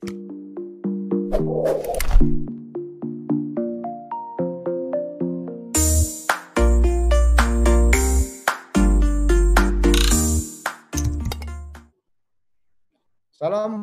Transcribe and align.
Salam 0.00 0.24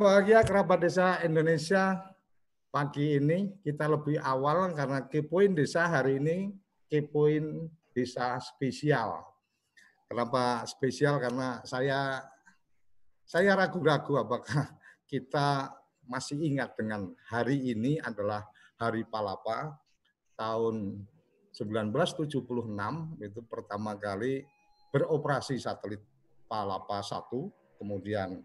bahagia 0.01 0.41
kerabat 0.41 0.81
desa 0.81 1.21
Indonesia. 1.21 2.01
Pagi 2.73 3.21
ini 3.21 3.53
kita 3.61 3.85
lebih 3.85 4.17
awal 4.17 4.73
karena 4.73 5.05
kepoin 5.05 5.53
desa 5.53 5.85
hari 5.85 6.17
ini 6.17 6.49
kepoin 6.89 7.69
desa 7.93 8.41
spesial. 8.41 9.21
Kenapa 10.09 10.65
spesial? 10.65 11.21
Karena 11.21 11.61
saya 11.61 12.25
saya 13.21 13.53
ragu-ragu 13.53 14.17
apakah 14.17 14.73
kita 15.05 15.77
masih 16.07 16.39
ingat 16.39 16.73
dengan 16.79 17.11
hari 17.27 17.71
ini 17.71 17.99
adalah 17.99 18.47
Hari 18.79 19.03
Palapa 19.07 19.75
tahun 20.37 21.03
1976 21.51 22.37
itu 23.19 23.41
pertama 23.49 23.97
kali 23.97 24.45
beroperasi 24.93 25.57
satelit 25.57 26.01
Palapa 26.45 27.01
1 27.01 27.27
kemudian 27.81 28.41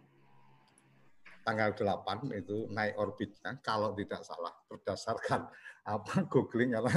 tanggal 1.43 1.75
8 1.75 2.33
itu 2.33 2.71
naik 2.71 2.97
orbitnya 2.97 3.59
kalau 3.61 3.93
tidak 3.95 4.23
salah 4.25 4.55
berdasarkan 4.71 5.51
apa 5.95 6.25
googling 6.31 6.73
karena 6.73 6.97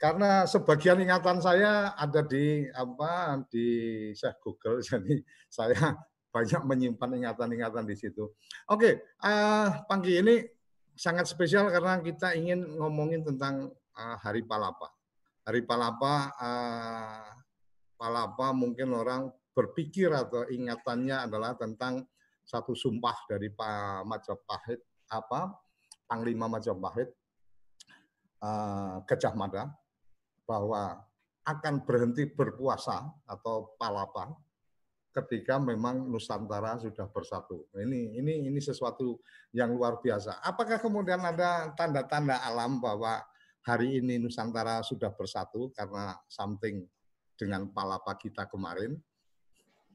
karena 0.00 0.30
sebagian 0.48 0.96
ingatan 1.04 1.44
saya 1.44 1.92
ada 1.92 2.24
di 2.24 2.64
apa 2.72 3.36
di 3.52 3.68
saya 4.16 4.32
Google 4.40 4.80
jadi 4.88 5.20
saya 5.50 5.92
banyak 6.30 6.62
menyimpan 6.62 7.10
ingatan-ingatan 7.22 7.84
di 7.86 7.96
situ. 7.98 8.30
Oke, 8.70 9.18
uh, 9.22 9.82
pagi 9.86 10.18
ini 10.18 10.46
sangat 10.94 11.26
spesial 11.26 11.70
karena 11.70 11.98
kita 11.98 12.38
ingin 12.38 12.78
ngomongin 12.78 13.26
tentang 13.26 13.70
uh, 13.98 14.16
Hari 14.22 14.46
Palapa. 14.46 14.94
Hari 15.46 15.66
Palapa 15.66 16.14
uh, 16.38 17.30
Palapa 17.98 18.54
mungkin 18.54 18.94
orang 18.94 19.28
berpikir 19.50 20.14
atau 20.14 20.46
ingatannya 20.46 21.26
adalah 21.26 21.58
tentang 21.58 22.06
satu 22.46 22.72
sumpah 22.72 23.26
dari 23.28 23.50
Pak 23.50 24.06
Majapahit 24.06 24.80
apa 25.10 25.54
Panglima 26.06 26.46
Majapahit 26.46 27.10
uh, 28.42 29.02
Gajah 29.04 29.34
Mada 29.34 29.70
bahwa 30.46 30.98
akan 31.46 31.82
berhenti 31.82 32.26
berpuasa 32.30 33.06
atau 33.26 33.74
palapa 33.80 34.30
ketika 35.10 35.58
memang 35.58 36.06
Nusantara 36.06 36.78
sudah 36.78 37.10
bersatu. 37.10 37.66
Ini 37.74 38.22
ini 38.22 38.46
ini 38.46 38.60
sesuatu 38.62 39.18
yang 39.50 39.74
luar 39.74 39.98
biasa. 39.98 40.38
Apakah 40.42 40.78
kemudian 40.78 41.18
ada 41.22 41.74
tanda-tanda 41.74 42.38
alam 42.42 42.78
bahwa 42.78 43.18
hari 43.66 43.98
ini 43.98 44.22
Nusantara 44.22 44.80
sudah 44.86 45.10
bersatu 45.10 45.74
karena 45.74 46.14
something 46.30 46.86
dengan 47.34 47.66
palapa 47.70 48.14
kita 48.14 48.46
kemarin? 48.46 48.94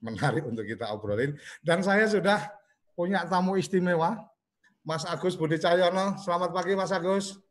menarik 0.05 0.43
untuk 0.51 0.65
kita 0.65 0.91
obrolin. 0.91 1.33
Dan 1.65 1.81
saya 1.81 2.05
sudah 2.05 2.37
punya 2.93 3.23
tamu 3.27 3.57
istimewa, 3.57 4.21
Mas 4.85 5.01
Agus 5.07 5.33
Budi 5.33 5.57
Cahyono. 5.57 6.19
Selamat 6.21 6.53
pagi 6.53 6.77
Mas 6.77 6.93
Agus. 6.93 7.41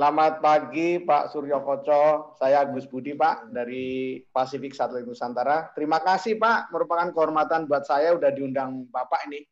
Selamat 0.00 0.40
pagi 0.40 0.96
Pak 0.96 1.28
Suryo 1.28 1.60
Koco. 1.60 2.32
Saya 2.40 2.64
Agus 2.64 2.88
Budi 2.88 3.12
Pak 3.12 3.52
dari 3.52 4.16
Pasifik 4.32 4.72
Satelit 4.72 5.04
Nusantara. 5.04 5.76
Terima 5.76 6.00
kasih 6.00 6.40
Pak, 6.40 6.72
merupakan 6.72 7.12
kehormatan 7.12 7.68
buat 7.68 7.84
saya 7.84 8.16
udah 8.16 8.32
diundang 8.32 8.88
Bapak 8.88 9.28
ini. 9.28 9.44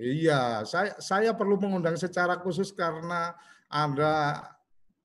Iya, 0.00 0.64
saya 0.64 0.96
saya 0.96 1.36
perlu 1.36 1.60
mengundang 1.60 1.92
secara 2.00 2.40
khusus 2.40 2.72
karena 2.72 3.36
ada 3.68 4.48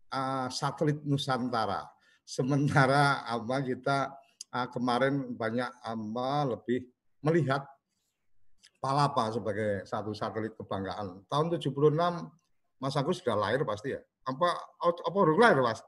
uh, 0.07 0.47
satelit 0.47 1.03
Nusantara. 1.03 1.91
Sementara 2.23 3.27
apa 3.27 3.59
kita 3.67 4.07
uh, 4.55 4.71
kemarin 4.71 5.35
banyak 5.35 5.67
apa 5.83 6.47
lebih 6.47 6.87
melihat 7.19 7.67
Palapa 8.79 9.35
sebagai 9.35 9.83
satu 9.83 10.15
satelit 10.15 10.55
kebanggaan. 10.55 11.27
Tahun 11.27 11.59
76 11.59 11.75
Mas 12.79 12.95
Agus 12.95 13.19
sudah 13.19 13.35
lahir 13.35 13.67
pasti 13.67 13.99
ya? 13.99 14.01
Apa 14.27 14.47
apa 14.91 15.09
baru 15.09 15.37
lahir, 15.37 15.61
Mas? 15.61 15.81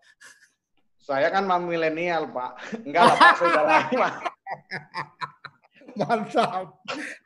Saya 1.03 1.27
kan 1.29 1.43
mam 1.43 1.67
milenial, 1.67 2.31
Pak. 2.31 2.51
Enggak 2.87 3.03
lah, 3.03 3.15
Pak, 3.19 3.33
sudah 3.35 3.63
Pak. 3.67 4.13
Mantap. 5.99 6.73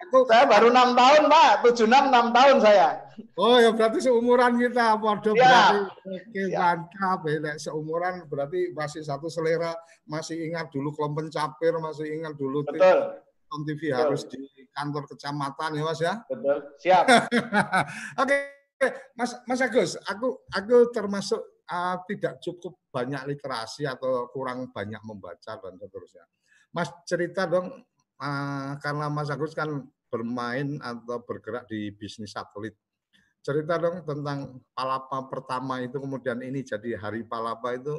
Aku, 0.07 0.27
saya 0.27 0.43
baru 0.43 0.67
enam 0.73 0.91
tahun, 0.91 1.31
Pak. 1.31 1.51
Tujuh 1.63 1.87
enam 1.87 2.11
enam 2.11 2.35
tahun 2.35 2.57
saya. 2.59 2.99
Oh 3.39 3.57
ya 3.57 3.71
berarti 3.71 4.03
seumuran 4.03 4.59
kita, 4.59 4.99
Waduh, 4.99 5.33
ya. 5.33 5.39
berarti 5.39 5.79
oke 6.03 6.41
ya. 6.51 6.57
mantap 6.59 7.19
ya. 7.25 7.53
Seumuran 7.55 8.27
berarti 8.27 8.75
masih 8.75 9.01
satu 9.07 9.31
selera, 9.31 9.71
masih 10.03 10.51
ingat 10.51 10.67
dulu 10.69 10.91
kelompok 10.91 11.31
capir, 11.31 11.73
masih 11.79 12.11
ingat 12.11 12.35
dulu 12.35 12.61
Betul. 12.67 13.23
Tom 13.47 13.61
TV 13.63 13.89
Betul. 13.89 13.95
harus 13.95 14.21
di 14.27 14.41
kantor 14.75 15.03
kecamatan 15.07 15.69
ya 15.79 15.83
Mas 15.87 15.99
ya. 16.03 16.13
Betul. 16.27 16.57
Siap. 16.83 17.05
Oke, 18.21 18.35
Mas 19.17 19.33
Mas 19.49 19.61
Agus, 19.61 19.97
aku 20.05 20.45
aku 20.53 20.93
termasuk 20.93 21.41
uh, 21.65 21.97
tidak 22.05 22.37
cukup 22.41 22.77
banyak 22.93 23.25
literasi 23.25 23.89
atau 23.89 24.29
kurang 24.29 24.69
banyak 24.69 25.01
membaca 25.01 25.57
dan 25.57 25.73
seterusnya. 25.81 26.25
Mas 26.69 26.93
cerita 27.09 27.49
dong 27.49 27.73
uh, 28.21 28.71
karena 28.77 29.09
Mas 29.09 29.33
Agus 29.33 29.57
kan 29.57 29.81
bermain 30.07 30.77
atau 30.79 31.19
bergerak 31.25 31.65
di 31.67 31.89
bisnis 31.91 32.37
satelit. 32.37 32.77
Cerita 33.41 33.79
dong 33.79 34.03
tentang 34.03 34.59
Palapa 34.75 35.25
pertama 35.31 35.79
itu 35.81 35.97
kemudian 35.97 36.39
ini 36.43 36.61
jadi 36.61 36.99
Hari 36.99 37.25
Palapa 37.25 37.73
itu 37.73 37.97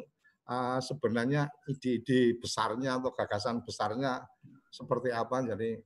uh, 0.48 0.78
sebenarnya 0.78 1.48
ide-ide 1.68 2.36
besarnya 2.38 3.00
atau 3.00 3.10
gagasan 3.12 3.64
besarnya 3.64 4.22
seperti 4.70 5.10
apa. 5.10 5.42
Jadi 5.42 5.80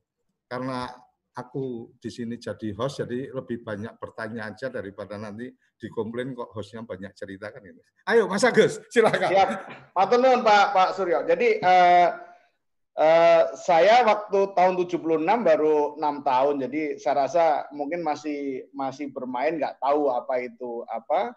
karena 0.47 0.91
aku 1.33 1.93
di 1.97 2.09
sini 2.13 2.37
jadi 2.37 2.73
host, 2.77 3.01
jadi 3.01 3.33
lebih 3.33 3.65
banyak 3.65 3.97
bertanya 3.97 4.53
aja 4.53 4.69
daripada 4.69 5.17
nanti 5.17 5.49
dikomplain 5.81 6.37
kok 6.37 6.53
hostnya 6.53 6.85
banyak 6.85 7.09
cerita 7.17 7.49
kan 7.49 7.65
ini. 7.65 7.81
Ayo 8.05 8.29
Mas 8.29 8.45
Agus, 8.45 8.77
silakan. 8.93 9.29
Siap. 9.33 9.49
Matur 9.97 10.21
Pak 10.21 10.65
Pak 10.71 10.89
Suryo. 10.93 11.25
Jadi 11.25 11.57
uh, 11.59 12.09
uh, 13.01 13.43
saya 13.57 14.05
waktu 14.05 14.53
tahun 14.53 14.77
76 14.77 15.25
baru 15.25 15.97
enam 15.97 16.21
tahun, 16.21 16.55
jadi 16.69 17.01
saya 17.01 17.25
rasa 17.25 17.45
mungkin 17.73 18.05
masih 18.05 18.69
masih 18.71 19.09
bermain 19.09 19.57
nggak 19.57 19.81
tahu 19.81 20.13
apa 20.13 20.33
itu 20.45 20.85
apa 20.87 21.33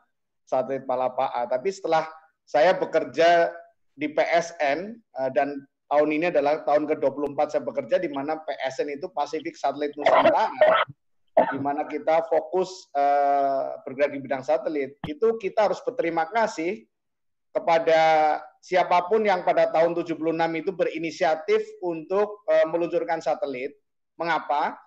satelit 0.47 0.85
Palapa. 0.85 1.33
Tapi 1.49 1.73
setelah 1.73 2.07
saya 2.47 2.79
bekerja 2.79 3.51
di 3.97 4.13
PSN 4.13 4.79
eh, 4.95 5.31
dan 5.33 5.65
tahun 5.87 6.09
ini 6.19 6.27
adalah 6.35 6.67
tahun 6.67 6.91
ke-24 6.91 7.39
saya 7.51 7.63
bekerja 7.63 7.97
di 8.03 8.11
mana 8.11 8.39
PSN 8.43 8.99
itu 8.99 9.07
Pacific 9.15 9.55
Satellite 9.55 9.95
Nusantara 9.95 10.51
di 11.37 11.59
mana 11.61 11.85
kita 11.85 12.25
fokus 12.27 12.89
uh, 12.97 13.77
bergerak 13.85 14.17
di 14.17 14.21
bidang 14.25 14.43
satelit. 14.43 14.97
Itu 15.05 15.37
kita 15.37 15.69
harus 15.69 15.79
berterima 15.85 16.27
kasih 16.33 16.89
kepada 17.53 18.01
siapa 18.61 19.05
pun 19.09 19.25
yang 19.25 19.45
pada 19.45 19.69
tahun 19.71 19.97
76 19.97 20.17
itu 20.61 20.71
berinisiatif 20.73 21.63
untuk 21.85 22.43
uh, 22.49 22.67
meluncurkan 22.73 23.21
satelit. 23.21 23.77
Mengapa? 24.17 24.81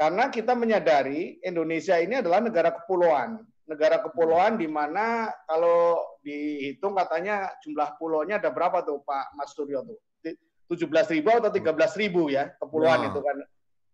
Karena 0.00 0.32
kita 0.32 0.56
menyadari 0.56 1.38
Indonesia 1.44 2.00
ini 2.00 2.18
adalah 2.24 2.40
negara 2.40 2.72
kepulauan. 2.72 3.44
Negara 3.68 4.00
kepulauan 4.02 4.58
di 4.58 4.66
mana 4.66 5.30
kalau 5.46 6.00
dihitung 6.24 6.96
katanya 6.96 7.52
jumlah 7.62 7.94
pulaunya 8.00 8.40
ada 8.40 8.50
berapa 8.50 8.82
tuh 8.82 9.04
Pak 9.04 9.36
Mas 9.38 9.52
Suryo 9.54 9.84
tuh? 9.86 10.00
17 10.72 10.88
ribu 11.12 11.28
atau 11.30 11.52
13 11.52 12.00
ribu 12.00 12.32
ya 12.32 12.50
kepulauan 12.56 13.04
nah. 13.04 13.08
itu 13.12 13.20
kan. 13.20 13.36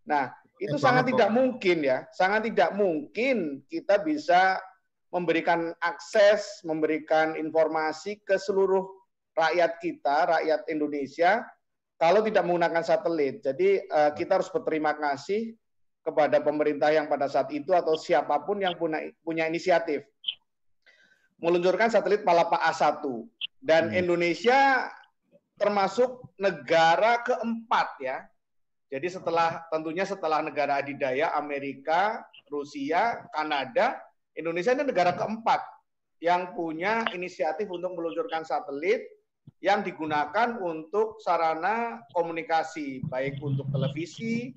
Nah 0.08 0.24
itu 0.58 0.76
eh, 0.76 0.82
sangat 0.82 1.04
tidak 1.10 1.30
mungkin 1.30 1.78
ya, 1.82 1.98
sangat 2.14 2.50
tidak 2.50 2.74
mungkin 2.74 3.62
kita 3.70 4.02
bisa 4.02 4.58
memberikan 5.08 5.72
akses, 5.80 6.60
memberikan 6.62 7.38
informasi 7.38 8.20
ke 8.22 8.36
seluruh 8.36 8.84
rakyat 9.38 9.80
kita, 9.80 10.16
rakyat 10.38 10.60
Indonesia, 10.68 11.46
kalau 11.96 12.20
tidak 12.20 12.44
menggunakan 12.44 12.84
satelit. 12.84 13.40
Jadi 13.40 13.86
uh, 13.88 14.12
kita 14.12 14.36
harus 14.36 14.50
berterima 14.52 14.92
kasih 14.98 15.56
kepada 16.04 16.42
pemerintah 16.42 16.92
yang 16.92 17.08
pada 17.08 17.30
saat 17.30 17.48
itu 17.54 17.72
atau 17.72 17.96
siapa 17.96 18.42
pun 18.44 18.60
yang 18.60 18.76
punya 18.76 19.12
punya 19.22 19.44
inisiatif 19.44 20.04
meluncurkan 21.38 21.88
satelit 21.88 22.26
Palapa 22.26 22.58
A1 22.58 23.02
dan 23.62 23.90
hmm. 23.90 23.98
Indonesia 23.98 24.90
termasuk 25.58 26.24
negara 26.38 27.20
keempat 27.26 27.88
ya. 28.00 28.18
Jadi 28.88 29.12
setelah 29.12 29.68
tentunya 29.68 30.08
setelah 30.08 30.40
negara 30.40 30.80
adidaya 30.80 31.36
Amerika, 31.36 32.24
Rusia, 32.48 33.28
Kanada, 33.36 34.00
Indonesia 34.32 34.72
ini 34.72 34.88
negara 34.88 35.12
keempat 35.12 35.60
yang 36.24 36.56
punya 36.56 37.04
inisiatif 37.12 37.68
untuk 37.68 37.92
meluncurkan 37.92 38.48
satelit 38.48 39.04
yang 39.60 39.84
digunakan 39.84 40.56
untuk 40.62 41.20
sarana 41.20 42.00
komunikasi 42.14 43.04
baik 43.10 43.36
untuk 43.42 43.68
televisi, 43.74 44.54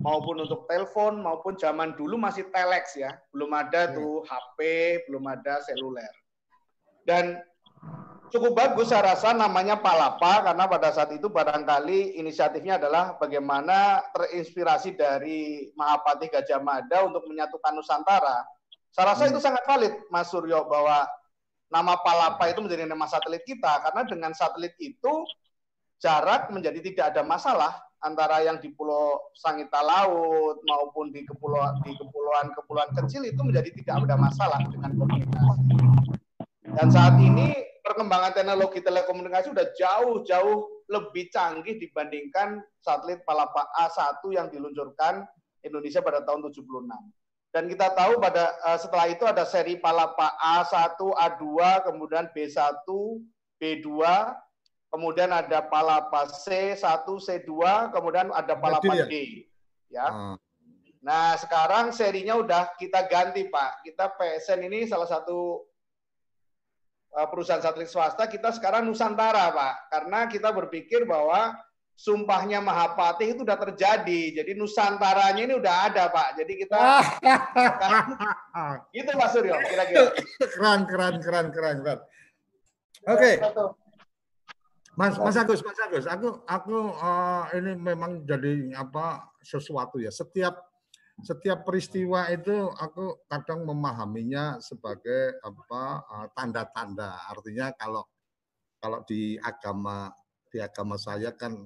maupun 0.00 0.42
untuk 0.42 0.64
telepon 0.66 1.20
maupun 1.20 1.54
zaman 1.60 1.92
dulu 1.94 2.16
masih 2.16 2.48
telex 2.50 2.96
ya, 2.96 3.16
belum 3.30 3.52
ada 3.52 3.92
tuh 3.92 4.24
HP, 4.24 4.58
belum 5.08 5.24
ada 5.28 5.60
seluler. 5.64 6.10
Dan 7.04 7.40
cukup 8.30 8.54
bagus 8.54 8.94
saya 8.94 9.12
rasa 9.12 9.34
namanya 9.34 9.76
Palapa 9.82 10.46
karena 10.46 10.64
pada 10.70 10.94
saat 10.94 11.10
itu 11.10 11.26
barangkali 11.26 12.16
inisiatifnya 12.22 12.78
adalah 12.78 13.18
bagaimana 13.18 14.06
terinspirasi 14.14 14.94
dari 14.94 15.68
Mahapati 15.74 16.30
Gajah 16.30 16.62
Mada 16.62 17.04
untuk 17.04 17.26
menyatukan 17.26 17.74
Nusantara. 17.74 18.46
Saya 18.94 19.14
rasa 19.14 19.26
hmm. 19.26 19.30
itu 19.34 19.40
sangat 19.42 19.62
valid 19.66 19.94
Mas 20.14 20.30
Suryo 20.30 20.66
bahwa 20.70 21.06
nama 21.70 21.98
Palapa 22.02 22.46
itu 22.50 22.62
menjadi 22.62 22.86
nama 22.86 23.06
satelit 23.10 23.42
kita 23.46 23.82
karena 23.86 24.02
dengan 24.06 24.32
satelit 24.34 24.74
itu 24.78 25.26
jarak 25.98 26.50
menjadi 26.54 26.78
tidak 26.80 27.04
ada 27.14 27.22
masalah 27.26 27.72
antara 28.00 28.40
yang 28.42 28.56
di 28.58 28.72
Pulau 28.72 29.30
Sangita 29.36 29.84
Laut 29.84 30.58
maupun 30.64 31.12
di 31.12 31.22
kepulauan 31.28 31.78
di 31.84 31.92
kepulauan-kepulauan 31.94 32.90
kecil 33.04 33.28
itu 33.28 33.40
menjadi 33.44 33.70
tidak 33.76 34.08
ada 34.08 34.16
masalah 34.16 34.60
dengan 34.66 34.96
komunikasi. 34.96 35.76
Dan 36.70 36.88
saat 36.88 37.18
ini 37.20 37.69
perkembangan 37.90 38.30
teknologi 38.30 38.78
telekomunikasi 38.86 39.50
sudah 39.50 39.66
jauh-jauh 39.74 40.86
lebih 40.86 41.26
canggih 41.34 41.74
dibandingkan 41.82 42.62
satelit 42.78 43.26
Palapa 43.26 43.66
A1 43.82 44.22
yang 44.30 44.46
diluncurkan 44.46 45.26
Indonesia 45.66 45.98
pada 45.98 46.22
tahun 46.22 46.46
76. 46.54 46.86
Dan 47.50 47.66
kita 47.66 47.90
tahu 47.98 48.22
pada 48.22 48.54
eh, 48.54 48.78
setelah 48.78 49.06
itu 49.10 49.26
ada 49.26 49.42
seri 49.42 49.74
Palapa 49.82 50.38
A1, 50.38 50.94
A2, 51.02 51.44
kemudian 51.82 52.30
B1, 52.30 52.86
B2, 53.58 53.90
kemudian 54.90 55.30
ada 55.30 55.62
palapa 55.66 56.26
C1, 56.30 57.06
C2, 57.06 57.50
kemudian 57.94 58.30
ada 58.34 58.54
palapa 58.58 58.94
ya? 58.94 59.06
D. 59.06 59.46
Ya. 59.90 60.06
Hmm. 60.10 60.36
Nah, 61.00 61.34
sekarang 61.38 61.96
serinya 61.96 62.36
udah 62.36 62.76
kita 62.76 63.08
ganti, 63.08 63.48
Pak. 63.48 63.86
Kita 63.86 64.12
PSN 64.14 64.68
ini 64.68 64.84
salah 64.84 65.08
satu 65.08 65.69
perusahaan 67.10 67.62
satelit 67.62 67.90
swasta, 67.90 68.30
kita 68.30 68.54
sekarang 68.54 68.86
Nusantara, 68.86 69.50
Pak. 69.50 69.74
Karena 69.90 70.30
kita 70.30 70.54
berpikir 70.54 71.02
bahwa 71.02 71.58
sumpahnya 71.98 72.62
Mahapati 72.64 73.34
itu 73.34 73.42
udah 73.44 73.58
terjadi. 73.58 74.40
Jadi 74.40 74.56
Nusantaranya 74.56 75.42
ini 75.44 75.54
udah 75.58 75.74
ada, 75.90 76.08
Pak. 76.08 76.40
Jadi 76.40 76.52
kita 76.64 76.78
itu 78.98 79.10
Pak 79.10 79.28
Suryo 79.34 79.56
kira-kira. 79.58 80.14
Keren, 80.54 80.80
keren, 80.86 81.14
keren, 81.20 81.46
keren, 81.52 81.76
keren. 81.82 82.00
Oke. 83.10 83.36
Okay. 83.40 83.68
Mas, 84.94 85.16
Mas 85.16 85.36
Agus, 85.36 85.64
Mas 85.64 85.80
Agus, 85.80 86.04
aku 86.04 86.44
aku 86.44 86.92
uh, 86.92 87.48
ini 87.56 87.72
memang 87.72 88.22
jadi 88.22 88.76
apa 88.76 89.32
sesuatu 89.40 89.96
ya. 89.96 90.12
Setiap 90.12 90.69
setiap 91.20 91.64
peristiwa 91.64 92.28
itu 92.32 92.68
aku 92.72 93.24
kadang 93.28 93.64
memahaminya 93.68 94.58
sebagai 94.60 95.40
apa 95.40 95.82
uh, 96.04 96.26
tanda-tanda. 96.32 97.28
Artinya 97.28 97.72
kalau 97.76 98.04
kalau 98.80 99.04
di 99.04 99.36
agama 99.40 100.08
di 100.50 100.58
agama 100.58 100.96
saya 100.96 101.32
kan 101.36 101.56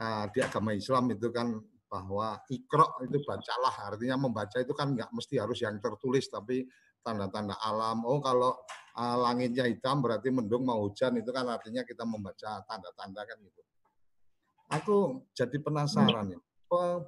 uh, 0.00 0.24
di 0.30 0.38
agama 0.44 0.76
Islam 0.76 1.10
itu 1.12 1.32
kan 1.32 1.56
bahwa 1.86 2.36
ikro 2.50 3.00
itu 3.06 3.22
bacalah 3.22 3.94
artinya 3.94 4.18
membaca 4.18 4.58
itu 4.58 4.74
kan 4.74 4.92
nggak 4.92 5.10
mesti 5.14 5.38
harus 5.38 5.62
yang 5.62 5.78
tertulis 5.78 6.28
tapi 6.28 6.66
tanda-tanda 7.00 7.56
alam. 7.62 8.02
Oh 8.02 8.18
kalau 8.18 8.52
uh, 8.98 9.16
langitnya 9.20 9.64
hitam 9.70 10.02
berarti 10.02 10.28
mendung 10.34 10.66
mau 10.66 10.82
hujan 10.84 11.14
itu 11.16 11.30
kan 11.30 11.46
artinya 11.46 11.86
kita 11.86 12.02
membaca 12.02 12.60
tanda-tanda 12.66 13.22
kan 13.22 13.38
gitu. 13.40 13.62
Aku 14.66 15.22
jadi 15.30 15.62
penasaran 15.62 16.34
ya 16.34 16.40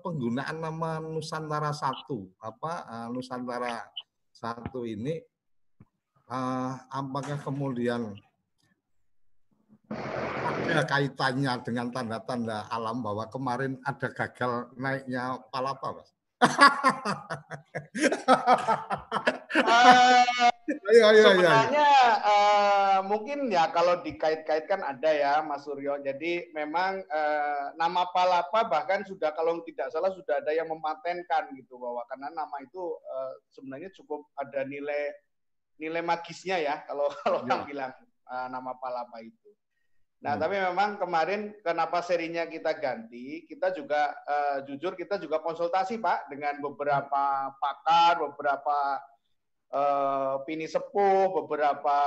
penggunaan 0.05 0.59
nama 0.63 1.03
Nusantara 1.03 1.75
satu 1.75 2.31
apa 2.39 2.87
uh, 2.87 3.09
Nusantara 3.11 3.91
satu 4.31 4.87
ini 4.87 5.19
uh, 6.31 6.73
apakah 6.91 7.43
kemudian 7.43 8.15
ada 10.69 10.85
kaitannya 10.85 11.53
dengan 11.65 11.89
tanda-tanda 11.89 12.69
alam 12.69 13.01
bahwa 13.01 13.25
kemarin 13.33 13.81
ada 13.89 14.13
gagal 14.13 14.69
naiknya 14.77 15.41
palapa, 15.49 15.97
Mas? 15.97 16.18
uh, 19.67 20.23
ayo, 20.69 21.05
ayo, 21.11 21.23
sebenarnya 21.35 21.75
ayo, 21.75 21.87
Uh, 22.29 23.00
mungkin 23.06 23.46
ya 23.49 23.70
kalau 23.70 24.02
dikait-kaitkan 24.02 24.82
ada 24.82 25.11
ya 25.11 25.32
Mas 25.40 25.64
Suryo. 25.64 26.02
Jadi 26.02 26.50
memang 26.52 27.00
uh, 27.08 27.73
nama 27.79 28.11
Palapa 28.11 28.67
bahkan 28.67 29.06
sudah 29.06 29.32
kalau 29.32 29.62
tidak 29.64 29.88
salah 29.94 30.12
sudah 30.12 30.43
ada 30.43 30.52
yang 30.52 30.69
mematenkan 30.69 31.49
gitu 31.55 31.79
bahwa 31.79 32.02
karena 32.11 32.29
nama 32.35 32.56
itu 32.61 32.99
uh, 32.99 33.32
sebenarnya 33.55 33.94
cukup 33.94 34.26
ada 34.35 34.67
nilai 34.67 35.14
nilai 35.79 36.02
magisnya 36.02 36.58
ya 36.58 36.82
kalau 36.85 37.06
kalau 37.25 37.46
ya. 37.46 37.64
bilang 37.64 37.93
uh, 38.29 38.46
nama 38.50 38.75
Palapa 38.76 39.23
itu. 39.23 39.50
Nah, 40.19 40.35
hmm. 40.35 40.43
tapi 40.43 40.55
memang 40.59 40.91
kemarin 40.99 41.55
kenapa 41.62 42.03
serinya 42.03 42.43
kita 42.50 42.75
ganti, 42.75 43.47
kita 43.47 43.70
juga 43.70 44.11
uh, 44.26 44.59
jujur 44.67 44.99
kita 44.99 45.15
juga 45.23 45.38
konsultasi 45.38 46.03
Pak 46.03 46.26
dengan 46.26 46.59
beberapa 46.59 47.55
pakar, 47.55 48.19
beberapa 48.26 48.99
uh, 49.70 50.43
pini 50.43 50.67
sepuh, 50.67 51.31
beberapa 51.31 51.99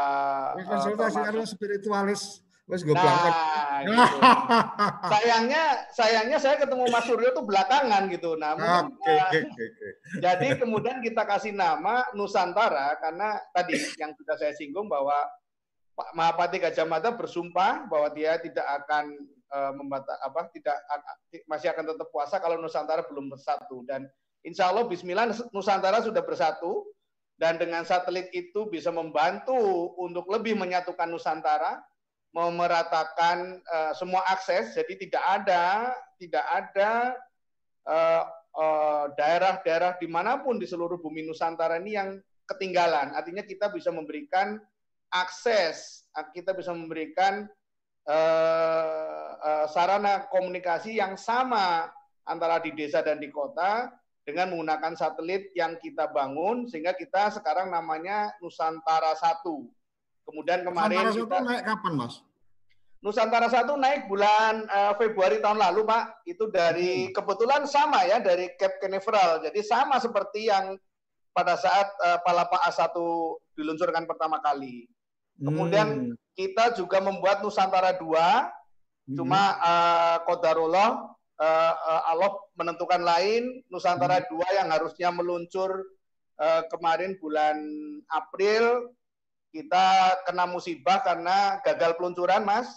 uh, 0.59 0.59
konsultasi 0.59 1.17
karena 1.23 1.47
spiritualis. 1.47 2.43
Mas 2.69 2.87
gue 2.87 2.95
nah, 2.95 3.83
gitu. 3.83 4.17
sayangnya, 5.11 5.63
sayangnya 5.91 6.39
saya 6.39 6.55
ketemu 6.55 6.87
Mas 6.87 7.03
Suryo 7.03 7.35
tuh 7.35 7.43
belakangan 7.43 8.07
gitu. 8.07 8.39
Nah, 8.39 8.55
okay, 8.55 9.17
okay, 9.27 9.43
okay. 9.43 9.91
jadi 10.23 10.55
kemudian 10.55 11.03
kita 11.03 11.27
kasih 11.27 11.51
nama 11.51 12.07
Nusantara 12.15 12.95
karena 13.03 13.35
tadi 13.51 13.75
yang 13.99 14.15
sudah 14.15 14.39
saya 14.39 14.55
singgung 14.55 14.87
bahwa 14.87 15.19
Pak 15.91 16.15
Mahapati 16.15 16.57
Gajah 16.57 16.87
Mada 16.87 17.11
bersumpah 17.11 17.85
bahwa 17.91 18.07
dia 18.15 18.39
tidak 18.39 18.63
akan 18.63 19.11
uh, 19.51 19.71
membata, 19.75 20.15
apa 20.23 20.47
tidak 20.55 20.77
masih 21.45 21.71
akan 21.71 21.91
tetap 21.93 22.07
puasa 22.09 22.39
kalau 22.39 22.57
Nusantara 22.57 23.03
belum 23.05 23.27
bersatu 23.31 23.83
dan 23.85 24.07
Insya 24.41 24.73
Allah 24.73 24.89
Bismillah 24.89 25.29
Nusantara 25.53 26.01
sudah 26.01 26.25
bersatu 26.25 26.89
dan 27.37 27.61
dengan 27.61 27.85
satelit 27.85 28.29
itu 28.33 28.69
bisa 28.69 28.89
membantu 28.89 29.57
untuk 29.97 30.29
lebih 30.29 30.53
menyatukan 30.57 31.09
Nusantara, 31.09 31.81
memeratakan 32.33 33.61
uh, 33.65 33.93
semua 33.97 34.21
akses. 34.29 34.77
Jadi 34.77 35.09
tidak 35.09 35.21
ada 35.25 35.93
tidak 36.21 36.45
ada 36.45 36.91
uh, 37.89 38.23
uh, 38.57 39.05
daerah-daerah 39.17 39.97
di 39.97 40.05
mana 40.05 40.41
pun 40.41 40.61
di 40.61 40.65
seluruh 40.69 41.01
bumi 41.01 41.25
Nusantara 41.25 41.81
ini 41.81 41.97
yang 41.97 42.17
ketinggalan. 42.49 43.13
Artinya 43.17 43.41
kita 43.41 43.73
bisa 43.73 43.89
memberikan 43.89 44.61
akses, 45.11 46.07
kita 46.33 46.55
bisa 46.55 46.71
memberikan 46.71 47.47
uh, 48.07 49.29
uh, 49.37 49.65
sarana 49.69 50.25
komunikasi 50.31 50.97
yang 50.97 51.19
sama 51.19 51.91
antara 52.25 52.63
di 52.63 52.71
desa 52.71 53.03
dan 53.03 53.19
di 53.19 53.27
kota 53.27 53.91
dengan 54.21 54.53
menggunakan 54.53 54.93
satelit 54.93 55.49
yang 55.57 55.75
kita 55.81 56.07
bangun 56.13 56.69
sehingga 56.69 56.93
kita 56.93 57.33
sekarang 57.33 57.73
namanya 57.73 58.31
Nusantara 58.39 59.17
Satu. 59.17 59.67
Kemudian 60.23 60.61
kemarin 60.61 61.09
Nusantara 61.09 61.17
kita, 61.17 61.37
naik 61.41 61.63
kapan, 61.65 61.93
Mas? 61.97 62.15
Nusantara 63.01 63.49
Satu 63.49 63.73
naik 63.81 64.05
bulan 64.05 64.69
uh, 64.69 64.93
Februari 65.01 65.41
tahun 65.41 65.57
lalu, 65.57 65.89
Pak. 65.89 66.03
Itu 66.29 66.53
dari 66.53 67.09
hmm. 67.09 67.17
kebetulan 67.17 67.65
sama 67.65 68.05
ya 68.05 68.21
dari 68.21 68.53
Cape 68.55 68.77
Canaveral. 68.77 69.41
Jadi 69.41 69.59
sama 69.65 69.97
seperti 69.97 70.53
yang 70.53 70.77
pada 71.33 71.57
saat 71.57 71.89
uh, 72.05 72.21
Palapa 72.21 72.61
A1 72.69 72.93
diluncurkan 73.57 74.05
pertama 74.05 74.37
kali. 74.37 74.85
Kemudian 75.41 76.13
hmm. 76.13 76.15
kita 76.37 76.77
juga 76.77 77.01
membuat 77.01 77.41
Nusantara 77.41 77.97
dua, 77.97 78.45
hmm. 79.09 79.17
cuma 79.17 79.57
uh, 79.57 80.17
Kodarullah 80.29 81.09
uh, 81.41 81.73
uh, 81.75 82.01
Allah 82.13 82.31
menentukan 82.53 83.01
lain 83.01 83.65
Nusantara 83.73 84.21
hmm. 84.21 84.27
dua 84.29 84.47
yang 84.53 84.69
harusnya 84.69 85.09
meluncur 85.09 85.81
uh, 86.37 86.61
kemarin 86.69 87.17
bulan 87.17 87.57
April 88.13 88.93
kita 89.51 90.15
kena 90.23 90.47
musibah 90.47 91.03
karena 91.03 91.59
gagal 91.61 91.99
peluncuran, 91.99 92.47
Mas. 92.47 92.71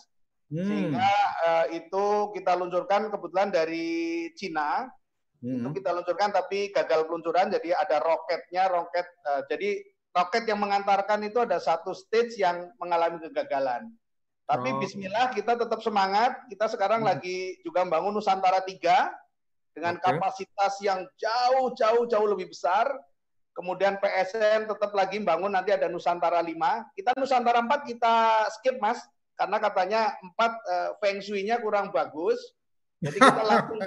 Hmm. 0.50 0.66
Sehingga 0.66 1.11
uh, 1.47 1.66
itu 1.71 2.04
kita 2.35 2.59
luncurkan 2.59 3.09
kebetulan 3.09 3.49
dari 3.54 4.28
Cina. 4.35 4.90
Hmm. 5.38 5.62
Itu 5.62 5.68
kita 5.76 5.94
luncurkan 5.94 6.35
tapi 6.35 6.75
gagal 6.75 7.06
peluncuran 7.06 7.52
jadi 7.52 7.78
ada 7.78 8.02
roketnya, 8.02 8.66
roket 8.68 9.06
uh, 9.28 9.47
jadi 9.47 9.80
roket 10.14 10.47
yang 10.47 10.62
mengantarkan 10.62 11.26
itu 11.26 11.42
ada 11.42 11.59
satu 11.59 11.90
stage 11.90 12.38
yang 12.38 12.71
mengalami 12.78 13.18
kegagalan. 13.18 13.90
Tapi 14.47 14.68
oh. 14.71 14.78
Bismillah 14.78 15.35
kita 15.35 15.59
tetap 15.59 15.83
semangat. 15.83 16.38
Kita 16.47 16.71
sekarang 16.71 17.02
hmm. 17.02 17.09
lagi 17.11 17.59
juga 17.66 17.83
membangun 17.83 18.14
Nusantara 18.14 18.62
3 18.62 18.78
dengan 19.75 19.99
okay. 19.99 20.04
kapasitas 20.06 20.78
yang 20.80 21.02
jauh 21.18 21.75
jauh 21.75 22.06
jauh 22.06 22.28
lebih 22.30 22.54
besar. 22.54 22.87
Kemudian 23.54 24.02
PSN 24.02 24.66
tetap 24.66 24.90
lagi 24.94 25.18
membangun 25.23 25.54
nanti 25.54 25.75
ada 25.75 25.90
Nusantara 25.90 26.38
5. 26.38 26.94
Kita 26.94 27.11
Nusantara 27.18 27.59
4 27.66 27.90
kita 27.90 28.14
skip 28.61 28.78
Mas 28.78 29.02
karena 29.35 29.59
katanya 29.59 30.00
4 30.23 30.38
uh, 30.38 30.54
feng 31.02 31.18
shui-nya 31.18 31.59
kurang 31.59 31.90
bagus. 31.90 32.38
Jadi 33.02 33.18
kita 33.18 33.42
langsung 33.50 33.83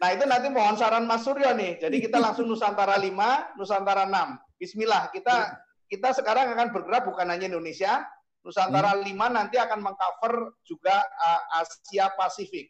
Nah 0.00 0.16
itu 0.16 0.24
nanti 0.24 0.48
mohon 0.48 0.80
saran 0.80 1.04
Mas 1.04 1.20
Suryo 1.28 1.52
nih. 1.52 1.76
Jadi 1.76 2.00
kita 2.00 2.16
langsung 2.16 2.48
Nusantara 2.48 2.96
5, 2.96 3.60
Nusantara 3.60 4.08
6. 4.08 4.49
Bismillah, 4.60 5.08
kita 5.08 5.56
kita 5.88 6.12
sekarang 6.12 6.52
akan 6.52 6.68
bergerak 6.68 7.08
bukan 7.08 7.32
hanya 7.32 7.48
Indonesia, 7.48 8.04
Nusantara 8.44 8.92
hmm. 8.92 9.08
5 9.08 9.36
nanti 9.40 9.56
akan 9.56 9.80
mengcover 9.80 10.52
juga 10.68 11.00
uh, 11.00 11.64
Asia 11.64 12.12
Pasifik. 12.12 12.68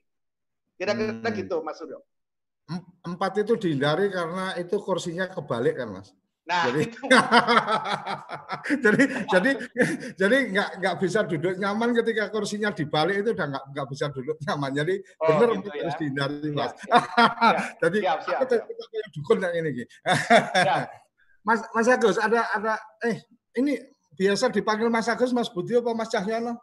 Kira-kira 0.79 1.19
hmm. 1.19 1.35
gitu 1.35 1.67
Mas 1.67 1.83
Suryo. 1.83 1.99
Empat 3.03 3.43
itu 3.43 3.59
dihindari 3.59 4.15
karena 4.15 4.55
itu 4.55 4.79
kursinya 4.79 5.27
kebalik 5.27 5.83
kan 5.83 5.91
Mas. 5.99 6.15
Nah, 6.47 6.67
jadi, 6.67 6.81
itu. 6.83 7.01
jadi 8.87 9.03
jadi 9.31 9.51
jadi 10.19 10.37
nggak 10.51 10.69
nggak 10.83 10.97
bisa 10.99 11.23
duduk 11.23 11.55
nyaman 11.63 11.95
ketika 11.95 12.27
kursinya 12.31 12.75
dibalik 12.75 13.23
itu 13.23 13.31
udah 13.35 13.47
nggak 13.51 13.65
nggak 13.71 13.87
bisa 13.91 14.05
duduk 14.15 14.39
nyaman. 14.47 14.71
Jadi 14.75 14.95
oh, 15.21 15.27
benar 15.27 15.49
gitu 15.59 15.69
ya. 15.71 15.83
harus 15.83 15.97
dihindari 15.99 16.49
mas. 16.51 16.73
Siap, 16.75 16.87
siap. 16.87 17.55
jadi 17.83 17.99
siap, 17.99 18.19
siap, 18.27 18.39
siap. 18.47 18.63
kita 18.67 18.85
kayak 18.91 19.09
dukun 19.15 19.39
yang 19.43 19.55
ini. 19.59 19.85
Mas 21.47 21.61
Mas 21.73 21.89
Agus 21.89 22.17
ada 22.21 22.45
ada 22.53 22.77
eh 23.05 23.21
ini 23.57 23.79
biasa 24.21 24.53
dipanggil 24.53 24.93
Mas 24.93 25.09
Agus, 25.09 25.33
Mas 25.33 25.49
Budi 25.49 25.73
apa 25.79 25.97
Mas 25.97 26.13
Cahyono? 26.13 26.61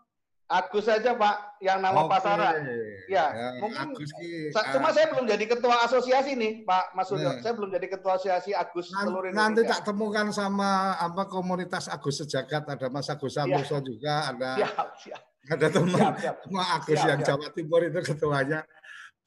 Agus 0.48 0.88
saja 0.88 1.12
Pak, 1.12 1.60
yang 1.60 1.84
nama 1.84 2.08
okay. 2.08 2.12
pasaran. 2.16 2.64
Ya, 3.12 3.26
ya 3.36 3.48
mungkin. 3.60 3.92
Agus 3.92 4.10
ki, 4.16 4.48
cuma 4.72 4.88
uh, 4.88 4.94
saya 4.96 5.12
belum 5.12 5.28
jadi 5.28 5.44
ketua 5.44 5.76
asosiasi 5.84 6.40
nih, 6.40 6.64
Pak 6.64 6.96
Mas 6.96 7.12
Suryo. 7.12 7.36
Ya. 7.36 7.44
Saya 7.44 7.54
belum 7.60 7.68
jadi 7.68 7.88
ketua 7.92 8.16
asosiasi 8.16 8.56
Agus 8.56 8.88
nanti, 8.96 9.12
seluruh 9.12 9.28
Indonesia. 9.28 9.44
Nanti 9.44 9.62
tak 9.68 9.82
temukan 9.84 10.32
sama 10.32 10.96
apa 11.04 11.28
komunitas 11.28 11.92
Agus 11.92 12.24
sejagat, 12.24 12.64
ada 12.64 12.88
Mas 12.88 13.12
Agus 13.12 13.36
Samuso 13.36 13.76
ya. 13.76 13.84
juga, 13.84 14.16
ada 14.32 14.50
siap, 14.56 14.88
siap. 15.04 15.22
ada 15.52 15.68
teman 15.68 16.00
siap, 16.00 16.16
siap. 16.16 16.36
Agus 16.48 16.96
siap, 16.96 17.10
yang 17.12 17.20
siap. 17.20 17.28
Jawa 17.28 17.48
Timur 17.52 17.82
itu 17.84 18.00
ketuanya. 18.08 18.60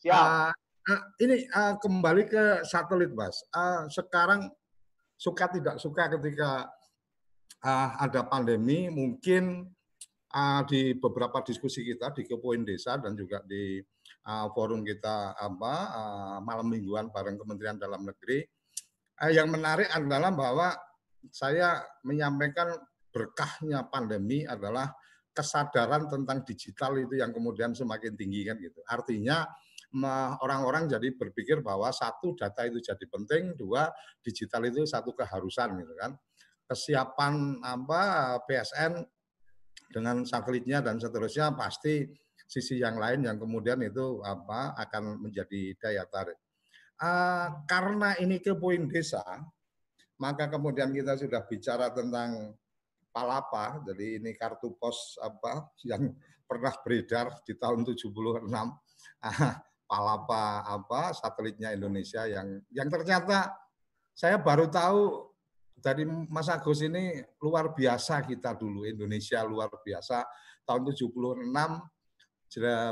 Siap. 0.01 0.25
Uh, 0.89 1.03
ini 1.21 1.45
uh, 1.53 1.77
kembali 1.77 2.23
ke 2.33 2.65
satelit, 2.65 3.13
Mas. 3.13 3.45
Uh, 3.53 3.85
sekarang 3.93 4.49
suka 5.21 5.53
tidak 5.53 5.77
suka 5.77 6.09
ketika 6.17 6.73
uh, 7.61 7.91
ada 8.01 8.25
pandemi, 8.25 8.89
mungkin 8.89 9.69
uh, 10.33 10.65
di 10.65 10.97
beberapa 10.97 11.45
diskusi 11.45 11.85
kita 11.85 12.17
di 12.17 12.25
Kepoin 12.25 12.65
Desa 12.65 12.97
dan 12.97 13.13
juga 13.13 13.45
di 13.45 13.85
uh, 14.25 14.49
forum 14.57 14.81
kita 14.81 15.37
apa 15.37 15.75
uh, 15.93 16.39
malam 16.41 16.73
mingguan 16.73 17.13
bareng 17.13 17.37
Kementerian 17.37 17.77
Dalam 17.77 18.09
Negeri 18.09 18.41
uh, 19.21 19.29
yang 19.29 19.53
menarik 19.53 19.93
adalah 19.93 20.33
bahwa 20.33 20.73
saya 21.29 21.85
menyampaikan 22.01 22.81
berkahnya 23.13 23.85
pandemi 23.93 24.49
adalah 24.49 24.89
kesadaran 25.37 26.09
tentang 26.09 26.43
digital 26.49 26.97
itu 26.97 27.21
yang 27.21 27.31
kemudian 27.31 27.77
semakin 27.77 28.17
tinggi 28.17 28.49
kan 28.49 28.57
gitu. 28.57 28.81
Artinya 28.89 29.45
orang-orang 30.41 30.87
jadi 30.87 31.11
berpikir 31.15 31.61
bahwa 31.61 31.91
satu 31.91 32.39
data 32.39 32.67
itu 32.67 32.79
jadi 32.79 33.05
penting, 33.11 33.59
dua 33.59 33.91
digital 34.23 34.67
itu 34.67 34.87
satu 34.87 35.11
keharusan 35.15 35.79
gitu 35.83 35.95
kan. 35.99 36.15
Kesiapan 36.71 37.59
apa 37.67 38.03
PSN 38.47 39.03
dengan 39.91 40.23
satelitnya 40.23 40.79
dan 40.79 41.03
seterusnya 41.03 41.51
pasti 41.59 42.07
sisi 42.47 42.79
yang 42.79 42.99
lain 42.99 43.27
yang 43.27 43.39
kemudian 43.39 43.83
itu 43.83 44.23
apa 44.23 44.79
akan 44.79 45.23
menjadi 45.23 45.75
daya 45.79 46.07
tarik. 46.07 46.39
Uh, 47.01 47.65
karena 47.67 48.15
ini 48.23 48.39
ke 48.39 48.55
poin 48.55 48.87
desa, 48.87 49.25
maka 50.21 50.47
kemudian 50.53 50.93
kita 50.93 51.17
sudah 51.17 51.43
bicara 51.49 51.91
tentang 51.91 52.55
Palapa, 53.11 53.83
jadi 53.91 54.23
ini 54.23 54.39
kartu 54.39 54.79
pos 54.79 55.19
apa 55.19 55.67
yang 55.83 56.15
pernah 56.47 56.71
beredar 56.87 57.43
di 57.43 57.59
tahun 57.59 57.83
76. 57.83 58.47
Palapa 59.91 60.63
apa 60.63 61.11
satelitnya 61.11 61.75
Indonesia 61.75 62.23
yang 62.23 62.63
yang 62.71 62.87
ternyata 62.87 63.51
saya 64.15 64.39
baru 64.39 64.71
tahu 64.71 65.27
dari 65.75 66.07
Mas 66.07 66.47
Agus 66.47 66.87
ini 66.87 67.19
luar 67.43 67.75
biasa 67.75 68.23
kita 68.23 68.55
dulu 68.55 68.87
Indonesia 68.87 69.43
luar 69.43 69.67
biasa 69.83 70.23
tahun 70.63 70.95
76 70.95 71.43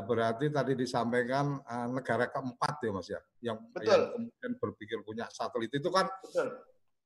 berarti 0.03 0.51
tadi 0.51 0.73
disampaikan 0.75 1.63
uh, 1.63 1.87
negara 1.87 2.27
keempat 2.27 2.75
ya 2.83 2.91
Mas 2.91 3.07
ya 3.07 3.21
yang, 3.47 3.63
Betul. 3.71 3.87
yang 3.87 4.03
kemudian 4.19 4.53
berpikir 4.59 4.99
punya 5.07 5.31
satelit 5.31 5.71
itu 5.71 5.87
kan 5.95 6.11
Betul. 6.19 6.51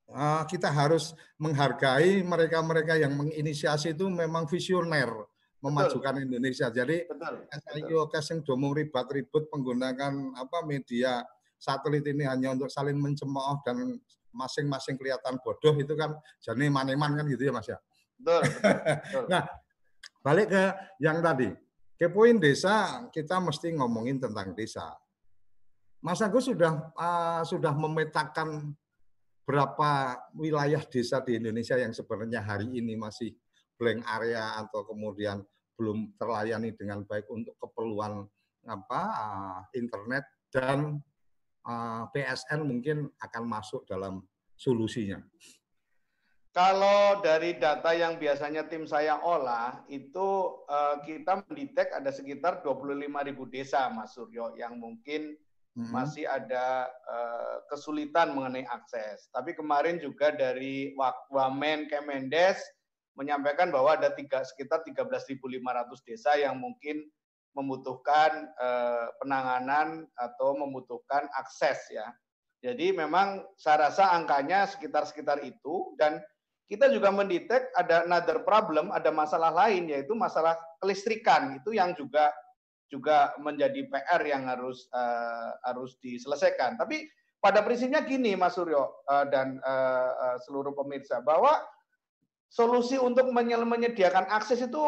Uh, 0.09 0.45
kita 0.49 0.73
harus 0.73 1.13
menghargai 1.37 2.25
mereka-mereka 2.25 2.97
yang 2.97 3.13
menginisiasi 3.13 3.93
itu 3.93 4.09
memang 4.09 4.49
visioner 4.49 5.09
memajukan 5.63 6.19
Betul. 6.19 6.27
Indonesia. 6.27 6.67
Jadi 6.69 7.07
ayo 7.79 8.11
casing 8.11 8.43
domo 8.43 8.75
ribet-ribet 8.75 9.47
menggunakan 9.55 10.35
apa 10.35 10.59
media 10.67 11.23
satelit 11.55 12.03
ini 12.11 12.27
hanya 12.27 12.51
untuk 12.51 12.67
saling 12.67 12.99
mencemooh 12.99 13.63
dan 13.63 13.97
masing-masing 14.35 14.99
kelihatan 14.99 15.39
bodoh 15.39 15.79
itu 15.79 15.95
kan 15.95 16.19
jadi 16.43 16.67
maneman 16.67 17.15
kan 17.15 17.25
gitu 17.31 17.47
ya 17.47 17.53
Mas 17.55 17.71
ya. 17.71 17.79
Betul. 18.19 18.43
betul. 19.07 19.25
nah, 19.31 19.43
balik 20.27 20.51
ke 20.51 20.65
yang 20.99 21.23
tadi. 21.23 21.55
Kepoin 21.95 22.43
desa 22.43 23.07
kita 23.15 23.39
mesti 23.39 23.79
ngomongin 23.79 24.19
tentang 24.19 24.51
desa. 24.59 24.99
Mas 26.03 26.19
Agus 26.19 26.51
sudah 26.51 26.91
uh, 26.99 27.47
sudah 27.47 27.71
memetakan 27.79 28.75
berapa 29.47 30.19
wilayah 30.35 30.83
desa 30.83 31.23
di 31.23 31.39
Indonesia 31.39 31.79
yang 31.79 31.95
sebenarnya 31.95 32.43
hari 32.43 32.67
ini 32.75 32.99
masih 32.99 33.31
blank 33.77 34.05
area 34.07 34.61
atau 34.63 34.85
kemudian 34.87 35.43
belum 35.77 36.15
terlayani 36.21 36.77
dengan 36.77 37.03
baik 37.09 37.27
untuk 37.33 37.57
keperluan 37.59 38.29
apa 38.69 39.01
uh, 39.11 39.61
internet 39.75 40.23
dan 40.55 41.03
uh, 41.67 42.07
PSN 42.15 42.63
mungkin 42.63 43.11
akan 43.19 43.45
masuk 43.49 43.83
dalam 43.89 44.23
solusinya? 44.55 45.19
Kalau 46.53 47.25
dari 47.25 47.57
data 47.57 47.97
yang 47.97 48.21
biasanya 48.21 48.69
tim 48.69 48.85
saya 48.85 49.17
olah, 49.25 49.89
itu 49.89 50.61
uh, 50.69 51.01
kita 51.01 51.41
mendetek 51.49 51.97
ada 51.97 52.13
sekitar 52.13 52.61
25 52.61 53.09
ribu 53.09 53.49
desa, 53.49 53.89
Mas 53.89 54.13
Suryo, 54.13 54.53
yang 54.61 54.77
mungkin 54.77 55.33
hmm. 55.81 55.89
masih 55.89 56.29
ada 56.29 56.93
uh, 57.09 57.57
kesulitan 57.73 58.37
mengenai 58.37 58.69
akses. 58.69 59.33
Tapi 59.33 59.57
kemarin 59.57 59.97
juga 59.97 60.29
dari 60.29 60.93
Wamen 61.33 61.89
Kemendes 61.89 62.61
menyampaikan 63.19 63.69
bahwa 63.69 63.97
ada 63.97 64.13
tiga, 64.13 64.41
sekitar 64.45 64.81
13.500 64.85 66.09
desa 66.09 66.33
yang 66.41 66.57
mungkin 66.57 67.05
membutuhkan 67.53 68.49
uh, 68.57 69.13
penanganan 69.21 70.09
atau 70.17 70.57
membutuhkan 70.57 71.29
akses 71.37 71.93
ya. 71.93 72.09
Jadi 72.63 72.95
memang 72.95 73.43
saya 73.59 73.91
rasa 73.91 74.15
angkanya 74.15 74.65
sekitar-sekitar 74.71 75.43
itu 75.45 75.93
dan 75.99 76.23
kita 76.71 76.89
juga 76.89 77.13
mendetek 77.13 77.69
ada 77.77 78.07
another 78.09 78.41
problem, 78.47 78.89
ada 78.95 79.13
masalah 79.13 79.53
lain 79.53 79.93
yaitu 79.93 80.17
masalah 80.17 80.57
kelistrikan 80.81 81.61
itu 81.61 81.77
yang 81.77 81.93
juga 81.93 82.33
juga 82.89 83.33
menjadi 83.41 83.89
PR 83.89 84.23
yang 84.25 84.49
harus 84.49 84.89
uh, 84.95 85.53
harus 85.69 85.99
diselesaikan. 86.01 86.81
Tapi 86.81 87.05
pada 87.43 87.61
prinsipnya 87.61 88.01
gini 88.07 88.39
Mas 88.39 88.55
Suryo 88.55 89.05
uh, 89.05 89.27
dan 89.29 89.59
uh, 89.65 90.39
seluruh 90.47 90.73
pemirsa 90.73 91.19
bahwa 91.21 91.61
solusi 92.53 93.01
untuk 93.01 93.33
menyediakan 93.33 94.29
akses 94.29 94.61
itu 94.61 94.83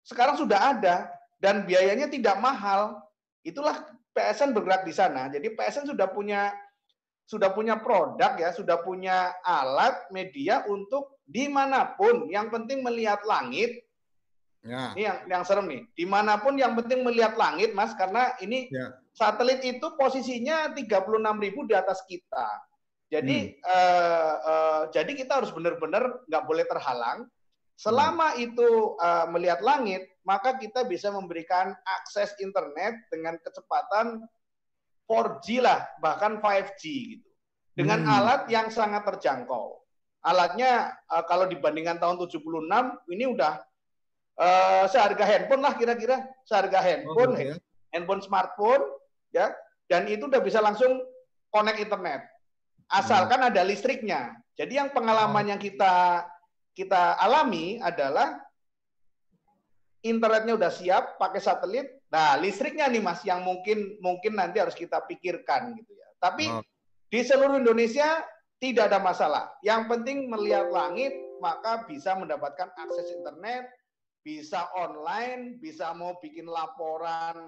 sekarang 0.00 0.40
sudah 0.40 0.72
ada 0.72 1.12
dan 1.36 1.68
biayanya 1.68 2.08
tidak 2.08 2.40
mahal. 2.40 3.04
Itulah 3.44 3.84
PSN 4.16 4.56
bergerak 4.56 4.88
di 4.88 4.96
sana. 4.96 5.28
Jadi 5.28 5.52
PSN 5.52 5.92
sudah 5.92 6.08
punya 6.08 6.48
sudah 7.28 7.52
punya 7.52 7.78
produk 7.78 8.32
ya, 8.40 8.50
sudah 8.56 8.80
punya 8.80 9.36
alat 9.44 10.08
media 10.08 10.64
untuk 10.66 11.20
di 11.28 11.52
mana 11.52 11.92
pun. 11.94 12.32
Yang 12.32 12.48
penting 12.48 12.80
melihat 12.80 13.20
langit. 13.28 13.84
Ya. 14.62 14.94
Ini 14.94 15.02
yang 15.02 15.18
yang 15.28 15.42
serem 15.44 15.68
nih. 15.68 15.82
Di 15.92 16.06
mana 16.08 16.38
pun 16.40 16.54
yang 16.56 16.72
penting 16.78 17.02
melihat 17.02 17.34
langit, 17.34 17.74
Mas, 17.74 17.92
karena 17.98 18.32
ini 18.38 18.70
ya. 18.70 18.94
satelit 19.10 19.58
itu 19.66 19.84
posisinya 19.98 20.70
36.000 20.70 21.68
di 21.68 21.74
atas 21.74 21.98
kita. 22.06 22.46
Jadi 23.12 23.52
hmm. 23.52 23.68
uh, 23.68 24.34
uh, 24.40 24.82
jadi 24.88 25.12
kita 25.12 25.44
harus 25.44 25.52
benar-benar 25.52 26.24
nggak 26.32 26.44
boleh 26.48 26.64
terhalang. 26.64 27.28
Selama 27.76 28.32
hmm. 28.32 28.46
itu 28.48 28.96
uh, 28.96 29.28
melihat 29.28 29.60
langit, 29.60 30.08
maka 30.24 30.56
kita 30.56 30.88
bisa 30.88 31.12
memberikan 31.12 31.76
akses 31.84 32.32
internet 32.40 32.96
dengan 33.12 33.36
kecepatan 33.44 34.24
4G 35.04 35.60
lah, 35.60 35.84
bahkan 36.00 36.40
5G 36.40 36.82
gitu. 37.16 37.28
Dengan 37.76 38.08
hmm. 38.08 38.16
alat 38.16 38.42
yang 38.48 38.72
sangat 38.72 39.04
terjangkau. 39.04 39.76
Alatnya 40.24 40.96
uh, 41.12 41.24
kalau 41.28 41.44
dibandingkan 41.44 42.00
tahun 42.00 42.16
76 42.16 42.40
ini 43.12 43.24
udah 43.28 43.60
uh, 44.40 44.84
seharga 44.88 45.24
handphone 45.28 45.60
lah 45.60 45.76
kira-kira, 45.76 46.24
seharga 46.48 46.80
handphone, 46.80 47.36
oh, 47.36 47.40
ya. 47.40 47.56
handphone 47.92 48.24
smartphone 48.24 48.84
ya. 49.36 49.52
Dan 49.84 50.08
itu 50.08 50.24
udah 50.24 50.40
bisa 50.40 50.64
langsung 50.64 51.02
connect 51.52 51.82
internet. 51.82 52.31
Asalkan 52.92 53.40
hmm. 53.40 53.48
ada 53.48 53.62
listriknya. 53.64 54.36
Jadi 54.52 54.76
yang 54.76 54.92
pengalaman 54.92 55.48
oh. 55.48 55.50
yang 55.56 55.60
kita 55.60 56.28
kita 56.76 57.16
alami 57.16 57.80
adalah 57.80 58.36
internetnya 60.04 60.52
udah 60.56 60.72
siap 60.72 61.16
pakai 61.16 61.40
satelit 61.40 62.02
Nah, 62.12 62.36
listriknya 62.36 62.92
nih 62.92 63.00
Mas 63.00 63.24
yang 63.24 63.40
mungkin 63.40 63.96
mungkin 64.04 64.36
nanti 64.36 64.60
harus 64.60 64.76
kita 64.76 65.00
pikirkan 65.08 65.72
gitu 65.80 65.96
ya. 65.96 66.08
Tapi 66.20 66.44
oh. 66.52 66.60
di 67.08 67.20
seluruh 67.24 67.56
Indonesia 67.56 68.20
tidak 68.60 68.92
ada 68.92 69.00
masalah. 69.00 69.48
Yang 69.64 69.88
penting 69.88 70.28
melihat 70.28 70.68
langit 70.68 71.16
maka 71.40 71.88
bisa 71.88 72.12
mendapatkan 72.12 72.68
akses 72.76 73.16
internet, 73.16 73.64
bisa 74.20 74.68
online, 74.76 75.56
bisa 75.56 75.96
mau 75.96 76.20
bikin 76.20 76.44
laporan 76.44 77.40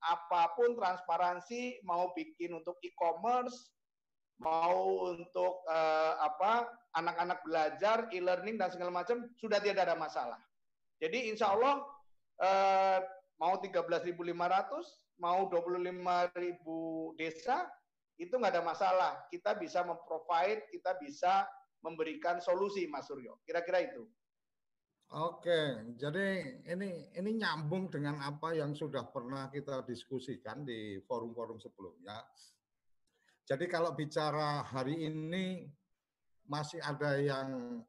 apa 0.00 0.56
pun 0.56 0.72
transparansi, 0.72 1.84
mau 1.84 2.10
bikin 2.16 2.56
untuk 2.56 2.80
e-commerce, 2.80 3.68
mau 4.38 5.10
untuk 5.14 5.66
uh, 5.66 6.14
apa 6.22 6.70
anak-anak 6.94 7.42
belajar, 7.42 8.06
e-learning 8.14 8.58
dan 8.58 8.70
segala 8.70 8.90
macam 8.94 9.26
sudah 9.38 9.58
tidak 9.58 9.86
ada 9.86 9.98
masalah. 9.98 10.38
Jadi 10.98 11.30
insya 11.30 11.54
Allah 11.54 11.82
uh, 12.42 12.98
mau 13.38 13.58
13.500, 13.58 14.14
mau 15.18 15.46
25.000 15.50 17.18
desa, 17.18 17.66
itu 18.18 18.34
nggak 18.34 18.54
ada 18.58 18.64
masalah. 18.66 19.12
Kita 19.30 19.54
bisa 19.58 19.82
memprovide, 19.86 20.66
kita 20.70 20.98
bisa 20.98 21.46
memberikan 21.82 22.42
solusi, 22.42 22.90
Mas 22.90 23.06
Suryo. 23.06 23.38
Kira-kira 23.46 23.86
itu. 23.86 24.06
Oke, 25.08 25.88
jadi 25.96 26.60
ini 26.68 27.08
ini 27.16 27.30
nyambung 27.40 27.88
dengan 27.88 28.20
apa 28.20 28.52
yang 28.52 28.76
sudah 28.76 29.08
pernah 29.08 29.48
kita 29.48 29.80
diskusikan 29.88 30.68
di 30.68 31.00
forum-forum 31.08 31.56
sebelumnya. 31.56 32.20
Jadi 33.48 33.64
kalau 33.64 33.96
bicara 33.96 34.60
hari 34.60 35.08
ini 35.08 35.64
masih 36.44 36.84
ada 36.84 37.16
yang 37.16 37.80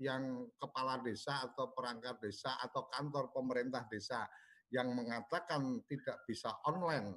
yang 0.00 0.48
kepala 0.56 1.00
desa 1.04 1.48
atau 1.48 1.72
perangkat 1.72 2.16
desa 2.20 2.56
atau 2.60 2.88
kantor 2.92 3.28
pemerintah 3.32 3.84
desa 3.88 4.24
yang 4.72 4.88
mengatakan 4.96 5.84
tidak 5.84 6.24
bisa 6.24 6.48
online, 6.64 7.12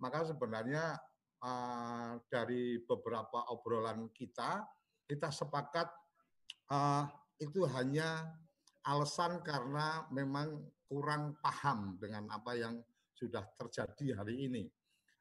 maka 0.00 0.28
sebenarnya 0.28 1.00
uh, 1.40 2.20
dari 2.28 2.80
beberapa 2.84 3.48
obrolan 3.48 4.12
kita, 4.12 4.68
kita 5.08 5.32
sepakat 5.32 5.88
uh, 6.72 7.08
itu 7.40 7.64
hanya 7.72 8.36
alasan 8.84 9.40
karena 9.40 10.04
memang 10.12 10.60
kurang 10.88 11.36
paham 11.40 11.96
dengan 12.00 12.28
apa 12.32 12.52
yang 12.52 12.80
sudah 13.16 13.44
terjadi 13.56 14.20
hari 14.24 14.44
ini. 14.48 14.64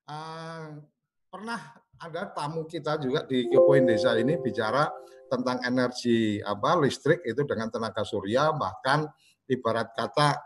Uh, 0.08 0.80
pernah 1.28 1.60
ada 1.98 2.30
tamu 2.32 2.64
kita 2.66 2.98
juga 3.02 3.26
di 3.26 3.50
Kepoin 3.50 3.84
Desa 3.84 4.16
ini 4.16 4.38
bicara 4.40 4.88
tentang 5.28 5.60
energi 5.68 6.40
apa 6.40 6.80
listrik 6.80 7.20
itu 7.28 7.44
dengan 7.44 7.68
tenaga 7.68 8.02
surya 8.08 8.56
bahkan 8.56 9.04
ibarat 9.52 9.92
kata 9.92 10.40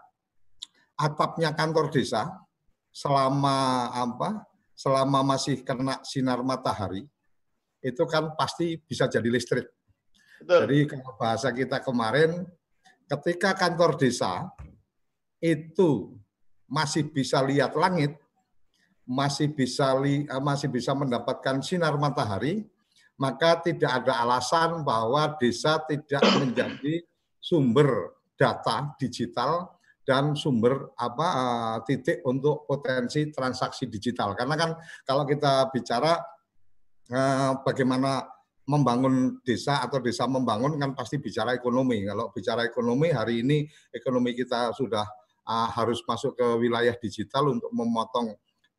atapnya 0.98 1.54
kantor 1.54 1.94
desa 1.94 2.30
selama 2.90 3.90
apa 3.94 4.46
selama 4.74 5.22
masih 5.22 5.62
kena 5.62 6.02
sinar 6.02 6.42
matahari 6.42 7.06
itu 7.82 8.04
kan 8.06 8.38
pasti 8.38 8.78
bisa 8.78 9.10
jadi 9.10 9.26
listrik. 9.26 9.66
Betul. 10.42 10.60
Jadi 10.66 10.78
kalau 10.90 11.14
bahasa 11.18 11.50
kita 11.50 11.82
kemarin 11.82 12.46
ketika 13.10 13.58
kantor 13.58 13.98
desa 13.98 14.50
itu 15.42 16.18
masih 16.70 17.10
bisa 17.10 17.42
lihat 17.42 17.74
langit, 17.74 18.18
masih 19.12 19.52
bisa 19.52 19.92
li, 20.00 20.24
masih 20.24 20.72
bisa 20.72 20.96
mendapatkan 20.96 21.60
sinar 21.60 22.00
matahari, 22.00 22.64
maka 23.20 23.60
tidak 23.60 23.92
ada 24.02 24.24
alasan 24.24 24.88
bahwa 24.88 25.36
desa 25.36 25.84
tidak 25.84 26.24
menjadi 26.40 27.04
sumber 27.36 28.16
data 28.40 28.96
digital 28.96 29.76
dan 30.08 30.34
sumber 30.34 30.96
apa 30.96 31.28
uh, 31.28 31.78
titik 31.84 32.24
untuk 32.24 32.64
potensi 32.64 33.28
transaksi 33.30 33.92
digital. 33.92 34.32
Karena 34.34 34.56
kan 34.56 34.72
kalau 35.04 35.28
kita 35.28 35.68
bicara 35.70 36.18
uh, 37.12 37.60
bagaimana 37.68 38.26
membangun 38.66 39.44
desa 39.44 39.84
atau 39.84 40.00
desa 40.00 40.24
membangun 40.26 40.80
kan 40.80 40.96
pasti 40.96 41.20
bicara 41.20 41.52
ekonomi. 41.52 42.08
Kalau 42.08 42.32
bicara 42.32 42.64
ekonomi 42.64 43.12
hari 43.12 43.44
ini 43.44 43.68
ekonomi 43.92 44.32
kita 44.32 44.72
sudah 44.72 45.04
harus 45.52 46.00
masuk 46.06 46.38
ke 46.38 46.48
wilayah 46.62 46.96
digital 46.96 47.52
untuk 47.52 47.74
memotong 47.74 48.32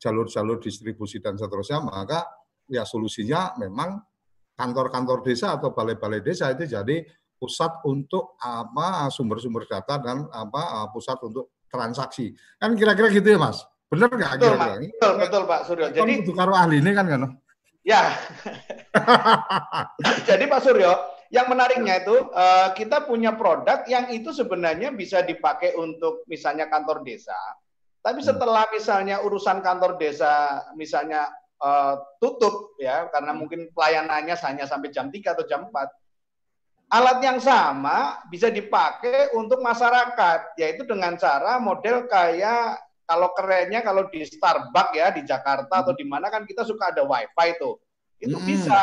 jalur-jalur 0.02 0.58
distribusi 0.58 1.22
dan 1.22 1.38
seterusnya, 1.38 1.78
maka 1.78 2.26
ya 2.66 2.82
solusinya 2.82 3.54
memang 3.62 4.02
kantor-kantor 4.58 5.22
desa 5.22 5.54
atau 5.54 5.70
balai-balai 5.70 6.18
desa 6.18 6.50
itu 6.50 6.66
jadi 6.66 7.06
pusat 7.38 7.86
untuk 7.86 8.34
apa 8.42 9.06
sumber-sumber 9.14 9.66
data 9.70 10.02
dan 10.02 10.26
apa 10.30 10.90
pusat 10.90 11.18
untuk 11.22 11.54
transaksi. 11.70 12.34
Kan 12.58 12.74
kira-kira 12.74 13.14
gitu 13.14 13.30
ya, 13.34 13.38
Mas? 13.38 13.62
Benar 13.86 14.10
nggak 14.10 14.30
betul, 14.38 14.46
kira-kira? 14.50 14.74
Betul, 14.82 15.12
betul, 15.22 15.42
Pak 15.46 15.60
Suryo. 15.70 15.86
Jadi 15.94 16.12
itu 16.26 16.32
karo 16.34 16.52
ahli 16.54 16.82
ini 16.82 16.90
kan 16.94 17.06
kan? 17.06 17.22
Ya. 17.82 18.14
Jadi 20.28 20.44
Pak 20.46 20.60
Suryo, 20.62 20.92
yang 21.34 21.50
menariknya 21.50 22.04
itu 22.04 22.14
eh, 22.30 22.68
kita 22.78 23.08
punya 23.08 23.34
produk 23.34 23.82
yang 23.90 24.10
itu 24.14 24.30
sebenarnya 24.30 24.94
bisa 24.94 25.24
dipakai 25.26 25.74
untuk 25.74 26.22
misalnya 26.30 26.70
kantor 26.70 27.02
desa. 27.02 27.34
Tapi 28.02 28.18
hmm. 28.18 28.28
setelah 28.34 28.66
misalnya 28.74 29.22
urusan 29.22 29.62
kantor 29.62 29.94
desa 29.94 30.58
misalnya 30.74 31.30
uh, 31.62 31.94
tutup 32.18 32.74
ya 32.82 33.06
karena 33.14 33.30
mungkin 33.30 33.70
pelayanannya 33.70 34.34
hanya 34.34 34.66
sampai 34.66 34.90
jam 34.90 35.08
3 35.08 35.22
atau 35.22 35.46
jam 35.46 35.70
4. 35.70 36.92
Alat 36.92 37.24
yang 37.24 37.40
sama 37.40 38.20
bisa 38.28 38.52
dipakai 38.52 39.32
untuk 39.32 39.64
masyarakat 39.64 40.60
yaitu 40.60 40.84
dengan 40.84 41.16
cara 41.16 41.56
model 41.56 42.04
kayak 42.04 42.76
kalau 43.08 43.32
kerennya 43.32 43.80
kalau 43.80 44.10
di 44.12 44.26
Starbucks 44.28 44.92
ya 44.92 45.08
di 45.14 45.24
Jakarta 45.24 45.86
atau 45.86 45.96
di 45.96 46.04
mana 46.04 46.28
kan 46.28 46.44
kita 46.44 46.66
suka 46.66 46.92
ada 46.92 47.06
wifi 47.06 47.48
tuh. 47.56 47.80
Itu 48.20 48.36
hmm. 48.36 48.44
bisa. 48.44 48.82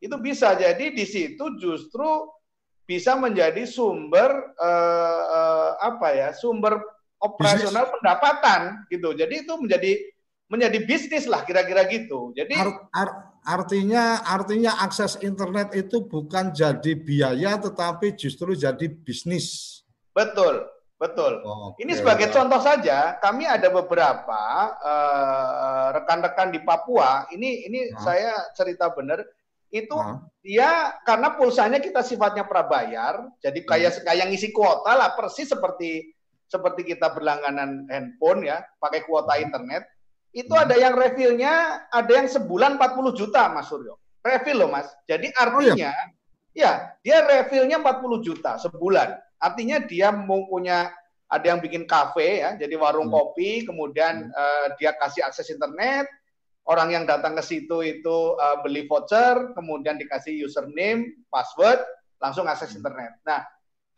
Itu 0.00 0.16
bisa 0.16 0.56
jadi 0.56 0.96
di 0.96 1.04
situ 1.04 1.60
justru 1.60 2.08
bisa 2.88 3.14
menjadi 3.20 3.68
sumber 3.68 4.32
uh, 4.56 5.22
uh, 5.28 5.70
apa 5.76 6.08
ya? 6.16 6.28
sumber 6.32 6.80
operasional 7.20 7.84
Bisnis. 7.86 7.94
pendapatan 8.00 8.60
gitu. 8.88 9.08
Jadi 9.12 9.34
itu 9.44 9.54
menjadi 9.60 9.92
menjadi 10.50 10.78
bisnis 10.82 11.30
lah 11.30 11.46
kira-kira 11.46 11.86
gitu. 11.86 12.34
Jadi 12.34 12.58
art, 12.58 12.90
art, 12.90 13.14
artinya 13.46 14.18
artinya 14.26 14.82
akses 14.82 15.14
internet 15.22 15.70
itu 15.78 16.02
bukan 16.02 16.50
jadi 16.50 16.92
biaya 16.98 17.54
tetapi 17.62 18.18
justru 18.18 18.58
jadi 18.58 18.90
bisnis. 18.90 19.78
Betul, 20.10 20.66
betul. 20.98 21.38
Okay. 21.46 21.86
Ini 21.86 21.92
sebagai 21.94 22.34
contoh 22.34 22.58
saja, 22.58 23.14
kami 23.22 23.46
ada 23.46 23.70
beberapa 23.70 24.42
uh, 24.82 25.94
rekan-rekan 25.94 26.50
di 26.50 26.58
Papua. 26.66 27.30
Ini 27.30 27.70
ini 27.70 27.80
nah. 27.94 28.02
saya 28.02 28.34
cerita 28.58 28.90
benar 28.90 29.22
itu 29.70 29.94
nah. 29.94 30.18
dia 30.42 30.98
karena 31.06 31.38
pulsanya 31.38 31.78
kita 31.78 32.02
sifatnya 32.02 32.42
prabayar, 32.42 33.22
jadi 33.38 33.62
kayak 33.62 34.02
kayak 34.02 34.26
ngisi 34.34 34.50
kuota 34.50 34.98
lah 34.98 35.14
persis 35.14 35.46
seperti 35.46 36.10
seperti 36.50 36.82
kita 36.82 37.14
berlangganan 37.14 37.86
handphone 37.86 38.42
ya, 38.42 38.58
pakai 38.82 39.06
kuota 39.06 39.38
hmm. 39.38 39.46
internet 39.46 39.82
itu 40.30 40.54
ada 40.54 40.78
yang 40.78 40.94
refillnya 40.94 41.86
ada 41.90 42.10
yang 42.10 42.30
sebulan 42.30 42.78
40 42.78 43.18
juta 43.18 43.50
Mas 43.50 43.66
Suryo. 43.66 43.98
Refill 44.22 44.62
loh 44.62 44.70
Mas. 44.70 44.86
Jadi 45.10 45.30
artinya 45.34 45.66
oh, 45.66 45.74
iya. 45.74 45.94
ya 46.54 46.72
dia 47.02 47.18
refillnya 47.26 47.82
40 47.82 48.26
juta 48.26 48.58
sebulan. 48.58 49.18
Artinya 49.40 49.82
dia 49.82 50.12
mau 50.12 50.46
punya 50.46 50.92
ada 51.30 51.46
yang 51.46 51.62
bikin 51.62 51.86
kafe 51.86 52.42
ya, 52.42 52.58
jadi 52.58 52.74
warung 52.74 53.06
hmm. 53.06 53.14
kopi, 53.14 53.62
kemudian 53.62 54.28
hmm. 54.28 54.34
uh, 54.34 54.66
dia 54.82 54.90
kasih 54.98 55.22
akses 55.22 55.46
internet, 55.54 56.10
orang 56.66 56.90
yang 56.90 57.04
datang 57.06 57.38
ke 57.38 57.42
situ 57.46 57.86
itu 57.86 58.34
uh, 58.34 58.58
beli 58.66 58.90
voucher, 58.90 59.54
kemudian 59.54 59.94
dikasih 59.94 60.34
username, 60.42 61.22
password, 61.30 61.78
langsung 62.18 62.50
akses 62.50 62.74
hmm. 62.74 62.82
internet. 62.82 63.14
Nah, 63.22 63.46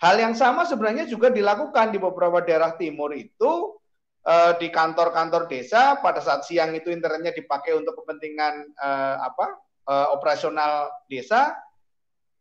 hal 0.03 0.17
yang 0.19 0.35
sama 0.35 0.67
sebenarnya 0.67 1.07
juga 1.07 1.31
dilakukan 1.31 1.95
di 1.95 1.99
beberapa 2.03 2.43
daerah 2.43 2.75
timur 2.75 3.15
itu 3.15 3.79
uh, 4.27 4.53
di 4.59 4.69
kantor-kantor 4.69 5.47
desa 5.47 6.03
pada 6.03 6.19
saat 6.19 6.43
siang 6.43 6.75
itu 6.75 6.91
internetnya 6.91 7.31
dipakai 7.31 7.79
untuk 7.79 8.03
kepentingan 8.03 8.75
uh, 8.83 9.17
apa 9.23 9.47
uh, 9.87 10.07
operasional 10.11 10.91
desa 11.07 11.55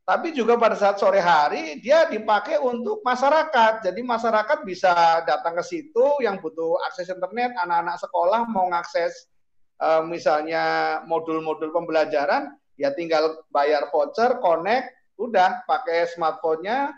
tapi 0.02 0.34
juga 0.34 0.58
pada 0.58 0.74
saat 0.74 0.98
sore 0.98 1.22
hari 1.22 1.78
dia 1.80 2.10
dipakai 2.10 2.58
untuk 2.58 3.06
masyarakat. 3.06 3.86
Jadi 3.86 4.02
masyarakat 4.02 4.66
bisa 4.66 5.22
datang 5.24 5.56
ke 5.56 5.64
situ 5.64 6.20
yang 6.26 6.42
butuh 6.42 6.76
akses 6.90 7.08
internet, 7.14 7.54
anak-anak 7.62 8.02
sekolah 8.02 8.44
mau 8.50 8.66
mengakses 8.68 9.30
uh, 9.78 10.02
misalnya 10.02 11.00
modul-modul 11.06 11.70
pembelajaran, 11.70 12.50
ya 12.82 12.92
tinggal 12.98 13.46
bayar 13.54 13.94
voucher, 13.94 14.42
connect, 14.42 14.90
udah 15.22 15.64
pakai 15.70 16.10
smartphone-nya. 16.12 16.98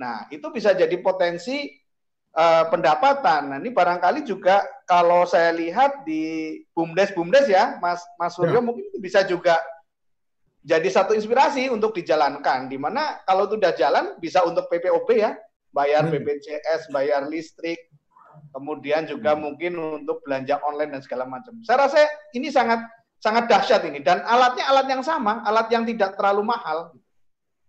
Nah, 0.00 0.26
itu 0.30 0.46
bisa 0.50 0.74
jadi 0.74 0.94
potensi 0.98 1.70
uh, 2.34 2.66
pendapatan. 2.68 3.54
Nah, 3.54 3.58
ini 3.62 3.70
barangkali 3.70 4.26
juga 4.26 4.62
kalau 4.84 5.24
saya 5.24 5.54
lihat 5.54 6.02
di 6.04 6.60
bumdes 6.74 7.14
bumdes 7.14 7.46
ya, 7.46 7.78
Mas 7.78 8.02
Mas 8.18 8.34
Suryo 8.34 8.60
ya. 8.60 8.64
mungkin 8.64 8.84
bisa 8.98 9.22
juga 9.24 9.58
jadi 10.64 10.88
satu 10.88 11.14
inspirasi 11.14 11.70
untuk 11.70 11.94
dijalankan. 11.94 12.66
Di 12.68 12.80
mana 12.80 13.22
kalau 13.28 13.46
itu 13.46 13.60
sudah 13.60 13.72
jalan 13.76 14.04
bisa 14.18 14.42
untuk 14.42 14.66
PPOB 14.72 15.08
ya, 15.14 15.36
bayar 15.70 16.08
hmm. 16.08 16.12
BPJS, 16.12 16.90
bayar 16.90 17.28
listrik, 17.28 17.78
kemudian 18.50 19.04
juga 19.06 19.36
hmm. 19.36 19.40
mungkin 19.40 19.72
untuk 20.02 20.24
belanja 20.26 20.58
online 20.64 20.98
dan 20.98 21.02
segala 21.04 21.24
macam. 21.28 21.54
Saya 21.62 21.86
rasa 21.86 22.00
ini 22.34 22.50
sangat 22.50 22.82
sangat 23.22 23.48
dahsyat 23.48 23.82
ini 23.88 24.04
dan 24.04 24.20
alatnya 24.24 24.68
alat 24.68 24.86
yang 24.90 25.02
sama, 25.04 25.40
alat 25.48 25.68
yang 25.72 25.84
tidak 25.88 26.16
terlalu 26.18 26.44
mahal. 26.44 26.92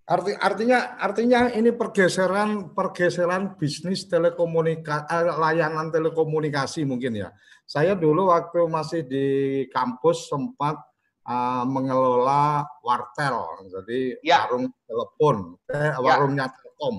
Arti, 0.06 0.38
artinya 0.38 1.02
artinya 1.02 1.50
ini 1.50 1.74
pergeseran 1.74 2.78
pergeseran 2.78 3.58
bisnis 3.58 4.06
telekomunikasi 4.06 5.10
eh, 5.10 5.34
layanan 5.34 5.90
telekomunikasi 5.90 6.86
mungkin 6.86 7.26
ya. 7.26 7.34
Saya 7.66 7.98
dulu 7.98 8.30
waktu 8.30 8.70
masih 8.70 9.02
di 9.10 9.26
kampus 9.74 10.30
sempat 10.30 10.78
uh, 11.26 11.66
mengelola 11.66 12.70
wartel, 12.86 13.66
jadi 13.66 14.22
ya. 14.22 14.46
warung 14.46 14.70
telepon, 14.86 15.38
eh, 15.74 15.90
ya. 15.90 15.98
warungnya 15.98 16.54
Telkom. 16.54 16.96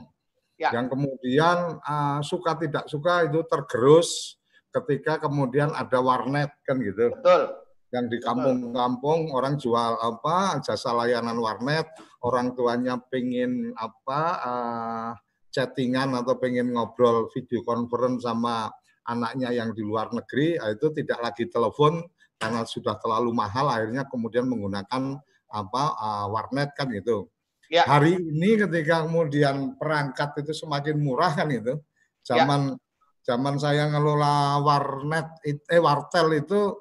Ya. 0.58 0.74
Yang 0.74 0.98
kemudian 0.98 1.58
uh, 1.78 2.18
suka 2.26 2.58
tidak 2.58 2.90
suka 2.90 3.30
itu 3.30 3.46
tergerus 3.46 4.34
ketika 4.74 5.22
kemudian 5.22 5.70
ada 5.70 6.02
warnet 6.02 6.50
kan 6.66 6.82
gitu. 6.82 7.14
Betul. 7.14 7.65
Yang 7.96 8.06
di 8.12 8.18
kampung-kampung 8.20 9.32
orang 9.32 9.56
jual 9.56 9.96
apa 9.96 10.60
jasa 10.60 10.92
layanan 10.92 11.40
warnet, 11.40 11.88
orang 12.20 12.52
tuanya 12.52 13.00
pengen 13.00 13.72
apa 13.72 14.20
uh, 14.44 15.10
chattingan 15.48 16.12
atau 16.12 16.36
pengen 16.36 16.76
ngobrol 16.76 17.32
video 17.32 17.64
conference 17.64 18.28
sama 18.28 18.68
anaknya 19.08 19.48
yang 19.56 19.72
di 19.72 19.80
luar 19.80 20.12
negeri, 20.12 20.60
itu 20.60 20.92
tidak 20.92 21.24
lagi 21.24 21.48
telepon 21.48 22.04
karena 22.36 22.68
sudah 22.68 23.00
terlalu 23.00 23.32
mahal, 23.32 23.72
akhirnya 23.72 24.04
kemudian 24.04 24.44
menggunakan 24.44 25.16
apa 25.48 25.84
uh, 25.96 26.26
warnet 26.28 26.76
kan 26.76 26.92
gitu. 26.92 27.32
Ya. 27.72 27.88
Hari 27.88 28.20
ini 28.20 28.60
ketika 28.60 29.08
kemudian 29.08 29.80
perangkat 29.80 30.44
itu 30.44 30.52
semakin 30.52 31.00
murah 31.00 31.32
kan 31.32 31.48
itu, 31.48 31.80
zaman 32.22 32.76
ya. 32.76 33.32
zaman 33.32 33.56
saya 33.56 33.88
ngelola 33.88 34.60
warnet 34.60 35.40
eh 35.48 35.80
wartel 35.80 36.36
itu 36.36 36.76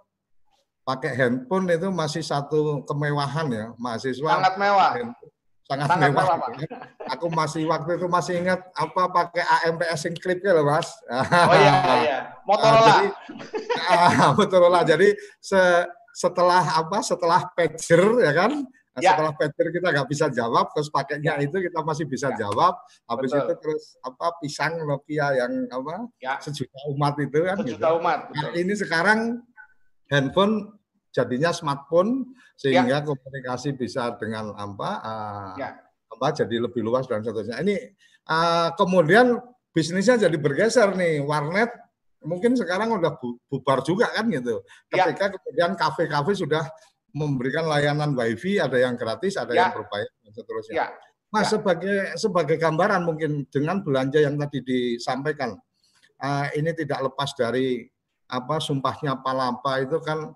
pakai 0.85 1.11
handphone 1.17 1.65
itu 1.73 1.89
masih 1.89 2.21
satu 2.21 2.85
kemewahan 2.85 3.49
ya 3.49 3.65
mahasiswa. 3.81 4.29
Sangat 4.37 4.53
mewah. 4.61 4.91
Sangat, 5.65 5.87
sangat 5.89 6.09
mewah. 6.13 6.25
mewah 6.37 6.49
Aku 7.17 7.25
masih 7.33 7.65
waktu 7.65 7.97
itu 7.97 8.05
masih 8.05 8.33
ingat 8.37 8.61
apa 8.77 9.09
pakai 9.09 9.43
AMPS 9.43 10.01
yang 10.05 10.15
klip 10.21 10.39
ya 10.45 10.53
loh 10.53 10.69
mas. 10.69 10.93
Oh 11.09 11.57
iya 11.57 11.73
iya. 12.05 12.19
Motorola. 12.47 12.85
jadi, 12.85 13.07
ah, 13.89 14.29
Motorola. 14.37 14.79
Jadi 14.85 15.09
se 15.41 15.61
setelah 16.15 16.63
apa 16.79 17.01
setelah 17.01 17.49
pager 17.57 18.23
ya 18.23 18.31
kan 18.31 18.63
Nah, 18.95 19.03
ya. 19.03 19.11
Setelah 19.11 19.33
pager 19.35 19.67
kita 19.75 19.87
nggak 19.91 20.07
bisa 20.07 20.25
jawab, 20.31 20.71
terus 20.71 20.87
pakainya 20.87 21.35
ya. 21.35 21.43
itu 21.43 21.59
kita 21.59 21.83
masih 21.83 22.07
bisa 22.07 22.31
ya. 22.31 22.47
jawab. 22.47 22.79
Habis 23.11 23.35
Betul. 23.35 23.43
itu 23.43 23.53
terus 23.59 23.83
apa 23.99 24.27
pisang 24.39 24.79
Nokia 24.87 25.35
yang 25.35 25.51
apa 25.67 26.07
ya. 26.23 26.39
sejuta 26.39 26.79
umat 26.95 27.19
itu 27.19 27.39
kan. 27.43 27.59
Sejuta 27.59 27.89
gitu. 27.91 27.99
umat. 27.99 28.19
Nah, 28.31 28.51
ini 28.55 28.71
sekarang 28.71 29.19
handphone 30.11 30.75
jadinya 31.15 31.55
smartphone 31.55 32.35
sehingga 32.59 32.99
ya. 32.99 33.05
komunikasi 33.05 33.75
bisa 33.75 34.15
dengan 34.19 34.51
apa 34.55 34.89
uh, 34.99 35.53
ya. 35.55 35.79
apa 36.11 36.27
jadi 36.35 36.59
lebih 36.59 36.83
luas 36.83 37.07
dan 37.07 37.23
seterusnya. 37.23 37.63
Ini 37.63 37.75
uh, 38.27 38.75
kemudian 38.75 39.39
bisnisnya 39.71 40.27
jadi 40.27 40.37
bergeser 40.39 40.91
nih 40.95 41.23
warnet 41.23 41.71
mungkin 42.25 42.57
sekarang 42.57 42.91
udah 42.99 43.15
bubar 43.47 43.85
juga 43.85 44.11
kan 44.11 44.27
gitu. 44.27 44.59
Ya. 44.91 45.07
Ketika 45.07 45.29
ya. 45.29 45.33
kemudian 45.39 45.71
kafe-kafe 45.77 46.33
sudah 46.35 46.65
memberikan 47.15 47.63
layanan 47.63 48.11
wifi, 48.11 48.59
ada 48.59 48.75
yang 48.75 48.99
gratis, 48.99 49.39
ada 49.39 49.55
ya. 49.55 49.71
yang 49.71 49.79
berbayar 49.79 50.11
dan 50.25 50.31
seterusnya. 50.35 50.75
Ya. 50.75 50.87
Mas 51.31 51.47
ya. 51.47 51.57
sebagai 51.57 51.95
sebagai 52.19 52.57
gambaran 52.59 53.07
mungkin 53.07 53.47
dengan 53.47 53.79
belanja 53.85 54.19
yang 54.19 54.35
tadi 54.35 54.59
disampaikan, 54.65 55.55
uh, 56.19 56.45
ini 56.57 56.75
tidak 56.75 57.07
lepas 57.07 57.31
dari 57.39 57.87
apa 58.25 58.57
sumpahnya 58.57 59.17
Palapa 59.21 59.81
itu 59.81 60.01
kan 60.01 60.33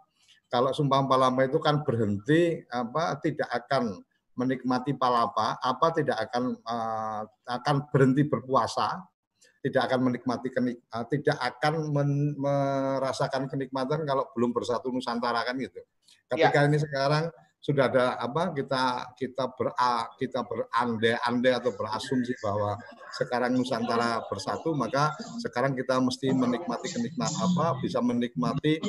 kalau 0.49 0.73
sumpah 0.73 1.05
Palapa 1.05 1.45
itu 1.45 1.57
kan 1.61 1.81
berhenti 1.85 2.61
apa 2.69 3.17
tidak 3.21 3.49
akan 3.49 4.01
menikmati 4.39 4.95
palapa, 4.95 5.59
apa 5.59 5.87
tidak 5.91 6.15
akan 6.31 6.55
uh, 6.63 7.27
akan 7.43 7.91
berhenti 7.91 8.23
berpuasa, 8.23 9.03
tidak 9.59 9.91
akan 9.91 10.07
menikmati 10.07 10.47
kenik, 10.47 10.79
uh, 10.95 11.03
tidak 11.11 11.35
akan 11.43 11.91
men, 11.91 12.39
merasakan 12.39 13.51
kenikmatan 13.51 14.07
kalau 14.07 14.31
belum 14.31 14.55
bersatu 14.55 14.87
Nusantara 14.95 15.43
kan 15.43 15.59
gitu. 15.59 15.83
Ketika 16.31 16.63
ya. 16.63 16.67
ini 16.71 16.79
sekarang 16.79 17.27
sudah 17.59 17.91
ada 17.91 18.15
apa 18.15 18.55
kita 18.55 19.11
kita 19.19 19.51
ber 19.51 19.75
kita 20.15 20.47
berandai-andai 20.47 21.59
atau 21.59 21.75
berasumsi 21.75 22.39
bahwa 22.39 22.79
sekarang 23.11 23.51
Nusantara 23.59 24.23
bersatu 24.31 24.71
maka 24.71 25.11
sekarang 25.43 25.75
kita 25.75 25.99
mesti 25.99 26.31
menikmati 26.31 26.87
kenikmat 26.87 27.27
apa 27.35 27.75
bisa 27.83 27.99
menikmati 27.99 28.79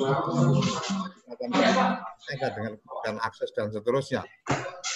dengan 1.35 2.79
dengan 2.79 3.17
akses 3.27 3.51
dan 3.57 3.75
seterusnya. 3.75 4.23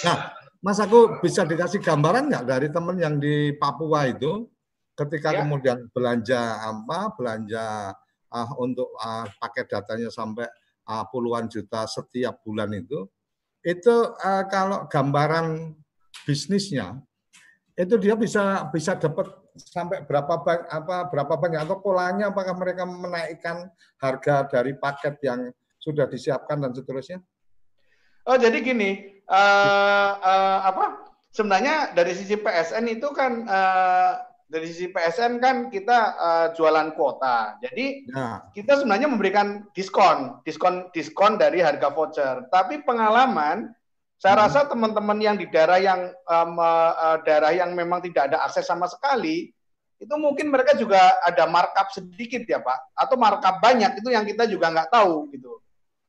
Nah, 0.07 0.31
Mas 0.63 0.79
aku 0.79 1.19
bisa 1.19 1.43
dikasih 1.43 1.83
gambaran 1.83 2.31
nggak 2.31 2.47
dari 2.47 2.69
teman 2.71 2.97
yang 2.97 3.19
di 3.19 3.53
Papua 3.59 4.07
itu 4.07 4.49
ketika 4.95 5.35
ya. 5.35 5.39
kemudian 5.43 5.91
belanja 5.91 6.63
apa 6.63 7.11
belanja 7.19 7.91
uh, 8.31 8.51
untuk 8.63 8.95
uh, 8.97 9.27
pakai 9.43 9.67
datanya 9.67 10.09
sampai 10.15 10.47
uh, 10.87 11.05
puluhan 11.11 11.51
juta 11.51 11.87
setiap 11.91 12.41
bulan 12.47 12.71
itu, 12.75 13.07
itu 13.65 13.95
uh, 14.13 14.45
kalau 14.53 14.85
gambaran 14.87 15.73
bisnisnya 16.29 17.01
itu 17.75 17.97
dia 17.99 18.15
bisa 18.15 18.69
bisa 18.71 18.95
dapat 18.95 19.33
sampai 19.57 20.05
berapa 20.05 20.45
banyak 20.45 20.67
apa 20.69 20.97
berapa 21.11 21.35
banyak 21.35 21.61
atau 21.65 21.79
polanya 21.81 22.31
apakah 22.31 22.55
mereka 22.55 22.85
menaikkan 22.87 23.71
harga 23.99 24.47
dari 24.47 24.77
paket 24.79 25.19
yang 25.25 25.51
sudah 25.81 26.07
disiapkan 26.09 26.61
dan 26.61 26.73
seterusnya? 26.77 27.19
Oh 28.25 28.37
jadi 28.41 28.57
gini 28.61 29.21
uh, 29.29 30.11
uh, 30.17 30.59
apa 30.65 31.13
sebenarnya 31.35 31.93
dari 31.93 32.15
sisi 32.15 32.39
PSN 32.39 32.85
itu 32.89 33.09
kan 33.11 33.45
uh, 33.45 34.13
dari 34.55 34.71
sisi 34.71 34.87
PSN 34.87 35.43
kan 35.43 35.67
kita 35.67 35.99
uh, 36.15 36.47
jualan 36.55 36.95
kuota. 36.95 37.59
Jadi 37.59 38.07
ya. 38.07 38.47
kita 38.55 38.79
sebenarnya 38.79 39.11
memberikan 39.11 39.67
diskon, 39.75 40.39
diskon 40.47 40.95
diskon 40.95 41.35
dari 41.35 41.59
harga 41.59 41.91
voucher. 41.91 42.47
Tapi 42.55 42.87
pengalaman 42.87 43.75
saya 44.23 44.39
hmm. 44.39 44.45
rasa 44.47 44.61
teman-teman 44.71 45.19
yang 45.19 45.35
di 45.35 45.51
daerah 45.51 45.83
yang 45.83 46.15
um, 46.31 46.55
uh, 46.63 47.19
daerah 47.27 47.51
yang 47.51 47.75
memang 47.75 47.99
tidak 48.07 48.31
ada 48.31 48.47
akses 48.47 48.71
sama 48.71 48.87
sekali 48.87 49.51
itu 49.99 50.15
mungkin 50.15 50.55
mereka 50.55 50.79
juga 50.79 51.19
ada 51.27 51.51
markup 51.51 51.91
sedikit 51.91 52.47
ya 52.47 52.63
Pak 52.63 52.95
atau 52.95 53.17
markup 53.19 53.59
banyak 53.59 53.99
itu 53.99 54.09
yang 54.15 54.23
kita 54.23 54.47
juga 54.47 54.71
nggak 54.71 54.91
tahu 54.95 55.35
gitu. 55.35 55.59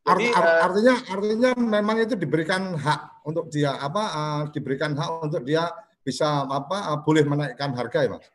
Jadi, 0.06 0.30
Art, 0.38 0.46
uh, 0.46 0.62
artinya 0.70 0.96
artinya 1.02 1.52
memang 1.58 1.98
itu 1.98 2.14
diberikan 2.14 2.78
hak 2.78 3.26
untuk 3.26 3.50
dia 3.50 3.74
apa 3.74 4.04
uh, 4.14 4.42
diberikan 4.54 4.94
hak 4.94 5.10
untuk 5.26 5.42
dia 5.42 5.66
bisa 6.06 6.46
apa 6.46 6.94
uh, 6.94 7.00
boleh 7.02 7.26
menaikkan 7.26 7.74
harga 7.74 8.06
ya 8.06 8.10
mas? 8.14 8.35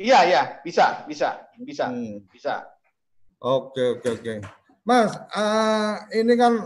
Iya 0.00 0.18
iya 0.24 0.42
bisa 0.64 1.04
bisa 1.04 1.44
bisa 1.60 1.92
hmm. 1.92 2.24
bisa. 2.32 2.64
Oke 3.36 4.00
oke 4.00 4.08
oke. 4.16 4.34
Mas 4.88 5.12
uh, 5.36 6.08
ini 6.16 6.40
kan 6.40 6.56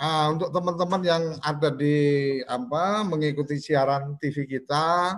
uh, 0.00 0.26
untuk 0.32 0.48
teman-teman 0.56 1.02
yang 1.04 1.24
ada 1.44 1.68
di 1.68 2.40
apa 2.48 3.04
mengikuti 3.04 3.60
siaran 3.60 4.16
TV 4.16 4.48
kita 4.48 5.12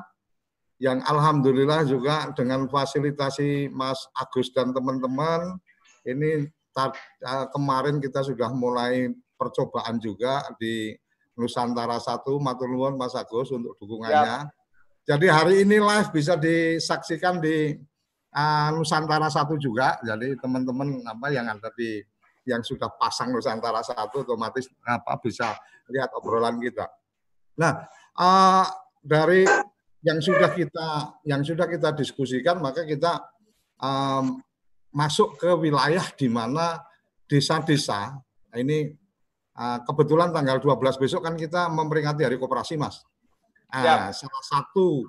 yang 0.83 0.99
alhamdulillah 1.07 1.87
juga 1.87 2.35
dengan 2.35 2.67
fasilitasi 2.67 3.71
Mas 3.71 4.11
Agus 4.19 4.51
dan 4.51 4.75
teman-teman 4.75 5.55
ini 6.03 6.51
tar, 6.75 6.91
uh, 7.23 7.47
kemarin 7.55 8.03
kita 8.03 8.27
sudah 8.27 8.51
mulai 8.51 9.07
percobaan 9.39 10.03
juga 10.03 10.43
di 10.59 10.99
Nusantara 11.39 12.03
satu 12.03 12.43
matur 12.43 12.67
nuwun 12.67 12.99
Mas 12.99 13.15
Agus 13.15 13.55
untuk 13.55 13.79
dukungannya. 13.79 14.51
Ya. 14.51 14.60
Jadi 15.05 15.27
hari 15.27 15.65
ini 15.65 15.81
live 15.81 16.11
bisa 16.13 16.37
disaksikan 16.37 17.41
di 17.41 17.75
uh, 18.37 18.69
Nusantara 18.77 19.27
satu 19.33 19.57
juga. 19.57 19.99
Jadi 20.05 20.37
teman-teman 20.39 21.03
apa 21.05 21.33
yang 21.33 21.49
ada 21.49 21.73
di 21.75 22.01
yang 22.47 22.61
sudah 22.65 22.89
pasang 22.97 23.33
Nusantara 23.33 23.81
satu 23.85 24.25
otomatis 24.25 24.69
apa 24.85 25.17
bisa 25.21 25.57
lihat 25.91 26.13
obrolan 26.17 26.61
kita. 26.61 26.89
Nah 27.59 27.85
uh, 28.17 28.65
dari 29.01 29.45
yang 30.01 30.21
sudah 30.21 30.53
kita 30.53 31.21
yang 31.29 31.45
sudah 31.45 31.69
kita 31.69 31.93
diskusikan 31.93 32.61
maka 32.61 32.89
kita 32.89 33.21
um, 33.81 34.41
masuk 34.91 35.37
ke 35.37 35.51
wilayah 35.61 36.05
di 36.17 36.29
mana 36.33 36.81
desa-desa 37.29 38.17
ini 38.57 39.01
Ah, 39.61 39.83
kebetulan 39.85 40.33
tanggal 40.33 40.57
12 40.57 40.97
besok 40.97 41.21
kan 41.21 41.37
kita 41.37 41.69
memperingati 41.69 42.25
Hari 42.25 42.41
Koperasi, 42.41 42.81
Mas. 42.81 43.05
Nah, 43.71 44.11
salah 44.11 44.45
satu 44.45 45.07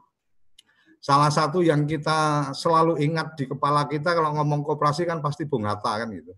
salah 1.01 1.33
satu 1.33 1.65
yang 1.65 1.89
kita 1.89 2.53
selalu 2.53 3.01
ingat 3.01 3.33
di 3.33 3.49
kepala 3.49 3.89
kita 3.89 4.13
kalau 4.13 4.37
ngomong 4.37 4.61
koperasi 4.61 5.09
kan 5.09 5.17
pasti 5.17 5.49
Bung 5.49 5.65
Hatta 5.65 5.97
kan 5.97 6.09
gitu. 6.13 6.31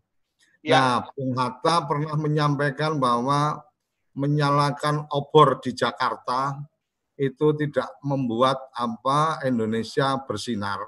Ya. 0.63 0.79
Nah, 0.79 0.95
Bung 1.11 1.35
Hatta 1.35 1.83
pernah 1.83 2.15
menyampaikan 2.15 2.95
bahwa 2.95 3.59
menyalakan 4.15 5.03
obor 5.11 5.59
di 5.59 5.75
Jakarta 5.75 6.55
itu 7.19 7.53
tidak 7.59 7.91
membuat 8.01 8.71
apa 8.73 9.43
Indonesia 9.43 10.15
bersinar. 10.23 10.79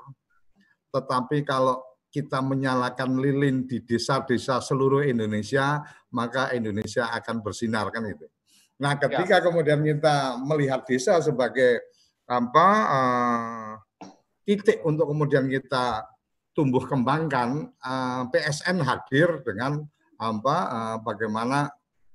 Tetapi 0.90 1.44
kalau 1.44 1.84
kita 2.08 2.40
menyalakan 2.40 3.20
lilin 3.20 3.68
di 3.68 3.84
desa-desa 3.84 4.64
seluruh 4.64 5.04
Indonesia, 5.04 5.84
maka 6.16 6.56
Indonesia 6.56 7.12
akan 7.12 7.44
bersinar 7.44 7.92
kan 7.92 8.08
itu. 8.08 8.24
Nah, 8.76 9.00
ketika 9.00 9.40
ya. 9.40 9.44
kemudian 9.44 9.80
kita 9.80 10.36
melihat 10.44 10.84
desa 10.84 11.24
sebagai 11.24 11.80
apa 12.28 12.68
uh, 12.90 13.72
titik 14.44 14.84
untuk 14.84 15.08
kemudian 15.16 15.48
kita 15.48 16.04
tumbuh 16.56 16.84
kembangkan, 16.84 17.72
uh, 17.84 18.24
eh, 18.24 18.24
PSN 18.32 18.80
hadir 18.84 19.44
dengan 19.44 19.84
apa 20.16 20.58
uh, 20.72 20.98
bagaimana 21.04 21.68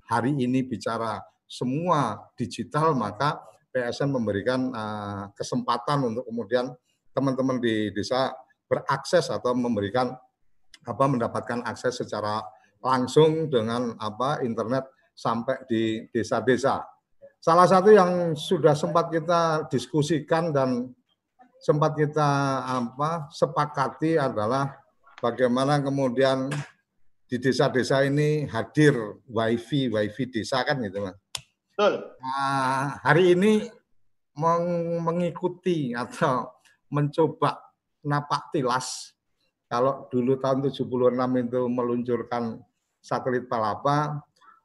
hari 0.09 0.33
ini 0.33 0.65
bicara 0.65 1.21
semua 1.45 2.29
digital, 2.37 2.97
maka 2.97 3.41
PSN 3.71 4.11
memberikan 4.11 4.73
uh, 4.73 5.25
kesempatan 5.37 6.09
untuk 6.09 6.25
kemudian 6.29 6.73
teman-teman 7.13 7.61
di 7.61 7.93
desa 7.93 8.33
berakses 8.71 9.29
atau 9.29 9.53
memberikan 9.53 10.15
apa 10.87 11.05
mendapatkan 11.05 11.61
akses 11.69 12.01
secara 12.01 12.41
langsung 12.81 13.53
dengan 13.53 13.93
apa 14.01 14.41
internet 14.41 14.89
sampai 15.21 15.69
di 15.69 16.09
desa-desa. 16.09 16.81
Salah 17.37 17.69
satu 17.69 17.93
yang 17.93 18.33
sudah 18.33 18.73
sempat 18.73 19.13
kita 19.13 19.69
diskusikan 19.69 20.49
dan 20.49 20.89
sempat 21.61 21.93
kita 21.93 22.29
apa 22.65 23.29
sepakati 23.29 24.17
adalah 24.17 24.81
bagaimana 25.21 25.85
kemudian 25.85 26.49
di 27.29 27.37
desa-desa 27.37 28.01
ini 28.09 28.49
hadir 28.49 28.97
wifi 29.29 29.93
wifi 29.93 30.25
desa 30.33 30.65
kan 30.65 30.81
gitu 30.81 31.05
mas. 31.05 31.17
Betul. 31.77 32.17
Nah, 32.21 33.01
hari 33.05 33.37
ini 33.37 33.69
meng 34.41 35.01
mengikuti 35.05 35.93
atau 35.93 36.49
mencoba 36.89 37.61
napak 38.01 38.57
tilas 38.57 39.13
kalau 39.71 40.11
dulu 40.11 40.35
tahun 40.41 40.67
76 40.67 40.83
itu 41.47 41.61
meluncurkan 41.71 42.59
satelit 42.99 43.47
Palapa, 43.47 44.19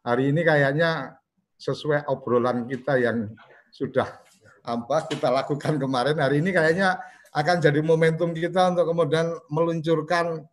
hari 0.06 0.30
ini 0.30 0.46
kayaknya 0.46 1.18
sesuai 1.58 2.06
obrolan 2.06 2.70
kita 2.70 3.02
yang 3.02 3.34
sudah 3.74 4.22
apa 4.62 5.10
kita 5.10 5.34
lakukan 5.34 5.82
kemarin, 5.82 6.22
hari 6.22 6.46
ini 6.46 6.54
kayaknya 6.54 7.02
akan 7.34 7.58
jadi 7.60 7.82
momentum 7.82 8.32
kita 8.32 8.72
untuk 8.72 8.94
kemudian 8.94 9.34
meluncurkan 9.50 10.46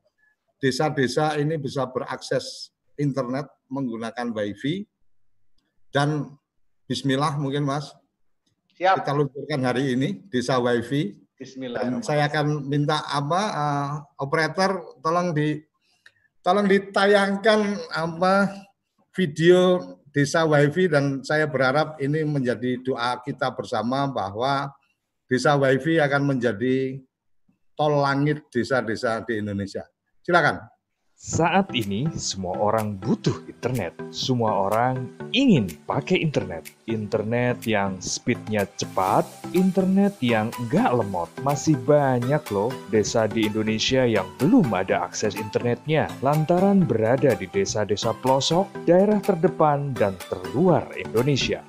desa-desa 0.59 1.37
ini 1.39 1.61
bisa 1.61 1.87
berakses 1.87 2.73
internet 2.97 3.47
menggunakan 3.69 4.33
wifi 4.33 4.89
dan 5.95 6.33
Bismillah 6.87 7.39
mungkin 7.39 7.65
Mas 7.65 7.95
Siap. 8.75 9.03
kita 9.03 9.13
luncurkan 9.15 9.61
hari 9.63 9.95
ini 9.95 10.27
desa 10.29 10.59
wifi 10.59 11.23
Bismillah. 11.39 11.83
Dan 11.83 11.99
saya 12.07 12.31
akan 12.31 12.71
minta 12.71 13.03
apa 13.03 13.43
uh, 13.51 13.91
operator 14.23 14.79
tolong 15.03 15.35
di 15.35 15.59
tolong 16.39 16.71
ditayangkan 16.71 17.83
apa 17.91 18.47
video 19.13 19.81
desa 20.13 20.45
wifi 20.45 20.89
dan 20.89 21.21
saya 21.25 21.45
berharap 21.49 22.01
ini 22.01 22.25
menjadi 22.25 22.81
doa 22.81 23.21
kita 23.21 23.53
bersama 23.53 24.09
bahwa 24.09 24.73
desa 25.29 25.57
wifi 25.57 26.01
akan 26.01 26.37
menjadi 26.37 27.01
tol 27.77 28.01
langit 28.05 28.45
desa-desa 28.53 29.25
di 29.25 29.41
Indonesia. 29.41 29.85
Silakan. 30.25 30.72
Saat 31.23 31.71
ini, 31.71 32.11
semua 32.19 32.59
orang 32.59 32.99
butuh 32.99 33.47
internet. 33.47 33.95
Semua 34.11 34.67
orang 34.67 35.07
ingin 35.31 35.71
pakai 35.87 36.19
internet. 36.19 36.67
Internet 36.91 37.63
yang 37.63 37.95
speednya 38.03 38.67
cepat, 38.75 39.23
internet 39.55 40.19
yang 40.19 40.51
nggak 40.67 40.91
lemot. 40.91 41.31
Masih 41.47 41.79
banyak 41.87 42.43
loh 42.51 42.75
desa 42.91 43.31
di 43.31 43.47
Indonesia 43.47 44.03
yang 44.03 44.27
belum 44.43 44.75
ada 44.75 45.07
akses 45.07 45.39
internetnya. 45.39 46.11
Lantaran 46.27 46.83
berada 46.83 47.39
di 47.39 47.47
desa-desa 47.47 48.19
pelosok, 48.19 48.67
daerah 48.83 49.23
terdepan, 49.23 49.95
dan 49.95 50.19
terluar 50.27 50.91
Indonesia. 50.99 51.63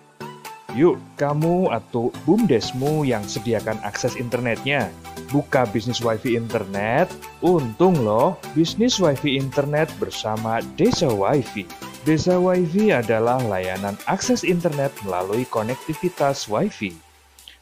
Yuk, 0.73 0.97
kamu 1.21 1.69
atau 1.69 2.09
bumdesmu 2.25 3.05
yang 3.05 3.21
sediakan 3.21 3.77
akses 3.85 4.17
internetnya, 4.17 4.89
buka 5.29 5.69
bisnis 5.69 6.01
wifi 6.01 6.33
internet, 6.33 7.13
untung 7.45 7.93
loh 8.01 8.41
bisnis 8.57 8.97
wifi 8.97 9.37
internet 9.37 9.85
bersama 10.01 10.65
Desa 10.73 11.05
Wifi. 11.05 11.69
Desa 12.09 12.41
Wifi 12.41 12.89
adalah 12.89 13.37
layanan 13.45 13.93
akses 14.09 14.41
internet 14.41 14.89
melalui 15.05 15.45
konektivitas 15.45 16.49
wifi. 16.49 16.97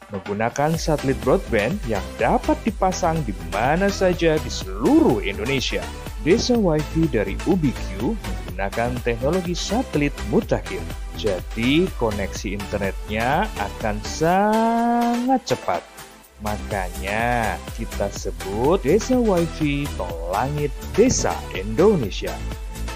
Menggunakan 0.08 0.80
satelit 0.80 1.20
broadband 1.20 1.76
yang 1.84 2.02
dapat 2.16 2.56
dipasang 2.64 3.20
di 3.28 3.36
mana 3.52 3.92
saja 3.92 4.40
di 4.40 4.50
seluruh 4.50 5.20
Indonesia. 5.20 5.84
Desa 6.24 6.56
Wifi 6.56 7.12
dari 7.12 7.36
UbiQ 7.44 8.16
menggunakan 8.16 8.96
teknologi 9.04 9.52
satelit 9.52 10.16
mutakhir. 10.32 10.80
Jadi 11.16 11.86
koneksi 12.00 12.56
internetnya 12.56 13.48
akan 13.60 13.96
sangat 14.04 15.40
cepat 15.44 15.82
Makanya 16.42 17.54
kita 17.78 18.10
sebut 18.10 18.82
Desa 18.82 19.14
Wifi 19.14 19.86
Tol 19.94 20.34
Langit 20.34 20.74
Desa 20.90 21.32
Indonesia. 21.54 22.34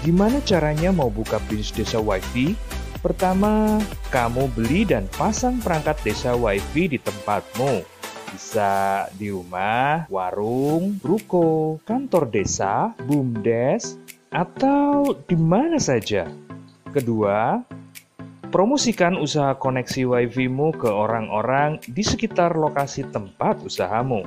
Gimana 0.03 0.43
caranya 0.43 0.91
mau 0.91 1.07
buka 1.07 1.39
bisnis 1.47 1.71
Desa 1.71 2.03
Wifi? 2.03 2.53
Pertama, 2.99 3.79
kamu 4.11 4.51
beli 4.51 4.83
dan 4.83 5.07
pasang 5.15 5.63
perangkat 5.63 5.95
Desa 6.03 6.35
Wifi 6.35 6.91
di 6.91 6.99
tempatmu. 6.99 7.87
Bisa 8.35 9.07
di 9.15 9.31
rumah, 9.31 10.03
warung, 10.11 10.99
ruko, 10.99 11.79
kantor 11.87 12.27
desa, 12.27 12.91
bumdes, 13.07 13.95
atau 14.27 15.15
di 15.23 15.39
mana 15.39 15.79
saja. 15.79 16.27
Kedua, 16.91 17.63
Promosikan 18.47 19.19
usaha 19.19 19.59
koneksi 19.59 20.07
WiFi-mu 20.07 20.71
ke 20.79 20.87
orang-orang 20.87 21.83
di 21.83 21.99
sekitar 21.99 22.55
lokasi 22.55 23.03
tempat 23.11 23.59
usahamu. 23.59 24.23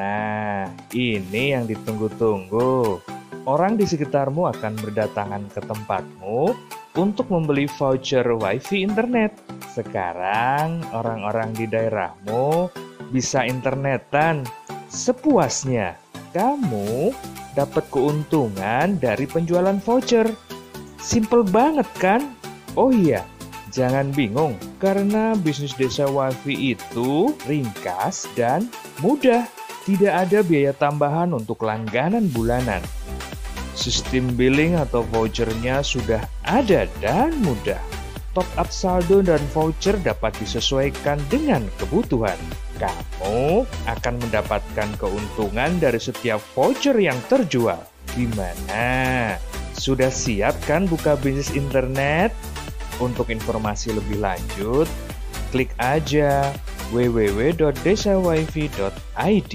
Nah, 0.00 0.72
ini 0.96 1.52
yang 1.52 1.68
ditunggu-tunggu. 1.68 2.96
Orang 3.44 3.76
di 3.76 3.84
sekitarmu 3.84 4.48
akan 4.48 4.72
berdatangan 4.80 5.52
ke 5.52 5.60
tempatmu 5.60 6.56
untuk 6.96 7.28
membeli 7.28 7.68
voucher 7.76 8.24
WiFi 8.24 8.88
internet. 8.88 9.36
Sekarang, 9.68 10.80
orang-orang 10.96 11.52
di 11.52 11.68
daerahmu 11.68 12.72
bisa 13.12 13.44
internetan 13.44 14.48
sepuasnya. 14.88 16.00
Kamu 16.32 17.12
dapat 17.52 17.84
keuntungan 17.92 18.96
dari 18.96 19.28
penjualan 19.28 19.76
voucher. 19.84 20.24
Simple 21.04 21.44
banget 21.44 21.88
kan? 22.00 22.32
Oh 22.76 22.92
iya, 22.92 23.24
Jangan 23.78 24.10
bingung, 24.10 24.58
karena 24.82 25.38
bisnis 25.38 25.70
desa 25.78 26.10
wifi 26.10 26.74
itu 26.74 27.30
ringkas 27.46 28.26
dan 28.34 28.66
mudah. 28.98 29.46
Tidak 29.86 30.10
ada 30.10 30.42
biaya 30.42 30.74
tambahan 30.74 31.30
untuk 31.30 31.62
langganan 31.62 32.26
bulanan. 32.34 32.82
Sistem 33.78 34.34
billing 34.34 34.74
atau 34.74 35.06
vouchernya 35.06 35.86
sudah 35.86 36.18
ada 36.42 36.90
dan 36.98 37.30
mudah. 37.46 37.78
Top 38.34 38.50
up 38.58 38.66
saldo 38.74 39.22
dan 39.22 39.38
voucher 39.54 39.94
dapat 40.02 40.34
disesuaikan 40.42 41.22
dengan 41.30 41.62
kebutuhan. 41.78 42.36
Kamu 42.82 43.62
akan 43.86 44.14
mendapatkan 44.26 44.90
keuntungan 44.98 45.78
dari 45.78 46.02
setiap 46.02 46.42
voucher 46.58 46.98
yang 46.98 47.16
terjual. 47.30 47.78
Gimana? 48.10 49.38
Sudah 49.78 50.10
siap 50.10 50.58
kan 50.66 50.90
buka 50.90 51.14
bisnis 51.14 51.54
internet? 51.54 52.34
Untuk 52.98 53.30
informasi 53.30 53.94
lebih 53.94 54.18
lanjut, 54.18 54.90
klik 55.54 55.70
aja 55.78 56.50
www.desawifi.id. 56.90 59.52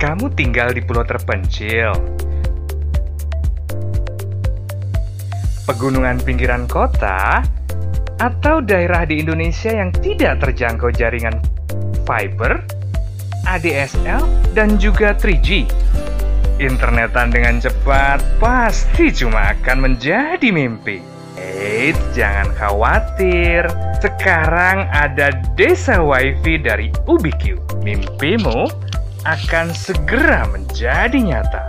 Kamu 0.00 0.32
tinggal 0.32 0.72
di 0.72 0.80
pulau 0.80 1.04
terpencil, 1.04 1.92
pegunungan 5.68 6.16
pinggiran 6.24 6.64
kota, 6.64 7.44
atau 8.20 8.60
daerah 8.60 9.08
di 9.08 9.24
Indonesia 9.24 9.72
yang 9.72 9.88
tidak 9.96 10.44
terjangkau 10.44 10.92
jaringan 10.92 11.40
fiber, 12.04 12.60
ADSL, 13.48 14.20
dan 14.52 14.76
juga 14.76 15.16
3G. 15.16 15.64
Internetan 16.60 17.32
dengan 17.32 17.56
cepat 17.56 18.20
pasti 18.36 19.08
cuma 19.08 19.56
akan 19.56 19.80
menjadi 19.80 20.52
mimpi. 20.52 21.00
Eits, 21.40 21.96
jangan 22.12 22.52
khawatir. 22.52 23.64
Sekarang 24.04 24.84
ada 24.92 25.32
desa 25.56 26.04
wifi 26.04 26.60
dari 26.60 26.92
UbiQ. 27.08 27.56
Mimpimu 27.80 28.68
akan 29.24 29.72
segera 29.72 30.44
menjadi 30.52 31.16
nyata. 31.16 31.64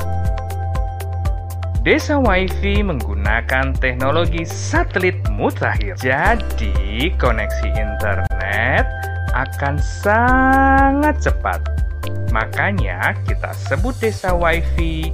Desa 1.81 2.21
WiFi 2.21 2.85
menggunakan 2.85 3.73
teknologi 3.73 4.45
satelit 4.45 5.17
mutakhir. 5.33 5.97
Jadi, 5.97 7.09
koneksi 7.17 7.67
internet 7.73 8.85
akan 9.33 9.81
sangat 9.81 11.17
cepat. 11.25 11.90
Makanya 12.31 13.11
kita 13.27 13.51
sebut 13.51 13.91
desa 13.99 14.31
WiFi 14.31 15.11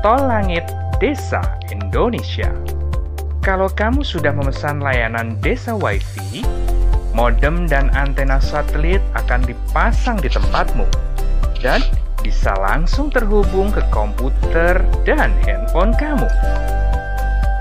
Tol 0.00 0.30
Langit 0.30 0.62
Desa 1.02 1.42
Indonesia. 1.74 2.54
Kalau 3.42 3.66
kamu 3.66 4.06
sudah 4.06 4.30
memesan 4.30 4.78
layanan 4.78 5.38
desa 5.42 5.74
WiFi, 5.74 6.46
modem 7.14 7.66
dan 7.66 7.90
antena 7.94 8.38
satelit 8.38 9.02
akan 9.18 9.42
dipasang 9.42 10.18
di 10.22 10.30
tempatmu 10.30 10.86
dan 11.58 11.82
bisa 12.22 12.54
langsung 12.58 13.10
terhubung 13.10 13.70
ke 13.74 13.82
komputer 13.90 14.82
dan 15.02 15.34
handphone 15.42 15.94
kamu. 15.98 16.26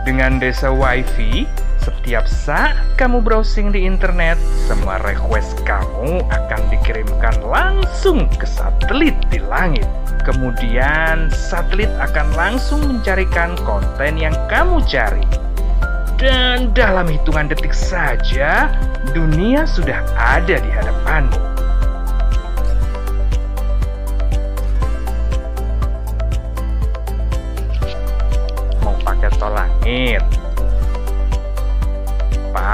Dengan 0.05 0.37
desa 0.37 0.69
WiFi, 0.69 1.49
setiap 1.85 2.25
saat 2.25 2.73
kamu 2.97 3.21
browsing 3.21 3.69
di 3.69 3.85
internet, 3.85 4.41
semua 4.65 4.97
request 5.05 5.61
kamu 5.69 6.25
akan 6.33 6.61
dikirimkan 6.73 7.37
langsung 7.45 8.25
ke 8.41 8.49
satelit 8.49 9.13
di 9.29 9.37
langit. 9.37 9.85
Kemudian, 10.25 11.29
satelit 11.29 11.93
akan 12.01 12.25
langsung 12.33 12.81
mencarikan 12.89 13.53
konten 13.61 14.17
yang 14.17 14.33
kamu 14.49 14.81
cari. 14.89 15.21
Dan 16.17 16.73
dalam 16.73 17.05
hitungan 17.05 17.53
detik 17.53 17.77
saja, 17.77 18.73
dunia 19.13 19.69
sudah 19.69 20.01
ada 20.17 20.57
di 20.57 20.71
hadapanmu. 20.73 21.37
Mau 28.81 28.97
pakai 29.05 29.29
tol 29.37 29.53
langit? 29.53 30.34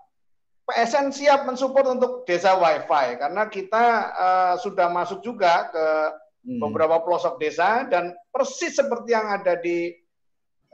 PSN 0.69 1.09
siap 1.17 1.49
mensupport 1.49 1.97
untuk 1.97 2.13
desa 2.29 2.53
wifi 2.61 3.17
karena 3.17 3.49
kita 3.49 3.85
uh, 4.13 4.55
sudah 4.61 4.93
masuk 4.93 5.25
juga 5.25 5.73
ke 5.73 5.87
hmm. 6.45 6.61
beberapa 6.61 7.01
pelosok 7.01 7.41
desa 7.41 7.89
dan 7.89 8.13
persis 8.29 8.77
seperti 8.77 9.17
yang 9.17 9.33
ada 9.33 9.57
di 9.57 9.89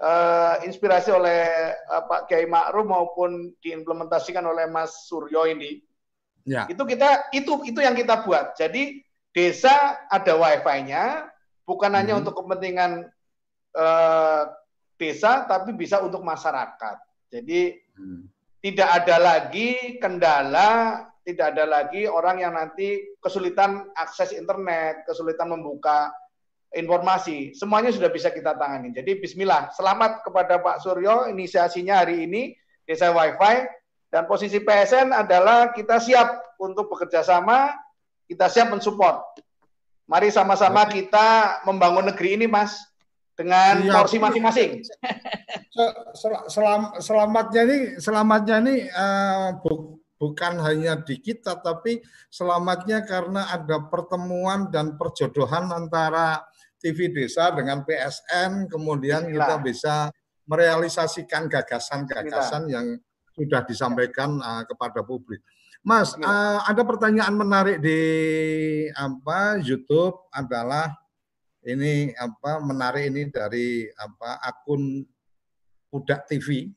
uh, 0.01 0.63
inspirasi 0.67 1.11
oleh 1.15 1.75
uh, 1.91 2.03
Pak 2.07 2.27
Kiai 2.31 2.49
Ma'ruf 2.49 2.87
maupun 2.87 3.55
diimplementasikan 3.63 4.43
oleh 4.43 4.67
Mas 4.67 5.07
Suryo 5.07 5.47
ini. 5.47 5.79
Ya. 6.45 6.69
Itu 6.69 6.85
kita 6.85 7.31
itu 7.33 7.63
itu 7.65 7.81
yang 7.81 7.97
kita 7.97 8.25
buat. 8.27 8.59
Jadi 8.59 9.01
desa 9.35 10.07
ada 10.09 10.33
wifi-nya 10.39 11.29
bukan 11.67 11.91
hmm. 11.93 11.99
hanya 11.99 12.15
untuk 12.21 12.37
kepentingan 12.39 13.09
uh, 13.75 14.43
desa 15.01 15.49
tapi 15.49 15.73
bisa 15.75 16.01
untuk 16.03 16.23
masyarakat. 16.23 16.97
Jadi 17.33 17.75
hmm. 17.99 18.23
tidak 18.63 18.89
ada 19.03 19.17
lagi 19.19 19.99
kendala, 19.99 21.03
tidak 21.25 21.57
ada 21.57 21.65
lagi 21.67 22.05
orang 22.07 22.45
yang 22.45 22.55
nanti 22.55 23.17
kesulitan 23.19 23.89
akses 23.97 24.37
internet, 24.37 25.03
kesulitan 25.09 25.51
membuka 25.51 26.13
informasi, 26.75 27.55
semuanya 27.55 27.95
sudah 27.95 28.11
bisa 28.11 28.35
kita 28.35 28.59
tangani. 28.59 28.91
Jadi 28.91 29.23
Bismillah, 29.23 29.71
selamat 29.73 30.27
kepada 30.27 30.59
Pak 30.59 30.83
Suryo, 30.83 31.31
inisiasinya 31.31 32.03
hari 32.03 32.27
ini 32.27 32.55
Desa 32.85 33.15
WiFi 33.15 33.65
dan 34.11 34.31
posisi 34.31 34.63
PSN 34.63 35.11
adalah 35.11 35.75
kita 35.75 35.99
siap 35.99 36.59
untuk 36.63 36.87
bekerja 36.91 37.27
sama, 37.27 37.75
kita 38.31 38.47
siap 38.47 38.71
mensupport. 38.71 39.43
Mari 40.05 40.29
sama-sama 40.29 40.85
kita 40.87 41.59
membangun 41.65 42.13
negeri 42.13 42.37
ini, 42.37 42.47
Mas, 42.47 42.77
dengan 43.35 43.83
siap. 43.83 43.95
porsi 44.05 44.17
masing-masing. 44.21 44.71
Selam, 46.47 46.95
selamatnya 47.03 47.63
ini, 47.67 47.79
selamatnya 47.99 48.57
ini 48.63 48.77
uh, 48.87 49.59
bu, 49.59 49.99
bukan 50.15 50.63
hanya 50.63 51.03
di 51.03 51.19
kita, 51.19 51.59
tapi 51.59 51.99
selamatnya 52.31 53.03
karena 53.03 53.51
ada 53.51 53.83
pertemuan 53.91 54.71
dan 54.71 54.95
perjodohan 54.95 55.75
antara 55.75 56.47
TV 56.85 57.09
Desa 57.09 57.49
dengan 57.57 57.81
PSN, 57.81 58.69
kemudian 58.69 59.25
kita 59.33 59.57
bisa 59.65 60.13
merealisasikan 60.45 61.49
gagasan-gagasan 61.49 62.69
yang 62.69 63.01
sudah 63.33 63.65
disampaikan 63.65 64.37
uh, 64.45 64.69
kepada 64.69 65.01
publik. 65.01 65.41
Mas, 65.81 66.13
uh, 66.21 66.61
ada 66.65 66.85
pertanyaan 66.85 67.33
menarik 67.33 67.81
di 67.81 68.01
apa 68.93 69.57
YouTube 69.61 70.29
adalah 70.33 70.93
ini 71.65 72.13
apa 72.13 72.61
menarik 72.61 73.09
ini 73.09 73.33
dari 73.33 73.89
apa 73.97 74.45
akun 74.45 75.01
Udak 75.95 76.27
TV. 76.29 76.69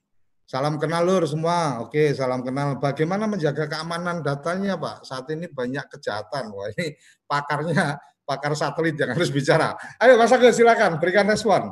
Salam 0.47 0.79
kenal 0.79 1.03
lur 1.03 1.27
semua. 1.27 1.83
Oke, 1.83 2.15
salam 2.15 2.39
kenal. 2.45 2.79
Bagaimana 2.79 3.27
menjaga 3.27 3.67
keamanan 3.67 4.23
datanya, 4.23 4.79
Pak? 4.79 5.03
Saat 5.03 5.27
ini 5.33 5.49
banyak 5.51 5.89
kejahatan. 5.91 6.53
Wah, 6.53 6.69
ini 6.77 6.95
pakarnya 7.27 7.99
pakar 8.27 8.51
satelit 8.59 8.99
yang 8.99 9.15
harus 9.15 9.31
bicara. 9.31 9.79
Ayo 10.03 10.19
Mas 10.19 10.35
Agus 10.35 10.59
silakan 10.59 10.99
berikan 10.99 11.23
respon. 11.23 11.71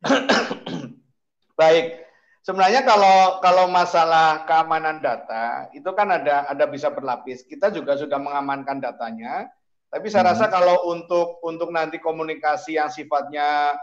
Baik. 1.60 2.00
Sebenarnya 2.42 2.82
kalau 2.82 3.38
kalau 3.38 3.70
masalah 3.70 4.42
keamanan 4.50 4.98
data 4.98 5.70
itu 5.70 5.86
kan 5.94 6.10
ada 6.10 6.48
ada 6.50 6.64
bisa 6.66 6.90
berlapis. 6.90 7.46
Kita 7.46 7.70
juga 7.70 7.94
sudah 7.94 8.18
mengamankan 8.18 8.82
datanya. 8.82 9.46
Tapi 9.92 10.08
saya 10.08 10.26
hmm. 10.26 10.30
rasa 10.32 10.44
kalau 10.48 10.90
untuk 10.90 11.38
untuk 11.44 11.70
nanti 11.70 12.02
komunikasi 12.02 12.80
yang 12.80 12.90
sifatnya 12.90 13.76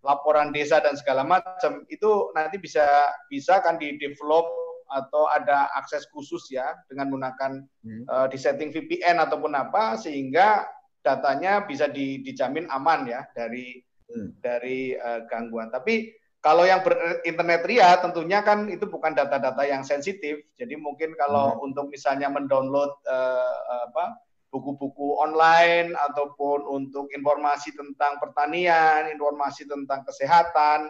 laporan 0.00 0.54
desa 0.54 0.78
dan 0.78 0.94
segala 0.94 1.26
macam 1.26 1.82
itu 1.90 2.30
nanti 2.32 2.56
bisa 2.62 2.86
bisa 3.26 3.58
kan 3.60 3.76
di 3.76 3.98
develop 3.98 4.46
atau 4.88 5.28
ada 5.28 5.68
akses 5.76 6.08
khusus 6.08 6.48
ya 6.48 6.72
dengan 6.88 7.12
menggunakan 7.12 7.60
hmm. 7.60 8.04
uh, 8.08 8.26
di 8.32 8.38
setting 8.40 8.72
VPN 8.72 9.20
ataupun 9.20 9.52
apa 9.52 10.00
sehingga 10.00 10.64
datanya 11.08 11.64
bisa 11.64 11.88
di, 11.88 12.20
dijamin 12.20 12.68
aman 12.68 13.08
ya 13.08 13.24
dari 13.32 13.80
hmm. 14.12 14.44
dari 14.44 14.92
uh, 14.92 15.24
gangguan. 15.24 15.72
Tapi 15.72 16.12
kalau 16.44 16.68
yang 16.68 16.84
berinternet 16.84 17.64
ria 17.64 17.96
tentunya 17.98 18.44
kan 18.44 18.68
itu 18.68 18.84
bukan 18.84 19.16
data-data 19.16 19.64
yang 19.64 19.80
sensitif. 19.80 20.44
Jadi 20.60 20.76
mungkin 20.76 21.16
kalau 21.16 21.56
hmm. 21.56 21.66
untuk 21.72 21.88
misalnya 21.88 22.28
mendownload 22.28 22.92
uh, 23.08 23.56
apa 23.88 24.20
buku-buku 24.48 25.20
online 25.20 25.92
ataupun 26.08 26.64
untuk 26.68 27.08
informasi 27.12 27.72
tentang 27.76 28.16
pertanian, 28.20 29.12
informasi 29.12 29.68
tentang 29.68 30.04
kesehatan 30.04 30.88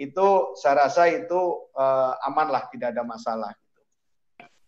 itu 0.00 0.56
saya 0.56 0.88
rasa 0.88 1.12
itu 1.12 1.68
uh, 1.76 2.16
aman 2.24 2.48
lah, 2.48 2.64
tidak 2.72 2.96
ada 2.96 3.04
masalah. 3.04 3.52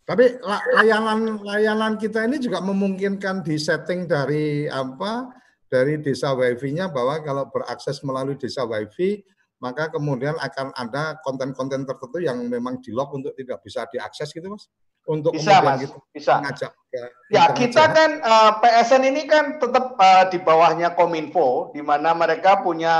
Tapi 0.02 0.42
layanan 0.82 1.38
layanan 1.46 1.94
kita 1.94 2.26
ini 2.26 2.42
juga 2.42 2.58
memungkinkan 2.58 3.46
di 3.46 3.54
setting 3.54 4.10
dari 4.10 4.66
apa 4.66 5.30
dari 5.70 6.02
desa 6.02 6.34
wifi-nya 6.34 6.90
bahwa 6.90 7.22
kalau 7.22 7.46
berakses 7.48 8.02
melalui 8.02 8.34
desa 8.34 8.66
wifi 8.66 9.22
maka 9.62 9.94
kemudian 9.94 10.34
akan 10.42 10.74
ada 10.74 11.22
konten-konten 11.22 11.86
tertentu 11.86 12.18
yang 12.18 12.42
memang 12.50 12.82
di 12.82 12.90
lock 12.90 13.14
untuk 13.14 13.30
tidak 13.38 13.62
bisa 13.62 13.86
diakses 13.86 14.34
gitu 14.34 14.50
mas. 14.50 14.66
Untuk 15.06 15.38
bisa 15.38 15.62
mas. 15.62 15.86
kita 15.86 15.98
bisa. 16.14 16.34
ngajak 16.42 16.72
ke 16.90 17.02
ya 17.30 17.44
kita 17.54 17.84
kan 17.90 18.10
uh, 18.22 18.58
eh, 18.62 18.82
PSN 18.82 19.02
ini 19.06 19.22
kan 19.26 19.58
tetap 19.62 19.98
uh, 19.98 20.26
di 20.30 20.38
bawahnya 20.42 20.94
Kominfo 20.98 21.70
di 21.74 21.82
mana 21.82 22.10
mereka 22.14 22.58
punya 22.62 22.94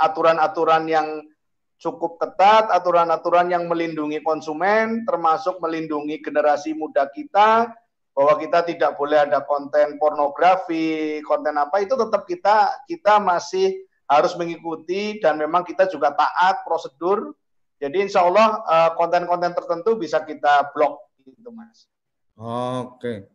aturan-aturan 0.00 0.84
yang 0.88 1.20
cukup 1.76 2.16
ketat 2.16 2.72
aturan-aturan 2.72 3.52
yang 3.52 3.68
melindungi 3.68 4.24
konsumen 4.24 5.04
termasuk 5.04 5.60
melindungi 5.60 6.24
generasi 6.24 6.72
muda 6.72 7.08
kita 7.12 7.68
bahwa 8.16 8.34
kita 8.40 8.64
tidak 8.64 8.96
boleh 8.96 9.28
ada 9.28 9.44
konten 9.44 10.00
pornografi, 10.00 11.20
konten 11.20 11.52
apa 11.60 11.84
itu 11.84 11.92
tetap 11.92 12.24
kita 12.24 12.72
kita 12.88 13.20
masih 13.20 13.84
harus 14.08 14.32
mengikuti 14.40 15.20
dan 15.20 15.36
memang 15.36 15.68
kita 15.68 15.84
juga 15.92 16.16
taat 16.16 16.64
prosedur. 16.64 17.36
Jadi 17.76 18.08
insya 18.08 18.24
Allah 18.24 18.64
eh, 18.64 18.90
konten-konten 18.96 19.52
tertentu 19.52 20.00
bisa 20.00 20.24
kita 20.24 20.72
blok 20.72 21.12
gitu 21.28 21.52
mas. 21.52 21.92
Oke. 22.40 23.28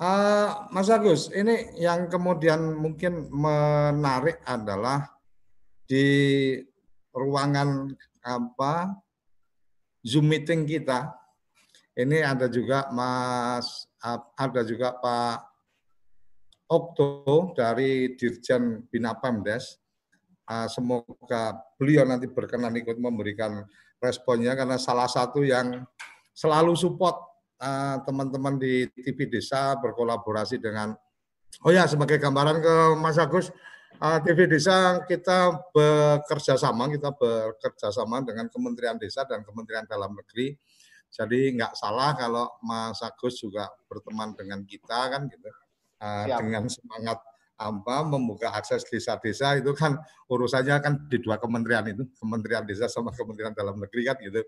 Uh, 0.00 0.64
mas 0.72 0.88
Agus, 0.88 1.28
ini 1.28 1.76
yang 1.76 2.08
kemudian 2.08 2.72
mungkin 2.72 3.28
menarik 3.28 4.40
adalah 4.48 5.12
di 5.84 6.56
ruangan 7.14 7.90
apa 8.22 8.94
Zoom 10.04 10.30
meeting 10.30 10.64
kita. 10.64 11.12
Ini 11.96 12.24
ada 12.24 12.46
juga 12.48 12.88
Mas 12.94 13.84
ada 14.38 14.62
juga 14.64 14.96
Pak 14.96 15.38
Okto 16.70 17.52
dari 17.52 18.14
Dirjen 18.14 18.86
Bina 18.88 19.12
Pemdes. 19.18 19.76
Ah, 20.46 20.66
semoga 20.66 21.54
beliau 21.78 22.02
nanti 22.06 22.26
berkenan 22.26 22.74
ikut 22.74 22.98
memberikan 22.98 23.62
responnya 24.02 24.56
karena 24.58 24.80
salah 24.80 25.06
satu 25.06 25.46
yang 25.46 25.84
selalu 26.34 26.74
support 26.78 27.20
ah, 27.60 28.00
teman-teman 28.06 28.56
di 28.56 28.88
TV 29.02 29.28
Desa 29.28 29.76
berkolaborasi 29.78 30.58
dengan 30.62 30.94
Oh 31.66 31.74
ya, 31.74 31.84
sebagai 31.84 32.16
gambaran 32.16 32.62
ke 32.62 32.74
Mas 32.96 33.18
Agus, 33.18 33.52
TV 34.00 34.48
Desa 34.48 35.04
kita 35.04 35.60
bekerja 35.76 36.56
sama, 36.56 36.88
kita 36.88 37.12
bekerja 37.12 37.92
sama 37.92 38.24
dengan 38.24 38.48
Kementerian 38.48 38.96
Desa 38.96 39.28
dan 39.28 39.44
Kementerian 39.44 39.84
Dalam 39.84 40.16
Negeri. 40.16 40.56
Jadi 41.12 41.52
nggak 41.58 41.76
salah 41.76 42.16
kalau 42.16 42.48
Mas 42.64 43.02
Agus 43.04 43.36
juga 43.36 43.68
berteman 43.90 44.32
dengan 44.32 44.64
kita 44.64 45.10
kan 45.10 45.28
gitu 45.28 45.50
uh, 46.00 46.24
dengan 46.38 46.64
semangat 46.70 47.18
apa 47.60 47.96
membuka 48.08 48.56
akses 48.56 48.88
desa-desa 48.88 49.60
itu 49.60 49.76
kan 49.76 50.00
urusannya 50.32 50.80
kan 50.80 50.96
di 51.12 51.20
dua 51.20 51.36
kementerian 51.36 51.84
itu 51.92 52.08
Kementerian 52.16 52.64
Desa 52.64 52.88
sama 52.88 53.12
Kementerian 53.12 53.52
Dalam 53.52 53.76
Negeri 53.76 54.02
kan 54.08 54.16
gitu. 54.16 54.40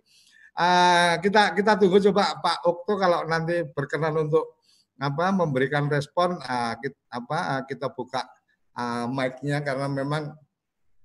Uh, 0.56 1.20
kita 1.20 1.52
kita 1.52 1.76
tunggu 1.76 2.00
coba 2.08 2.40
Pak 2.40 2.58
Okto 2.64 2.96
kalau 2.96 3.28
nanti 3.28 3.68
berkenan 3.68 4.16
untuk 4.16 4.56
apa 4.96 5.28
memberikan 5.32 5.92
respon 5.92 6.40
uh, 6.40 6.72
kita, 6.80 6.96
apa 7.12 7.38
uh, 7.56 7.62
kita 7.68 7.92
buka 7.92 8.24
uh, 8.76 9.06
mic-nya 9.08 9.60
karena 9.60 9.88
memang 9.88 10.32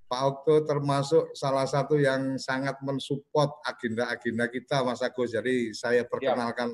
Pak 0.08 0.22
Okto 0.24 0.64
termasuk 0.64 1.36
salah 1.36 1.68
satu 1.68 2.00
yang 2.00 2.40
sangat 2.40 2.80
mensupport 2.80 3.60
agenda-agenda 3.68 4.48
kita 4.48 4.80
Mas 4.88 5.04
Agus. 5.04 5.36
Jadi 5.36 5.76
saya 5.76 6.08
perkenalkan 6.08 6.72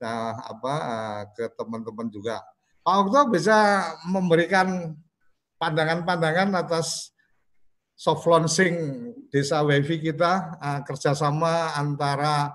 ya. 0.00 0.04
uh, 0.04 0.34
apa 0.52 0.74
uh, 0.84 1.22
ke 1.32 1.48
teman-teman 1.56 2.12
juga 2.12 2.44
Pak 2.84 2.96
Okto 3.08 3.20
bisa 3.32 3.56
memberikan 4.04 4.92
pandangan-pandangan 5.56 6.52
atas 6.52 7.16
soft 7.96 8.28
launching 8.28 9.08
desa 9.32 9.64
wifi 9.64 10.04
kita 10.04 10.60
uh, 10.60 10.80
kerjasama 10.84 11.72
antara 11.80 12.52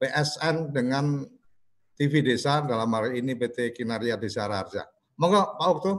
PSN 0.00 0.72
dengan 0.72 1.28
TV 1.98 2.22
Desa 2.22 2.62
dalam 2.62 2.88
hal 2.94 3.18
ini 3.18 3.34
PT 3.34 3.74
Kinaria 3.74 4.14
Desa 4.14 4.46
Raja. 4.48 4.86
Monggo 5.18 5.58
Pak 5.60 5.68
Okto. 5.68 5.92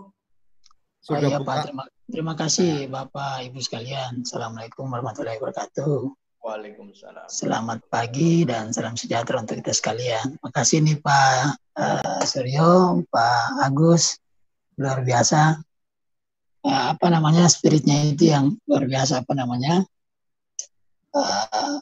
Sudah 0.99 1.23
oh, 1.23 1.31
iya, 1.31 1.37
buka. 1.39 1.47
Pak, 1.47 1.57
terima, 1.63 1.83
terima 2.11 2.33
kasih 2.35 2.71
Bapak 2.91 3.47
Ibu 3.47 3.59
sekalian. 3.63 4.27
Assalamualaikum 4.27 4.83
warahmatullahi 4.91 5.39
wabarakatuh. 5.39 6.11
Waalaikumsalam. 6.39 7.27
Selamat 7.27 7.79
pagi 7.87 8.43
dan 8.43 8.71
salam 8.75 8.99
sejahtera 8.99 9.39
untuk 9.39 9.59
kita 9.63 9.71
sekalian. 9.71 10.39
Makasih 10.43 10.83
nih 10.83 10.99
Pak 10.99 11.55
uh, 11.79 12.21
Suryo, 12.23 13.03
Pak 13.07 13.63
Agus, 13.63 14.19
luar 14.75 15.03
biasa. 15.03 15.59
Uh, 16.63 16.83
apa 16.91 17.07
namanya 17.07 17.47
spiritnya 17.47 18.11
itu 18.11 18.35
yang 18.35 18.59
luar 18.67 18.83
biasa 18.83 19.23
apa 19.23 19.31
namanya 19.31 19.79
uh, 21.15 21.79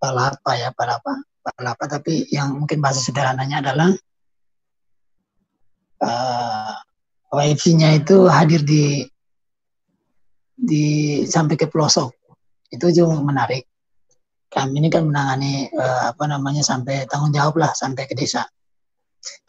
palapa 0.00 0.56
ya 0.56 0.72
palapa 0.72 1.20
palapa 1.44 1.84
tapi 2.00 2.24
yang 2.32 2.56
mungkin 2.56 2.80
bahasa 2.80 3.04
sederhananya 3.04 3.60
adalah 3.60 3.92
uh, 6.00 6.72
wifi-nya 7.34 7.98
itu 7.98 8.26
hadir 8.30 8.62
di 8.62 9.02
di 10.54 10.84
sampai 11.26 11.58
ke 11.58 11.66
pelosok 11.66 12.14
itu 12.70 12.86
juga 12.94 13.18
menarik 13.20 13.66
kami 14.54 14.78
ini 14.78 14.88
kan 14.88 15.02
menangani 15.02 15.66
uh, 15.74 16.14
apa 16.14 16.30
namanya 16.30 16.62
sampai 16.62 17.10
tanggung 17.10 17.34
jawab 17.34 17.58
lah 17.58 17.74
sampai 17.74 18.06
ke 18.06 18.14
desa. 18.14 18.46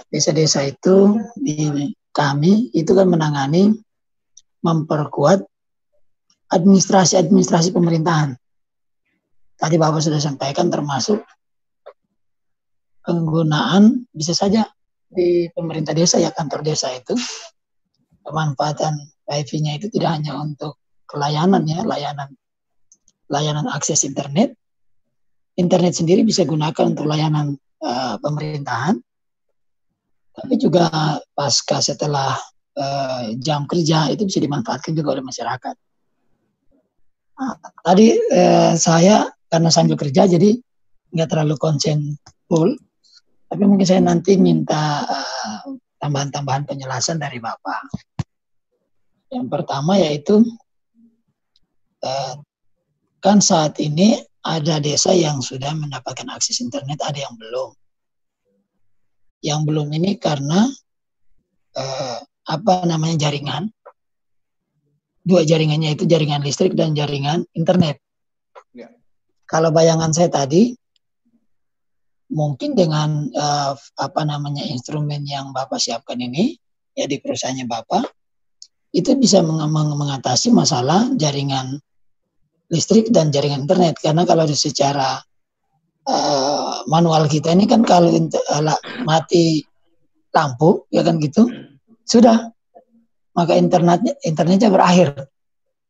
Desa-desa 0.10 0.66
itu 0.66 1.22
di 1.38 1.94
kami 2.10 2.74
itu 2.74 2.90
kan 2.98 3.06
menangani 3.06 3.70
memperkuat 4.66 5.46
administrasi-administrasi 6.50 7.70
pemerintahan. 7.70 8.34
Tadi 9.62 9.76
Bapak 9.78 10.02
sudah 10.02 10.18
sampaikan 10.18 10.74
termasuk 10.74 11.22
penggunaan 13.06 14.10
bisa 14.10 14.34
saja 14.34 14.66
di 15.06 15.46
pemerintah 15.54 15.94
desa 15.94 16.18
ya 16.18 16.34
kantor 16.34 16.66
desa 16.66 16.90
itu 16.90 17.14
pemanfaatan 18.26 18.98
wifi-nya 19.30 19.78
itu 19.78 19.88
tidak 19.94 20.18
hanya 20.20 20.36
untuk 20.42 20.82
kelayanan 21.06 21.64
ya 21.70 21.86
layanan 21.86 22.34
layanan 23.30 23.70
akses 23.70 24.06
internet. 24.06 24.54
Internet 25.56 25.96
sendiri 25.96 26.28
bisa 26.28 26.44
gunakan 26.44 26.92
untuk 26.92 27.08
layanan 27.08 27.56
uh, 27.80 28.20
pemerintahan, 28.20 29.00
tapi 30.36 30.54
juga 30.60 30.92
pasca 31.32 31.80
setelah 31.80 32.36
uh, 32.76 33.32
jam 33.40 33.64
kerja 33.64 34.12
itu 34.12 34.28
bisa 34.28 34.44
dimanfaatkan 34.44 34.92
juga 34.92 35.16
oleh 35.16 35.24
masyarakat. 35.24 35.76
Nah, 37.40 37.56
tadi 37.88 38.20
uh, 38.36 38.76
saya 38.76 39.32
karena 39.48 39.72
sambil 39.72 39.96
kerja 39.96 40.28
jadi 40.28 40.60
nggak 41.16 41.30
terlalu 41.32 41.56
konsen 41.56 42.20
full, 42.52 42.76
tapi 43.48 43.64
mungkin 43.64 43.88
saya 43.88 44.04
nanti 44.04 44.36
minta 44.36 45.08
tambahan-tambahan 46.00 46.68
penjelasan 46.68 47.20
dari 47.20 47.40
Bapak. 47.40 47.92
Yang 49.32 49.48
pertama 49.52 49.98
yaitu 50.00 50.44
uh, 52.06 52.36
kan 53.20 53.42
saat 53.42 53.82
ini 53.82 54.22
ada 54.46 54.78
desa 54.78 55.10
yang 55.10 55.42
sudah 55.42 55.74
mendapatkan 55.74 56.30
akses 56.30 56.62
internet, 56.62 57.02
ada 57.02 57.18
yang 57.18 57.34
belum. 57.34 57.74
Yang 59.42 59.62
belum 59.66 59.88
ini 59.98 60.22
karena 60.22 60.70
eh, 61.74 62.18
apa 62.46 62.86
namanya 62.86 63.26
jaringan. 63.26 63.74
Dua 65.26 65.42
jaringannya 65.42 65.98
itu 65.98 66.06
jaringan 66.06 66.46
listrik 66.46 66.78
dan 66.78 66.94
jaringan 66.94 67.50
internet. 67.58 67.98
Ya. 68.78 68.94
Kalau 69.50 69.74
bayangan 69.74 70.14
saya 70.14 70.30
tadi, 70.30 70.78
mungkin 72.36 72.76
dengan 72.76 73.32
eh, 73.32 73.74
apa 73.80 74.22
namanya 74.28 74.68
instrumen 74.68 75.24
yang 75.24 75.56
bapak 75.56 75.80
siapkan 75.80 76.20
ini, 76.20 76.60
ya 76.92 77.08
di 77.08 77.24
perusahaannya 77.24 77.64
bapak, 77.64 78.04
itu 78.92 79.16
bisa 79.16 79.40
meng 79.40 79.64
mengatasi 79.72 80.52
masalah 80.52 81.08
jaringan 81.16 81.80
listrik 82.68 83.08
dan 83.16 83.32
jaringan 83.32 83.64
internet. 83.64 83.96
Karena 84.00 84.28
kalau 84.28 84.48
secara 84.52 85.20
uh, 86.08 86.82
manual 86.88 87.28
kita 87.28 87.52
ini 87.52 87.68
kan 87.68 87.84
kalau 87.84 88.12
uh, 88.12 88.80
mati 89.04 89.64
lampu 90.32 90.88
ya 90.92 91.04
kan 91.04 91.20
gitu 91.20 91.48
sudah. 92.08 92.52
Maka 93.36 93.60
internetnya 93.60 94.16
internetnya 94.24 94.72
berakhir. 94.72 95.28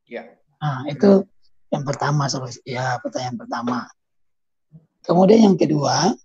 Ya. 0.10 0.26
nah 0.62 0.86
itu 0.90 1.26
yang 1.70 1.86
pertama 1.86 2.26
ya 2.66 2.98
pertanyaan 3.02 3.38
pertama. 3.38 3.78
Kemudian 5.06 5.54
yang 5.54 5.58
kedua 5.58 6.18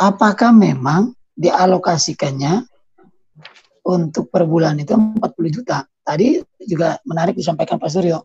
apakah 0.00 0.56
memang 0.56 1.12
dialokasikannya 1.36 2.64
untuk 3.84 4.32
per 4.32 4.48
bulan 4.48 4.80
itu 4.80 4.96
40 4.96 5.20
juta 5.52 5.84
tadi 6.00 6.40
juga 6.64 6.96
menarik 7.04 7.36
disampaikan 7.36 7.76
Pak 7.76 7.90
Suryo 7.92 8.18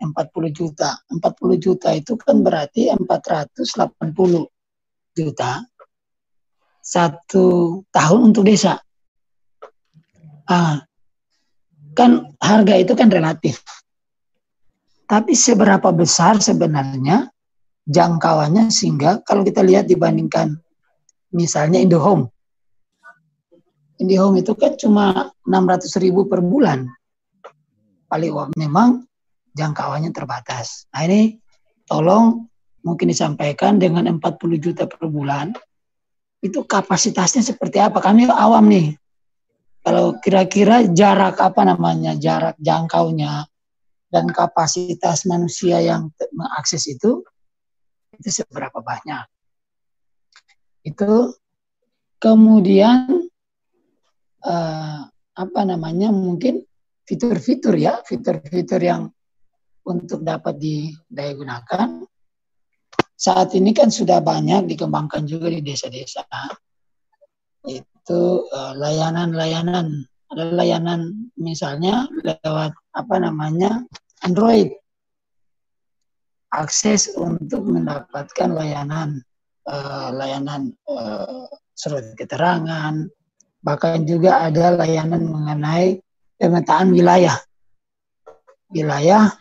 40 0.00 0.50
juta. 0.50 1.00
40 1.08 1.56
juta 1.56 1.88
itu 1.94 2.18
kan 2.18 2.42
berarti 2.42 2.90
480 2.92 3.64
juta 5.14 5.50
satu 6.84 7.80
tahun 7.88 8.20
untuk 8.34 8.44
desa. 8.44 8.76
Ah, 10.44 10.84
kan 11.96 12.34
harga 12.42 12.74
itu 12.76 12.92
kan 12.92 13.08
relatif. 13.08 13.64
Tapi 15.04 15.32
seberapa 15.32 15.92
besar 15.94 16.40
sebenarnya 16.40 17.28
jangkauannya 17.84 18.72
sehingga 18.72 19.20
kalau 19.24 19.44
kita 19.44 19.60
lihat 19.60 19.84
dibandingkan 19.88 20.56
misalnya 21.34 21.80
IndoHome. 21.82 22.30
IndoHome 24.00 24.40
itu 24.40 24.52
kan 24.56 24.74
cuma 24.80 25.30
600 25.44 26.02
ribu 26.02 26.26
per 26.26 26.40
bulan. 26.40 26.88
Paling 28.08 28.54
memang 28.56 29.04
jangkauannya 29.54 30.10
terbatas. 30.10 30.86
Nah 30.94 31.02
ini 31.06 31.38
tolong 31.86 32.46
mungkin 32.84 33.08
disampaikan 33.08 33.80
dengan 33.80 34.06
40 34.08 34.20
juta 34.60 34.84
per 34.84 35.08
bulan 35.08 35.52
itu 36.44 36.60
kapasitasnya 36.60 37.40
seperti 37.40 37.80
apa? 37.80 38.04
Kami 38.04 38.28
awam 38.28 38.68
nih. 38.68 38.92
Kalau 39.84 40.16
kira-kira 40.20 40.84
jarak 40.92 41.40
apa 41.40 41.64
namanya, 41.64 42.16
jarak 42.16 42.56
jangkaunya 42.60 43.48
dan 44.08 44.28
kapasitas 44.32 45.28
manusia 45.28 45.80
yang 45.80 46.12
mengakses 46.32 46.88
itu 46.88 47.24
itu 48.18 48.42
seberapa 48.42 48.78
banyak. 48.80 49.26
Itu 50.84 51.34
kemudian 52.20 53.28
uh, 54.44 55.00
apa 55.34 55.60
namanya 55.66 56.14
mungkin 56.14 56.62
fitur-fitur 57.04 57.74
ya, 57.76 58.00
fitur-fitur 58.04 58.80
yang 58.80 59.10
untuk 59.84 60.24
dapat 60.24 60.56
didaya 60.56 61.32
gunakan. 61.36 61.88
Saat 63.14 63.54
ini 63.56 63.70
kan 63.70 63.92
sudah 63.92 64.20
banyak 64.20 64.68
dikembangkan 64.68 65.24
juga 65.28 65.48
di 65.52 65.60
desa-desa. 65.64 66.26
Itu 67.64 68.44
eh, 68.52 68.72
layanan-layanan, 68.76 69.86
uh, 70.04 70.32
ada 70.34 70.44
layanan 70.52 71.30
misalnya 71.40 72.04
lewat 72.20 72.76
apa 72.92 73.16
namanya 73.16 73.80
Android 74.20 74.72
akses 76.54 77.10
untuk 77.18 77.66
mendapatkan 77.66 78.54
layanan 78.54 79.20
uh, 79.66 80.08
layanan 80.14 80.70
uh, 80.86 81.50
surat 81.74 82.14
keterangan. 82.14 83.10
Bahkan 83.64 84.04
juga 84.06 84.44
ada 84.44 84.76
layanan 84.76 85.26
mengenai 85.26 85.98
pemetaan 86.38 86.92
wilayah. 86.92 87.34
Wilayah 88.70 89.32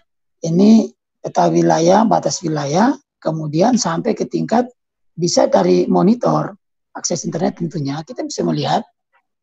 ini 0.47 0.89
peta 1.21 1.47
wilayah 1.51 2.07
batas 2.07 2.41
wilayah 2.41 2.95
kemudian 3.19 3.75
sampai 3.75 4.15
ke 4.15 4.27
tingkat 4.27 4.67
bisa 5.13 5.47
dari 5.47 5.85
monitor 5.85 6.55
akses 6.95 7.27
internet 7.27 7.59
tentunya. 7.59 7.99
Kita 8.01 8.23
bisa 8.23 8.41
melihat 8.47 8.81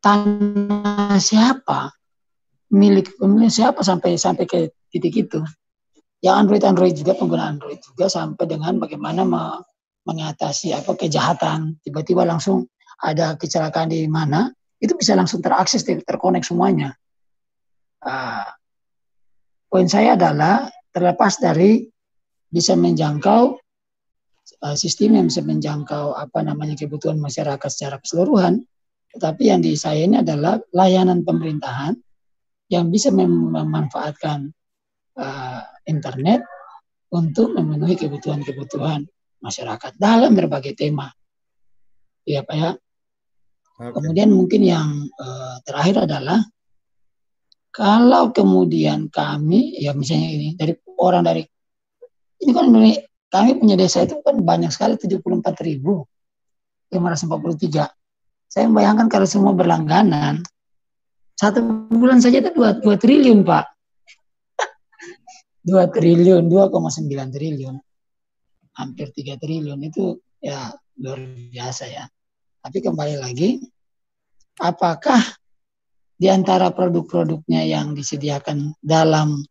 tanah 0.01 1.21
siapa 1.21 1.93
milik 2.71 3.13
pemilik 3.19 3.51
siapa 3.51 3.83
sampai 3.83 4.15
sampai 4.15 4.47
ke 4.47 4.59
titik 4.89 5.27
itu 5.27 5.43
yang 6.21 6.45
Android 6.45 6.61
Android 6.61 6.93
juga 6.93 7.17
pengguna 7.17 7.49
Android 7.49 7.81
juga 7.81 8.05
sampai 8.05 8.45
dengan 8.45 8.77
bagaimana 8.77 9.25
mengatasi 10.05 10.73
apa 10.73 10.93
kejahatan. 10.93 11.81
Tiba-tiba 11.81 12.25
langsung 12.25 12.69
ada 13.01 13.33
kecelakaan 13.33 13.89
di 13.89 14.05
mana 14.05 14.53
itu 14.81 14.93
bisa 14.97 15.17
langsung 15.17 15.41
terakses 15.41 15.81
terkonek 15.85 16.45
semuanya. 16.45 16.93
Uh, 18.01 18.45
poin 19.69 19.85
saya 19.89 20.17
adalah 20.17 20.69
terlepas 20.93 21.37
dari 21.41 21.85
bisa 22.49 22.73
menjangkau 22.77 23.61
uh, 24.61 24.75
sistem 24.77 25.21
yang 25.21 25.25
bisa 25.29 25.41
menjangkau 25.45 26.17
apa 26.17 26.41
namanya 26.41 26.73
kebutuhan 26.73 27.21
masyarakat 27.21 27.69
secara 27.69 28.01
keseluruhan 28.01 28.65
tetapi 29.11 29.51
yang 29.51 29.59
di 29.59 29.75
saya 29.75 30.07
ini 30.07 30.23
adalah 30.23 30.59
layanan 30.71 31.21
pemerintahan 31.27 31.99
yang 32.71 32.87
bisa 32.87 33.11
memanfaatkan 33.11 34.55
uh, 35.17 35.61
internet 35.87 36.45
untuk 37.11 37.55
memenuhi 37.55 37.99
kebutuhan-kebutuhan 37.99 39.03
masyarakat 39.43 39.97
dalam 39.99 40.31
berbagai 40.37 40.77
tema. 40.77 41.11
Ya 42.23 42.45
Pak 42.45 42.55
ya. 42.55 42.71
Okay. 43.81 43.91
Kemudian 43.97 44.29
mungkin 44.29 44.61
yang 44.61 44.87
uh, 45.17 45.57
terakhir 45.65 46.05
adalah 46.05 46.39
kalau 47.73 48.29
kemudian 48.35 49.09
kami 49.09 49.79
ya 49.79 49.95
misalnya 49.95 50.29
ini 50.29 50.47
dari 50.53 50.75
orang 50.99 51.23
dari 51.23 51.41
ini 52.41 52.51
kan 52.51 52.67
kami 53.31 53.49
punya 53.57 53.75
desa 53.79 54.03
itu 54.03 54.19
kan 54.21 54.43
banyak 54.43 54.69
sekali 54.69 54.99
74 54.99 55.23
ribu 55.63 56.03
543. 56.91 57.87
Saya 58.51 58.67
membayangkan 58.67 59.07
kalau 59.07 59.23
semua 59.23 59.55
berlangganan 59.55 60.43
satu 61.39 61.63
bulan 61.89 62.19
saja 62.19 62.43
itu 62.43 62.51
dua, 62.53 62.77
dua 62.77 62.99
triliun 62.99 63.47
Pak. 63.47 63.70
2 65.61 65.93
triliun, 65.93 66.49
2,9 66.49 67.29
triliun, 67.29 67.75
hampir 68.77 69.13
3 69.13 69.37
triliun 69.37 69.79
itu 69.85 70.17
ya 70.41 70.73
luar 70.97 71.19
biasa 71.53 71.85
ya. 71.89 72.05
Tapi 72.61 72.77
kembali 72.81 73.15
lagi, 73.21 73.61
apakah 74.61 75.21
di 76.17 76.29
antara 76.29 76.69
produk-produknya 76.69 77.65
yang 77.65 77.97
disediakan 77.97 78.77
dalam 78.77 79.41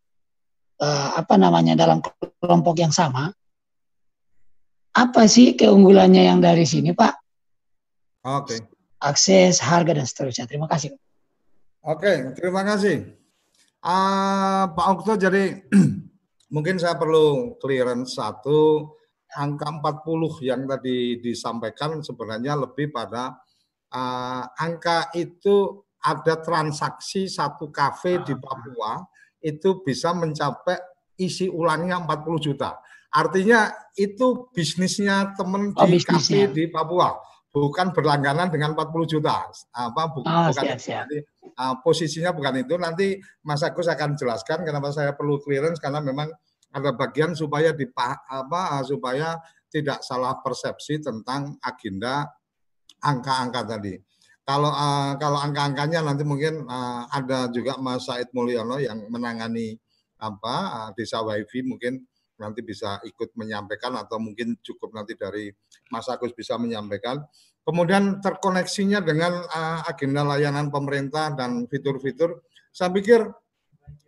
uh, 0.78 1.10
apa 1.18 1.34
namanya 1.34 1.74
dalam 1.74 1.98
kelompok 2.02 2.78
yang 2.78 2.94
sama, 2.94 3.34
apa 4.94 5.22
sih 5.26 5.54
keunggulannya 5.58 6.26
yang 6.26 6.38
dari 6.38 6.66
sini, 6.66 6.94
Pak? 6.94 7.14
Oke. 8.26 8.58
Okay. 8.58 8.60
Akses, 9.00 9.64
harga 9.64 9.96
dan 9.96 10.04
seterusnya. 10.04 10.44
Terima 10.44 10.68
kasih. 10.68 10.92
Oke, 11.80 12.04
okay, 12.04 12.16
terima 12.36 12.60
kasih. 12.60 13.19
Uh, 13.80 14.68
Pak 14.76 14.86
Okto, 14.92 15.16
jadi 15.16 15.56
mungkin 16.54 16.76
saya 16.76 17.00
perlu 17.00 17.56
clearance 17.56 18.20
satu, 18.20 18.92
angka 19.32 19.72
40 20.04 20.44
yang 20.44 20.68
tadi 20.68 21.16
disampaikan 21.16 22.04
sebenarnya 22.04 22.60
lebih 22.60 22.92
pada 22.92 23.40
uh, 23.94 24.44
angka 24.60 25.08
itu 25.16 25.80
ada 26.00 26.40
transaksi 26.44 27.24
satu 27.24 27.72
kafe 27.72 28.20
di 28.20 28.36
Papua 28.36 29.00
itu 29.40 29.80
bisa 29.80 30.12
mencapai 30.12 30.76
isi 31.16 31.48
ulangnya 31.48 32.04
40 32.04 32.36
juta. 32.52 32.80
Artinya 33.10 33.72
itu 33.96 34.52
bisnisnya 34.52 35.32
teman 35.36 35.72
oh, 35.72 35.88
di 35.88 35.98
kafe 36.04 36.52
di 36.52 36.68
Papua 36.68 37.29
bukan 37.50 37.90
berlangganan 37.90 38.48
dengan 38.48 38.72
40 38.78 39.10
juta. 39.10 39.50
Apa 39.74 40.02
bu, 40.14 40.22
oh, 40.22 40.50
bukan 40.50 40.78
siap, 40.78 40.78
siap. 40.78 41.04
uh, 41.58 41.74
posisinya 41.82 42.30
bukan 42.30 42.62
itu. 42.62 42.74
Nanti 42.78 43.18
Mas 43.42 43.62
Agus 43.66 43.90
akan 43.90 44.14
jelaskan 44.14 44.62
kenapa 44.62 44.94
saya 44.94 45.12
perlu 45.14 45.42
clearance 45.42 45.82
karena 45.82 45.98
memang 45.98 46.30
ada 46.70 46.94
bagian 46.94 47.34
supaya 47.34 47.74
apa 47.74 48.62
supaya 48.86 49.34
tidak 49.70 50.02
salah 50.06 50.38
persepsi 50.38 51.02
tentang 51.02 51.58
agenda 51.62 52.26
angka-angka 53.02 53.78
tadi. 53.78 53.94
Kalau 54.46 54.70
uh, 54.70 55.14
kalau 55.18 55.38
angka-angkanya 55.38 56.02
nanti 56.02 56.26
mungkin 56.26 56.66
uh, 56.66 57.06
ada 57.10 57.50
juga 57.54 57.78
Mas 57.78 58.06
Said 58.06 58.30
Mulyono 58.34 58.82
yang 58.82 59.06
menangani 59.10 59.78
apa 60.20 60.56
uh, 60.68 60.88
desa 60.94 61.22
wifi 61.22 61.62
mungkin 61.62 62.02
nanti 62.40 62.64
bisa 62.64 62.96
ikut 63.04 63.36
menyampaikan 63.36 63.92
atau 64.00 64.16
mungkin 64.16 64.56
cukup 64.64 64.96
nanti 64.96 65.14
dari 65.14 65.52
Mas 65.92 66.08
Agus 66.08 66.32
bisa 66.32 66.56
menyampaikan. 66.56 67.20
Kemudian 67.60 68.24
terkoneksinya 68.24 69.04
dengan 69.04 69.44
uh, 69.44 69.84
agenda 69.84 70.24
layanan 70.24 70.72
pemerintah 70.72 71.36
dan 71.36 71.68
fitur-fitur, 71.68 72.40
saya 72.72 72.88
pikir 72.88 73.20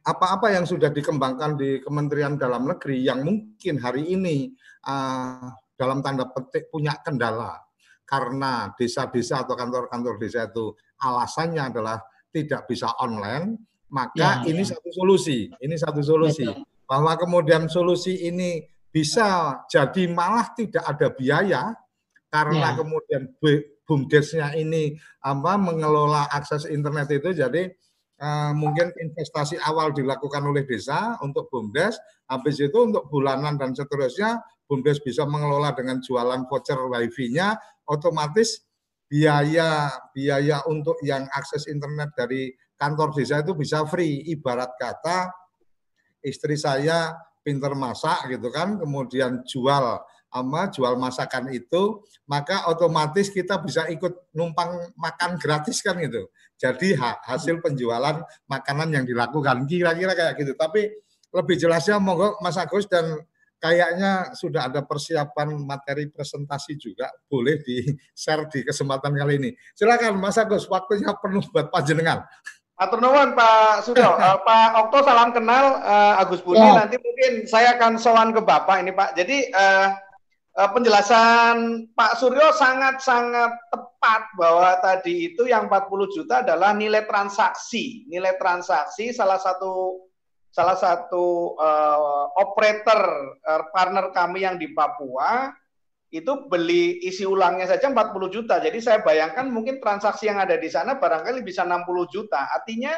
apa-apa 0.03 0.57
yang 0.57 0.65
sudah 0.65 0.89
dikembangkan 0.89 1.61
di 1.61 1.79
Kementerian 1.85 2.41
Dalam 2.41 2.65
Negeri 2.65 3.05
yang 3.05 3.23
mungkin 3.23 3.77
hari 3.79 4.17
ini 4.17 4.51
uh, 4.89 5.53
dalam 5.77 6.01
tanda 6.01 6.27
petik 6.33 6.73
punya 6.73 6.97
kendala 7.05 7.61
karena 8.09 8.73
desa-desa 8.75 9.45
atau 9.45 9.55
kantor-kantor 9.55 10.17
desa 10.17 10.49
itu 10.49 10.75
alasannya 11.05 11.71
adalah 11.71 12.01
tidak 12.33 12.65
bisa 12.65 12.89
online, 12.99 13.61
maka 13.93 14.43
ya, 14.43 14.49
ini 14.49 14.65
ya. 14.65 14.73
satu 14.75 14.89
solusi. 14.91 15.53
Ini 15.53 15.75
satu 15.77 16.01
solusi. 16.01 16.49
Betul 16.49 16.72
bahwa 16.93 17.17
kemudian 17.17 17.73
solusi 17.73 18.29
ini 18.29 18.69
bisa 18.93 19.65
jadi 19.65 20.13
malah 20.13 20.53
tidak 20.53 20.85
ada 20.85 21.09
biaya 21.09 21.63
karena 22.29 22.77
ya. 22.77 22.85
kemudian 22.85 23.33
bumdesnya 23.89 24.53
ini 24.61 25.01
apa 25.25 25.57
mengelola 25.57 26.29
akses 26.29 26.69
internet 26.69 27.09
itu 27.17 27.33
jadi 27.33 27.73
uh, 28.21 28.53
mungkin 28.53 28.93
investasi 28.93 29.57
awal 29.65 29.97
dilakukan 29.97 30.45
oleh 30.45 30.69
desa 30.69 31.17
untuk 31.25 31.49
bumdes 31.49 31.97
habis 32.29 32.61
itu 32.61 32.77
untuk 32.77 33.09
bulanan 33.09 33.57
dan 33.57 33.73
seterusnya 33.73 34.45
bumdes 34.69 35.01
bisa 35.01 35.25
mengelola 35.25 35.73
dengan 35.73 35.97
jualan 36.05 36.45
voucher 36.45 36.77
wifi-nya 36.77 37.57
otomatis 37.89 38.69
biaya 39.09 39.89
biaya 40.13 40.61
untuk 40.69 41.01
yang 41.01 41.25
akses 41.33 41.73
internet 41.73 42.13
dari 42.13 42.53
kantor 42.77 43.17
desa 43.17 43.41
itu 43.41 43.57
bisa 43.57 43.89
free 43.89 44.29
ibarat 44.29 44.77
kata 44.77 45.42
istri 46.23 46.57
saya 46.57 47.19
pinter 47.43 47.75
masak 47.75 48.31
gitu 48.31 48.49
kan, 48.55 48.79
kemudian 48.79 49.43
jual 49.45 50.01
ama 50.33 50.73
jual 50.73 50.97
masakan 50.97 51.53
itu, 51.53 52.01
maka 52.25 52.65
otomatis 52.73 53.29
kita 53.29 53.61
bisa 53.61 53.85
ikut 53.93 54.33
numpang 54.33 54.97
makan 54.97 55.37
gratis 55.37 55.85
kan 55.85 56.01
gitu. 56.01 56.33
Jadi 56.57 56.97
hasil 56.97 57.61
penjualan 57.61 58.25
makanan 58.49 58.89
yang 58.97 59.05
dilakukan 59.05 59.69
kira-kira 59.69 60.17
kayak 60.17 60.41
gitu. 60.41 60.57
Tapi 60.57 60.89
lebih 61.37 61.57
jelasnya 61.61 62.01
monggo 62.01 62.41
Mas 62.41 62.57
Agus 62.57 62.89
dan 62.89 63.21
kayaknya 63.61 64.33
sudah 64.33 64.73
ada 64.73 64.83
persiapan 64.83 65.55
materi 65.63 66.09
presentasi 66.09 66.81
juga 66.81 67.13
boleh 67.29 67.61
di 67.61 67.85
share 68.17 68.49
di 68.49 68.65
kesempatan 68.65 69.13
kali 69.13 69.39
ini. 69.39 69.51
Silakan 69.77 70.17
Mas 70.17 70.41
Agus, 70.41 70.65
waktunya 70.67 71.13
penuh 71.21 71.45
buat 71.53 71.69
panjenengan. 71.69 72.25
Atur 72.83 72.99
nuwun 72.99 73.39
Pak 73.39 73.87
Suryo, 73.87 74.19
uh, 74.19 74.39
Pak 74.47 74.69
Okto 74.83 75.07
salam 75.07 75.31
kenal 75.31 75.79
uh, 75.87 76.19
Agus 76.19 76.43
Budi. 76.43 76.59
Ya. 76.59 76.83
Nanti 76.83 76.99
mungkin 76.99 77.47
saya 77.47 77.79
akan 77.79 77.95
sowan 77.95 78.35
ke 78.35 78.43
Bapak 78.43 78.83
ini 78.83 78.91
Pak. 78.91 79.15
Jadi 79.15 79.55
uh, 79.55 79.95
uh, 80.59 80.69
penjelasan 80.75 81.87
Pak 81.95 82.19
Suryo 82.19 82.51
sangat-sangat 82.51 83.55
tepat 83.71 84.23
bahwa 84.35 84.83
tadi 84.83 85.31
itu 85.31 85.47
yang 85.47 85.71
40 85.71 86.17
juta 86.19 86.43
adalah 86.43 86.75
nilai 86.75 87.07
transaksi. 87.07 88.03
Nilai 88.11 88.35
transaksi 88.35 89.15
salah 89.15 89.39
satu 89.39 90.03
salah 90.51 90.75
satu 90.77 91.55
uh, 91.57 92.35
operator 92.43 93.01
uh, 93.47 93.63
partner 93.71 94.11
kami 94.11 94.43
yang 94.43 94.59
di 94.59 94.75
Papua 94.75 95.55
itu 96.13 96.45
beli 96.47 97.01
isi 97.09 97.25
ulangnya 97.25 97.65
saja 97.65 97.89
40 97.89 98.13
juta. 98.29 98.61
Jadi 98.61 98.79
saya 98.85 99.01
bayangkan 99.01 99.49
mungkin 99.49 99.81
transaksi 99.81 100.29
yang 100.29 100.37
ada 100.37 100.61
di 100.61 100.69
sana 100.69 101.01
barangkali 101.01 101.41
bisa 101.41 101.65
60 101.65 101.89
juta. 102.13 102.53
Artinya 102.53 102.93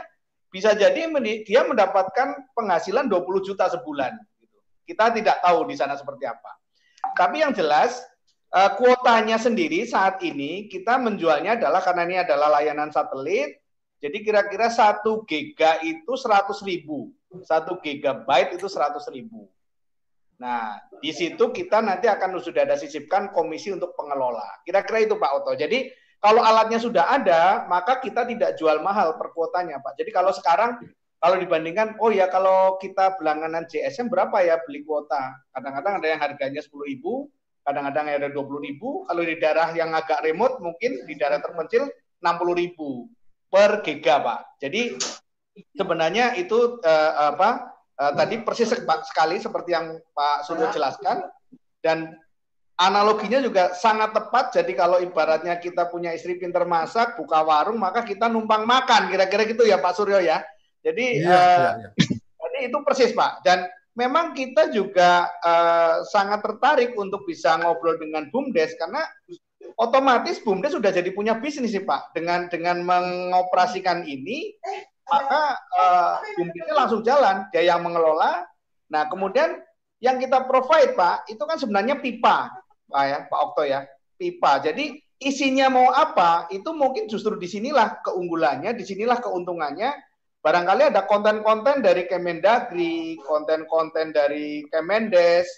bisa 0.50 0.74
jadi 0.74 1.06
dia 1.46 1.62
mendapatkan 1.62 2.50
penghasilan 2.58 3.06
20 3.06 3.46
juta 3.46 3.70
sebulan. 3.70 4.18
Kita 4.84 5.14
tidak 5.14 5.38
tahu 5.40 5.70
di 5.70 5.78
sana 5.78 5.94
seperti 5.94 6.26
apa. 6.26 6.58
Tapi 7.14 7.46
yang 7.46 7.54
jelas 7.54 8.02
uh, 8.50 8.74
kuotanya 8.74 9.38
sendiri 9.38 9.86
saat 9.86 10.18
ini 10.26 10.66
kita 10.66 10.98
menjualnya 10.98 11.56
adalah 11.56 11.80
karena 11.86 12.02
ini 12.04 12.16
adalah 12.18 12.60
layanan 12.60 12.90
satelit. 12.90 13.62
Jadi 14.02 14.20
kira-kira 14.26 14.68
satu 14.68 15.22
giga 15.24 15.80
itu 15.80 16.12
100 16.12 16.50
ribu 16.66 17.14
satu 17.42 17.82
gigabyte 17.82 18.54
itu 18.54 18.70
seratus 18.70 19.10
ribu. 19.10 19.50
Nah, 20.34 20.82
di 20.98 21.14
situ 21.14 21.54
kita 21.54 21.78
nanti 21.78 22.10
akan 22.10 22.42
sudah 22.42 22.66
ada 22.66 22.74
sisipkan 22.74 23.30
komisi 23.30 23.70
untuk 23.70 23.94
pengelola. 23.94 24.62
Kira-kira 24.66 25.06
itu 25.06 25.14
Pak 25.14 25.30
Oto. 25.42 25.54
Jadi 25.54 25.90
kalau 26.18 26.40
alatnya 26.40 26.80
sudah 26.80 27.12
ada, 27.12 27.68
maka 27.68 28.00
kita 28.00 28.24
tidak 28.24 28.56
jual 28.56 28.80
mahal 28.80 29.14
per 29.20 29.30
kuotanya 29.30 29.78
Pak. 29.78 29.94
Jadi 30.00 30.10
kalau 30.10 30.32
sekarang 30.32 30.80
kalau 31.20 31.36
dibandingkan, 31.40 31.96
oh 32.00 32.12
ya 32.12 32.28
kalau 32.28 32.76
kita 32.80 33.16
berlangganan 33.16 33.64
JSM 33.64 34.12
berapa 34.12 34.44
ya 34.44 34.60
beli 34.64 34.84
kuota? 34.84 35.36
Kadang-kadang 35.52 36.00
ada 36.00 36.06
yang 36.08 36.20
harganya 36.20 36.60
sepuluh 36.60 36.84
ribu, 36.84 37.12
kadang-kadang 37.64 38.08
ada 38.12 38.28
dua 38.28 38.44
puluh 38.44 38.60
ribu. 38.60 39.08
Kalau 39.08 39.22
di 39.24 39.36
daerah 39.40 39.72
yang 39.72 39.92
agak 39.96 40.20
remote, 40.20 40.60
mungkin 40.60 41.04
di 41.08 41.14
daerah 41.16 41.40
terpencil 41.40 41.88
enam 42.20 42.34
puluh 42.36 42.56
ribu 42.56 43.08
per 43.48 43.80
giga 43.84 44.20
Pak. 44.20 44.60
Jadi 44.60 44.96
sebenarnya 45.76 46.34
itu 46.40 46.80
uh, 46.82 47.12
apa 47.36 47.73
uh, 48.00 48.12
tadi 48.14 48.42
persis 48.42 48.70
sekali 49.06 49.36
seperti 49.38 49.70
yang 49.74 49.98
Pak 50.14 50.48
Suryo 50.48 50.70
jelaskan 50.70 51.26
dan 51.84 52.16
analoginya 52.78 53.38
juga 53.38 53.74
sangat 53.74 54.14
tepat. 54.14 54.54
Jadi 54.54 54.72
kalau 54.74 54.98
ibaratnya 54.98 55.58
kita 55.58 55.86
punya 55.90 56.10
istri 56.14 56.38
pinter 56.38 56.66
masak, 56.66 57.14
buka 57.18 57.42
warung, 57.42 57.78
maka 57.78 58.02
kita 58.02 58.26
numpang 58.26 58.66
makan. 58.66 59.10
Kira-kira 59.10 59.46
gitu 59.46 59.62
ya 59.66 59.78
Pak 59.78 59.94
Suryo 59.94 60.18
ya. 60.18 60.42
Jadi 60.84 61.24
iya, 61.24 61.32
uh, 61.32 61.40
iya, 61.40 61.70
iya. 61.80 61.88
jadi 62.44 62.58
itu 62.68 62.78
persis 62.84 63.12
Pak. 63.14 63.46
Dan 63.46 63.64
memang 63.94 64.34
kita 64.34 64.68
juga 64.74 65.30
uh, 65.40 66.02
sangat 66.10 66.42
tertarik 66.42 66.92
untuk 66.98 67.24
bisa 67.24 67.56
ngobrol 67.62 67.96
dengan 67.96 68.28
BUMDes 68.28 68.74
karena 68.76 69.06
otomatis 69.80 70.42
BUMDes 70.42 70.76
sudah 70.76 70.92
jadi 70.92 71.08
punya 71.14 71.38
bisnis 71.38 71.72
sih 71.72 71.84
Pak. 71.86 72.12
Dengan 72.12 72.50
dengan 72.50 72.82
mengoperasikan 72.82 74.04
ini 74.04 74.52
maka 75.04 75.60
uh, 75.76 76.14
langsung 76.72 77.04
jalan, 77.04 77.44
dia 77.52 77.64
yang 77.68 77.84
mengelola. 77.84 78.44
Nah, 78.88 79.08
kemudian 79.08 79.60
yang 80.00 80.20
kita 80.20 80.44
provide 80.48 80.96
Pak, 80.96 81.28
itu 81.28 81.40
kan 81.44 81.56
sebenarnya 81.56 82.00
pipa, 82.00 82.52
Pak 82.88 83.04
ya, 83.04 83.18
Pak 83.28 83.40
Okto 83.40 83.62
ya, 83.64 83.84
pipa. 84.16 84.60
Jadi 84.60 85.00
isinya 85.20 85.72
mau 85.72 85.88
apa, 85.92 86.48
itu 86.52 86.72
mungkin 86.72 87.08
justru 87.08 87.36
di 87.40 87.48
sinilah 87.48 88.04
keunggulannya, 88.04 88.76
di 88.76 88.84
sinilah 88.84 89.20
keuntungannya. 89.20 89.92
Barangkali 90.44 90.92
ada 90.92 91.08
konten-konten 91.08 91.80
dari 91.80 92.04
Kemendagri, 92.04 93.16
konten-konten 93.24 94.12
dari 94.12 94.60
Kemendes, 94.68 95.48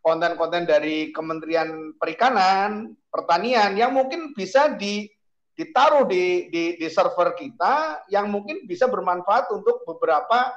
konten-konten 0.00 0.64
dari 0.64 1.12
Kementerian 1.12 1.92
Perikanan, 2.00 2.96
Pertanian 3.12 3.76
yang 3.76 3.92
mungkin 3.92 4.32
bisa 4.32 4.72
di 4.80 5.04
ditaruh 5.54 6.08
di, 6.08 6.48
di, 6.48 6.64
di 6.80 6.88
server 6.88 7.36
kita 7.36 8.06
yang 8.08 8.30
mungkin 8.32 8.64
bisa 8.64 8.88
bermanfaat 8.88 9.52
untuk 9.52 9.84
beberapa 9.84 10.56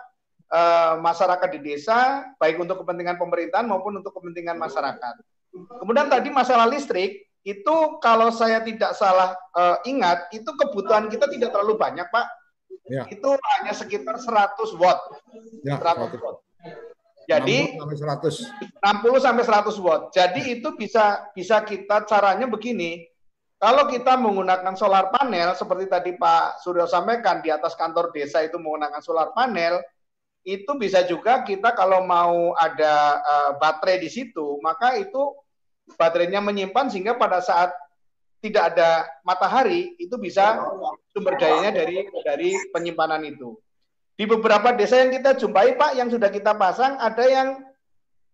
uh, 0.54 0.96
masyarakat 1.02 1.50
di 1.58 1.74
desa, 1.74 2.32
baik 2.40 2.62
untuk 2.62 2.86
kepentingan 2.86 3.20
pemerintahan 3.20 3.68
maupun 3.68 4.00
untuk 4.00 4.16
kepentingan 4.16 4.56
masyarakat. 4.56 5.16
Kemudian 5.54 6.10
tadi 6.10 6.30
masalah 6.34 6.66
listrik, 6.70 7.30
itu 7.44 7.76
kalau 8.00 8.32
saya 8.32 8.64
tidak 8.64 8.96
salah 8.96 9.36
uh, 9.54 9.78
ingat, 9.84 10.32
itu 10.32 10.48
kebutuhan 10.48 11.12
kita 11.12 11.28
tidak 11.28 11.52
terlalu 11.52 11.76
banyak, 11.76 12.08
Pak. 12.08 12.28
Ya. 12.88 13.04
Itu 13.08 13.36
hanya 13.36 13.74
sekitar 13.76 14.20
100 14.20 14.80
watt. 14.80 15.00
Ya, 15.64 15.80
100 15.80 16.16
watt. 16.20 16.38
Jadi 17.24 17.80
60 17.80 18.84
sampai 19.24 19.44
100 19.48 19.80
watt. 19.80 20.12
Jadi 20.12 20.60
itu 20.60 20.76
bisa 20.76 21.32
bisa 21.32 21.64
kita 21.64 22.04
caranya 22.04 22.48
begini 22.52 23.08
kalau 23.64 23.88
kita 23.88 24.20
menggunakan 24.20 24.76
solar 24.76 25.08
panel, 25.08 25.56
seperti 25.56 25.88
tadi 25.88 26.12
Pak 26.20 26.60
Suryo 26.60 26.84
sampaikan, 26.84 27.40
di 27.40 27.48
atas 27.48 27.80
kantor 27.80 28.12
desa 28.12 28.44
itu 28.44 28.60
menggunakan 28.60 29.00
solar 29.00 29.32
panel, 29.32 29.80
itu 30.44 30.68
bisa 30.76 31.08
juga 31.08 31.48
kita 31.48 31.72
kalau 31.72 32.04
mau 32.04 32.52
ada 32.60 33.24
uh, 33.24 33.52
baterai 33.56 34.04
di 34.04 34.12
situ, 34.12 34.60
maka 34.60 35.00
itu 35.00 35.32
baterainya 35.96 36.44
menyimpan 36.44 36.92
sehingga 36.92 37.16
pada 37.16 37.40
saat 37.40 37.72
tidak 38.44 38.76
ada 38.76 39.08
matahari 39.24 39.96
itu 39.96 40.20
bisa 40.20 40.60
sumber 41.16 41.40
dayanya 41.40 41.72
dari 41.72 42.04
dari 42.28 42.52
penyimpanan 42.76 43.24
itu. 43.24 43.56
Di 44.20 44.28
beberapa 44.28 44.76
desa 44.76 45.00
yang 45.00 45.16
kita 45.16 45.40
jumpai 45.40 45.80
Pak 45.80 45.96
yang 45.96 46.12
sudah 46.12 46.28
kita 46.28 46.52
pasang 46.60 47.00
ada 47.00 47.24
yang 47.24 47.64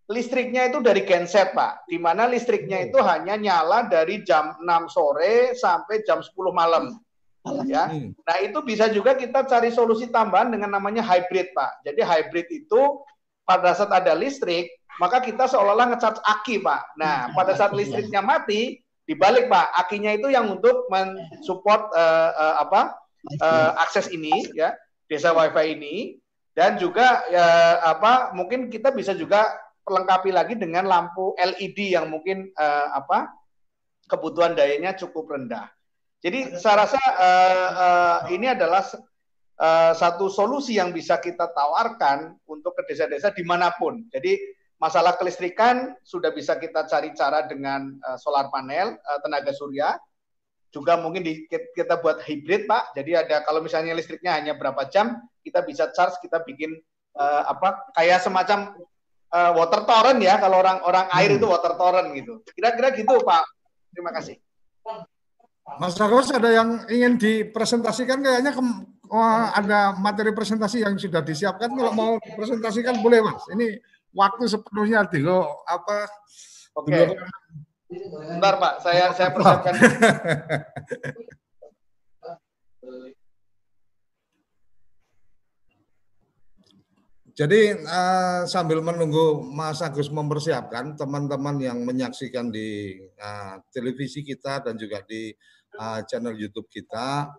listriknya 0.09 0.67
itu 0.73 0.81
dari 0.81 1.05
genset, 1.05 1.53
Pak. 1.53 1.85
Di 1.85 2.01
mana 2.01 2.25
listriknya 2.25 2.89
itu 2.89 2.97
hanya 2.99 3.37
nyala 3.37 3.85
dari 3.85 4.25
jam 4.25 4.57
6 4.57 4.89
sore 4.89 5.53
sampai 5.53 6.01
jam 6.01 6.19
10 6.25 6.33
malam. 6.49 6.97
Ya. 7.69 7.87
Hmm. 7.87 8.11
Nah, 8.25 8.37
itu 8.41 8.59
bisa 8.65 8.89
juga 8.89 9.13
kita 9.15 9.45
cari 9.45 9.69
solusi 9.69 10.09
tambahan 10.09 10.49
dengan 10.49 10.73
namanya 10.73 11.05
hybrid, 11.05 11.53
Pak. 11.53 11.85
Jadi 11.85 12.01
hybrid 12.01 12.47
itu 12.49 12.81
pada 13.45 13.77
saat 13.77 13.93
ada 13.93 14.17
listrik, 14.17 14.69
maka 14.97 15.21
kita 15.21 15.45
seolah-olah 15.45 15.95
ngecas 15.95 16.19
aki, 16.25 16.59
Pak. 16.59 16.97
Nah, 16.97 17.31
pada 17.37 17.53
saat 17.55 17.71
listriknya 17.77 18.25
mati, 18.25 18.81
dibalik, 19.05 19.45
Pak. 19.45 19.77
Akinya 19.77 20.11
itu 20.17 20.33
yang 20.33 20.49
untuk 20.49 20.89
mensupport 20.89 21.93
uh, 21.93 22.31
uh, 22.33 22.55
apa? 22.65 22.97
Uh, 23.19 23.75
akses 23.83 24.07
ini 24.15 24.47
ya, 24.55 24.71
desa 25.11 25.35
WiFi 25.35 25.75
ini 25.75 25.95
dan 26.55 26.79
juga 26.79 27.23
ya 27.27 27.77
apa 27.83 28.31
mungkin 28.31 28.71
kita 28.71 28.95
bisa 28.95 29.11
juga 29.11 29.47
lengkapi 29.85 30.29
lagi 30.33 30.53
dengan 30.57 30.85
lampu 30.85 31.33
LED 31.37 31.95
yang 31.95 32.11
mungkin 32.11 32.51
uh, 32.55 32.87
apa 32.93 33.31
kebutuhan 34.09 34.57
dayanya 34.57 34.97
cukup 34.97 35.29
rendah. 35.29 35.69
Jadi 36.19 36.59
saya 36.59 36.83
rasa 36.83 36.99
uh, 36.99 37.69
uh, 37.79 38.17
ini 38.33 38.51
adalah 38.51 38.83
uh, 39.59 39.93
satu 39.95 40.27
solusi 40.27 40.75
yang 40.75 40.91
bisa 40.91 41.21
kita 41.21 41.47
tawarkan 41.55 42.35
untuk 42.49 42.75
ke 42.75 42.83
desa-desa 42.91 43.31
di 43.31 43.45
mana 43.47 43.71
pun. 43.77 44.03
Jadi 44.11 44.35
masalah 44.79 45.15
kelistrikan 45.15 45.95
sudah 46.03 46.31
bisa 46.35 46.59
kita 46.59 46.87
cari 46.87 47.15
cara 47.15 47.47
dengan 47.47 47.95
uh, 48.03 48.17
solar 48.19 48.51
panel 48.51 48.99
uh, 48.99 49.19
tenaga 49.23 49.55
surya. 49.55 49.95
Juga 50.69 51.01
mungkin 51.01 51.25
di, 51.25 51.49
kita 51.49 51.97
buat 52.03 52.21
hybrid 52.21 52.67
pak. 52.67 52.93
Jadi 52.93 53.15
ada 53.15 53.41
kalau 53.47 53.63
misalnya 53.63 53.95
listriknya 53.95 54.37
hanya 54.37 54.53
berapa 54.53 54.85
jam, 54.91 55.17
kita 55.41 55.65
bisa 55.65 55.89
charge, 55.95 56.19
kita 56.21 56.43
bikin 56.45 56.77
uh, 57.17 57.43
apa 57.47 57.89
kayak 57.97 58.21
semacam 58.21 58.75
uh, 59.33 59.51
water 59.55 59.81
torrent 59.85 60.19
ya 60.21 60.37
kalau 60.41 60.61
orang 60.61 60.77
orang 60.85 61.05
air 61.17 61.37
itu 61.37 61.45
hmm. 61.45 61.53
water 61.53 61.73
torrent 61.77 62.09
gitu. 62.13 62.41
Kira-kira 62.53 62.93
gitu 62.93 63.21
Pak. 63.21 63.43
Terima 63.93 64.11
kasih. 64.13 64.37
Mas 65.77 65.93
Agus 66.01 66.33
ada 66.33 66.49
yang 66.49 66.81
ingin 66.89 67.21
dipresentasikan 67.21 68.25
kayaknya 68.25 68.57
ke, 68.57 68.61
oh, 69.13 69.45
ada 69.53 69.93
materi 70.01 70.33
presentasi 70.33 70.81
yang 70.81 70.97
sudah 70.97 71.21
disiapkan 71.21 71.69
kalau 71.69 71.93
mau 71.93 72.11
presentasikan 72.17 72.97
boleh 73.05 73.21
Mas. 73.21 73.45
Ini 73.53 73.77
waktu 74.09 74.49
sepenuhnya 74.49 75.05
dulu 75.05 75.45
apa 75.69 76.09
Oke. 76.77 76.93
Okay. 76.93 77.17
Bentar 78.29 78.61
Pak, 78.61 78.85
saya 78.85 79.09
saya 79.17 79.33
persiapkan. 79.33 79.73
Jadi 87.39 87.71
uh, 87.71 88.43
sambil 88.43 88.83
menunggu 88.83 89.39
Mas 89.47 89.79
Agus 89.79 90.11
mempersiapkan 90.11 90.99
teman-teman 90.99 91.55
yang 91.63 91.79
menyaksikan 91.87 92.51
di 92.51 92.99
uh, 93.15 93.63
televisi 93.71 94.27
kita 94.27 94.59
dan 94.59 94.75
juga 94.75 94.99
di 95.07 95.31
uh, 95.79 96.03
channel 96.03 96.35
YouTube 96.35 96.67
kita, 96.67 97.31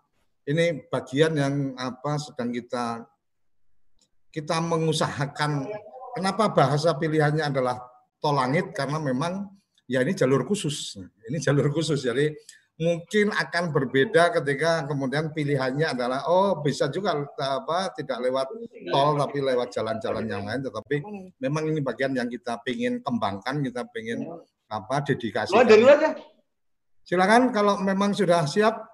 ini 0.49 0.89
bagian 0.89 1.37
yang 1.37 1.55
apa 1.77 2.17
sedang 2.17 2.49
kita 2.49 3.05
kita 4.33 4.57
mengusahakan 4.65 5.69
kenapa 6.17 6.49
bahasa 6.49 6.97
pilihannya 6.97 7.45
adalah 7.45 7.77
tol 8.25 8.41
langit 8.41 8.73
karena 8.73 8.97
memang 8.97 9.53
ya 9.85 10.01
ini 10.01 10.17
jalur 10.17 10.49
khusus. 10.49 10.97
Ini 11.29 11.37
jalur 11.45 11.69
khusus. 11.69 12.09
Jadi 12.09 12.33
mungkin 12.81 13.28
akan 13.37 13.76
berbeda 13.76 14.33
ketika 14.41 14.89
kemudian 14.89 15.37
pilihannya 15.37 15.93
adalah 15.93 16.24
oh 16.33 16.64
bisa 16.64 16.89
juga 16.89 17.12
apa 17.37 17.93
tidak 17.93 18.18
lewat 18.24 18.49
tol 18.89 19.20
tapi 19.20 19.39
lewat 19.45 19.68
jalan-jalan 19.68 20.24
yang 20.24 20.43
lain. 20.49 20.64
Tetapi 20.64 20.97
memang 21.45 21.68
ini 21.68 21.85
bagian 21.85 22.16
yang 22.16 22.26
kita 22.26 22.57
ingin 22.64 23.05
kembangkan 23.05 23.61
kita 23.61 23.85
ingin 24.01 24.24
apa 24.72 25.05
dedikasi 25.05 25.53
silakan 27.05 27.51
kalau 27.51 27.83
memang 27.83 28.14
sudah 28.14 28.47
siap. 28.47 28.87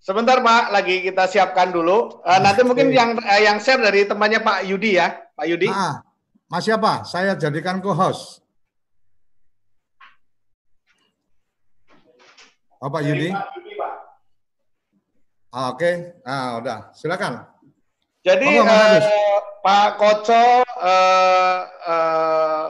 Sebentar 0.00 0.40
Pak. 0.40 0.72
Lagi 0.72 1.04
kita 1.04 1.28
siapkan 1.28 1.70
dulu. 1.70 2.24
Uh, 2.24 2.40
nanti 2.40 2.64
mungkin 2.64 2.90
yang 2.90 3.20
uh, 3.20 3.40
yang 3.40 3.60
share 3.60 3.78
dari 3.78 4.08
temannya 4.08 4.40
Pak 4.40 4.64
Yudi 4.66 4.96
ya. 4.96 5.14
Pak 5.36 5.46
Yudi. 5.46 5.68
Ah, 5.70 6.00
Mas 6.48 6.64
siapa? 6.66 7.04
Saya 7.04 7.36
jadikan 7.36 7.78
co-host 7.78 8.40
Oh, 12.80 12.88
Pak 12.88 13.04
Yudi. 13.04 13.28
Ah, 15.52 15.68
Oke, 15.68 15.84
okay. 15.84 15.94
ah 16.24 16.56
udah, 16.56 16.78
silakan. 16.96 17.44
Jadi 18.24 18.48
oh, 18.56 18.64
uh, 18.64 18.96
Pak 19.60 20.00
Koco, 20.00 20.64
uh, 20.64 21.60
uh, 21.84 22.64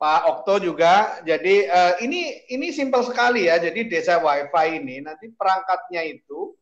Pak 0.00 0.20
Okto 0.32 0.64
juga. 0.64 1.20
Jadi 1.28 1.68
uh, 1.68 2.00
ini 2.00 2.48
ini 2.48 2.72
simpel 2.72 3.04
sekali 3.04 3.52
ya. 3.52 3.60
Jadi 3.60 3.84
desa 3.84 4.16
WiFi 4.16 4.80
ini 4.80 5.04
nanti 5.04 5.28
perangkatnya 5.28 6.08
itu 6.08 6.56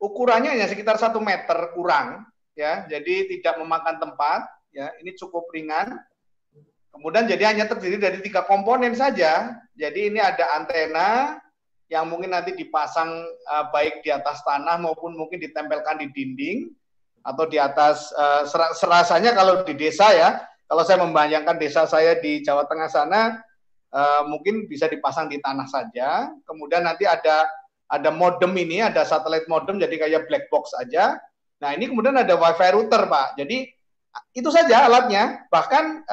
ukurannya 0.00 0.56
hanya 0.56 0.72
sekitar 0.72 0.96
satu 0.96 1.20
meter 1.20 1.76
kurang, 1.76 2.24
ya. 2.56 2.88
Jadi 2.88 3.28
tidak 3.28 3.60
memakan 3.60 4.00
tempat, 4.00 4.48
ya. 4.72 4.88
Ini 5.04 5.12
cukup 5.20 5.52
ringan. 5.52 6.00
Kemudian 6.94 7.28
jadi 7.28 7.52
hanya 7.52 7.68
terdiri 7.68 8.00
dari 8.00 8.24
tiga 8.24 8.46
komponen 8.48 8.96
saja. 8.96 9.58
Jadi 9.76 10.14
ini 10.14 10.22
ada 10.22 10.56
antena, 10.56 11.41
yang 11.92 12.08
mungkin 12.08 12.32
nanti 12.32 12.56
dipasang 12.56 13.20
uh, 13.52 13.68
baik 13.68 14.00
di 14.00 14.08
atas 14.08 14.40
tanah 14.48 14.80
maupun 14.80 15.12
mungkin 15.12 15.36
ditempelkan 15.36 16.00
di 16.00 16.08
dinding 16.08 16.72
atau 17.20 17.44
di 17.44 17.60
atas 17.60 18.08
uh, 18.16 18.48
serasanya 18.72 19.36
kalau 19.36 19.60
di 19.60 19.76
desa 19.76 20.08
ya. 20.16 20.40
Kalau 20.64 20.88
saya 20.88 21.04
membayangkan 21.04 21.60
desa 21.60 21.84
saya 21.84 22.16
di 22.16 22.40
Jawa 22.40 22.64
Tengah 22.64 22.88
sana 22.88 23.44
uh, 23.92 24.24
mungkin 24.24 24.64
bisa 24.64 24.88
dipasang 24.88 25.28
di 25.28 25.36
tanah 25.36 25.68
saja. 25.68 26.32
Kemudian 26.48 26.88
nanti 26.88 27.04
ada 27.04 27.44
ada 27.92 28.08
modem 28.08 28.56
ini 28.56 28.80
ada 28.80 29.04
satelit 29.04 29.44
modem 29.52 29.76
jadi 29.76 29.92
kayak 30.00 30.32
black 30.32 30.48
box 30.48 30.72
aja. 30.80 31.20
Nah 31.60 31.76
ini 31.76 31.92
kemudian 31.92 32.16
ada 32.16 32.40
wifi 32.40 32.72
router 32.72 33.04
pak. 33.04 33.36
Jadi 33.36 33.68
itu 34.32 34.48
saja 34.48 34.88
alatnya. 34.88 35.44
Bahkan 35.52 36.08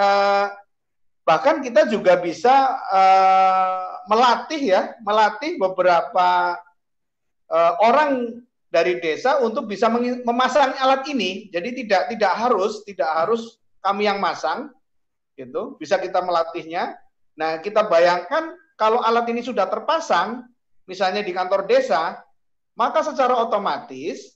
bahkan 1.24 1.64
kita 1.64 1.88
juga 1.88 2.20
bisa 2.20 2.84
uh, 2.92 3.89
melatih 4.10 4.58
ya, 4.58 4.82
melatih 5.06 5.62
beberapa 5.62 6.58
uh, 7.46 7.74
orang 7.86 8.42
dari 8.74 8.98
desa 8.98 9.38
untuk 9.46 9.70
bisa 9.70 9.86
memasang 10.26 10.74
alat 10.82 11.06
ini. 11.10 11.54
Jadi 11.54 11.86
tidak 11.86 12.10
tidak 12.10 12.34
harus 12.34 12.82
tidak 12.90 13.10
harus 13.14 13.62
kami 13.86 14.10
yang 14.10 14.18
masang, 14.18 14.74
gitu. 15.38 15.78
Bisa 15.78 16.02
kita 16.02 16.20
melatihnya. 16.26 16.98
Nah 17.38 17.62
kita 17.62 17.86
bayangkan 17.88 18.58
kalau 18.76 19.00
alat 19.00 19.30
ini 19.32 19.46
sudah 19.46 19.70
terpasang, 19.70 20.44
misalnya 20.90 21.24
di 21.24 21.32
kantor 21.32 21.70
desa, 21.70 22.20
maka 22.76 23.06
secara 23.06 23.38
otomatis 23.40 24.36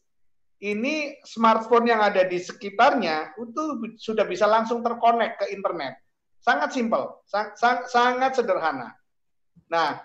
ini 0.64 1.20
smartphone 1.28 1.92
yang 1.92 2.00
ada 2.00 2.24
di 2.24 2.40
sekitarnya 2.40 3.36
itu 3.36 3.64
sudah 4.00 4.24
bisa 4.24 4.48
langsung 4.48 4.80
terkonek 4.80 5.36
ke 5.36 5.46
internet. 5.52 6.00
Sangat 6.40 6.76
simpel, 6.76 7.24
sang, 7.28 7.56
sang, 7.56 7.88
sangat 7.88 8.36
sederhana. 8.36 8.92
Nah, 9.74 9.98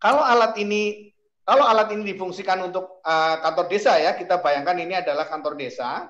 kalau 0.00 0.24
alat 0.24 0.56
ini 0.56 1.12
kalau 1.44 1.64
alat 1.64 1.92
ini 1.96 2.12
difungsikan 2.12 2.60
untuk 2.60 3.00
uh, 3.04 3.36
kantor 3.40 3.72
desa 3.72 3.96
ya, 3.96 4.16
kita 4.16 4.40
bayangkan 4.40 4.76
ini 4.76 5.00
adalah 5.00 5.24
kantor 5.24 5.56
desa, 5.56 6.08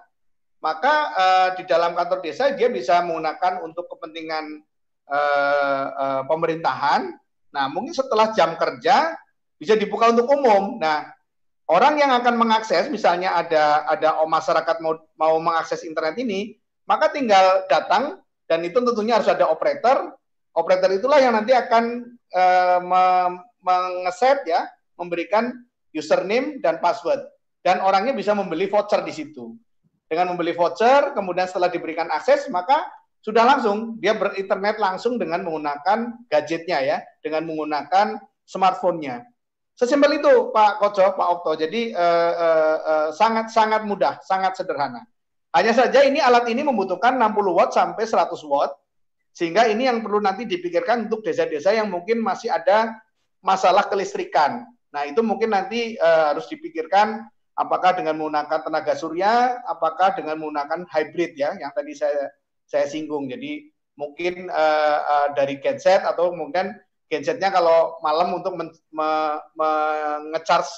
maka 0.59 0.95
uh, 1.14 1.49
di 1.55 1.62
dalam 1.66 1.95
kantor 1.95 2.18
desa 2.22 2.55
dia 2.59 2.66
bisa 2.66 2.99
menggunakan 3.07 3.62
untuk 3.62 3.87
kepentingan 3.87 4.66
uh, 5.07 5.85
uh, 5.95 6.22
pemerintahan. 6.26 7.14
Nah, 7.55 7.64
mungkin 7.70 7.95
setelah 7.95 8.35
jam 8.35 8.59
kerja 8.59 9.14
bisa 9.62 9.79
dibuka 9.79 10.11
untuk 10.11 10.26
umum. 10.26 10.83
Nah, 10.83 11.07
orang 11.70 12.03
yang 12.03 12.11
akan 12.18 12.35
mengakses, 12.35 12.91
misalnya 12.91 13.39
ada 13.39 13.87
ada 13.87 14.18
masyarakat 14.26 14.83
mau 14.83 14.99
mau 15.14 15.39
mengakses 15.39 15.87
internet 15.87 16.18
ini, 16.18 16.59
maka 16.83 17.14
tinggal 17.14 17.62
datang 17.70 18.18
dan 18.51 18.66
itu 18.66 18.83
tentunya 18.83 19.22
harus 19.22 19.31
ada 19.31 19.47
operator. 19.47 20.17
Operator 20.59 20.90
itulah 20.90 21.22
yang 21.22 21.38
nanti 21.38 21.54
akan 21.54 22.18
uh, 22.34 22.80
mengeset 23.62 24.42
ya, 24.42 24.66
memberikan 24.98 25.54
username 25.94 26.59
dan 26.59 26.82
password 26.82 27.22
dan 27.62 27.82
orangnya 27.82 28.14
bisa 28.14 28.34
membeli 28.34 28.66
voucher 28.66 29.02
di 29.06 29.14
situ. 29.14 29.54
Dengan 30.09 30.32
membeli 30.32 30.56
voucher, 30.56 31.12
kemudian 31.12 31.44
setelah 31.44 31.68
diberikan 31.68 32.09
akses, 32.09 32.48
maka 32.48 32.88
sudah 33.20 33.44
langsung 33.44 34.00
dia 34.00 34.16
berinternet 34.16 34.80
langsung 34.80 35.20
dengan 35.20 35.44
menggunakan 35.44 36.16
gadgetnya 36.32 36.78
ya, 36.80 36.98
dengan 37.20 37.44
menggunakan 37.44 38.16
smartphone-nya. 38.48 39.20
Sesimpel 39.76 40.18
itu 40.18 40.50
Pak 40.50 40.80
Koco, 40.80 41.12
Pak 41.12 41.28
Okto. 41.38 41.52
Jadi 41.61 41.92
eh, 41.92 42.32
eh, 42.34 42.78
eh, 42.82 43.09
sangat 43.14 43.84
mudah, 43.84 44.18
sangat 44.24 44.56
sederhana. 44.56 45.04
Hanya 45.52 45.76
saja 45.76 46.02
ini 46.02 46.18
alat 46.18 46.48
ini 46.50 46.64
membutuhkan 46.64 47.14
60 47.14 47.56
watt 47.56 47.70
sampai 47.76 48.04
100 48.09 48.32
watt 48.48 48.74
sehingga 49.39 49.70
ini 49.70 49.86
yang 49.86 50.03
perlu 50.03 50.18
nanti 50.18 50.43
dipikirkan 50.51 51.07
untuk 51.07 51.22
desa-desa 51.22 51.70
yang 51.70 51.86
mungkin 51.86 52.18
masih 52.18 52.51
ada 52.51 52.99
masalah 53.39 53.86
kelistrikan. 53.86 54.66
Nah, 54.91 55.07
itu 55.07 55.22
mungkin 55.22 55.55
nanti 55.55 55.95
uh, 55.95 56.34
harus 56.34 56.51
dipikirkan 56.51 57.22
apakah 57.55 57.95
dengan 57.95 58.18
menggunakan 58.18 58.66
tenaga 58.66 58.99
surya, 58.99 59.62
apakah 59.62 60.18
dengan 60.18 60.43
menggunakan 60.43 60.91
hybrid 60.91 61.39
ya, 61.39 61.55
yang 61.55 61.70
tadi 61.70 61.95
saya 61.95 62.34
saya 62.66 62.91
singgung. 62.91 63.30
Jadi 63.30 63.70
mungkin 63.95 64.51
uh, 64.51 64.99
uh, 65.07 65.28
dari 65.39 65.62
genset 65.62 66.03
atau 66.03 66.34
mungkin 66.34 66.74
gensetnya 67.07 67.55
kalau 67.55 67.95
malam 68.03 68.43
untuk 68.43 68.59
mengecharge 69.55 70.70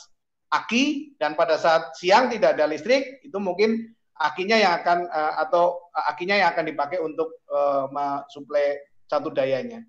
aki 0.52 1.16
dan 1.16 1.32
pada 1.32 1.56
saat 1.56 1.96
siang 1.96 2.28
tidak 2.28 2.60
ada 2.60 2.68
listrik, 2.68 3.24
itu 3.24 3.40
mungkin 3.40 3.96
akinya 4.20 4.56
yang 4.60 4.72
akan 4.84 5.08
uh, 5.08 5.34
atau 5.48 5.88
akinya 5.96 6.36
yang 6.36 6.52
akan 6.52 6.68
dipakai 6.68 7.00
untuk 7.00 7.40
uh, 7.48 7.88
mensuplai 7.88 8.76
satu 9.08 9.32
dayanya. 9.32 9.80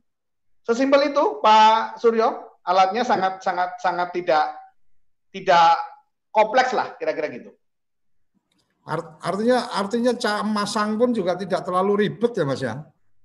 Sesimpel 0.63 1.11
itu 1.11 1.43
Pak 1.43 1.99
Suryo, 1.99 2.59
alatnya 2.63 3.03
sangat 3.03 3.43
sangat 3.43 3.75
sangat 3.83 4.15
tidak 4.15 4.55
tidak 5.35 5.75
kompleks 6.31 6.71
lah 6.71 6.95
kira-kira 6.95 7.27
gitu. 7.27 7.51
Artinya 9.21 9.77
artinya 9.77 10.11
masang 10.41 10.97
pun 10.97 11.13
juga 11.13 11.37
tidak 11.37 11.61
terlalu 11.61 12.07
ribet 12.07 12.31
ya 12.33 12.45
Mas 12.47 12.63
ya? 12.63 12.81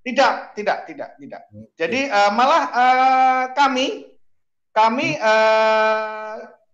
Tidak, 0.07 0.55
tidak, 0.55 0.87
tidak, 0.87 1.11
tidak. 1.19 1.43
Jadi 1.75 2.07
uh, 2.07 2.31
malah 2.31 2.63
uh, 2.71 3.43
kami 3.57 4.07
kami 4.71 5.19
uh, 5.19 6.26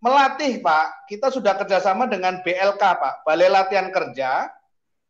melatih 0.03 0.59
Pak, 0.59 1.07
kita 1.07 1.31
sudah 1.31 1.55
kerjasama 1.55 2.11
dengan 2.11 2.43
BLK 2.43 2.83
Pak, 2.83 3.15
Balai 3.23 3.47
Latihan 3.47 3.89
Kerja. 3.95 4.51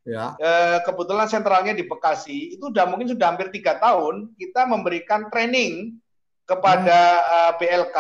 Ya. 0.03 0.35
Eh, 0.37 0.79
kebetulan 0.85 1.31
sentralnya 1.31 1.73
di 1.73 1.89
Bekasi, 1.89 2.59
itu 2.59 2.69
sudah 2.69 2.85
mungkin 2.85 3.09
sudah 3.09 3.33
hampir 3.33 3.49
tiga 3.55 3.81
tahun 3.81 4.35
kita 4.37 4.69
memberikan 4.69 5.33
training 5.33 5.97
kepada 6.43 6.99
hmm. 7.23 7.33
uh, 7.33 7.53
BLK 7.55 7.99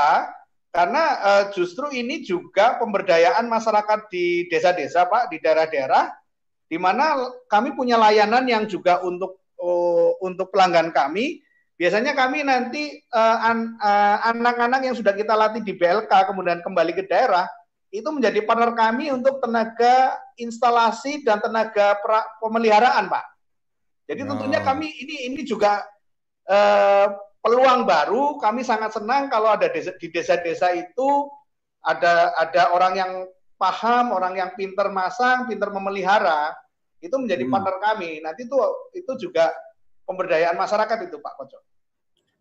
karena 0.74 1.02
uh, 1.22 1.44
justru 1.54 1.94
ini 1.94 2.26
juga 2.26 2.74
pemberdayaan 2.82 3.46
masyarakat 3.46 4.10
di 4.10 4.50
desa-desa 4.50 5.06
Pak, 5.06 5.30
di 5.30 5.38
daerah-daerah, 5.38 6.10
di 6.66 6.74
mana 6.74 7.28
kami 7.46 7.76
punya 7.78 7.94
layanan 8.00 8.44
yang 8.50 8.64
juga 8.66 8.98
untuk 9.04 9.38
uh, 9.62 10.18
untuk 10.24 10.50
pelanggan 10.50 10.90
kami 10.90 11.38
Biasanya 11.82 12.14
kami 12.14 12.46
nanti 12.46 12.94
eh, 12.94 13.38
eh, 13.42 14.16
anak-anak 14.30 14.80
uh, 14.80 14.86
yang 14.86 14.94
sudah 14.94 15.18
kita 15.18 15.34
latih 15.34 15.66
di 15.66 15.74
BLK 15.74 16.30
kemudian 16.30 16.62
kembali 16.62 16.94
ke 16.94 17.10
daerah 17.10 17.42
itu 17.90 18.06
menjadi 18.06 18.38
partner 18.46 18.70
kami 18.70 19.10
untuk 19.10 19.42
tenaga 19.42 20.14
instalasi 20.38 21.26
dan 21.26 21.42
tenaga 21.42 21.98
pra, 21.98 22.22
pemeliharaan, 22.38 23.10
Pak. 23.10 23.24
Jadi 24.06 24.22
tentunya 24.30 24.62
kami 24.62 24.94
ini 24.94 25.26
ini 25.26 25.42
juga 25.42 25.82
uh, 26.46 27.18
peluang 27.42 27.82
baru. 27.82 28.38
Kami 28.38 28.62
sangat 28.62 28.94
senang 28.94 29.26
kalau 29.26 29.50
ada 29.50 29.66
desa, 29.66 29.90
di 29.98 30.06
desa-desa 30.06 30.70
itu 30.78 31.26
ada 31.82 32.30
ada 32.38 32.70
orang 32.78 32.94
yang 32.94 33.12
paham, 33.58 34.14
orang 34.14 34.38
yang 34.38 34.54
pinter 34.54 34.86
masang, 34.86 35.50
pinter 35.50 35.66
memelihara, 35.74 36.54
itu 37.02 37.18
menjadi 37.18 37.42
hmm. 37.42 37.50
partner 37.50 37.76
kami. 37.82 38.22
Nanti 38.22 38.46
itu 38.46 38.56
itu 38.94 39.28
juga 39.28 39.50
pemberdayaan 40.06 40.54
masyarakat 40.54 41.10
itu 41.10 41.18
Pak 41.18 41.34
Kocok. 41.42 41.71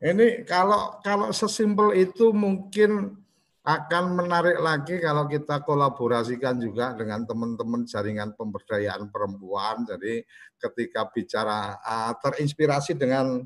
Ini 0.01 0.49
kalau 0.49 0.97
kalau 1.05 1.29
sesimpel 1.29 1.93
itu 1.93 2.33
mungkin 2.33 3.21
akan 3.61 4.17
menarik 4.17 4.57
lagi 4.57 4.97
kalau 4.97 5.29
kita 5.29 5.61
kolaborasikan 5.61 6.57
juga 6.57 6.97
dengan 6.97 7.21
teman-teman 7.29 7.85
jaringan 7.85 8.33
pemberdayaan 8.33 9.13
perempuan. 9.13 9.85
Jadi 9.85 10.25
ketika 10.57 11.05
bicara 11.13 11.77
uh, 11.77 12.17
terinspirasi 12.17 12.97
dengan 12.97 13.45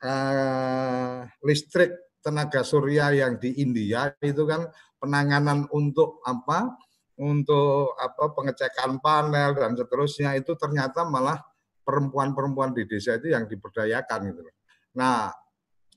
uh, 0.00 1.18
listrik 1.44 1.92
tenaga 2.24 2.64
surya 2.64 3.12
yang 3.12 3.36
di 3.36 3.60
India 3.60 4.16
itu 4.24 4.48
kan 4.48 4.72
penanganan 4.96 5.68
untuk 5.76 6.24
apa? 6.24 6.72
Untuk 7.20 7.92
apa 8.00 8.32
pengecekan 8.32 8.96
panel 9.04 9.52
dan 9.52 9.76
seterusnya 9.76 10.32
itu 10.40 10.56
ternyata 10.56 11.04
malah 11.04 11.36
perempuan-perempuan 11.84 12.72
di 12.72 12.88
desa 12.88 13.20
itu 13.20 13.36
yang 13.36 13.44
diberdayakan 13.44 14.32
gitu. 14.32 14.40
Nah, 14.96 15.41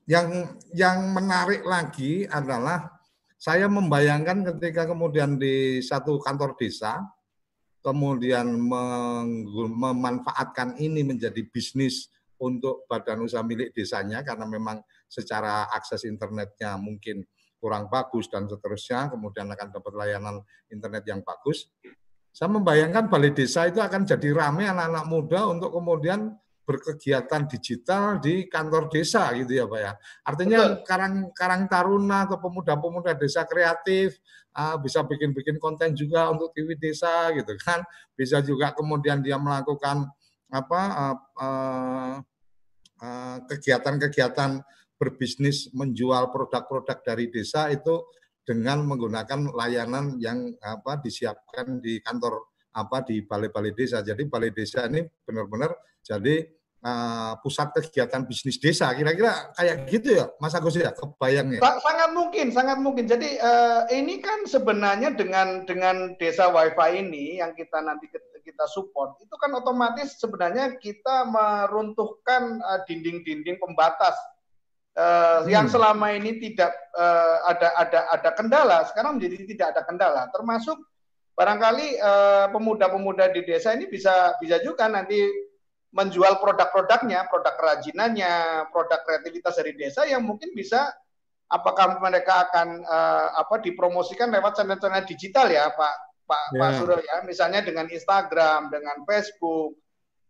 yang 0.05 0.57
yang 0.73 1.13
menarik 1.13 1.65
lagi 1.65 2.29
adalah 2.29 2.93
saya 3.35 3.69
membayangkan 3.69 4.55
ketika 4.55 4.89
kemudian 4.89 5.37
di 5.37 5.81
satu 5.81 6.21
kantor 6.21 6.57
desa, 6.57 7.01
kemudian 7.81 8.57
memanfaatkan 9.69 10.77
ini 10.81 11.05
menjadi 11.05 11.45
bisnis 11.49 12.09
untuk 12.41 12.89
badan 12.89 13.25
usaha 13.25 13.45
milik 13.45 13.73
desanya 13.73 14.25
karena 14.25 14.49
memang 14.49 14.81
secara 15.05 15.69
akses 15.73 16.05
internetnya 16.09 16.75
mungkin 16.81 17.21
kurang 17.61 17.89
bagus 17.89 18.29
dan 18.29 18.45
seterusnya, 18.45 19.09
kemudian 19.09 19.49
akan 19.49 19.67
dapat 19.73 19.93
layanan 19.97 20.41
internet 20.69 21.03
yang 21.09 21.25
bagus. 21.25 21.69
Saya 22.35 22.51
membayangkan 22.51 23.07
balai 23.07 23.31
desa 23.31 23.65
itu 23.65 23.79
akan 23.79 24.03
jadi 24.03 24.35
ramai 24.35 24.67
anak-anak 24.67 25.05
muda 25.07 25.47
untuk 25.49 25.71
kemudian 25.71 26.35
berkegiatan 26.65 27.45
digital 27.45 28.17
di 28.17 28.49
kantor 28.49 28.89
desa 28.89 29.29
gitu 29.37 29.53
ya 29.53 29.65
Pak 29.69 29.79
ya. 29.79 29.93
Artinya 30.25 30.59
karang 30.81 31.29
karang 31.31 31.69
taruna 31.69 32.25
atau 32.25 32.41
pemuda-pemuda 32.41 33.13
desa 33.13 33.45
kreatif 33.45 34.17
uh, 34.57 34.75
bisa 34.81 35.05
bikin-bikin 35.05 35.61
konten 35.61 35.93
juga 35.93 36.33
untuk 36.33 36.51
TV 36.57 36.73
desa 36.75 37.29
gitu 37.37 37.53
kan. 37.61 37.85
Bisa 38.17 38.41
juga 38.41 38.73
kemudian 38.73 39.21
dia 39.21 39.37
melakukan 39.37 40.09
apa 40.49 40.81
kegiatan-kegiatan 43.45 44.51
uh, 44.57 44.61
uh, 44.61 44.65
berbisnis 44.97 45.69
menjual 45.69 46.33
produk-produk 46.33 46.97
dari 47.05 47.29
desa 47.29 47.69
itu 47.69 48.01
dengan 48.45 48.81
menggunakan 48.85 49.53
layanan 49.53 50.17
yang 50.17 50.53
apa 50.61 51.01
disiapkan 51.01 51.77
di 51.77 52.01
kantor 52.01 52.49
apa 52.73 53.05
di 53.05 53.21
balai-balai 53.21 53.73
desa. 53.73 54.01
Jadi 54.01 54.25
balai 54.25 54.49
desa 54.49 54.85
ini 54.89 55.05
benar-benar 55.25 55.73
jadi 56.05 56.45
uh, 56.85 57.33
pusat 57.41 57.73
kegiatan 57.73 58.21
bisnis 58.23 58.61
desa. 58.61 58.93
Kira-kira 58.93 59.51
kayak 59.57 59.89
gitu 59.89 60.21
ya, 60.21 60.25
Mas 60.37 60.53
Agus 60.53 60.77
ya, 60.77 60.93
kebayang 60.93 61.57
ya? 61.57 61.61
Sangat 61.81 62.09
mungkin, 62.13 62.47
sangat 62.53 62.77
mungkin. 62.77 63.05
Jadi 63.09 63.41
uh, 63.41 63.89
ini 63.89 64.21
kan 64.21 64.45
sebenarnya 64.45 65.17
dengan 65.17 65.65
dengan 65.65 66.13
desa 66.21 66.53
WiFi 66.53 67.01
ini 67.01 67.41
yang 67.41 67.57
kita 67.57 67.81
nanti 67.81 68.07
kita 68.45 68.69
support, 68.69 69.17
itu 69.25 69.33
kan 69.41 69.49
otomatis 69.57 70.21
sebenarnya 70.21 70.77
kita 70.77 71.25
meruntuhkan 71.25 72.61
eh, 72.61 72.79
dinding-dinding 72.85 73.57
pembatas 73.57 74.13
uh, 74.93 75.41
hmm. 75.41 75.49
yang 75.49 75.65
selama 75.65 76.13
ini 76.13 76.37
tidak 76.37 76.69
uh, 76.93 77.41
ada 77.49 77.73
ada 77.73 77.99
ada 78.13 78.29
kendala, 78.37 78.77
sekarang 78.85 79.17
menjadi 79.17 79.49
tidak 79.49 79.67
ada 79.73 79.81
kendala. 79.81 80.21
Termasuk 80.29 80.77
barangkali 81.35 81.99
pemuda 81.99 82.53
pemuda-pemuda 82.53 83.25
di 83.33 83.43
desa 83.43 83.75
ini 83.75 83.91
bisa 83.91 84.37
bisa 84.39 84.61
juga 84.63 84.87
nanti 84.87 85.19
menjual 85.95 86.43
produk-produknya, 86.43 87.31
produk 87.31 87.55
kerajinannya, 87.55 88.67
produk 88.75 88.99
kreativitas 89.07 89.55
dari 89.55 89.71
desa 89.79 90.03
yang 90.03 90.27
mungkin 90.27 90.51
bisa 90.51 90.91
apakah 91.47 92.03
mereka 92.03 92.51
akan 92.51 92.83
uh, 92.83 93.27
apa 93.39 93.63
dipromosikan 93.63 94.27
lewat 94.27 94.59
channel-channel 94.59 95.07
digital 95.07 95.47
ya, 95.47 95.71
Pak 95.71 95.95
Pak 96.27 96.43
yeah. 96.51 96.59
Pak 96.59 96.69
Suryo 96.75 96.99
ya, 96.99 97.15
misalnya 97.23 97.63
dengan 97.63 97.87
Instagram, 97.87 98.67
dengan 98.73 99.07
Facebook, 99.07 99.79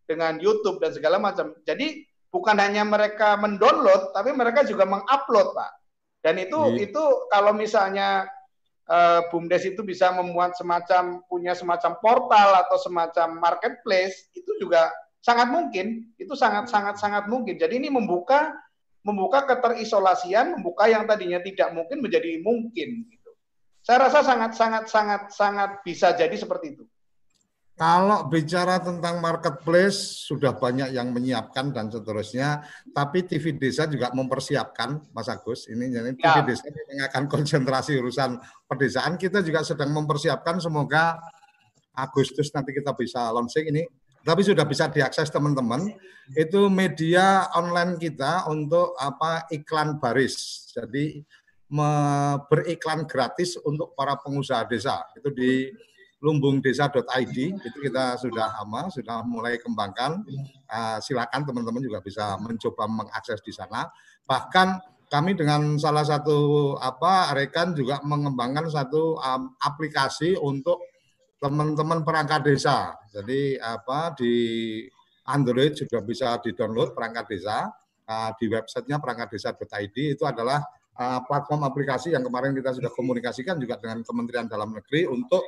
dengan 0.06 0.38
YouTube 0.38 0.78
dan 0.78 0.94
segala 0.94 1.18
macam. 1.18 1.58
Jadi 1.66 2.06
bukan 2.30 2.62
hanya 2.62 2.86
mereka 2.86 3.34
mendownload, 3.40 4.14
tapi 4.14 4.38
mereka 4.38 4.62
juga 4.68 4.86
mengupload, 4.86 5.56
Pak. 5.56 5.72
Dan 6.22 6.38
itu 6.38 6.60
yeah. 6.78 6.86
itu 6.86 7.04
kalau 7.34 7.58
misalnya 7.58 8.30
uh, 8.86 9.26
BUMDes 9.34 9.66
itu 9.66 9.82
bisa 9.82 10.14
membuat 10.14 10.54
semacam 10.54 11.26
punya 11.26 11.58
semacam 11.58 11.98
portal 12.04 12.50
atau 12.66 12.78
semacam 12.78 13.42
marketplace 13.42 14.30
itu 14.38 14.52
juga 14.62 14.94
sangat 15.26 15.50
mungkin 15.50 16.14
itu 16.22 16.38
sangat 16.38 16.70
sangat 16.70 17.02
sangat 17.02 17.26
mungkin 17.26 17.58
jadi 17.58 17.82
ini 17.82 17.90
membuka 17.90 18.54
membuka 19.02 19.50
keterisolasian 19.50 20.62
membuka 20.62 20.86
yang 20.86 21.10
tadinya 21.10 21.42
tidak 21.42 21.74
mungkin 21.74 22.06
menjadi 22.06 22.38
mungkin 22.46 23.10
gitu 23.10 23.32
saya 23.82 24.06
rasa 24.06 24.22
sangat 24.22 24.54
sangat 24.54 24.84
sangat 24.86 25.22
sangat 25.34 25.82
bisa 25.82 26.14
jadi 26.14 26.38
seperti 26.38 26.78
itu 26.78 26.86
kalau 27.76 28.32
bicara 28.32 28.80
tentang 28.80 29.20
marketplace, 29.20 30.24
sudah 30.32 30.56
banyak 30.56 30.96
yang 30.96 31.12
menyiapkan 31.12 31.76
dan 31.76 31.92
seterusnya. 31.92 32.64
Tapi 32.96 33.28
TV 33.28 33.52
Desa 33.52 33.84
juga 33.84 34.16
mempersiapkan, 34.16 35.04
Mas 35.12 35.28
Agus. 35.28 35.68
Ini 35.68 35.84
jadi 35.92 36.16
TV 36.16 36.24
ya. 36.24 36.44
Desa 36.48 36.72
yang 36.72 37.04
akan 37.12 37.28
konsentrasi 37.28 38.00
urusan 38.00 38.40
pedesaan. 38.64 39.20
Kita 39.20 39.44
juga 39.44 39.60
sedang 39.68 39.92
mempersiapkan. 39.92 40.56
Semoga 40.64 41.20
Agustus 41.92 42.48
nanti 42.56 42.72
kita 42.72 42.96
bisa 42.96 43.28
launching 43.36 43.68
ini. 43.76 43.84
Tapi 44.26 44.42
sudah 44.42 44.66
bisa 44.66 44.90
diakses 44.90 45.30
teman-teman. 45.30 45.86
Itu 46.34 46.74
media 46.74 47.46
online 47.54 48.02
kita 48.02 48.50
untuk 48.50 48.98
apa 48.98 49.46
iklan 49.54 50.02
baris. 50.02 50.66
Jadi 50.74 51.22
beriklan 52.50 53.06
gratis 53.06 53.62
untuk 53.62 53.94
para 53.94 54.18
pengusaha 54.18 54.66
desa. 54.66 55.06
Itu 55.14 55.30
di 55.30 55.70
lumbungdesa.id 56.26 57.38
itu 57.54 57.78
kita 57.86 58.18
sudah 58.18 58.58
ama 58.58 58.90
sudah 58.90 59.22
mulai 59.22 59.62
kembangkan. 59.62 60.26
Uh, 60.66 60.98
silakan 60.98 61.46
teman-teman 61.46 61.86
juga 61.86 62.02
bisa 62.02 62.34
mencoba 62.42 62.90
mengakses 62.90 63.46
di 63.46 63.54
sana. 63.54 63.86
Bahkan 64.26 64.96
kami 65.06 65.38
dengan 65.38 65.78
salah 65.78 66.02
satu 66.02 66.74
apa 66.82 67.30
rekan 67.38 67.78
juga 67.78 68.02
mengembangkan 68.02 68.66
satu 68.74 69.22
um, 69.22 69.54
aplikasi 69.62 70.34
untuk 70.42 70.82
teman-teman 71.40 72.02
perangkat 72.02 72.42
desa. 72.48 72.96
Jadi 73.12 73.60
apa 73.60 74.16
di 74.16 74.34
Android 75.26 75.74
juga 75.74 76.00
bisa 76.06 76.38
di-download 76.40 76.94
perangkat 76.94 77.26
desa. 77.30 77.70
Uh, 78.06 78.30
di 78.38 78.46
websitenya 78.46 79.02
perangkatdesa.id 79.02 79.98
itu 79.98 80.22
adalah 80.30 80.62
uh, 80.94 81.26
platform 81.26 81.66
aplikasi 81.66 82.14
yang 82.14 82.22
kemarin 82.22 82.54
kita 82.54 82.78
sudah 82.78 82.94
komunikasikan 82.94 83.58
juga 83.58 83.82
dengan 83.82 84.06
Kementerian 84.06 84.46
Dalam 84.46 84.78
Negeri 84.78 85.10
untuk 85.10 85.42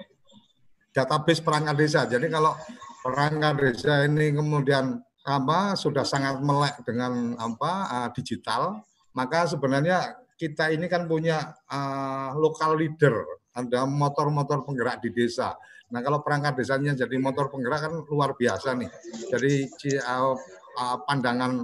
database 0.90 1.46
perangkat 1.46 1.76
desa. 1.78 2.10
Jadi 2.10 2.34
kalau 2.34 2.58
perangkat 3.06 3.54
desa 3.62 4.10
ini 4.10 4.34
kemudian 4.34 4.98
apa 5.28 5.78
sudah 5.78 6.02
sangat 6.02 6.42
melek 6.42 6.82
dengan 6.82 7.38
apa 7.38 7.72
uh, 7.86 8.10
digital, 8.18 8.82
maka 9.14 9.46
sebenarnya 9.46 10.18
kita 10.34 10.74
ini 10.74 10.90
kan 10.90 11.06
punya 11.06 11.54
uh, 11.70 12.34
lokal 12.38 12.74
leader, 12.74 13.22
ada 13.54 13.86
motor-motor 13.86 14.66
penggerak 14.66 14.98
di 15.06 15.14
desa. 15.14 15.54
Nah 15.88 16.00
kalau 16.04 16.20
perangkat 16.20 16.60
desanya 16.60 16.92
jadi 16.94 17.16
motor 17.16 17.48
penggerak 17.48 17.88
kan 17.88 17.94
luar 18.12 18.36
biasa 18.36 18.76
nih. 18.76 18.90
Jadi 19.32 19.54
uh, 20.04 20.36
uh, 20.78 20.98
pandangan 21.08 21.64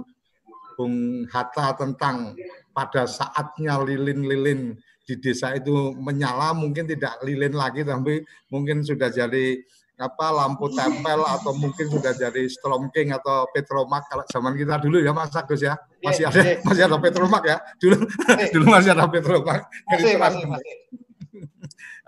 Bung 0.74 1.24
Hatta 1.30 1.76
tentang 1.78 2.34
pada 2.74 3.06
saatnya 3.06 3.78
lilin-lilin 3.78 4.74
di 5.04 5.14
desa 5.20 5.52
itu 5.54 5.92
menyala 5.94 6.56
mungkin 6.56 6.88
tidak 6.88 7.20
lilin 7.22 7.52
lagi 7.52 7.84
tapi 7.84 8.24
mungkin 8.48 8.80
sudah 8.80 9.12
jadi 9.12 9.60
apa 9.94 10.26
lampu 10.34 10.66
tempel 10.74 11.22
atau 11.22 11.54
mungkin 11.54 11.86
sudah 11.86 12.10
jadi 12.18 12.50
stromking 12.50 13.14
atau 13.14 13.46
petromak 13.54 14.02
kalau 14.10 14.26
zaman 14.26 14.58
kita 14.58 14.82
dulu 14.82 14.98
ya 14.98 15.14
Mas 15.14 15.30
Agus 15.30 15.62
ya. 15.62 15.78
Masih 16.02 16.26
ada 16.26 16.58
masih 16.66 16.82
ada 16.90 16.98
petromak 16.98 17.44
ya? 17.46 17.62
Dulu 17.78 17.96
dulu 18.58 18.64
masih 18.74 18.90
ada 18.90 19.06
petromak 19.06 19.70
masih, 19.86 20.18
masih, 20.18 20.44
masih. 20.50 20.74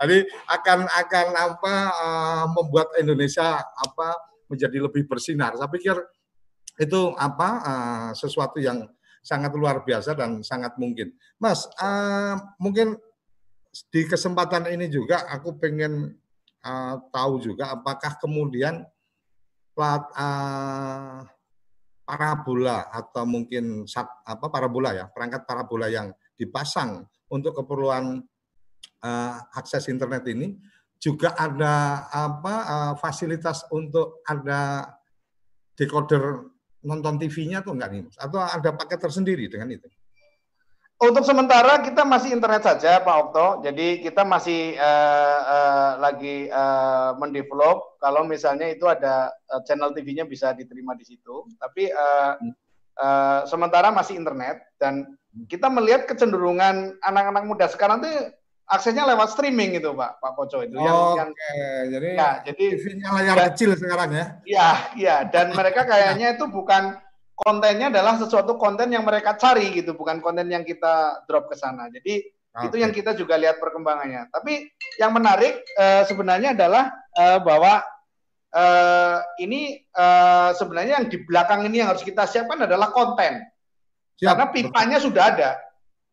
Jadi 0.01 0.27
akan 0.47 0.79
akan 0.87 1.27
apa 1.35 1.73
uh, 1.91 2.45
membuat 2.53 2.93
Indonesia 2.99 3.59
apa 3.59 4.07
menjadi 4.47 4.87
lebih 4.87 5.07
bersinar 5.09 5.55
saya 5.55 5.67
pikir 5.67 5.95
itu 6.77 7.01
apa 7.17 7.49
uh, 7.61 8.09
sesuatu 8.13 8.61
yang 8.61 8.85
sangat 9.25 9.51
luar 9.57 9.83
biasa 9.83 10.15
dan 10.15 10.39
sangat 10.39 10.79
mungkin. 10.79 11.11
Mas, 11.35 11.67
uh, 11.83 12.39
mungkin 12.63 12.95
di 13.91 14.07
kesempatan 14.07 14.71
ini 14.71 14.87
juga 14.87 15.27
aku 15.27 15.59
pengen 15.59 16.15
tahu 17.13 17.39
juga 17.39 17.79
apakah 17.79 18.19
kemudian 18.19 18.83
plat 19.71 20.03
uh, 20.19 21.23
parabola 22.07 22.87
atau 22.91 23.23
mungkin 23.27 23.83
sat, 23.83 24.07
apa 24.23 24.47
parabola 24.47 24.95
ya 24.95 25.05
perangkat 25.11 25.43
parabola 25.43 25.91
yang 25.91 26.11
dipasang 26.39 27.03
untuk 27.27 27.55
keperluan 27.55 28.23
uh, 29.03 29.41
akses 29.53 29.89
internet 29.91 30.23
ini 30.29 30.57
juga 30.97 31.37
ada 31.37 32.07
apa 32.09 32.55
uh, 32.65 32.93
fasilitas 32.97 33.65
untuk 33.69 34.21
ada 34.25 34.93
decoder 35.77 36.49
nonton 36.81 37.21
TV-nya 37.21 37.61
atau 37.61 37.77
enggak 37.77 37.89
nih? 37.93 38.03
Atau 38.17 38.39
ada 38.41 38.69
paket 38.73 38.99
tersendiri 39.01 39.45
dengan 39.45 39.69
itu? 39.73 39.87
untuk 40.97 41.21
sementara 41.21 41.77
kita 41.85 42.01
masih 42.01 42.33
internet 42.33 42.65
saja 42.65 42.97
Pak 43.05 43.17
Okto. 43.29 43.61
Jadi 43.61 44.01
kita 44.01 44.25
masih 44.25 44.73
uh, 44.81 45.39
uh, 45.45 45.89
lagi 46.01 46.49
uh, 46.49 47.13
mendevelop 47.21 48.01
kalau 48.01 48.25
misalnya 48.25 48.65
itu 48.73 48.89
ada 48.89 49.29
uh, 49.53 49.61
channel 49.61 49.93
TV-nya 49.93 50.25
bisa 50.25 50.57
diterima 50.57 50.97
di 50.97 51.05
situ. 51.05 51.45
Tapi 51.61 51.93
uh, 51.93 52.33
uh, 52.97 53.41
sementara 53.45 53.93
masih 53.93 54.17
internet 54.17 54.57
dan 54.81 55.05
kita 55.45 55.69
melihat 55.69 56.09
kecenderungan 56.09 56.97
anak-anak 57.05 57.45
muda 57.45 57.69
sekarang 57.69 58.01
tuh 58.01 58.33
aksesnya 58.67 59.07
lewat 59.07 59.31
streaming 59.31 59.79
itu 59.79 59.95
Pak 59.95 60.19
Pak 60.19 60.31
Koco 60.35 60.59
itu 60.59 60.75
oh, 60.75 60.85
yang, 61.15 61.31
yang 61.31 61.31
jadi 61.87 62.07
ya, 62.13 62.29
jadi 62.43 62.63
TV-nya 62.75 63.07
layar 63.15 63.35
dan, 63.39 63.47
kecil 63.55 63.69
sekarang 63.79 64.09
ya. 64.11 64.25
Iya, 64.43 64.69
iya 64.99 65.15
dan 65.27 65.55
mereka 65.55 65.87
kayaknya 65.87 66.35
itu 66.35 66.45
bukan 66.51 66.99
kontennya 67.37 67.93
adalah 67.93 68.17
sesuatu 68.17 68.57
konten 68.57 68.89
yang 68.89 69.05
mereka 69.05 69.37
cari 69.37 69.69
gitu, 69.71 69.93
bukan 69.93 70.19
konten 70.19 70.49
yang 70.49 70.65
kita 70.65 71.23
drop 71.29 71.47
ke 71.47 71.55
sana. 71.55 71.85
Jadi 71.93 72.25
okay. 72.27 72.65
itu 72.67 72.75
yang 72.81 72.89
kita 72.89 73.13
juga 73.13 73.37
lihat 73.37 73.61
perkembangannya. 73.61 74.33
Tapi 74.33 74.65
yang 74.97 75.13
menarik 75.13 75.61
uh, 75.77 76.01
sebenarnya 76.09 76.57
adalah 76.57 76.89
uh, 77.13 77.39
bahwa 77.45 77.85
uh, 78.57 79.17
ini 79.37 79.85
uh, 79.93 80.49
sebenarnya 80.57 81.05
yang 81.05 81.07
di 81.13 81.21
belakang 81.21 81.61
ini 81.69 81.85
yang 81.85 81.93
harus 81.93 82.01
kita 82.01 82.25
siapkan 82.25 82.65
adalah 82.65 82.89
konten. 82.89 83.45
Siap. 84.17 84.33
Karena 84.33 84.45
pipanya 84.49 84.97
sudah 84.97 85.23
ada, 85.29 85.49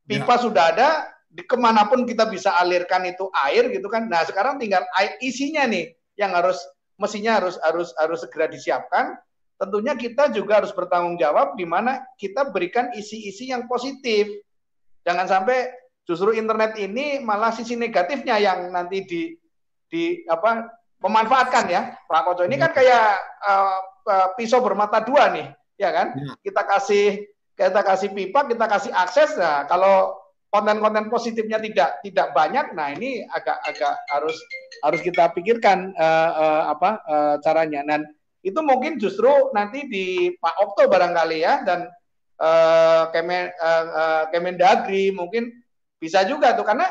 pipa 0.05 0.37
ya. 0.37 0.43
sudah 0.45 0.65
ada, 0.77 0.89
ke 1.35 1.57
mana 1.59 1.91
pun 1.91 2.07
kita 2.07 2.31
bisa 2.31 2.55
alirkan 2.63 3.03
itu 3.11 3.27
air 3.47 3.67
gitu 3.75 3.91
kan. 3.91 4.07
Nah 4.07 4.23
sekarang 4.23 4.63
tinggal 4.63 4.87
air 4.95 5.19
isinya 5.19 5.67
nih 5.67 5.91
yang 6.15 6.31
harus 6.31 6.63
mestinya 6.95 7.43
harus 7.43 7.59
harus 7.59 7.91
harus 7.99 8.23
segera 8.23 8.47
disiapkan 8.47 9.19
tentunya 9.59 9.95
kita 9.95 10.31
juga 10.35 10.63
harus 10.63 10.75
bertanggung 10.75 11.19
jawab 11.19 11.55
di 11.55 11.67
mana 11.67 12.03
kita 12.19 12.51
berikan 12.51 12.91
isi-isi 12.95 13.51
yang 13.51 13.71
positif. 13.71 14.27
Jangan 15.07 15.27
sampai 15.31 15.71
justru 16.05 16.37
internet 16.37 16.77
ini 16.77 17.23
malah 17.23 17.55
sisi 17.55 17.79
negatifnya 17.79 18.37
yang 18.41 18.69
nanti 18.71 19.05
di 19.05 19.23
di 19.89 20.25
apa 20.27 20.69
memanfaatkan 21.01 21.65
ya 21.69 21.83
Pak 22.09 22.23
Koco 22.25 22.43
ini 22.49 22.57
kan 22.57 22.73
iya. 22.73 22.77
kayak 22.77 23.09
uh, 23.45 24.29
pisau 24.37 24.65
bermata 24.65 25.05
dua 25.05 25.33
nih 25.33 25.49
ya 25.77 25.91
kan 25.93 26.17
ya. 26.17 26.33
kita 26.41 26.63
kasih 26.65 27.07
kita 27.57 27.81
kasih 27.85 28.09
pipa 28.13 28.49
kita 28.49 28.65
kasih 28.69 28.93
akses 28.93 29.37
nah 29.37 29.69
kalau 29.69 30.17
konten-konten 30.55 31.11
positifnya 31.11 31.59
tidak 31.59 31.99
tidak 32.07 32.31
banyak 32.31 32.79
nah 32.79 32.95
ini 32.95 33.27
agak-agak 33.27 34.07
harus 34.07 34.39
harus 34.87 35.01
kita 35.03 35.35
pikirkan 35.35 35.91
uh, 35.99 36.31
uh, 36.31 36.63
apa 36.71 36.91
uh, 37.11 37.35
caranya. 37.43 37.83
Dan 37.83 38.07
itu 38.47 38.63
mungkin 38.63 39.03
justru 39.03 39.51
nanti 39.51 39.91
di 39.91 40.31
Pak 40.39 40.55
Okto 40.63 40.87
barangkali 40.87 41.39
ya 41.43 41.67
dan 41.67 41.91
uh, 42.39 43.11
Kemen, 43.11 43.51
uh, 43.51 43.85
uh, 43.91 44.23
Kemendagri 44.31 45.11
mungkin 45.11 45.51
bisa 45.99 46.23
juga 46.23 46.55
tuh 46.55 46.63
karena 46.63 46.87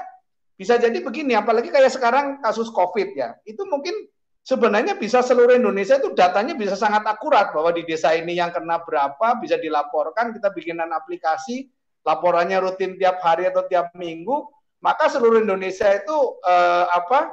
bisa 0.60 0.76
jadi 0.76 1.00
begini 1.00 1.32
apalagi 1.40 1.72
kayak 1.72 1.96
sekarang 1.96 2.44
kasus 2.44 2.68
Covid 2.68 3.16
ya. 3.16 3.32
Itu 3.48 3.64
mungkin 3.64 3.96
sebenarnya 4.44 5.00
bisa 5.00 5.24
seluruh 5.24 5.56
Indonesia 5.56 5.96
itu 6.04 6.12
datanya 6.12 6.52
bisa 6.52 6.76
sangat 6.76 7.08
akurat 7.08 7.56
bahwa 7.56 7.72
di 7.72 7.88
desa 7.88 8.12
ini 8.12 8.36
yang 8.36 8.52
kena 8.52 8.84
berapa 8.84 9.40
bisa 9.40 9.56
dilaporkan 9.56 10.36
kita 10.36 10.52
bikinan 10.52 10.92
aplikasi 10.92 11.72
laporannya 12.04 12.60
rutin 12.60 13.00
tiap 13.00 13.24
hari 13.24 13.48
atau 13.48 13.64
tiap 13.68 13.96
minggu 13.96 14.48
maka 14.84 15.08
seluruh 15.08 15.40
Indonesia 15.40 15.88
itu 15.96 16.18
uh, 16.44 16.86
apa 16.92 17.32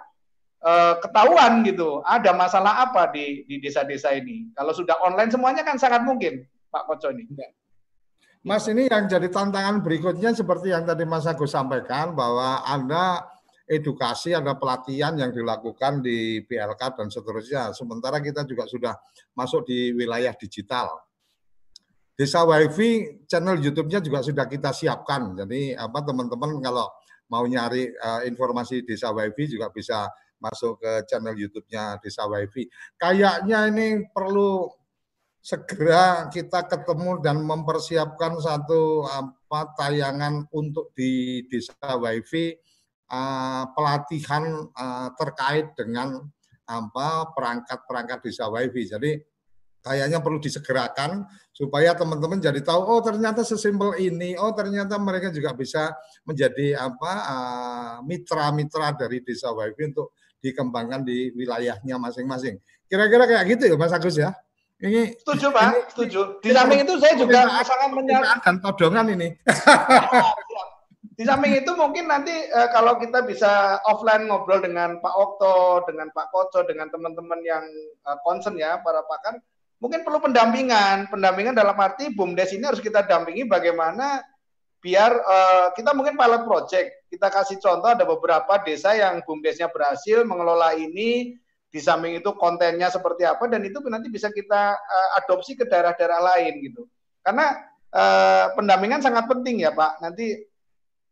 uh, 0.62 0.94
ketahuan 1.02 1.66
gitu 1.66 1.98
ada 2.06 2.30
masalah 2.30 2.86
apa 2.86 3.10
di 3.10 3.42
di 3.50 3.58
desa-desa 3.58 4.14
ini. 4.14 4.54
Kalau 4.54 4.70
sudah 4.70 4.94
online 5.02 5.34
semuanya 5.34 5.66
kan 5.66 5.74
sangat 5.74 6.06
mungkin, 6.06 6.46
Pak 6.70 6.86
Koco 6.86 7.10
ini. 7.10 7.26
Ya. 7.34 7.50
Mas 8.40 8.64
ini 8.70 8.88
yang 8.88 9.04
jadi 9.04 9.28
tantangan 9.28 9.84
berikutnya 9.84 10.32
seperti 10.32 10.72
yang 10.72 10.88
tadi 10.88 11.04
Mas 11.04 11.28
Agus 11.28 11.52
sampaikan 11.52 12.16
bahwa 12.16 12.64
ada 12.64 13.28
edukasi, 13.68 14.32
ada 14.32 14.56
pelatihan 14.56 15.12
yang 15.18 15.28
dilakukan 15.28 16.00
di 16.00 16.40
PLK 16.48 16.96
dan 16.96 17.12
seterusnya. 17.12 17.76
Sementara 17.76 18.16
kita 18.22 18.48
juga 18.48 18.64
sudah 18.64 18.94
masuk 19.36 19.68
di 19.68 19.92
wilayah 19.92 20.32
digital. 20.38 20.88
Desa 22.14 22.44
WiFi 22.44 23.24
channel 23.24 23.56
YouTube-nya 23.60 24.04
juga 24.04 24.20
sudah 24.20 24.44
kita 24.44 24.70
siapkan. 24.70 25.32
Jadi 25.34 25.72
apa 25.72 26.04
teman-teman 26.04 26.60
kalau 26.60 26.86
mau 27.30 27.46
nyari 27.46 27.88
uh, 27.94 28.26
informasi 28.26 28.82
Desa 28.82 29.14
WiFi 29.14 29.44
juga 29.56 29.70
bisa 29.70 30.10
masuk 30.40 30.80
ke 30.80 30.92
channel 31.06 31.36
YouTube-nya 31.36 32.00
Desa 32.00 32.26
WiFi. 32.26 32.66
Kayaknya 32.96 33.68
ini 33.70 33.86
perlu 34.10 34.66
segera 35.40 36.28
kita 36.28 36.68
ketemu 36.68 37.24
dan 37.24 37.40
mempersiapkan 37.40 38.36
satu 38.40 39.08
apa 39.08 39.72
tayangan 39.76 40.44
untuk 40.52 40.92
di 40.92 41.44
Desa 41.48 41.96
WiFi 41.96 42.56
uh, 43.08 43.64
pelatihan 43.72 44.68
uh, 44.76 45.08
terkait 45.16 45.72
dengan 45.76 46.20
apa 46.68 47.32
perangkat-perangkat 47.32 48.18
Desa 48.28 48.52
WiFi. 48.52 48.82
Jadi 48.84 49.12
kayaknya 49.80 50.20
perlu 50.20 50.38
disegerakan 50.40 51.24
supaya 51.50 51.96
teman-teman 51.96 52.40
jadi 52.40 52.60
tahu 52.60 52.80
oh 52.84 53.00
ternyata 53.00 53.44
sesimpel 53.44 53.96
ini 53.96 54.36
oh 54.36 54.52
ternyata 54.52 55.00
mereka 55.00 55.32
juga 55.32 55.56
bisa 55.56 55.92
menjadi 56.24 56.76
apa 56.76 57.12
mitra-mitra 58.04 58.92
uh, 58.92 58.96
dari 58.96 59.24
desa 59.24 59.52
wifi 59.52 59.92
untuk 59.92 60.16
dikembangkan 60.40 61.04
di 61.04 61.30
wilayahnya 61.36 62.00
masing-masing. 62.00 62.56
Kira-kira 62.88 63.28
kayak 63.28 63.44
gitu 63.56 63.62
ya 63.70 63.76
Mas 63.76 63.92
Agus 63.92 64.16
ya? 64.16 64.32
Ini 64.80 65.12
setuju 65.20 65.52
Pak, 65.52 65.64
ini, 65.68 65.80
setuju. 65.92 66.20
Di 66.40 66.50
samping 66.56 66.80
itu 66.88 66.96
saya 66.96 67.12
juga 67.12 67.44
sangat 67.60 67.92
menyarankan 67.92 68.54
todongan 68.64 69.12
ini. 69.12 69.28
Di 71.20 71.28
samping 71.28 71.52
itu 71.52 71.68
mungkin 71.76 72.08
nanti 72.08 72.32
eh, 72.32 72.68
kalau 72.72 72.96
kita 72.96 73.20
bisa 73.28 73.76
offline 73.84 74.24
ngobrol 74.24 74.64
dengan 74.64 75.04
Pak 75.04 75.14
Okto, 75.20 75.84
dengan 75.84 76.08
Pak 76.16 76.32
Koco, 76.32 76.64
dengan 76.64 76.88
teman-teman 76.88 77.44
yang 77.44 77.60
eh, 78.08 78.18
concern 78.24 78.56
ya 78.56 78.80
para 78.80 79.04
pakar, 79.04 79.36
mungkin 79.80 80.04
perlu 80.06 80.20
pendampingan. 80.22 81.08
Pendampingan 81.10 81.56
dalam 81.56 81.74
arti 81.80 82.12
BUMDes 82.12 82.54
ini 82.54 82.68
harus 82.68 82.78
kita 82.78 83.02
dampingi 83.08 83.48
bagaimana 83.48 84.22
biar 84.80 85.12
uh, 85.12 85.66
kita 85.74 85.96
mungkin 85.96 86.14
pilot 86.14 86.44
project. 86.44 86.88
Kita 87.10 87.26
kasih 87.32 87.58
contoh 87.58 87.90
ada 87.90 88.04
beberapa 88.06 88.60
desa 88.62 88.94
yang 88.94 89.24
bumdesnya 89.26 89.68
berhasil 89.72 90.22
mengelola 90.22 90.72
ini, 90.76 91.34
di 91.70 91.80
samping 91.80 92.18
itu 92.18 92.30
kontennya 92.34 92.90
seperti 92.90 93.22
apa 93.22 93.46
dan 93.46 93.62
itu 93.62 93.78
nanti 93.86 94.10
bisa 94.10 94.28
kita 94.34 94.74
uh, 94.74 95.08
adopsi 95.22 95.54
ke 95.54 95.64
daerah-daerah 95.64 96.20
lain 96.34 96.54
gitu. 96.66 96.82
Karena 97.22 97.54
uh, 97.94 98.46
pendampingan 98.58 99.00
sangat 99.00 99.30
penting 99.30 99.62
ya 99.62 99.70
Pak. 99.70 100.02
Nanti 100.02 100.34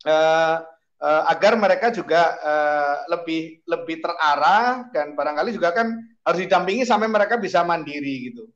uh, 0.07 0.57
uh, 0.99 1.23
agar 1.31 1.55
mereka 1.55 1.95
juga 1.95 2.35
uh, 2.43 2.97
lebih 3.15 3.63
lebih 3.71 4.03
terarah 4.03 4.91
dan 4.91 5.15
barangkali 5.15 5.55
juga 5.55 5.71
kan 5.71 5.95
harus 6.27 6.41
didampingi 6.43 6.83
sampai 6.83 7.07
mereka 7.07 7.39
bisa 7.39 7.63
mandiri 7.63 8.35
gitu. 8.35 8.51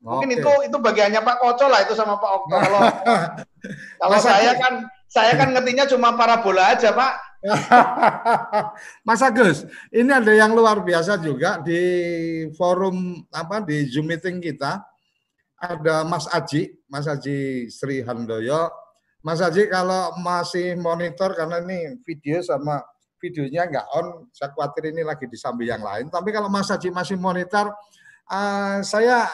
Mungkin 0.00 0.28
Oke. 0.28 0.38
itu 0.38 0.52
itu 0.70 0.76
bagiannya 0.78 1.20
Pak 1.24 1.36
Koco 1.40 1.66
lah 1.66 1.80
itu 1.82 1.94
sama 1.96 2.20
Pak 2.20 2.30
Okto. 2.30 2.56
Kalau 2.56 2.80
kalau 4.02 4.18
saya 4.20 4.52
kan 4.60 4.74
saya 5.06 5.32
kan 5.34 5.48
ngertinya 5.54 5.88
cuma 5.88 6.14
parabola 6.14 6.76
aja 6.76 6.92
Pak. 6.92 7.12
Mas 9.06 9.22
Agus, 9.22 9.64
ini 9.94 10.10
ada 10.10 10.34
yang 10.34 10.50
luar 10.50 10.82
biasa 10.82 11.14
juga 11.22 11.62
di 11.62 11.78
forum 12.58 13.22
apa 13.30 13.62
di 13.62 13.86
Zoom 13.86 14.10
meeting 14.10 14.42
kita. 14.42 14.82
Ada 15.56 16.04
Mas 16.04 16.28
Aji, 16.28 16.68
Mas 16.90 17.08
Aji 17.08 17.70
Sri 17.72 18.04
Handoyo. 18.04 18.68
Mas 19.24 19.40
Aji 19.40 19.66
kalau 19.72 20.14
masih 20.20 20.76
monitor 20.76 21.32
karena 21.32 21.62
ini 21.64 21.98
video 22.04 22.44
sama 22.44 22.82
videonya 23.16 23.64
nggak 23.66 23.86
on, 23.96 24.06
saya 24.30 24.52
khawatir 24.52 24.92
ini 24.92 25.02
lagi 25.02 25.24
di 25.26 25.38
samping 25.38 25.72
yang 25.72 25.82
lain. 25.82 26.12
Tapi 26.12 26.28
kalau 26.30 26.52
Mas 26.52 26.68
Aji 26.68 26.92
masih 26.92 27.16
monitor, 27.16 27.72
uh, 28.28 28.78
saya 28.84 29.26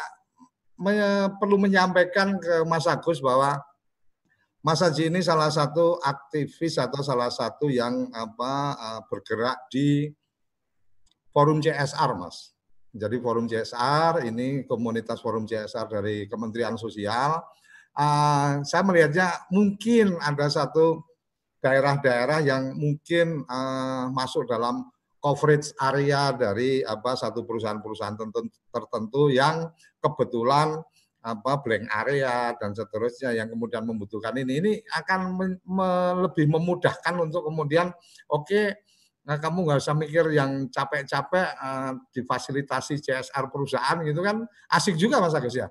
perlu 1.38 1.56
menyampaikan 1.56 2.36
ke 2.42 2.66
Mas 2.66 2.84
Agus 2.90 3.22
bahwa 3.22 3.62
Mas 4.62 4.78
Haji 4.78 5.10
ini 5.10 5.18
salah 5.18 5.50
satu 5.50 5.98
aktivis 5.98 6.78
atau 6.78 7.02
salah 7.02 7.34
satu 7.34 7.66
yang 7.66 8.06
apa 8.14 8.54
uh, 8.78 9.00
bergerak 9.10 9.58
di 9.74 10.06
forum 11.34 11.58
CSR, 11.58 12.14
Mas. 12.14 12.54
Jadi 12.94 13.18
forum 13.18 13.50
CSR 13.50 14.22
ini 14.22 14.62
komunitas 14.62 15.18
forum 15.18 15.50
CSR 15.50 15.90
dari 15.90 16.30
Kementerian 16.30 16.78
Sosial. 16.78 17.42
Uh, 17.98 18.62
saya 18.62 18.86
melihatnya 18.86 19.34
mungkin 19.50 20.14
ada 20.22 20.46
satu 20.46 21.02
daerah-daerah 21.58 22.46
yang 22.46 22.78
mungkin 22.78 23.42
uh, 23.50 24.14
masuk 24.14 24.46
dalam 24.46 24.86
coverage 25.18 25.74
area 25.78 26.30
dari 26.34 26.86
apa 26.86 27.18
satu 27.18 27.42
perusahaan-perusahaan 27.42 28.18
tertentu 28.70 29.30
yang 29.30 29.70
kebetulan 30.02 30.82
apa 31.22 31.62
blank 31.62 31.86
area 32.02 32.50
dan 32.58 32.74
seterusnya 32.74 33.30
yang 33.30 33.46
kemudian 33.46 33.86
membutuhkan 33.86 34.34
ini 34.34 34.58
ini 34.58 34.72
akan 34.90 35.20
me, 35.38 35.46
me, 35.62 35.88
lebih 36.26 36.50
memudahkan 36.50 37.14
untuk 37.14 37.46
kemudian 37.46 37.94
oke 38.26 38.42
okay, 38.50 38.74
nah 39.22 39.38
kamu 39.38 39.62
nggak 39.62 39.78
usah 39.78 39.94
mikir 39.94 40.34
yang 40.34 40.66
capek-capek 40.66 41.46
uh, 41.62 41.94
difasilitasi 42.10 42.98
CSR 42.98 43.46
perusahaan 43.54 44.02
gitu 44.02 44.18
kan 44.18 44.42
asik 44.74 44.98
juga 44.98 45.22
Mas 45.22 45.38
Agus 45.38 45.54
ya 45.54 45.70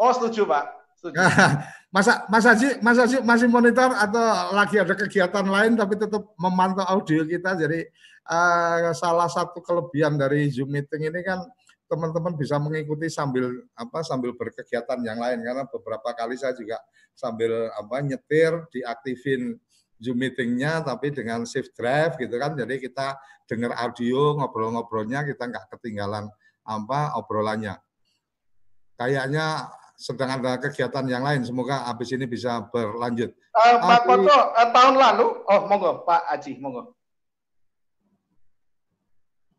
oh 0.00 0.12
setuju 0.16 0.48
Pak 0.48 0.82
setuju. 1.02 1.18
Masa 1.94 2.24
Mas 2.30 2.46
Haji, 2.48 2.80
Mas 2.80 2.96
Haji 2.96 3.20
masih 3.20 3.48
monitor 3.52 3.92
atau 3.92 4.54
lagi 4.56 4.80
ada 4.80 4.96
kegiatan 4.96 5.44
lain 5.44 5.76
tapi 5.76 6.00
tetap 6.00 6.24
memantau 6.40 6.88
audio 6.88 7.20
kita. 7.28 7.52
Jadi 7.52 7.84
uh, 8.32 8.96
salah 8.96 9.28
satu 9.28 9.60
kelebihan 9.60 10.16
dari 10.16 10.48
Zoom 10.48 10.72
meeting 10.72 11.12
ini 11.12 11.20
kan 11.20 11.44
teman-teman 11.92 12.32
bisa 12.32 12.56
mengikuti 12.56 13.12
sambil 13.12 13.52
apa 13.76 14.00
sambil 14.00 14.32
berkegiatan 14.32 14.96
yang 15.04 15.20
lain 15.20 15.44
karena 15.44 15.68
beberapa 15.68 16.16
kali 16.16 16.40
saya 16.40 16.56
juga 16.56 16.80
sambil 17.12 17.68
apa 17.76 18.00
nyetir 18.00 18.64
diaktifin 18.72 19.60
Zoom 20.00 20.16
meetingnya 20.24 20.80
tapi 20.80 21.12
dengan 21.12 21.44
shift 21.44 21.76
drive 21.76 22.16
gitu 22.16 22.40
kan 22.40 22.56
jadi 22.56 22.80
kita 22.80 23.20
dengar 23.44 23.76
audio 23.76 24.40
ngobrol-ngobrolnya 24.40 25.28
kita 25.28 25.52
nggak 25.52 25.68
ketinggalan 25.76 26.32
apa 26.64 27.12
obrolannya 27.20 27.76
kayaknya 28.96 29.68
sedang 30.02 30.34
ada 30.34 30.58
kegiatan 30.58 31.06
yang 31.06 31.22
lain. 31.22 31.46
Semoga 31.46 31.86
habis 31.86 32.10
ini 32.10 32.26
bisa 32.26 32.58
berlanjut. 32.74 33.30
Uh, 33.54 33.78
Pak 33.78 34.00
Koto, 34.02 34.34
uh, 34.34 34.68
tahun 34.74 34.94
lalu, 34.98 35.26
oh 35.46 35.60
monggo 35.70 36.02
Pak 36.02 36.26
Aji, 36.34 36.58
monggo. 36.58 36.98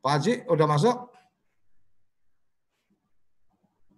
Pak 0.04 0.20
Aji, 0.20 0.44
udah 0.52 0.68
masuk? 0.68 1.13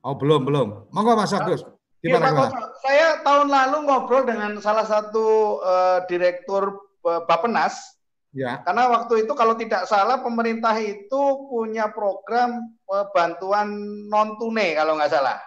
Oh 0.06 0.14
belum 0.14 0.46
belum. 0.46 0.94
Monggo 0.94 1.18
Mas 1.18 1.34
Agus. 1.34 1.66
Gimana, 2.06 2.30
ya, 2.30 2.38
Pak 2.38 2.38
Koto, 2.38 2.66
saya 2.86 3.08
tahun 3.26 3.48
lalu 3.50 3.78
ngobrol 3.90 4.24
dengan 4.30 4.62
salah 4.62 4.86
satu 4.86 5.58
uh, 5.66 6.06
direktur 6.06 6.78
uh, 7.02 7.26
Bapenas. 7.26 7.98
Ya. 8.30 8.62
Karena 8.62 8.94
waktu 8.94 9.26
itu 9.26 9.34
kalau 9.34 9.58
tidak 9.58 9.90
salah 9.90 10.22
pemerintah 10.22 10.78
itu 10.78 11.50
punya 11.50 11.90
program 11.90 12.78
uh, 12.86 13.10
bantuan 13.10 13.74
non 14.06 14.38
tunai 14.38 14.78
kalau 14.78 14.94
nggak 15.02 15.10
salah. 15.10 15.42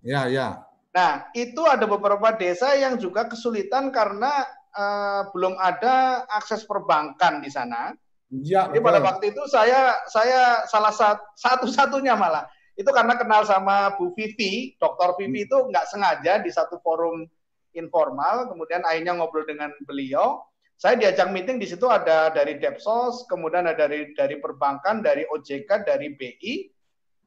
Ya, 0.00 0.24
ya. 0.24 0.64
Nah, 0.96 1.28
itu 1.36 1.60
ada 1.68 1.84
beberapa 1.84 2.32
desa 2.32 2.72
yang 2.80 2.96
juga 2.96 3.28
kesulitan 3.28 3.92
karena 3.92 4.48
uh, 4.72 5.28
belum 5.36 5.60
ada 5.60 6.24
akses 6.32 6.64
perbankan 6.64 7.44
di 7.44 7.52
sana. 7.52 7.92
Ya, 8.32 8.70
Jadi 8.70 8.80
pada 8.80 9.02
waktu 9.04 9.34
itu 9.34 9.42
saya 9.52 10.00
saya 10.08 10.64
salah 10.70 10.94
satu-satunya 11.36 12.14
malah 12.14 12.46
itu 12.80 12.90
karena 12.96 13.20
kenal 13.20 13.44
sama 13.44 13.92
Bu 14.00 14.16
Vivi, 14.16 14.72
Dokter 14.80 15.12
Vivi 15.20 15.44
hmm. 15.44 15.46
itu 15.52 15.56
nggak 15.68 15.86
sengaja 15.92 16.40
di 16.40 16.48
satu 16.48 16.80
forum 16.80 17.28
informal, 17.76 18.48
kemudian 18.48 18.80
akhirnya 18.88 19.20
ngobrol 19.20 19.44
dengan 19.44 19.68
beliau. 19.84 20.40
Saya 20.80 20.96
diajak 20.96 21.28
meeting 21.28 21.60
di 21.60 21.68
situ 21.68 21.84
ada 21.92 22.32
dari 22.32 22.56
Depsos, 22.56 23.28
kemudian 23.28 23.68
ada 23.68 23.84
dari 23.84 24.16
dari 24.16 24.40
perbankan, 24.40 25.04
dari 25.04 25.28
OJK, 25.28 25.84
dari 25.84 26.16
BI, 26.16 26.54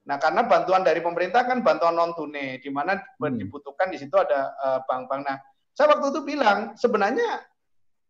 Nah, 0.04 0.20
karena 0.20 0.44
bantuan 0.44 0.84
dari 0.84 1.00
pemerintah 1.00 1.48
kan 1.48 1.64
bantuan 1.64 1.96
non 1.96 2.12
tunai, 2.12 2.60
di 2.60 2.68
mana 2.68 3.00
hmm. 3.00 3.40
dibutuhkan 3.40 3.88
di 3.88 3.96
situ 3.96 4.12
ada 4.20 4.52
uh, 4.60 4.80
bank-bank. 4.84 5.24
Nah, 5.24 5.40
saya 5.72 5.96
waktu 5.96 6.12
itu 6.12 6.22
bilang 6.28 6.76
sebenarnya 6.76 7.48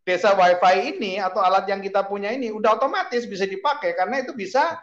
desa 0.04 0.34
WiFi 0.36 0.98
ini 0.98 1.22
atau 1.22 1.40
alat 1.40 1.64
yang 1.70 1.80
kita 1.80 2.04
punya 2.04 2.28
ini 2.34 2.52
udah 2.52 2.76
otomatis 2.76 3.24
bisa 3.24 3.48
dipakai 3.48 3.96
karena 3.96 4.20
itu 4.20 4.36
bisa 4.36 4.76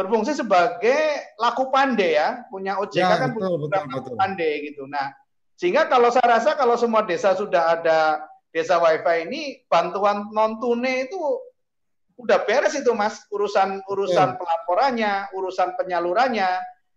berfungsi 0.00 0.32
sebagai 0.32 1.36
laku 1.36 1.68
pandai 1.68 2.16
ya, 2.16 2.48
punya 2.48 2.80
OJK 2.80 2.96
ya, 3.04 3.20
kan 3.20 3.30
betul, 3.36 3.68
punya 3.68 3.84
betul, 3.84 3.92
laku 3.92 4.10
pandai 4.16 4.52
gitu. 4.72 4.82
Nah, 4.88 5.12
sehingga 5.60 5.92
kalau 5.92 6.08
saya 6.08 6.40
rasa 6.40 6.56
kalau 6.56 6.80
semua 6.80 7.04
desa 7.04 7.36
sudah 7.36 7.76
ada 7.76 8.24
desa 8.48 8.80
WiFi 8.80 9.28
ini 9.28 9.60
bantuan 9.68 10.32
non 10.32 10.56
tunai 10.56 11.04
itu 11.04 11.20
udah 12.16 12.48
beres 12.48 12.76
itu 12.76 12.88
mas 12.96 13.20
urusan 13.28 13.84
urusan 13.84 14.40
pelaporannya, 14.40 15.28
urusan 15.36 15.76
penyalurannya. 15.76 16.48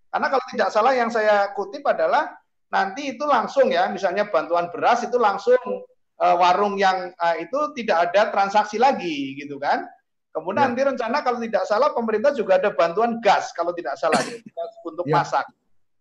Karena 0.07 0.27
kalau 0.31 0.45
tidak 0.47 0.69
salah 0.71 0.93
yang 0.95 1.11
saya 1.11 1.51
kutip 1.59 1.83
adalah 1.83 2.31
nanti 2.71 3.15
itu 3.15 3.27
langsung 3.27 3.67
ya, 3.67 3.91
misalnya 3.91 4.31
bantuan 4.31 4.71
beras 4.71 5.03
itu 5.03 5.19
langsung 5.19 5.59
uh, 6.23 6.35
warung 6.39 6.79
yang 6.79 7.11
uh, 7.19 7.35
itu 7.35 7.75
tidak 7.75 8.11
ada 8.11 8.31
transaksi 8.31 8.79
lagi 8.79 9.35
gitu 9.39 9.59
kan. 9.59 9.83
Kemudian 10.33 10.65
ya. 10.65 10.67
nanti 10.73 10.81
rencana 10.81 11.17
kalau 11.21 11.37
tidak 11.37 11.63
salah 11.69 11.93
pemerintah 11.93 12.33
juga 12.33 12.57
ada 12.57 12.73
bantuan 12.73 13.21
gas 13.21 13.53
kalau 13.53 13.69
tidak 13.77 13.93
salah 14.01 14.17
ya, 14.25 14.65
untuk 14.81 15.05
ya. 15.05 15.21
masak. 15.21 15.45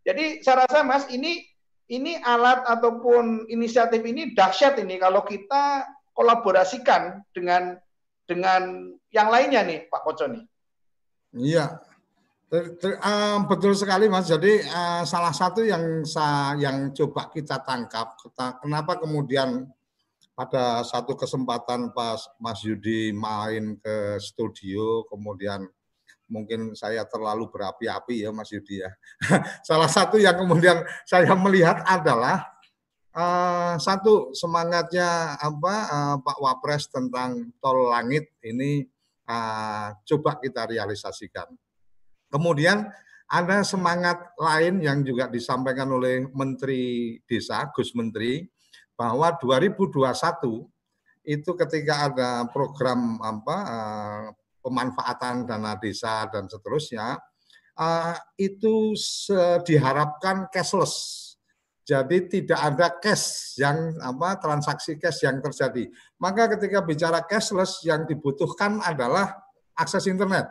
Jadi 0.03 0.41
saya 0.41 0.65
rasa 0.65 0.81
Mas 0.83 1.05
ini 1.13 1.45
ini 1.93 2.17
alat 2.25 2.65
ataupun 2.65 3.53
inisiatif 3.53 4.01
ini 4.01 4.33
dahsyat 4.33 4.81
ini 4.81 4.97
kalau 4.97 5.21
kita 5.23 5.85
kolaborasikan 6.17 7.21
dengan 7.37 7.77
dengan 8.25 8.97
yang 9.13 9.29
lainnya 9.29 9.61
nih 9.69 9.85
Pak 9.93 10.01
Koco 10.01 10.25
nih. 10.33 10.45
Iya, 11.33 11.81
ter, 12.49 12.77
ter, 12.81 12.97
uh, 13.01 13.45
betul 13.45 13.77
sekali 13.77 14.09
Mas. 14.09 14.29
Jadi 14.29 14.65
uh, 14.65 15.05
salah 15.05 15.33
satu 15.33 15.65
yang 15.65 16.05
sa, 16.09 16.57
yang 16.57 16.93
coba 16.97 17.29
kita 17.29 17.61
tangkap, 17.65 18.17
kenapa 18.61 19.01
kemudian 19.01 19.69
pada 20.33 20.81
satu 20.83 21.13
kesempatan 21.13 21.93
pas 21.93 22.21
Mas 22.41 22.65
Yudi 22.65 23.13
main 23.13 23.77
ke 23.77 24.17
studio, 24.17 25.05
kemudian 25.13 25.69
mungkin 26.33 26.73
saya 26.73 27.05
terlalu 27.05 27.53
berapi-api 27.53 28.25
ya 28.25 28.31
Mas 28.33 28.49
Yudi 28.49 28.81
ya. 28.81 28.91
salah 29.69 29.89
satu 29.93 30.17
yang 30.17 30.33
kemudian 30.33 30.81
saya 31.05 31.37
melihat 31.37 31.85
adalah 31.85 32.49
uh, 33.13 33.77
satu 33.77 34.33
semangatnya 34.33 35.37
apa 35.37 35.75
uh, 35.93 36.17
Pak 36.25 36.39
Wapres 36.41 36.89
tentang 36.89 37.53
tol 37.61 37.93
langit 37.93 38.33
ini 38.41 38.89
uh, 39.29 39.93
coba 40.09 40.41
kita 40.41 40.65
realisasikan. 40.65 41.53
Kemudian 42.33 42.89
ada 43.29 43.61
semangat 43.65 44.33
lain 44.41 44.81
yang 44.81 45.05
juga 45.05 45.29
disampaikan 45.29 45.89
oleh 45.93 46.25
Menteri 46.33 47.17
Desa 47.29 47.69
Gus 47.73 47.93
Menteri 47.93 48.45
bahwa 49.03 49.35
2021 49.43 50.63
itu 51.27 51.51
ketika 51.67 52.07
ada 52.07 52.31
program 52.55 53.19
apa 53.19 53.57
uh, 53.67 54.25
pemanfaatan 54.63 55.43
dana 55.43 55.75
desa 55.75 56.31
dan 56.31 56.47
seterusnya 56.47 57.19
uh, 57.75 58.15
itu 58.39 58.95
diharapkan 59.67 60.47
cashless 60.55 61.23
jadi 61.83 62.31
tidak 62.31 62.61
ada 62.63 62.87
cash 63.03 63.59
yang 63.59 63.99
apa 63.99 64.39
transaksi 64.39 65.03
cash 65.03 65.27
yang 65.27 65.43
terjadi. 65.43 65.91
Maka 66.23 66.55
ketika 66.55 66.79
bicara 66.79 67.27
cashless 67.27 67.83
yang 67.83 68.07
dibutuhkan 68.07 68.79
adalah 68.87 69.43
akses 69.75 70.07
internet. 70.07 70.47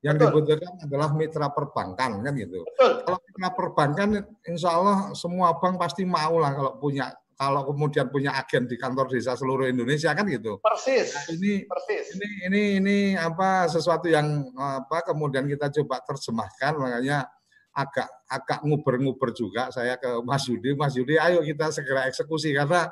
Yang 0.00 0.16
Betul. 0.16 0.26
dibutuhkan 0.32 0.72
adalah 0.80 1.08
mitra 1.12 1.48
perbankan 1.52 2.24
kan 2.24 2.32
gitu. 2.40 2.64
Betul. 2.64 2.92
Kalau 3.04 3.18
mitra 3.20 3.48
perbankan 3.52 4.08
insya 4.48 4.70
Allah 4.72 5.12
semua 5.12 5.60
bank 5.60 5.76
pasti 5.76 6.08
mau 6.08 6.40
lah 6.40 6.56
kalau 6.56 6.72
punya 6.80 7.12
kalau 7.36 7.68
kemudian 7.68 8.08
punya 8.08 8.32
agen 8.32 8.64
di 8.64 8.80
kantor 8.80 9.12
desa 9.12 9.36
seluruh 9.36 9.68
Indonesia 9.68 10.16
kan 10.16 10.24
gitu. 10.24 10.56
Persis. 10.64 11.12
Nah, 11.12 11.24
ini 11.36 11.68
persis. 11.68 12.16
Ini 12.16 12.28
ini 12.48 12.62
ini 12.80 12.96
apa 13.12 13.68
sesuatu 13.68 14.08
yang 14.08 14.48
apa 14.56 15.04
kemudian 15.04 15.44
kita 15.44 15.68
coba 15.68 16.00
terjemahkan 16.00 16.80
makanya 16.80 17.28
agak 17.76 18.08
agak 18.32 18.64
nguber-nguber 18.64 19.36
juga 19.36 19.68
saya 19.68 20.00
ke 20.00 20.08
Mas 20.24 20.48
Yudi. 20.48 20.72
Mas 20.72 20.96
Yudi, 20.96 21.20
ayo 21.20 21.44
kita 21.44 21.68
segera 21.68 22.08
eksekusi 22.08 22.56
karena 22.56 22.88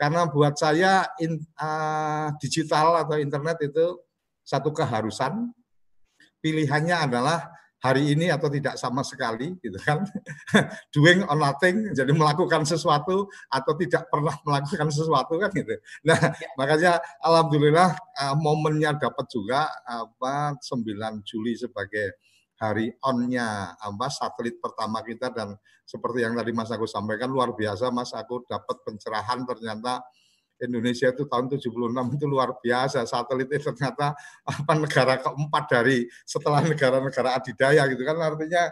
karena 0.00 0.24
buat 0.24 0.56
saya 0.56 1.04
in, 1.20 1.36
uh, 1.60 2.32
digital 2.40 2.96
atau 3.04 3.20
internet 3.20 3.60
itu 3.60 4.00
satu 4.40 4.72
keharusan. 4.72 5.52
Pilihannya 6.42 6.96
adalah 6.96 7.54
hari 7.82 8.14
ini 8.14 8.30
atau 8.30 8.46
tidak 8.46 8.78
sama 8.78 9.02
sekali 9.02 9.58
gitu 9.58 9.74
kan. 9.82 10.06
Doing 10.94 11.26
or 11.26 11.34
nothing 11.34 11.90
jadi 11.90 12.14
melakukan 12.14 12.62
sesuatu 12.62 13.26
atau 13.50 13.72
tidak 13.74 14.06
pernah 14.06 14.38
melakukan 14.46 14.88
sesuatu 14.94 15.34
kan 15.42 15.50
gitu. 15.50 15.74
Nah 16.06 16.18
ya. 16.18 16.48
makanya 16.54 16.92
alhamdulillah 17.18 17.90
uh, 18.22 18.34
momennya 18.38 18.94
dapat 19.02 19.26
juga 19.26 19.66
apa 19.82 20.54
9 20.62 21.26
Juli 21.26 21.58
sebagai 21.58 22.22
hari 22.62 22.94
on-nya 23.02 23.74
apa 23.74 24.06
satelit 24.06 24.62
pertama 24.62 25.02
kita. 25.02 25.34
Dan 25.34 25.58
seperti 25.82 26.22
yang 26.22 26.38
tadi 26.38 26.54
Mas 26.54 26.70
aku 26.70 26.86
sampaikan 26.86 27.34
luar 27.34 27.50
biasa 27.58 27.90
Mas 27.90 28.14
aku 28.14 28.46
dapat 28.46 28.78
pencerahan 28.86 29.42
ternyata 29.42 30.06
Indonesia 30.62 31.10
itu 31.10 31.26
tahun 31.26 31.50
76 31.50 31.68
itu 32.14 32.24
luar 32.30 32.54
biasa. 32.56 33.02
Satelit 33.04 33.50
itu 33.50 33.68
ternyata 33.74 34.14
apa 34.46 34.72
negara 34.78 35.18
keempat 35.18 35.64
dari 35.68 36.06
setelah 36.22 36.62
negara-negara 36.62 37.36
adidaya 37.36 37.82
gitu 37.90 38.02
kan. 38.06 38.16
Artinya 38.22 38.70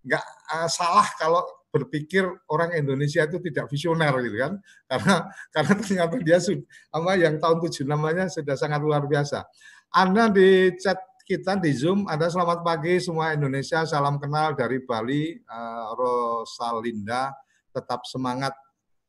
nggak 0.00 0.24
uh, 0.52 0.68
salah 0.68 1.06
kalau 1.16 1.44
berpikir 1.70 2.26
orang 2.50 2.74
Indonesia 2.74 3.22
itu 3.22 3.38
tidak 3.38 3.70
visioner 3.70 4.10
gitu 4.26 4.36
kan. 4.42 4.52
Karena 4.90 5.14
karena 5.54 5.72
ternyata 5.78 6.16
dia 6.18 6.38
sudah 6.42 7.14
yang 7.14 7.38
tahun 7.38 7.56
76 7.62 7.86
nya 7.86 8.24
sudah 8.26 8.56
sangat 8.58 8.80
luar 8.82 9.06
biasa. 9.06 9.46
Anda 9.94 10.30
di 10.30 10.74
chat 10.78 10.98
kita 11.30 11.62
di 11.62 11.70
Zoom 11.70 12.10
ada 12.10 12.26
selamat 12.26 12.66
pagi 12.66 12.98
semua 12.98 13.30
Indonesia, 13.30 13.86
salam 13.86 14.18
kenal 14.18 14.58
dari 14.58 14.82
Bali, 14.82 15.38
uh, 15.46 15.94
Rosalinda, 15.94 17.30
tetap 17.70 18.02
semangat 18.02 18.50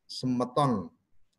semeton, 0.06 0.86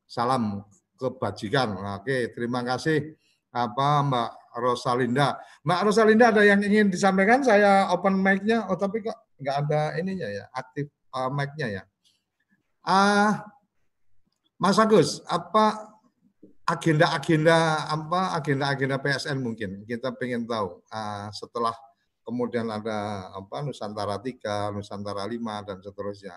salam 0.03 0.59
kebajikan. 0.97 1.75
Oke, 1.99 2.31
terima 2.33 2.61
kasih 2.61 3.15
apa 3.53 4.01
Mbak 4.01 4.29
Rosalinda. 4.57 5.37
Mbak 5.65 5.79
Rosalinda 5.89 6.33
ada 6.33 6.43
yang 6.45 6.61
ingin 6.61 6.89
disampaikan? 6.89 7.41
Saya 7.45 7.89
open 7.93 8.17
mic-nya, 8.17 8.65
oh 8.69 8.77
tapi 8.77 9.01
kok 9.05 9.17
nggak 9.37 9.57
ada 9.67 9.81
ininya 9.97 10.29
ya, 10.29 10.45
aktif 10.53 10.89
uh, 11.13 11.29
mic-nya 11.29 11.81
ya. 11.81 11.83
Uh, 12.83 13.31
Mas 14.57 14.77
Agus, 14.77 15.23
apa 15.27 15.93
agenda-agenda 16.63 17.91
apa 17.91 18.39
agenda-agenda 18.39 18.95
PSN 18.95 19.35
mungkin 19.43 19.83
kita 19.83 20.15
pengen 20.15 20.47
tahu 20.47 20.79
uh, 20.87 21.27
setelah 21.35 21.75
kemudian 22.23 22.71
ada 22.71 23.29
apa 23.35 23.59
Nusantara 23.61 24.15
3, 24.15 24.71
Nusantara 24.71 25.27
5 25.27 25.67
dan 25.67 25.77
seterusnya. 25.83 26.35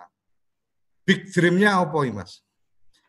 Big 1.06 1.30
dream-nya 1.30 1.78
apa 1.78 2.02
Mas? 2.10 2.42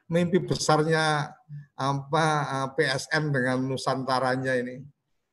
Mimpi 0.07 0.39
besarnya 0.39 1.35
apa 1.75 2.25
uh, 2.47 2.67
PSN 2.73 3.31
dengan 3.31 3.59
Nusantaranya 3.67 4.55
ini. 4.55 4.79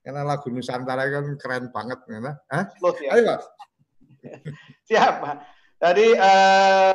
Karena 0.05 0.21
lagu 0.21 0.53
Nusantara 0.53 1.09
kan 1.09 1.33
keren 1.41 1.73
banget, 1.73 1.97
ya. 2.05 2.37
Hah? 2.53 2.65
Ya. 3.01 3.11
Ayo. 3.17 3.35
Siap, 4.89 5.15
Pak. 5.25 5.37
Tadi 5.85 6.17
eh, 6.17 6.93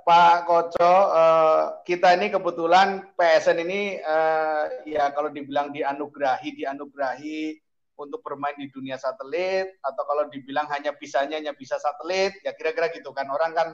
Pak 0.00 0.36
Koco, 0.48 0.94
eh, 1.12 1.62
kita 1.84 2.16
ini 2.16 2.32
kebetulan 2.32 3.12
PSN 3.12 3.68
ini 3.68 4.00
eh, 4.00 4.64
ya 4.88 5.12
kalau 5.12 5.28
dibilang 5.28 5.68
dianugerahi, 5.76 6.56
dianugerahi 6.56 7.58
untuk 8.00 8.24
bermain 8.24 8.56
di 8.56 8.72
dunia 8.72 8.96
satelit 8.96 9.76
atau 9.84 10.02
kalau 10.08 10.24
dibilang 10.32 10.64
hanya 10.72 10.96
bisanya 10.96 11.36
hanya 11.36 11.52
bisa 11.52 11.76
satelit, 11.76 12.32
ya 12.40 12.56
kira-kira 12.56 12.88
gitu 12.96 13.12
kan 13.12 13.28
orang 13.28 13.52
kan 13.52 13.68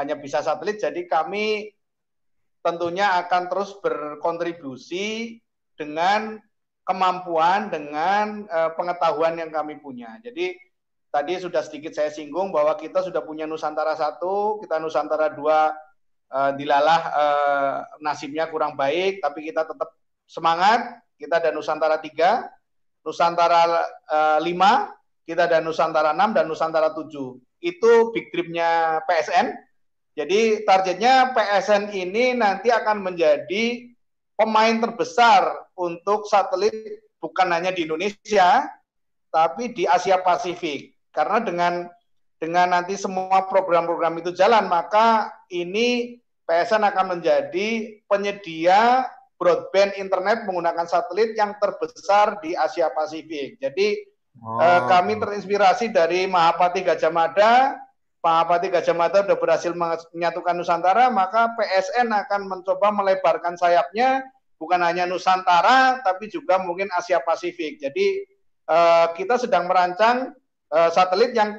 hanya 0.00 0.16
bisa 0.16 0.40
satelit. 0.40 0.80
Jadi 0.80 1.04
kami 1.04 1.68
tentunya 2.66 3.14
akan 3.22 3.46
terus 3.46 3.78
berkontribusi 3.78 5.38
dengan 5.78 6.42
kemampuan, 6.82 7.70
dengan 7.70 8.42
eh, 8.42 8.70
pengetahuan 8.74 9.38
yang 9.38 9.54
kami 9.54 9.78
punya. 9.78 10.18
Jadi 10.18 10.58
tadi 11.14 11.38
sudah 11.38 11.62
sedikit 11.62 11.94
saya 11.94 12.10
singgung 12.10 12.50
bahwa 12.50 12.74
kita 12.74 13.06
sudah 13.06 13.22
punya 13.22 13.46
Nusantara 13.46 13.94
satu, 13.94 14.58
kita 14.58 14.76
Nusantara 14.76 15.32
dua 15.32 15.72
uh, 16.28 16.52
dilalah 16.52 17.00
uh, 17.08 17.76
nasibnya 18.04 18.52
kurang 18.52 18.76
baik, 18.76 19.24
tapi 19.24 19.48
kita 19.48 19.64
tetap 19.64 19.96
semangat. 20.28 21.00
Kita 21.16 21.40
ada 21.40 21.48
Nusantara 21.48 21.96
tiga, 22.04 22.44
Nusantara 23.00 23.80
uh, 24.12 24.38
lima, 24.44 24.92
kita 25.24 25.48
ada 25.48 25.64
Nusantara 25.64 26.12
enam 26.12 26.36
dan 26.36 26.44
Nusantara 26.44 26.92
tujuh. 26.92 27.40
Itu 27.64 28.12
big 28.12 28.28
tripnya 28.28 29.00
PSN. 29.08 29.56
Jadi 30.16 30.64
targetnya 30.64 31.36
PSN 31.36 31.92
ini 31.92 32.32
nanti 32.32 32.72
akan 32.72 33.04
menjadi 33.04 33.92
pemain 34.32 34.80
terbesar 34.80 35.68
untuk 35.76 36.24
satelit 36.24 37.04
bukan 37.20 37.52
hanya 37.52 37.68
di 37.68 37.84
Indonesia, 37.84 38.64
tapi 39.28 39.76
di 39.76 39.84
Asia 39.84 40.16
Pasifik. 40.24 40.96
Karena 41.12 41.44
dengan 41.44 41.74
dengan 42.36 42.72
nanti 42.72 42.96
semua 42.96 43.44
program-program 43.48 44.20
itu 44.20 44.32
jalan, 44.32 44.68
maka 44.68 45.32
ini 45.52 46.20
PSN 46.48 46.84
akan 46.84 47.20
menjadi 47.20 48.00
penyedia 48.08 49.08
broadband 49.36 49.96
internet 50.00 50.48
menggunakan 50.48 50.88
satelit 50.88 51.36
yang 51.36 51.56
terbesar 51.60 52.40
di 52.40 52.56
Asia 52.56 52.88
Pasifik. 52.92 53.60
Jadi 53.60 54.00
oh. 54.40 54.60
eh, 54.60 54.80
kami 54.88 55.20
terinspirasi 55.20 55.92
dari 55.92 56.24
Mahapati 56.24 56.80
Gajah 56.80 57.12
Mada. 57.12 57.76
Mahapati 58.26 58.74
Gajah 58.74 58.96
Mada 58.98 59.22
sudah 59.22 59.38
berhasil 59.38 59.70
menyatukan 59.70 60.58
Nusantara, 60.58 61.06
maka 61.14 61.54
PSN 61.54 62.10
akan 62.10 62.50
mencoba 62.50 62.90
melebarkan 62.90 63.54
sayapnya 63.54 64.26
bukan 64.58 64.82
hanya 64.82 65.06
Nusantara, 65.06 66.02
tapi 66.02 66.26
juga 66.26 66.58
mungkin 66.58 66.90
Asia 66.90 67.22
Pasifik. 67.22 67.78
Jadi 67.78 68.26
eh, 68.66 69.06
kita 69.14 69.38
sedang 69.38 69.70
merancang 69.70 70.34
uh, 70.74 70.90
satelit 70.90 71.30
yang 71.36 71.58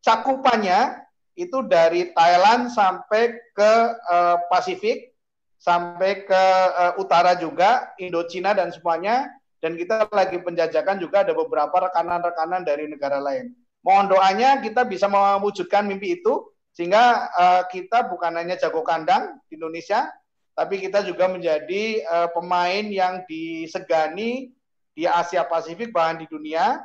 cakupannya 0.00 1.04
itu 1.36 1.64
dari 1.68 2.12
Thailand 2.12 2.72
sampai 2.72 3.36
ke 3.52 3.72
uh, 3.96 4.36
Pasifik, 4.48 5.12
sampai 5.60 6.24
ke 6.24 6.42
uh, 6.76 6.96
utara 7.00 7.36
juga, 7.36 7.92
Indochina 8.00 8.56
dan 8.56 8.72
semuanya. 8.72 9.28
Dan 9.60 9.76
kita 9.76 10.08
lagi 10.08 10.40
penjajakan 10.40 10.96
juga 10.96 11.20
ada 11.20 11.36
beberapa 11.36 11.84
rekanan-rekanan 11.84 12.64
dari 12.64 12.88
negara 12.88 13.20
lain. 13.20 13.52
Mohon 13.80 14.06
doanya 14.16 14.60
kita 14.60 14.84
bisa 14.84 15.08
mewujudkan 15.08 15.88
mimpi 15.88 16.20
itu, 16.20 16.48
sehingga 16.76 17.28
uh, 17.32 17.62
kita 17.68 18.08
bukan 18.12 18.36
hanya 18.36 18.60
jago 18.60 18.84
kandang 18.84 19.40
di 19.48 19.56
Indonesia, 19.56 20.08
tapi 20.52 20.78
kita 20.80 21.00
juga 21.04 21.28
menjadi 21.32 22.04
uh, 22.04 22.28
pemain 22.32 22.84
yang 22.84 23.24
disegani 23.24 24.52
di 24.92 25.08
Asia 25.08 25.48
Pasifik 25.48 25.94
bahkan 25.94 26.20
di 26.20 26.26
dunia 26.28 26.82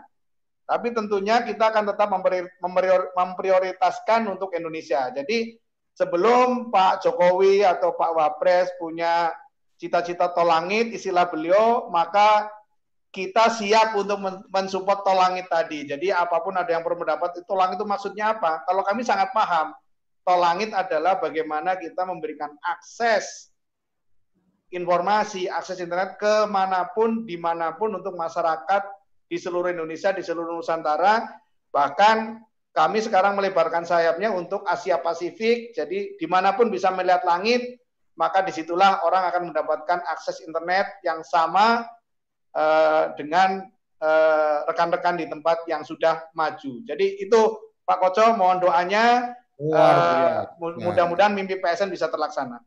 tapi 0.66 0.90
tentunya 0.92 1.46
kita 1.46 1.70
akan 1.70 1.94
tetap 1.94 2.10
memprioritaskan 3.16 4.26
untuk 4.26 4.58
Indonesia. 4.58 5.14
Jadi 5.14 5.62
sebelum 5.94 6.74
Pak 6.74 7.06
Jokowi 7.06 7.62
atau 7.62 7.94
Pak 7.94 8.12
Wapres 8.18 8.74
punya 8.82 9.30
cita-cita 9.78 10.34
tol 10.34 10.50
langit, 10.50 10.90
istilah 10.90 11.30
beliau, 11.30 11.86
maka 11.94 12.50
kita 13.16 13.48
siap 13.48 13.96
untuk 13.96 14.20
mensupport 14.52 15.00
tol 15.08 15.16
langit 15.16 15.48
tadi. 15.48 15.88
Jadi 15.88 16.12
apa 16.12 16.44
pun 16.44 16.52
ada 16.52 16.68
yang 16.68 16.84
berpendapat 16.84 17.48
tol 17.48 17.56
langit 17.56 17.80
itu 17.80 17.88
maksudnya 17.88 18.36
apa? 18.36 18.68
Kalau 18.68 18.84
kami 18.84 19.08
sangat 19.08 19.32
paham, 19.32 19.72
tol 20.28 20.44
langit 20.44 20.76
adalah 20.76 21.16
bagaimana 21.24 21.80
kita 21.80 22.04
memberikan 22.04 22.52
akses 22.60 23.56
informasi, 24.76 25.48
akses 25.48 25.80
internet 25.80 26.20
ke 26.20 26.44
mana 26.52 26.92
pun, 26.92 27.24
di 27.24 27.40
mana 27.40 27.72
pun 27.80 27.96
untuk 27.96 28.20
masyarakat 28.20 28.84
di 29.32 29.40
seluruh 29.40 29.72
Indonesia, 29.72 30.12
di 30.12 30.20
seluruh 30.20 30.60
Nusantara. 30.60 31.24
Bahkan 31.72 32.44
kami 32.76 33.00
sekarang 33.00 33.40
melebarkan 33.40 33.88
sayapnya 33.88 34.36
untuk 34.36 34.68
Asia 34.68 35.00
Pasifik. 35.00 35.72
Jadi 35.72 36.20
di 36.20 36.28
mana 36.28 36.52
pun 36.52 36.68
bisa 36.68 36.92
melihat 36.92 37.24
langit, 37.24 37.80
maka 38.20 38.44
di 38.44 38.52
situlah 38.52 39.08
orang 39.08 39.24
akan 39.32 39.56
mendapatkan 39.56 40.04
akses 40.04 40.44
internet 40.44 41.00
yang 41.08 41.24
sama 41.24 41.88
dengan 43.20 43.68
eh, 44.00 44.58
rekan-rekan 44.64 45.20
di 45.20 45.28
tempat 45.28 45.68
yang 45.68 45.84
sudah 45.84 46.32
maju. 46.32 46.84
Jadi 46.88 47.20
itu 47.20 47.42
Pak 47.86 47.98
Koco, 48.02 48.26
mohon 48.36 48.60
doanya. 48.60 49.36
Uh, 49.56 50.44
mudah-mudahan 50.60 51.32
mimpi 51.32 51.56
PSN 51.56 51.88
bisa 51.88 52.12
terlaksana. 52.12 52.60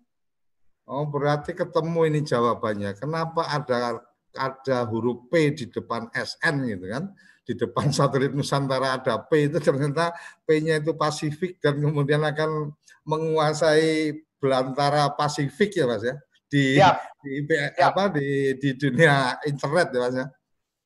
Oh, 0.89 1.05
berarti 1.05 1.53
ketemu 1.53 2.01
ini 2.09 2.21
jawabannya. 2.25 2.97
Kenapa 2.97 3.45
ada 3.45 4.01
ada 4.33 4.79
huruf 4.89 5.29
P 5.29 5.53
di 5.53 5.69
depan 5.69 6.09
SN 6.17 6.65
gitu 6.65 6.87
kan. 6.89 7.13
Di 7.45 7.53
depan 7.57 7.93
satelit 7.93 8.33
Nusantara 8.33 8.97
ada 8.97 9.21
P 9.21 9.53
itu 9.53 9.61
ternyata 9.61 10.17
P-nya 10.49 10.81
itu 10.81 10.97
Pasifik 10.97 11.61
dan 11.61 11.77
kemudian 11.81 12.25
akan 12.25 12.73
menguasai 13.05 14.17
belantara 14.41 15.13
Pasifik 15.13 15.77
ya 15.77 15.85
Mas 15.85 16.05
ya. 16.05 16.17
Di 16.49 16.81
siap. 16.81 16.97
di 17.21 17.45
siap. 17.45 17.93
apa 17.93 18.03
di 18.17 18.57
di 18.57 18.71
dunia 18.75 19.37
internet 19.45 19.89
ya 19.93 20.01
Mas 20.01 20.17
ya. 20.17 20.27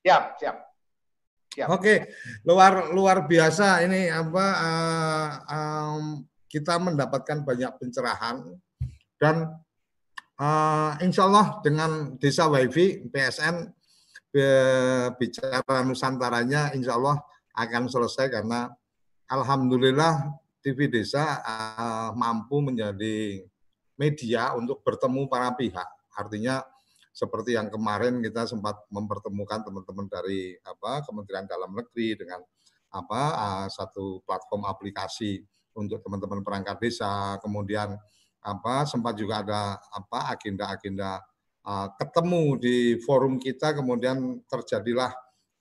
Siap, 0.03 0.23
siap. 0.43 0.57
Siap. 1.53 1.69
Oke, 1.69 2.09
luar 2.49 2.91
luar 2.91 3.29
biasa 3.29 3.85
ini 3.87 4.09
apa 4.09 4.47
uh, 4.59 5.31
um, 5.47 6.05
kita 6.51 6.81
mendapatkan 6.81 7.45
banyak 7.47 7.71
pencerahan 7.79 8.43
dan 9.21 9.63
Uh, 10.43 10.99
insya 11.05 11.31
Allah 11.31 11.63
dengan 11.63 12.19
desa 12.19 12.51
wifi 12.51 13.05
PSN 13.15 13.63
bicara 15.21 15.87
Nusantaranya 15.87 16.75
insya 16.75 16.99
Allah 16.99 17.23
akan 17.55 17.87
selesai 17.87 18.27
karena 18.27 18.67
Alhamdulillah 19.31 20.35
TV 20.59 20.91
Desa 20.91 21.39
uh, 21.47 22.11
mampu 22.17 22.59
menjadi 22.59 23.45
media 23.97 24.53
untuk 24.57 24.81
bertemu 24.85 25.29
para 25.29 25.53
pihak. 25.57 25.89
Artinya 26.17 26.65
seperti 27.13 27.57
yang 27.57 27.69
kemarin 27.69 28.25
kita 28.25 28.49
sempat 28.49 28.89
mempertemukan 28.89 29.61
teman-teman 29.69 30.09
dari 30.09 30.57
apa 30.65 31.05
Kementerian 31.05 31.45
Dalam 31.45 31.77
Negeri 31.77 32.17
dengan 32.17 32.41
apa 32.93 33.23
satu 33.73 34.21
platform 34.25 34.69
aplikasi 34.69 35.41
untuk 35.73 36.05
teman-teman 36.05 36.45
perangkat 36.45 36.77
desa, 36.81 37.41
kemudian 37.41 37.97
apa 38.45 38.85
sempat 38.85 39.17
juga 39.17 39.41
ada 39.41 39.81
apa 39.93 40.35
agenda-agenda 40.35 41.23
uh, 41.65 41.89
ketemu 41.97 42.45
di 42.61 42.77
forum 43.01 43.41
kita. 43.41 43.73
Kemudian 43.73 44.45
terjadilah 44.45 45.13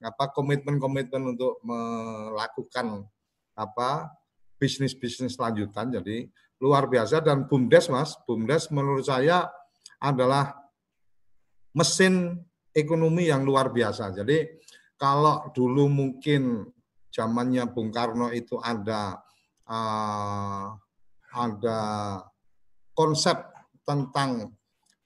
apa 0.02 0.34
komitmen-komitmen 0.34 1.38
untuk 1.38 1.62
melakukan 1.62 3.06
apa 3.54 4.10
bisnis-bisnis 4.58 5.38
lanjutan. 5.38 5.94
Jadi 5.94 6.28
luar 6.62 6.86
biasa. 6.88 7.26
Dan 7.26 7.50
bumdes 7.50 7.90
mas 7.90 8.14
bumdes 8.24 8.70
menurut 8.70 9.04
saya 9.04 9.50
adalah 9.98 10.54
mesin 11.74 12.38
ekonomi 12.72 13.28
yang 13.28 13.44
luar 13.44 13.74
biasa. 13.74 14.16
Jadi 14.16 14.62
kalau 14.96 15.50
dulu 15.52 15.90
mungkin 15.90 16.64
zamannya 17.12 17.68
Bung 17.74 17.92
Karno 17.92 18.32
itu 18.32 18.56
ada 18.62 19.20
uh, 19.68 20.68
ada 21.32 21.80
konsep 22.96 23.36
tentang 23.84 24.52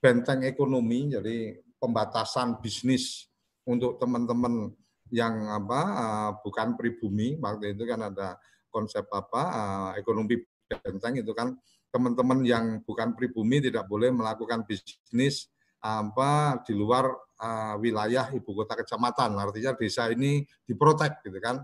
benteng 0.01 0.45
ekonomi, 0.45 1.09
jadi 1.09 1.57
pembatasan 1.81 2.61
bisnis 2.61 3.29
untuk 3.65 3.97
teman-teman 3.97 4.69
yang 5.09 5.49
apa 5.49 5.81
uh, 5.81 6.31
bukan 6.41 6.77
pribumi. 6.77 7.37
Waktu 7.37 7.77
itu 7.77 7.83
kan 7.89 8.09
ada 8.09 8.37
konsep 8.69 9.05
apa 9.09 9.41
uh, 9.41 9.89
ekonomi 9.97 10.37
benteng 10.69 11.21
itu 11.21 11.31
kan 11.31 11.53
teman-teman 11.93 12.43
yang 12.43 12.65
bukan 12.83 13.15
pribumi 13.15 13.63
tidak 13.63 13.87
boleh 13.87 14.11
melakukan 14.11 14.67
bisnis 14.67 15.47
apa 15.85 16.59
di 16.65 16.73
luar 16.73 17.07
uh, 17.39 17.75
wilayah 17.77 18.33
ibu 18.33 18.51
kota 18.51 18.73
kecamatan. 18.73 19.37
Artinya 19.37 19.77
desa 19.77 20.09
ini 20.09 20.41
diprotek 20.65 21.21
gitu 21.21 21.37
kan. 21.37 21.61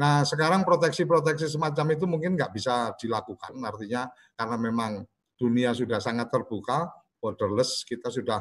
Nah 0.00 0.24
sekarang 0.24 0.64
proteksi-proteksi 0.64 1.46
semacam 1.46 1.86
itu 1.92 2.04
mungkin 2.08 2.34
nggak 2.34 2.56
bisa 2.56 2.96
dilakukan. 2.96 3.52
Artinya 3.60 4.08
karena 4.32 4.56
memang 4.56 4.92
dunia 5.36 5.76
sudah 5.76 6.00
sangat 6.00 6.32
terbuka, 6.32 6.88
borderless, 7.20 7.84
kita 7.84 8.08
sudah 8.08 8.40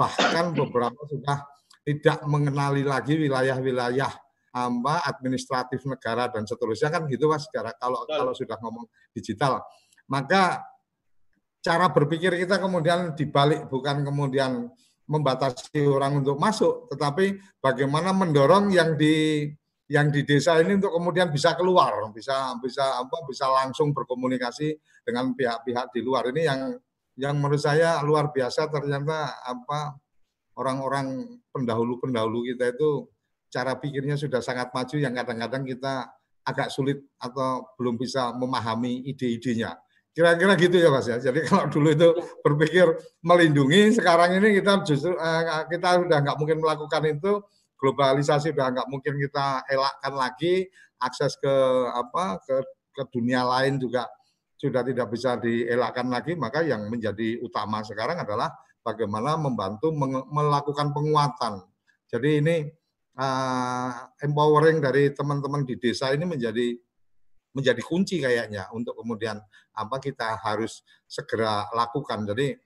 bahkan 0.00 0.56
beberapa 0.56 0.96
sudah 1.04 1.44
tidak 1.84 2.24
mengenali 2.24 2.80
lagi 2.80 3.20
wilayah-wilayah 3.20 4.23
apa 4.54 5.02
administratif 5.10 5.82
negara 5.82 6.30
dan 6.30 6.46
seterusnya 6.46 6.86
kan 6.94 7.10
gitu 7.10 7.26
mas 7.26 7.42
secara 7.50 7.74
kalau 7.74 8.06
kalau 8.06 8.30
sudah 8.30 8.54
ngomong 8.62 8.86
digital. 9.10 9.58
Maka 10.06 10.62
cara 11.58 11.90
berpikir 11.90 12.38
kita 12.38 12.62
kemudian 12.62 13.18
dibalik 13.18 13.66
bukan 13.66 14.06
kemudian 14.06 14.70
membatasi 15.10 15.84
orang 15.84 16.22
untuk 16.22 16.38
masuk 16.38 16.88
tetapi 16.88 17.36
bagaimana 17.60 18.14
mendorong 18.14 18.72
yang 18.72 18.96
di 18.96 19.48
yang 19.90 20.08
di 20.08 20.24
desa 20.24 20.56
ini 20.62 20.80
untuk 20.80 20.96
kemudian 20.96 21.28
bisa 21.28 21.52
keluar 21.58 21.92
bisa 22.14 22.56
bisa 22.62 23.04
apa 23.04 23.16
bisa 23.28 23.50
langsung 23.50 23.92
berkomunikasi 23.92 24.72
dengan 25.04 25.36
pihak-pihak 25.36 25.92
di 25.92 26.00
luar. 26.00 26.30
Ini 26.32 26.42
yang 26.46 26.60
yang 27.20 27.34
menurut 27.36 27.60
saya 27.60 28.00
luar 28.06 28.30
biasa 28.30 28.70
ternyata 28.70 29.44
apa 29.44 29.98
orang-orang 30.56 31.38
pendahulu-pendahulu 31.50 32.46
kita 32.54 32.74
itu 32.74 33.06
cara 33.54 33.78
pikirnya 33.78 34.18
sudah 34.18 34.42
sangat 34.42 34.74
maju 34.74 34.96
yang 34.98 35.14
kadang-kadang 35.14 35.62
kita 35.62 36.10
agak 36.42 36.74
sulit 36.74 36.98
atau 37.22 37.70
belum 37.78 37.94
bisa 37.94 38.34
memahami 38.34 39.06
ide-idenya. 39.06 39.78
Kira-kira 40.10 40.54
gitu 40.58 40.76
ya 40.78 40.90
Mas 40.90 41.06
ya. 41.06 41.22
Jadi 41.22 41.42
kalau 41.48 41.70
dulu 41.70 41.94
itu 41.94 42.08
berpikir 42.42 42.86
melindungi, 43.22 43.94
sekarang 43.94 44.42
ini 44.42 44.58
kita 44.58 44.82
justru 44.82 45.14
uh, 45.14 45.70
kita 45.70 46.02
sudah 46.02 46.18
nggak 46.18 46.36
mungkin 46.42 46.58
melakukan 46.58 47.02
itu, 47.06 47.32
globalisasi 47.78 48.50
sudah 48.50 48.74
nggak 48.74 48.88
mungkin 48.90 49.14
kita 49.22 49.62
elakkan 49.70 50.14
lagi, 50.18 50.66
akses 50.98 51.38
ke 51.38 51.54
apa 51.94 52.42
ke 52.42 52.56
ke 52.94 53.02
dunia 53.10 53.42
lain 53.42 53.78
juga 53.78 54.06
sudah 54.54 54.86
tidak 54.86 55.10
bisa 55.10 55.34
dielakkan 55.38 56.06
lagi, 56.06 56.38
maka 56.38 56.62
yang 56.62 56.86
menjadi 56.86 57.42
utama 57.42 57.82
sekarang 57.82 58.22
adalah 58.22 58.54
bagaimana 58.86 59.34
membantu 59.34 59.90
melakukan 60.30 60.94
penguatan. 60.94 61.66
Jadi 62.06 62.30
ini 62.38 62.56
uh, 63.18 63.90
empowering 64.22 64.82
dari 64.82 65.10
teman-teman 65.14 65.62
di 65.62 65.78
desa 65.78 66.10
ini 66.14 66.26
menjadi 66.26 66.74
menjadi 67.54 67.82
kunci 67.86 68.18
kayaknya 68.18 68.66
untuk 68.74 68.98
kemudian 68.98 69.38
apa 69.78 69.96
kita 70.02 70.42
harus 70.42 70.82
segera 71.06 71.70
lakukan. 71.70 72.26
Jadi 72.26 72.58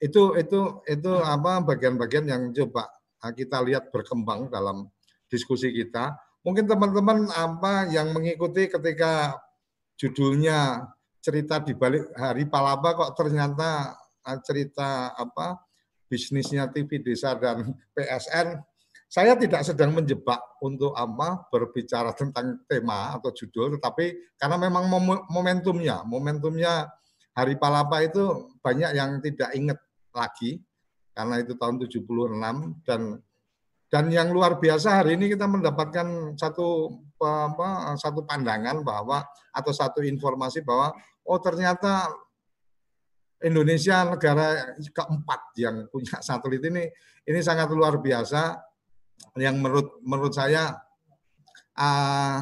itu 0.00 0.32
itu 0.40 0.60
itu 0.88 1.12
apa 1.20 1.60
bagian-bagian 1.60 2.24
yang 2.24 2.42
coba 2.56 2.88
ah, 3.20 3.32
kita 3.36 3.60
lihat 3.60 3.92
berkembang 3.92 4.48
dalam 4.48 4.88
diskusi 5.28 5.68
kita. 5.76 6.16
Mungkin 6.40 6.64
teman-teman 6.64 7.28
apa 7.36 7.92
yang 7.92 8.16
mengikuti 8.16 8.72
ketika 8.72 9.36
judulnya 10.00 10.88
cerita 11.20 11.60
di 11.60 11.76
balik 11.76 12.08
Hari 12.16 12.48
Palapa 12.48 12.96
kok 12.96 13.12
ternyata 13.20 13.92
ah, 14.24 14.38
cerita 14.40 15.12
apa 15.12 15.60
bisnisnya 16.08 16.72
TV 16.72 17.04
Desa 17.04 17.36
dan 17.36 17.76
PSN 17.92 18.69
saya 19.10 19.34
tidak 19.34 19.66
sedang 19.66 19.90
menjebak 19.90 20.38
untuk 20.62 20.94
apa 20.94 21.50
berbicara 21.50 22.14
tentang 22.14 22.62
tema 22.70 23.18
atau 23.18 23.34
judul, 23.34 23.74
tetapi 23.74 24.38
karena 24.38 24.54
memang 24.54 24.86
momentumnya, 25.26 26.06
momentumnya 26.06 26.86
Hari 27.34 27.58
Palapa 27.58 28.06
itu 28.06 28.54
banyak 28.62 28.90
yang 28.94 29.18
tidak 29.18 29.50
ingat 29.58 29.78
lagi 30.14 30.62
karena 31.10 31.42
itu 31.42 31.58
tahun 31.58 31.82
76 31.82 32.86
dan 32.86 33.18
dan 33.90 34.06
yang 34.14 34.30
luar 34.30 34.62
biasa 34.62 35.02
hari 35.02 35.18
ini 35.18 35.34
kita 35.34 35.50
mendapatkan 35.50 36.38
satu 36.38 36.94
apa, 37.18 37.98
satu 37.98 38.22
pandangan 38.22 38.86
bahwa 38.86 39.26
atau 39.50 39.72
satu 39.74 40.06
informasi 40.06 40.62
bahwa 40.62 40.94
oh 41.26 41.38
ternyata 41.42 42.06
Indonesia 43.42 44.06
negara 44.06 44.76
keempat 44.78 45.40
yang 45.58 45.90
punya 45.90 46.22
satelit 46.22 46.62
ini 46.70 46.86
ini 47.26 47.40
sangat 47.42 47.66
luar 47.74 47.98
biasa 47.98 48.69
yang 49.38 49.58
menurut 49.58 50.02
menurut 50.02 50.34
saya 50.34 50.74
uh, 51.78 52.38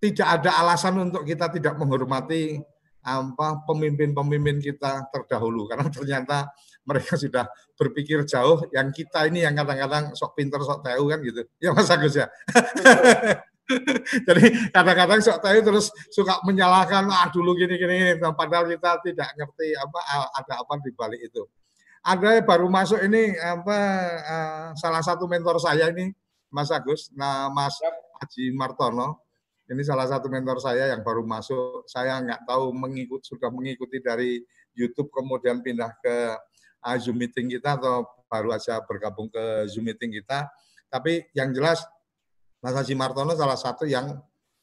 tidak 0.00 0.28
ada 0.40 0.50
alasan 0.64 0.96
untuk 0.96 1.22
kita 1.28 1.52
tidak 1.52 1.76
menghormati 1.76 2.56
apa 3.00 3.64
pemimpin-pemimpin 3.64 4.60
kita 4.60 5.08
terdahulu. 5.08 5.68
Karena 5.68 5.88
ternyata 5.88 6.52
mereka 6.84 7.16
sudah 7.16 7.48
berpikir 7.76 8.24
jauh 8.28 8.64
yang 8.72 8.92
kita 8.92 9.28
ini 9.28 9.44
yang 9.44 9.56
kadang-kadang 9.56 10.12
sok 10.16 10.36
pinter 10.36 10.60
sok 10.60 10.84
tahu 10.84 11.08
kan 11.08 11.20
gitu. 11.24 11.44
Ya 11.60 11.72
Mas 11.72 11.88
Agus 11.88 12.16
ya? 12.16 12.28
Jadi 14.26 14.72
kadang-kadang 14.74 15.20
sok 15.22 15.38
tahu 15.40 15.58
terus 15.62 15.86
suka 16.10 16.42
menyalahkan 16.44 17.06
ah 17.08 17.28
dulu 17.30 17.54
gini-gini 17.54 18.18
padahal 18.18 18.66
kita 18.66 18.98
tidak 19.04 19.28
ngerti 19.36 19.76
apa 19.76 20.00
ada 20.36 20.54
apa 20.60 20.72
di 20.80 20.90
balik 20.96 21.20
itu. 21.24 21.44
Ada 22.00 22.40
baru 22.40 22.72
masuk 22.72 22.96
ini 23.04 23.36
apa 23.36 23.78
uh, 24.24 24.66
salah 24.72 25.04
satu 25.04 25.28
mentor 25.28 25.60
saya 25.60 25.92
ini 25.92 26.08
Mas 26.50 26.68
Agus, 26.74 27.08
nah 27.14 27.48
Mas 27.48 27.78
Haji 28.20 28.52
Martono. 28.52 29.22
Ini 29.70 29.86
salah 29.86 30.10
satu 30.10 30.26
mentor 30.26 30.58
saya 30.58 30.90
yang 30.90 31.06
baru 31.06 31.22
masuk. 31.22 31.86
Saya 31.86 32.18
nggak 32.18 32.42
tahu 32.42 32.74
mengikut 32.74 33.22
sudah 33.22 33.54
mengikuti 33.54 34.02
dari 34.02 34.42
YouTube 34.74 35.14
kemudian 35.14 35.62
pindah 35.62 35.94
ke 36.02 36.16
uh, 36.82 36.96
Zoom 36.98 37.22
meeting 37.22 37.46
kita 37.46 37.78
atau 37.78 38.02
baru 38.26 38.50
aja 38.50 38.82
bergabung 38.82 39.30
ke 39.30 39.70
Zoom 39.70 39.86
meeting 39.86 40.10
kita. 40.10 40.50
Tapi 40.90 41.30
yang 41.38 41.54
jelas 41.54 41.86
Mas 42.58 42.74
Haji 42.74 42.98
Martono 42.98 43.32
salah 43.38 43.54
satu 43.54 43.86
yang 43.86 44.18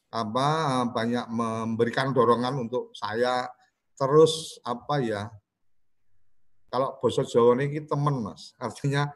apa 0.08 0.48
banyak 0.88 1.28
memberikan 1.28 2.16
dorongan 2.16 2.64
untuk 2.64 2.96
saya 2.96 3.44
terus 3.92 4.56
apa 4.64 5.04
ya 5.04 5.28
kalau 6.72 6.96
bosok 6.96 7.28
Jawa 7.28 7.60
ini 7.60 7.84
teman 7.84 8.24
mas 8.24 8.56
artinya 8.56 9.12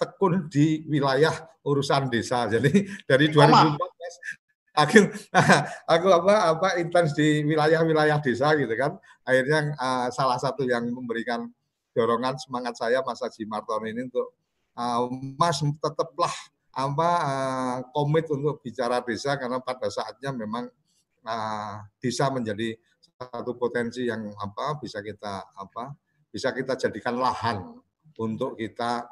tekun 0.00 0.48
di 0.48 0.84
wilayah 0.88 1.32
urusan 1.62 2.08
desa. 2.08 2.48
Jadi 2.48 2.88
dari 3.08 3.28
2014 3.28 4.72
aku 4.72 4.98
aku 5.84 6.06
apa 6.08 6.34
apa 6.56 6.68
intens 6.80 7.12
di 7.12 7.44
wilayah-wilayah 7.44 8.18
desa 8.24 8.56
gitu 8.56 8.72
kan. 8.72 8.96
Akhirnya 9.22 9.76
uh, 9.76 10.08
salah 10.08 10.40
satu 10.40 10.64
yang 10.64 10.88
memberikan 10.88 11.46
dorongan 11.92 12.40
semangat 12.40 12.80
saya 12.80 13.04
Mas 13.04 13.20
Haji 13.20 13.44
Marton 13.44 13.84
ini 13.84 14.08
untuk 14.08 14.32
uh, 14.76 15.08
Mas 15.36 15.60
tetaplah 15.60 16.32
apa 16.72 17.10
uh, 17.20 17.76
komit 17.92 18.24
untuk 18.32 18.64
bicara 18.64 19.04
desa 19.04 19.36
karena 19.36 19.60
pada 19.60 19.92
saatnya 19.92 20.32
memang 20.32 20.72
uh, 21.20 21.74
desa 22.00 22.32
menjadi 22.32 22.80
satu 23.20 23.54
potensi 23.60 24.08
yang 24.08 24.32
apa 24.40 24.80
bisa 24.80 25.04
kita 25.04 25.52
apa 25.52 25.92
bisa 26.32 26.48
kita 26.48 26.80
jadikan 26.80 27.20
lahan 27.20 27.76
untuk 28.16 28.56
kita 28.56 29.04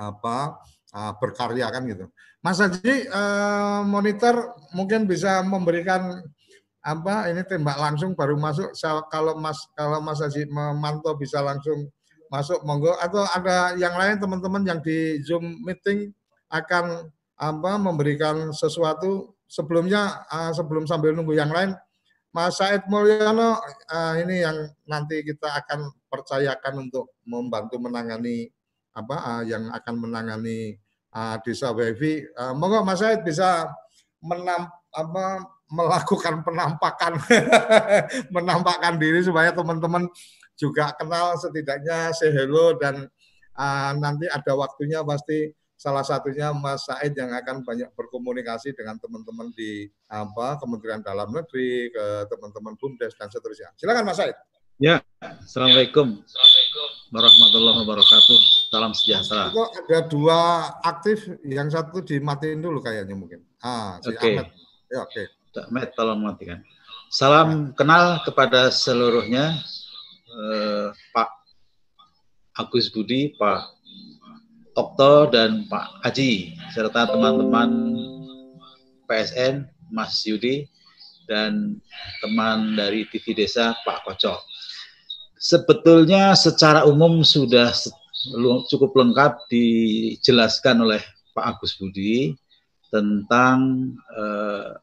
apa 0.00 0.56
uh, 0.96 1.12
berkarya 1.20 1.68
kan 1.68 1.84
gitu. 1.84 2.08
Mas 2.40 2.56
Haji 2.56 3.04
uh, 3.12 3.84
monitor 3.84 4.56
mungkin 4.72 5.04
bisa 5.04 5.44
memberikan 5.44 6.24
apa 6.80 7.28
ini 7.28 7.44
tembak 7.44 7.76
langsung 7.76 8.16
baru 8.16 8.40
masuk. 8.40 8.72
Kalau 9.12 9.36
Mas 9.36 9.60
kalau 9.76 10.00
Mas 10.00 10.24
Haji 10.24 10.48
memantau 10.48 11.12
bisa 11.20 11.44
langsung 11.44 11.92
masuk 12.32 12.64
monggo. 12.64 12.96
Atau 12.96 13.20
ada 13.28 13.76
yang 13.76 13.92
lain 14.00 14.16
teman-teman 14.16 14.64
yang 14.64 14.80
di 14.80 15.20
Zoom 15.20 15.60
meeting 15.60 16.16
akan 16.48 17.12
apa 17.36 17.72
memberikan 17.76 18.56
sesuatu? 18.56 19.36
Sebelumnya 19.50 20.24
uh, 20.30 20.54
sebelum 20.54 20.86
sambil 20.86 21.10
nunggu 21.10 21.34
yang 21.34 21.50
lain 21.50 21.74
Mas 22.30 22.62
Said 22.62 22.86
Mulyono 22.86 23.58
uh, 23.90 24.14
ini 24.14 24.46
yang 24.46 24.70
nanti 24.86 25.26
kita 25.26 25.50
akan 25.50 25.90
percayakan 26.06 26.86
untuk 26.86 27.18
membantu 27.26 27.82
menangani 27.82 28.46
apa 28.94 29.16
uh, 29.16 29.42
yang 29.46 29.70
akan 29.70 29.94
menangani 29.96 30.78
uh, 31.14 31.36
desa 31.42 31.70
WiFi. 31.70 32.34
Uh, 32.34 32.52
monggo 32.54 32.82
Mas 32.82 32.98
Said 33.02 33.22
bisa 33.22 33.70
menam, 34.20 34.68
apa, 34.90 35.46
melakukan 35.70 36.42
penampakan 36.42 37.22
menampakkan 38.34 38.98
diri 38.98 39.22
supaya 39.22 39.54
teman-teman 39.54 40.10
juga 40.58 40.92
kenal 40.98 41.38
setidaknya 41.38 42.10
say 42.12 42.34
hello 42.34 42.74
dan 42.76 43.06
uh, 43.54 43.92
nanti 43.96 44.26
ada 44.26 44.52
waktunya 44.58 45.00
pasti 45.06 45.54
salah 45.80 46.04
satunya 46.04 46.52
Mas 46.52 46.84
Said 46.84 47.16
yang 47.16 47.32
akan 47.32 47.64
banyak 47.64 47.88
berkomunikasi 47.96 48.76
dengan 48.76 49.00
teman-teman 49.00 49.48
di 49.56 49.88
apa 50.12 50.60
Kementerian 50.60 51.00
Dalam 51.00 51.32
Negeri, 51.32 51.88
ke 51.88 52.28
teman-teman 52.28 52.76
BUMDes 52.76 53.16
dan 53.16 53.32
seterusnya. 53.32 53.72
Silakan 53.80 54.04
Mas 54.04 54.20
Said. 54.20 54.36
Ya, 54.80 55.04
Assalamualaikum. 55.20 56.24
Assalamualaikum 56.24 56.88
warahmatullahi 57.12 57.76
wabarakatuh. 57.84 58.38
Salam 58.72 58.96
sejahtera. 58.96 59.52
Itu 59.52 59.60
ada 59.60 59.98
dua 60.08 60.40
aktif, 60.80 61.36
yang 61.44 61.68
satu 61.68 62.00
dimatiin 62.00 62.64
dulu 62.64 62.80
kayaknya 62.80 63.12
mungkin. 63.12 63.44
Ah, 63.60 64.00
si 64.00 64.08
okay. 64.08 64.40
Ahmed. 64.40 64.48
Ya, 64.88 65.04
oke. 65.04 65.12
Okay. 65.12 65.60
Ahmed, 65.68 65.92
tolong 65.92 66.24
matikan. 66.24 66.64
Salam 67.12 67.76
ya. 67.76 67.76
kenal 67.76 68.24
kepada 68.24 68.72
seluruhnya. 68.72 69.60
eh, 70.32 70.88
Pak 71.12 71.28
Agus 72.56 72.88
Budi, 72.88 73.36
Pak 73.36 73.60
Okto 74.80 75.28
dan 75.28 75.68
Pak 75.68 76.08
Haji 76.08 76.56
serta 76.72 77.04
teman-teman 77.04 77.68
PSN 79.04 79.68
Mas 79.92 80.24
Yudi 80.24 80.72
dan 81.28 81.76
teman 82.24 82.80
dari 82.80 83.04
TV 83.12 83.36
Desa 83.36 83.76
Pak 83.84 84.08
Kocok. 84.08 84.49
Sebetulnya 85.40 86.36
secara 86.36 86.84
umum 86.84 87.24
sudah 87.24 87.72
cukup 88.68 88.92
lengkap 88.92 89.48
dijelaskan 89.48 90.84
oleh 90.84 91.00
Pak 91.32 91.56
Agus 91.56 91.80
Budi 91.80 92.36
tentang 92.92 93.88
uh, 94.12 94.76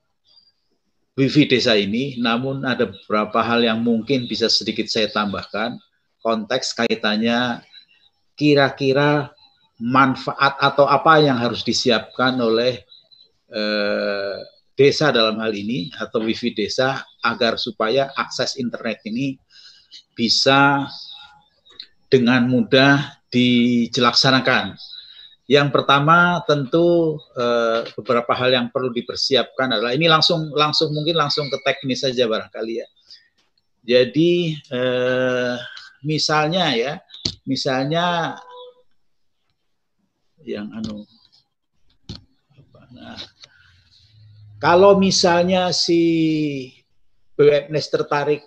wifi 1.14 1.46
desa 1.46 1.78
ini, 1.78 2.18
namun 2.18 2.66
ada 2.66 2.90
beberapa 2.90 3.38
hal 3.46 3.62
yang 3.70 3.86
mungkin 3.86 4.26
bisa 4.26 4.50
sedikit 4.50 4.90
saya 4.90 5.14
tambahkan. 5.14 5.78
Konteks 6.26 6.74
kaitannya 6.74 7.62
kira-kira 8.34 9.30
manfaat 9.78 10.58
atau 10.58 10.90
apa 10.90 11.22
yang 11.22 11.38
harus 11.38 11.62
disiapkan 11.62 12.34
oleh 12.42 12.82
uh, 13.54 14.42
desa 14.74 15.14
dalam 15.14 15.38
hal 15.38 15.54
ini 15.54 15.94
atau 16.02 16.26
wifi 16.26 16.50
desa 16.54 17.06
agar 17.22 17.62
supaya 17.62 18.10
akses 18.18 18.58
internet 18.58 19.06
ini 19.06 19.38
bisa 20.18 20.88
dengan 22.08 22.48
mudah 22.48 23.20
dilaksanakan. 23.32 24.80
Yang 25.48 25.70
pertama 25.72 26.44
tentu 26.44 27.16
eh, 27.40 27.88
beberapa 27.96 28.36
hal 28.36 28.52
yang 28.52 28.68
perlu 28.68 28.92
dipersiapkan 28.92 29.80
adalah 29.80 29.96
ini 29.96 30.12
langsung 30.12 30.52
langsung 30.52 30.92
mungkin 30.92 31.16
langsung 31.16 31.48
ke 31.48 31.58
teknis 31.64 32.04
saja 32.04 32.28
barangkali 32.28 32.74
ya. 32.84 32.88
Jadi 33.88 34.60
eh, 34.60 35.56
misalnya 36.04 36.76
ya, 36.76 36.94
misalnya 37.48 38.36
yang 40.44 40.68
anu 40.76 41.04
nah, 42.92 43.20
kalau 44.60 45.00
misalnya 45.00 45.72
si 45.72 46.02
BUMNes 47.40 47.88
tertarik 47.88 48.44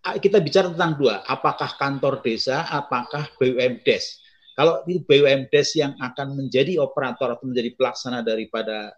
kita 0.00 0.40
bicara 0.40 0.72
tentang 0.72 0.96
dua, 0.96 1.20
apakah 1.28 1.76
kantor 1.76 2.24
desa, 2.24 2.64
apakah 2.72 3.28
BUMDes. 3.36 4.24
Kalau 4.56 4.80
itu 4.88 5.04
BUMDes 5.04 5.76
yang 5.76 5.92
akan 6.00 6.36
menjadi 6.36 6.80
operator 6.80 7.36
atau 7.36 7.44
menjadi 7.48 7.76
pelaksana 7.76 8.24
daripada 8.24 8.92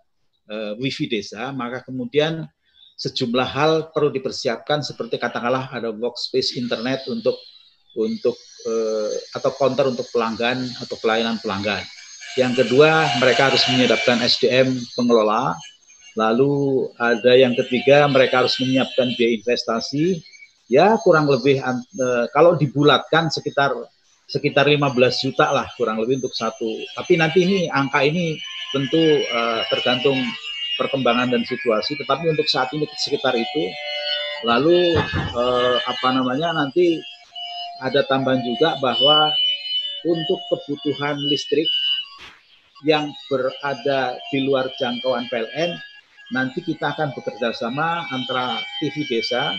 uh, 0.51 0.79
wifi 0.79 1.11
desa, 1.11 1.51
maka 1.51 1.83
kemudian 1.83 2.47
sejumlah 2.99 3.49
hal 3.51 3.73
perlu 3.91 4.15
dipersiapkan 4.15 4.87
seperti 4.87 5.19
katakanlah 5.19 5.75
ada 5.75 5.91
workspace 5.91 6.55
internet 6.55 7.03
untuk 7.11 7.35
untuk 7.99 8.39
uh, 8.71 9.11
atau 9.35 9.51
counter 9.59 9.91
untuk 9.91 10.07
pelanggan 10.15 10.63
atau 10.79 10.97
pelayanan 11.03 11.37
pelanggan. 11.43 11.83
Yang 12.39 12.65
kedua, 12.65 13.11
mereka 13.21 13.53
harus 13.53 13.61
menyiapkan 13.69 14.23
SDM 14.25 14.73
pengelola. 14.97 15.53
Lalu 16.17 16.89
ada 16.97 17.33
yang 17.37 17.53
ketiga, 17.59 18.09
mereka 18.09 18.45
harus 18.45 18.57
menyiapkan 18.57 19.13
biaya 19.19 19.37
investasi 19.37 20.32
ya 20.71 20.99
kurang 21.01 21.27
lebih 21.31 21.59
uh, 21.63 22.27
kalau 22.31 22.55
dibulatkan 22.55 23.31
sekitar 23.33 23.75
sekitar 24.29 24.65
15 24.65 24.89
juta 25.23 25.53
lah 25.53 25.69
kurang 25.77 26.01
lebih 26.01 26.25
untuk 26.25 26.33
satu. 26.33 26.69
Tapi 26.97 27.21
nanti 27.21 27.45
ini 27.45 27.59
angka 27.69 28.01
ini 28.01 28.39
tentu 28.73 29.01
uh, 29.29 29.61
tergantung 29.69 30.17
perkembangan 30.81 31.29
dan 31.37 31.43
situasi. 31.45 32.01
Tetapi 32.01 32.33
untuk 32.33 32.49
saat 32.49 32.73
ini 32.73 32.89
sekitar 32.89 33.37
itu. 33.37 33.65
Lalu 34.43 34.99
uh, 35.39 35.77
apa 35.87 36.09
namanya 36.11 36.51
nanti 36.51 36.99
ada 37.79 38.03
tambahan 38.11 38.43
juga 38.43 38.75
bahwa 38.83 39.31
untuk 40.03 40.41
kebutuhan 40.51 41.15
listrik 41.31 41.69
yang 42.83 43.15
berada 43.31 44.19
di 44.35 44.43
luar 44.43 44.67
jangkauan 44.75 45.31
PLN 45.31 45.79
nanti 46.35 46.59
kita 46.65 46.91
akan 46.91 47.15
bekerja 47.15 47.55
sama 47.55 48.03
antara 48.11 48.59
TV 48.83 49.07
desa 49.07 49.55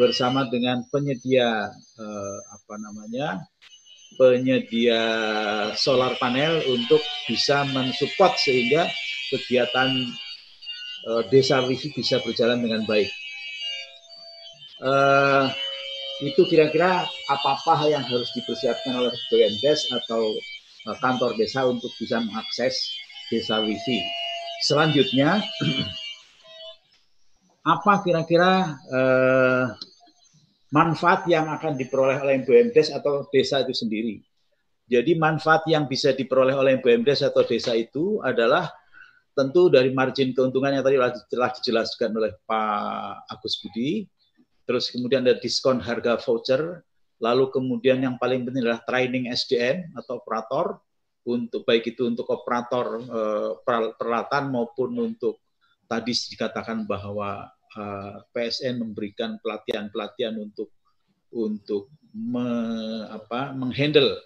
bersama 0.00 0.48
dengan 0.48 0.80
penyedia 0.88 1.68
eh, 2.00 2.38
apa 2.56 2.74
namanya 2.80 3.44
penyedia 4.16 5.04
solar 5.76 6.16
panel 6.16 6.64
untuk 6.72 7.04
bisa 7.28 7.68
mensupport 7.68 8.32
sehingga 8.40 8.88
kegiatan 9.28 10.08
eh, 11.04 11.22
desa 11.28 11.60
wifi 11.68 11.92
bisa 11.92 12.16
berjalan 12.24 12.64
dengan 12.64 12.88
baik. 12.88 13.12
Eh, 14.80 15.46
itu 16.24 16.40
kira-kira 16.48 17.04
apa-apa 17.28 17.88
yang 17.88 18.04
harus 18.04 18.32
dipersiapkan 18.32 18.96
oleh 18.96 19.12
BUMDes 19.28 19.92
atau 19.92 20.32
eh, 20.88 20.96
kantor 21.04 21.36
desa 21.36 21.68
untuk 21.68 21.92
bisa 22.00 22.24
mengakses 22.24 22.72
desa 23.28 23.60
wifi. 23.60 24.00
Selanjutnya 24.64 25.40
apa 27.72 28.00
kira-kira 28.00 28.80
eh, 28.88 29.64
manfaat 30.70 31.26
yang 31.26 31.50
akan 31.50 31.74
diperoleh 31.74 32.18
oleh 32.22 32.42
BUMDes 32.46 32.94
atau 32.94 33.26
desa 33.30 33.62
itu 33.62 33.74
sendiri. 33.74 34.22
Jadi 34.90 35.14
manfaat 35.14 35.62
yang 35.70 35.86
bisa 35.86 36.10
diperoleh 36.14 36.54
oleh 36.54 36.82
BUMDes 36.82 37.22
atau 37.22 37.46
desa 37.46 37.74
itu 37.78 38.18
adalah 38.22 38.70
tentu 39.34 39.70
dari 39.70 39.94
margin 39.94 40.34
keuntungan 40.34 40.74
yang 40.74 40.82
tadi 40.82 40.98
telah 41.30 41.50
dijelaskan 41.54 42.10
oleh 42.10 42.34
Pak 42.42 43.30
Agus 43.30 43.62
Budi, 43.62 44.02
terus 44.66 44.90
kemudian 44.90 45.22
ada 45.22 45.38
diskon 45.38 45.78
harga 45.78 46.18
voucher, 46.18 46.82
lalu 47.22 47.50
kemudian 47.54 48.02
yang 48.02 48.18
paling 48.18 48.42
penting 48.42 48.66
adalah 48.66 48.82
training 48.82 49.30
SDM 49.30 49.94
atau 49.94 50.18
operator, 50.18 50.82
untuk 51.28 51.68
baik 51.68 51.94
itu 51.94 52.08
untuk 52.08 52.26
operator 52.32 52.98
eh, 52.98 53.50
peralatan 53.96 54.50
maupun 54.50 54.90
untuk 54.96 55.44
tadi 55.84 56.14
dikatakan 56.14 56.88
bahwa 56.88 57.50
Eh, 57.70 58.14
PSN 58.34 58.82
memberikan 58.82 59.38
pelatihan-pelatihan 59.38 60.34
untuk 60.42 60.74
untuk 61.30 61.86
me, 62.10 62.42
apa, 63.06 63.54
menghandle 63.54 64.18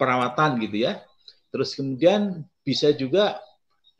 perawatan 0.00 0.56
gitu 0.64 0.88
ya. 0.88 1.04
Terus 1.52 1.76
kemudian 1.76 2.40
bisa 2.64 2.96
juga 2.96 3.36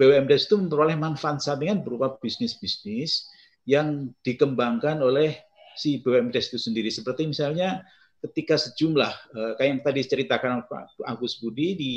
BUMDes 0.01 0.49
itu 0.49 0.57
memperoleh 0.57 0.97
manfaat 0.97 1.45
sampingan 1.45 1.85
berupa 1.85 2.17
bisnis-bisnis 2.17 3.29
yang 3.69 4.09
dikembangkan 4.25 5.05
oleh 5.05 5.45
si 5.77 6.01
BUMDes 6.01 6.49
itu 6.49 6.57
sendiri. 6.57 6.89
Seperti 6.89 7.29
misalnya 7.29 7.85
ketika 8.25 8.57
sejumlah 8.57 9.13
eh, 9.13 9.53
kayak 9.61 9.69
yang 9.69 9.83
tadi 9.85 10.01
ceritakan 10.09 10.65
Pak 10.65 11.05
Agus 11.05 11.37
Budi 11.37 11.77
di 11.77 11.93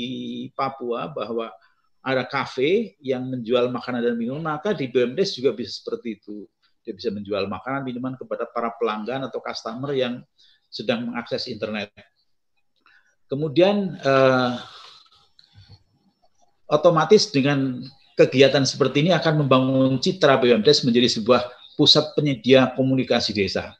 Papua 0.52 1.08
bahwa 1.16 1.48
ada 2.04 2.28
kafe 2.28 3.00
yang 3.00 3.24
menjual 3.24 3.72
makanan 3.72 4.04
dan 4.04 4.20
minuman, 4.20 4.60
maka 4.60 4.76
di 4.76 4.92
BUMDes 4.92 5.32
juga 5.32 5.56
bisa 5.56 5.72
seperti 5.80 6.20
itu. 6.20 6.44
Dia 6.88 6.96
bisa 6.96 7.12
menjual 7.12 7.44
makanan, 7.52 7.84
minuman 7.84 8.16
kepada 8.16 8.48
para 8.48 8.72
pelanggan 8.80 9.28
atau 9.28 9.44
customer 9.44 9.92
yang 9.92 10.24
sedang 10.72 11.12
mengakses 11.12 11.44
internet. 11.52 11.92
Kemudian 13.28 14.00
eh, 14.00 14.52
otomatis 16.72 17.28
dengan 17.28 17.84
kegiatan 18.16 18.64
seperti 18.64 19.04
ini 19.04 19.12
akan 19.12 19.44
membangun 19.44 20.00
citra 20.00 20.40
BUMDes 20.40 20.88
menjadi 20.88 21.12
sebuah 21.12 21.44
pusat 21.76 22.16
penyedia 22.16 22.72
komunikasi 22.72 23.36
desa. 23.36 23.76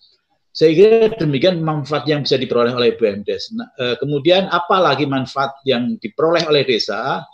Saya 0.53 0.77
kira 0.77 1.17
demikian 1.17 1.65
manfaat 1.65 2.05
yang 2.05 2.29
bisa 2.29 2.37
diperoleh 2.37 2.77
oleh 2.77 2.93
BUMDes. 2.93 3.57
Nah, 3.57 3.73
eh, 3.81 3.97
kemudian 3.97 4.53
apalagi 4.53 5.09
manfaat 5.09 5.57
yang 5.65 5.97
diperoleh 5.97 6.45
oleh 6.45 6.69
desa? 6.69 7.25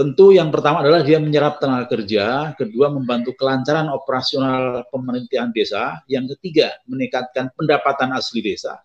Tentu 0.00 0.32
yang 0.32 0.48
pertama 0.48 0.80
adalah 0.80 1.04
dia 1.04 1.20
menyerap 1.20 1.60
tenaga 1.60 1.84
kerja, 1.92 2.56
kedua 2.56 2.88
membantu 2.88 3.36
kelancaran 3.36 3.92
operasional 3.92 4.88
pemerintahan 4.88 5.52
desa, 5.52 6.00
yang 6.08 6.24
ketiga 6.24 6.72
meningkatkan 6.88 7.52
pendapatan 7.52 8.16
asli 8.16 8.40
desa, 8.40 8.80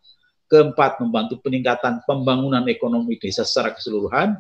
keempat 0.52 1.00
membantu 1.00 1.40
peningkatan 1.40 2.04
pembangunan 2.04 2.68
ekonomi 2.68 3.16
desa 3.16 3.48
secara 3.48 3.72
keseluruhan, 3.72 4.36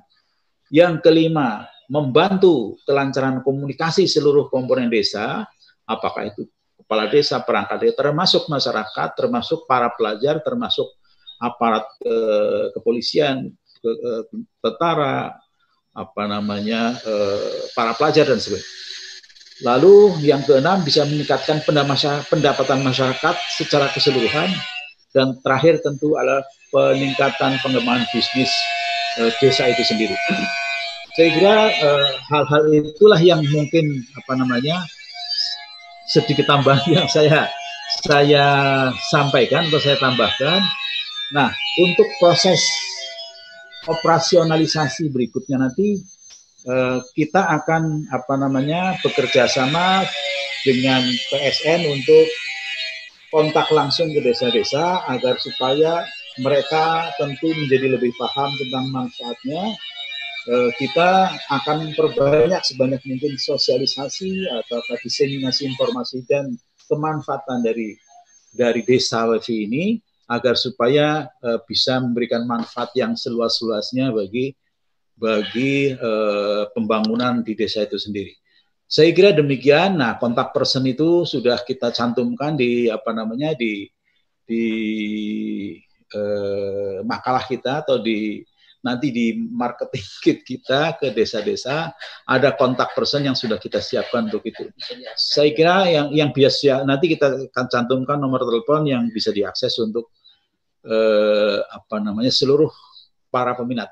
yang 0.67 0.99
kelima 0.99 1.63
membantu 1.87 2.75
kelancaran 2.83 3.39
komunikasi 3.39 4.03
seluruh 4.03 4.51
komponen 4.51 4.91
desa, 4.91 5.47
apakah 5.87 6.27
itu 6.27 6.43
kepala 6.83 7.07
desa, 7.07 7.39
perangkat 7.39 7.87
desa, 7.87 8.03
termasuk 8.03 8.51
masyarakat, 8.51 9.09
termasuk 9.15 9.63
para 9.63 9.95
pelajar, 9.95 10.43
termasuk 10.43 10.91
aparat 11.39 11.87
eh, 12.03 12.75
kepolisian, 12.75 13.47
ke, 13.79 13.91
eh, 13.95 14.23
tentara, 14.59 15.39
apa 15.95 16.27
namanya 16.27 16.99
eh, 16.99 17.71
para 17.71 17.95
pelajar 17.95 18.27
dan 18.27 18.37
sebagainya. 18.37 18.67
Lalu 19.63 20.19
yang 20.27 20.43
keenam 20.43 20.83
bisa 20.83 21.07
meningkatkan 21.07 21.63
pendapatan 22.27 22.83
masyarakat 22.83 23.35
secara 23.55 23.87
keseluruhan 23.95 24.51
dan 25.15 25.39
terakhir 25.39 25.79
tentu 25.79 26.19
adalah 26.19 26.43
peningkatan 26.75 27.55
pengembangan 27.63 28.03
bisnis 28.11 28.51
eh, 29.23 29.31
desa 29.39 29.71
itu 29.71 29.79
sendiri. 29.87 30.11
Saya 31.15 31.29
kira 31.31 31.55
eh, 31.71 32.07
hal-hal 32.27 32.63
itulah 32.83 33.21
yang 33.23 33.39
mungkin 33.47 34.03
apa 34.19 34.35
namanya 34.35 34.83
sedikit 36.11 36.51
tambahan 36.51 36.83
yang 36.99 37.07
saya 37.07 37.47
saya 38.03 38.45
sampaikan 39.07 39.71
atau 39.71 39.79
saya 39.79 39.95
tambahkan. 40.03 40.59
Nah, 41.31 41.49
untuk 41.79 42.05
proses 42.19 42.59
operasionalisasi 43.85 45.13
berikutnya 45.13 45.61
nanti 45.61 46.01
eh, 46.65 46.99
kita 47.13 47.41
akan 47.61 48.09
apa 48.09 48.33
namanya 48.35 48.97
bekerja 49.01 49.45
sama 49.49 50.05
dengan 50.65 51.05
PSN 51.29 51.85
untuk 51.93 52.25
kontak 53.29 53.69
langsung 53.69 54.09
ke 54.09 54.21
desa-desa 54.21 55.05
agar 55.11 55.37
supaya 55.37 56.05
mereka 56.41 57.09
tentu 57.15 57.47
menjadi 57.53 57.95
lebih 57.95 58.11
paham 58.19 58.51
tentang 58.59 58.85
manfaatnya. 58.91 59.63
Eh, 60.45 60.69
kita 60.77 61.33
akan 61.49 61.89
memperbanyak 61.89 62.61
sebanyak 62.61 63.01
mungkin 63.09 63.33
sosialisasi 63.33 64.45
atau 64.45 64.77
diseminasi 65.01 65.73
informasi 65.73 66.21
dan 66.29 66.53
kemanfaatan 66.85 67.65
dari 67.65 67.97
dari 68.53 68.85
desa 68.85 69.25
ini 69.49 69.97
agar 70.25 70.57
supaya 70.57 71.29
uh, 71.45 71.61
bisa 71.69 72.01
memberikan 72.01 72.45
manfaat 72.49 72.93
yang 72.97 73.13
seluas-luasnya 73.13 74.09
bagi 74.09 74.57
bagi 75.15 75.95
uh, 75.95 76.67
pembangunan 76.75 77.39
di 77.39 77.55
desa 77.55 77.87
itu 77.87 77.95
sendiri. 77.95 78.35
Saya 78.85 79.09
kira 79.15 79.33
demikian. 79.33 79.97
Nah, 79.97 80.19
kontak 80.21 80.53
person 80.53 80.85
itu 80.85 81.25
sudah 81.25 81.57
kita 81.65 81.89
cantumkan 81.89 82.53
di 82.53 82.91
apa 82.91 83.15
namanya 83.15 83.57
di 83.57 83.89
di 84.45 84.65
uh, 86.13 87.01
makalah 87.01 87.41
kita 87.49 87.81
atau 87.81 87.97
di 87.97 88.45
nanti 88.85 89.09
di 89.09 89.33
marketing 89.33 90.05
kit 90.23 90.39
kita 90.45 91.01
ke 91.01 91.09
desa-desa 91.09 91.89
ada 92.29 92.53
kontak 92.53 92.93
person 92.93 93.25
yang 93.25 93.33
sudah 93.33 93.57
kita 93.57 93.81
siapkan 93.81 94.29
untuk 94.29 94.45
itu. 94.45 94.69
Saya 95.17 95.49
kira 95.57 95.89
yang 95.89 96.07
yang 96.13 96.29
biasa 96.29 96.85
nanti 96.85 97.17
kita 97.17 97.49
akan 97.49 97.65
cantumkan 97.65 98.21
nomor 98.21 98.45
telepon 98.45 98.85
yang 98.85 99.09
bisa 99.09 99.33
diakses 99.33 99.73
untuk 99.81 100.13
eh, 100.85 101.59
apa 101.65 101.97
namanya 101.99 102.29
seluruh 102.29 102.69
para 103.33 103.57
peminat. 103.57 103.89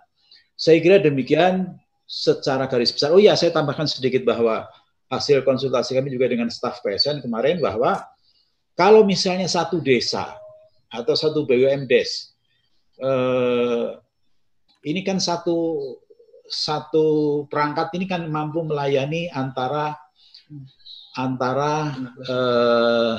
Saya 0.53 0.80
kira 0.80 1.02
demikian 1.02 1.76
secara 2.07 2.70
garis 2.70 2.94
besar. 2.94 3.11
Oh 3.11 3.20
ya, 3.20 3.34
saya 3.34 3.49
tambahkan 3.52 3.90
sedikit 3.90 4.24
bahwa 4.24 4.70
hasil 5.11 5.45
konsultasi 5.45 5.94
kami 5.94 6.14
juga 6.14 6.30
dengan 6.30 6.49
staf 6.49 6.82
PSN 6.82 7.22
kemarin 7.22 7.61
bahwa 7.61 8.02
kalau 8.74 9.06
misalnya 9.06 9.45
satu 9.45 9.78
desa 9.78 10.34
atau 10.90 11.14
satu 11.14 11.45
BUMDes 11.45 12.34
eh, 12.98 13.88
ini 14.90 15.02
kan 15.06 15.22
satu 15.22 15.80
satu 16.49 17.06
perangkat 17.48 17.94
ini 17.98 18.06
kan 18.10 18.26
mampu 18.30 18.65
melayani 18.65 19.30
antara 19.34 19.98
antara 21.14 21.94
eh, 22.26 23.15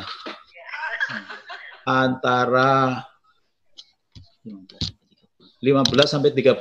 antara 1.87 3.03
15 4.45 6.05
sampai 6.05 6.31
30 6.37 6.61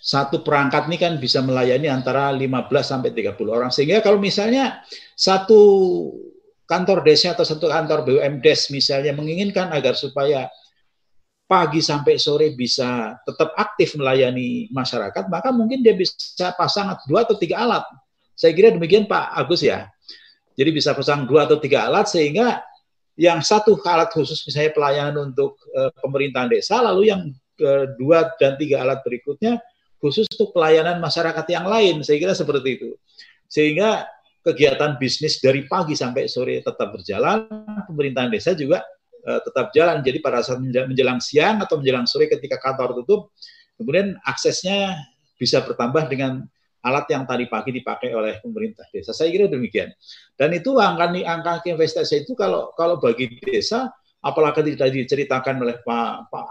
satu 0.00 0.42
perangkat 0.42 0.90
ini 0.90 0.98
kan 0.98 1.14
bisa 1.22 1.38
melayani 1.38 1.86
antara 1.86 2.34
15 2.34 2.66
sampai 2.82 3.14
30 3.14 3.38
orang. 3.46 3.70
Sehingga 3.70 4.02
kalau 4.02 4.18
misalnya 4.18 4.82
satu 5.14 5.62
kantor 6.66 7.06
desa 7.06 7.30
atau 7.30 7.46
satu 7.46 7.70
kantor 7.70 8.02
BUMDes 8.02 8.74
misalnya 8.74 9.14
menginginkan 9.14 9.70
agar 9.70 9.94
supaya 9.94 10.50
pagi 11.46 11.82
sampai 11.82 12.14
sore 12.18 12.54
bisa 12.54 13.18
tetap 13.26 13.54
aktif 13.58 13.98
melayani 13.98 14.70
masyarakat, 14.70 15.26
maka 15.26 15.50
mungkin 15.50 15.82
dia 15.82 15.94
bisa 15.98 16.54
pasang 16.54 16.94
dua 17.06 17.26
atau 17.26 17.34
tiga 17.38 17.62
alat. 17.62 17.82
Saya 18.38 18.54
kira 18.54 18.70
demikian 18.70 19.06
Pak 19.10 19.34
Agus 19.34 19.62
ya. 19.66 19.90
Jadi 20.58 20.70
bisa 20.74 20.92
pasang 20.92 21.24
dua 21.24 21.46
atau 21.46 21.56
tiga 21.56 21.86
alat 21.86 22.10
sehingga 22.10 22.60
yang 23.20 23.44
satu 23.44 23.76
alat 23.84 24.08
khusus 24.10 24.40
misalnya 24.48 24.72
pelayanan 24.72 25.16
untuk 25.32 25.60
uh, 25.76 25.92
pemerintahan 26.00 26.48
desa, 26.48 26.80
lalu 26.80 27.12
yang 27.12 27.28
uh, 27.60 27.84
dua 28.00 28.32
dan 28.40 28.56
tiga 28.56 28.80
alat 28.80 29.04
berikutnya 29.04 29.60
khusus 30.00 30.24
untuk 30.32 30.56
pelayanan 30.56 30.98
masyarakat 30.98 31.44
yang 31.52 31.68
lain. 31.68 32.00
Saya 32.00 32.16
kira 32.16 32.32
seperti 32.32 32.80
itu. 32.80 32.90
Sehingga 33.50 34.08
kegiatan 34.40 34.96
bisnis 34.96 35.36
dari 35.44 35.68
pagi 35.68 35.92
sampai 35.92 36.24
sore 36.24 36.64
tetap 36.64 36.96
berjalan, 36.96 37.44
pemerintahan 37.84 38.32
desa 38.32 38.56
juga 38.56 38.80
uh, 39.28 39.40
tetap 39.44 39.68
jalan. 39.76 40.00
Jadi 40.00 40.18
pada 40.24 40.40
saat 40.40 40.60
menjelang 40.64 41.20
siang 41.20 41.60
atau 41.60 41.76
menjelang 41.76 42.08
sore 42.08 42.26
ketika 42.26 42.56
kantor 42.56 43.04
tutup, 43.04 43.36
kemudian 43.76 44.16
aksesnya 44.24 44.96
bisa 45.36 45.60
bertambah 45.64 46.08
dengan 46.08 46.48
alat 46.80 47.06
yang 47.12 47.28
tadi 47.28 47.44
pagi 47.46 47.70
dipakai 47.76 48.12
oleh 48.12 48.40
pemerintah 48.40 48.88
desa. 48.88 49.12
Saya 49.12 49.28
kira 49.30 49.46
demikian. 49.46 49.92
Dan 50.36 50.56
itu 50.56 50.76
angka 50.80 51.12
angka 51.12 51.52
investasi 51.68 52.24
itu 52.24 52.32
kalau 52.32 52.72
kalau 52.76 52.96
bagi 52.96 53.28
desa, 53.44 53.92
apalagi 54.24 54.76
tadi 54.76 55.04
diceritakan 55.04 55.60
oleh 55.60 55.76
Pak, 55.84 56.32
Pak, 56.32 56.46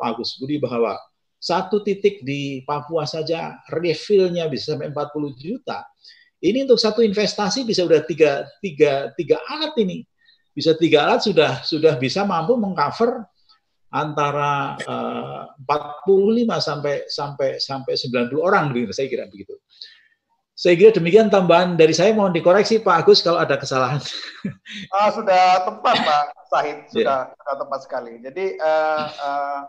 Pak 0.00 0.04
Agus 0.04 0.36
Budi 0.40 0.56
bahwa 0.60 0.96
satu 1.36 1.84
titik 1.84 2.24
di 2.24 2.64
Papua 2.64 3.04
saja 3.04 3.60
refillnya 3.68 4.48
bisa 4.48 4.72
sampai 4.72 4.88
40 4.88 5.36
juta 5.36 5.84
ini 6.44 6.68
untuk 6.68 6.76
satu 6.76 7.00
investasi 7.00 7.64
bisa 7.64 7.88
udah 7.88 8.04
tiga, 8.04 8.44
tiga, 8.60 9.08
tiga 9.16 9.40
alat 9.48 9.72
ini. 9.80 10.04
Bisa 10.52 10.76
tiga 10.76 11.08
alat 11.08 11.24
sudah 11.24 11.64
sudah 11.64 11.96
bisa 11.96 12.28
mampu 12.28 12.52
mengcover 12.60 13.24
antara 13.94 14.74
eh, 14.82 15.42
uh, 15.46 15.62
45 15.62 16.58
sampai 16.58 16.94
sampai 17.06 17.48
sampai 17.62 17.94
90 17.94 18.34
orang 18.42 18.74
begitu 18.74 18.90
saya 18.90 19.06
kira 19.06 19.30
begitu. 19.30 19.54
Saya 20.54 20.74
kira 20.78 20.94
demikian 20.94 21.30
tambahan 21.30 21.74
dari 21.74 21.94
saya 21.94 22.14
mohon 22.14 22.34
dikoreksi 22.34 22.82
Pak 22.82 23.06
Agus 23.06 23.22
kalau 23.22 23.42
ada 23.42 23.54
kesalahan. 23.58 24.02
Uh, 24.90 25.10
sudah 25.16 25.66
tepat 25.66 25.96
Pak 26.02 26.24
Sahid, 26.50 26.78
sudah, 26.94 27.30
yeah. 27.30 27.34
sudah 27.38 27.56
tepat 27.58 27.80
sekali. 27.86 28.14
Jadi 28.22 28.44
uh, 28.58 29.06
uh, 29.18 29.60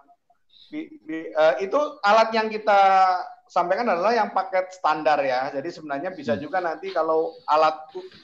bi, 0.70 0.90
bi, 1.06 1.18
uh, 1.34 1.58
itu 1.62 1.78
alat 2.06 2.30
yang 2.38 2.54
kita 2.54 2.82
sampaikan 3.50 3.90
adalah 3.90 4.14
yang 4.14 4.30
paket 4.34 4.74
standar 4.74 5.22
ya. 5.22 5.54
Jadi 5.54 5.70
sebenarnya 5.70 6.14
bisa 6.14 6.38
hmm. 6.38 6.42
juga 6.42 6.62
nanti 6.62 6.90
kalau 6.94 7.34
alat 7.50 7.78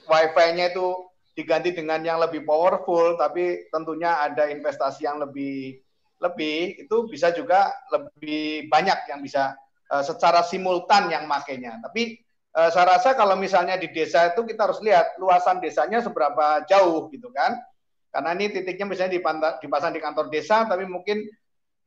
wifi-nya 0.05 0.73
itu 0.73 0.97
diganti 1.33 1.73
dengan 1.73 2.01
yang 2.05 2.21
lebih 2.21 2.45
powerful, 2.45 3.17
tapi 3.17 3.69
tentunya 3.73 4.21
ada 4.21 4.49
investasi 4.49 5.05
yang 5.05 5.17
lebih 5.17 5.81
lebih 6.21 6.85
itu 6.85 6.95
bisa 7.09 7.33
juga 7.33 7.73
lebih 7.89 8.69
banyak 8.69 9.09
yang 9.09 9.19
bisa 9.25 9.57
uh, 9.89 10.05
secara 10.05 10.45
simultan 10.45 11.09
yang 11.09 11.25
makainya. 11.25 11.81
Tapi 11.81 12.21
uh, 12.53 12.69
saya 12.69 12.95
rasa 12.95 13.17
kalau 13.17 13.33
misalnya 13.35 13.75
di 13.75 13.89
desa 13.89 14.29
itu 14.29 14.45
kita 14.45 14.69
harus 14.69 14.79
lihat 14.85 15.17
luasan 15.17 15.57
desanya 15.57 15.99
seberapa 15.99 16.61
jauh 16.69 17.09
gitu 17.09 17.33
kan. 17.33 17.57
Karena 18.11 18.35
ini 18.37 18.51
titiknya 18.53 18.85
misalnya 18.85 19.15
dipasang 19.63 19.95
di 19.95 20.01
kantor 20.03 20.27
desa, 20.27 20.67
tapi 20.67 20.83
mungkin 20.83 21.23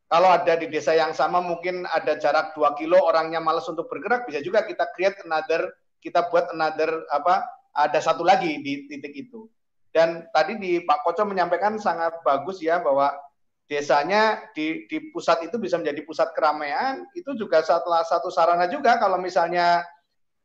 kalau 0.08 0.32
ada 0.32 0.56
di 0.56 0.72
desa 0.72 0.96
yang 0.96 1.12
sama 1.12 1.40
mungkin 1.40 1.84
ada 1.88 2.16
jarak 2.16 2.56
2 2.56 2.80
kilo 2.80 2.96
orangnya 2.96 3.44
malas 3.44 3.68
untuk 3.68 3.88
bergerak 3.92 4.24
bisa 4.28 4.40
juga 4.40 4.64
kita 4.64 4.88
create 4.96 5.20
another 5.24 5.68
kita 6.00 6.28
buat 6.28 6.52
another 6.52 7.04
apa 7.12 7.44
ada 7.74 7.98
satu 8.00 8.24
lagi 8.24 8.60
di 8.60 8.88
titik 8.88 9.14
itu. 9.16 9.48
Dan 9.94 10.26
tadi 10.34 10.58
di 10.58 10.82
Pak 10.82 11.06
Koco 11.06 11.22
menyampaikan 11.22 11.78
sangat 11.78 12.18
bagus 12.26 12.58
ya 12.58 12.82
bahwa 12.82 13.14
desanya 13.64 14.44
di, 14.52 14.84
di 14.84 15.08
pusat 15.08 15.40
itu 15.48 15.56
bisa 15.56 15.80
menjadi 15.80 16.04
pusat 16.04 16.36
keramaian 16.36 17.08
itu 17.16 17.32
juga 17.32 17.64
salah 17.64 18.04
satu 18.04 18.28
sarana 18.28 18.68
juga 18.68 19.00
kalau 19.00 19.16
misalnya 19.16 19.80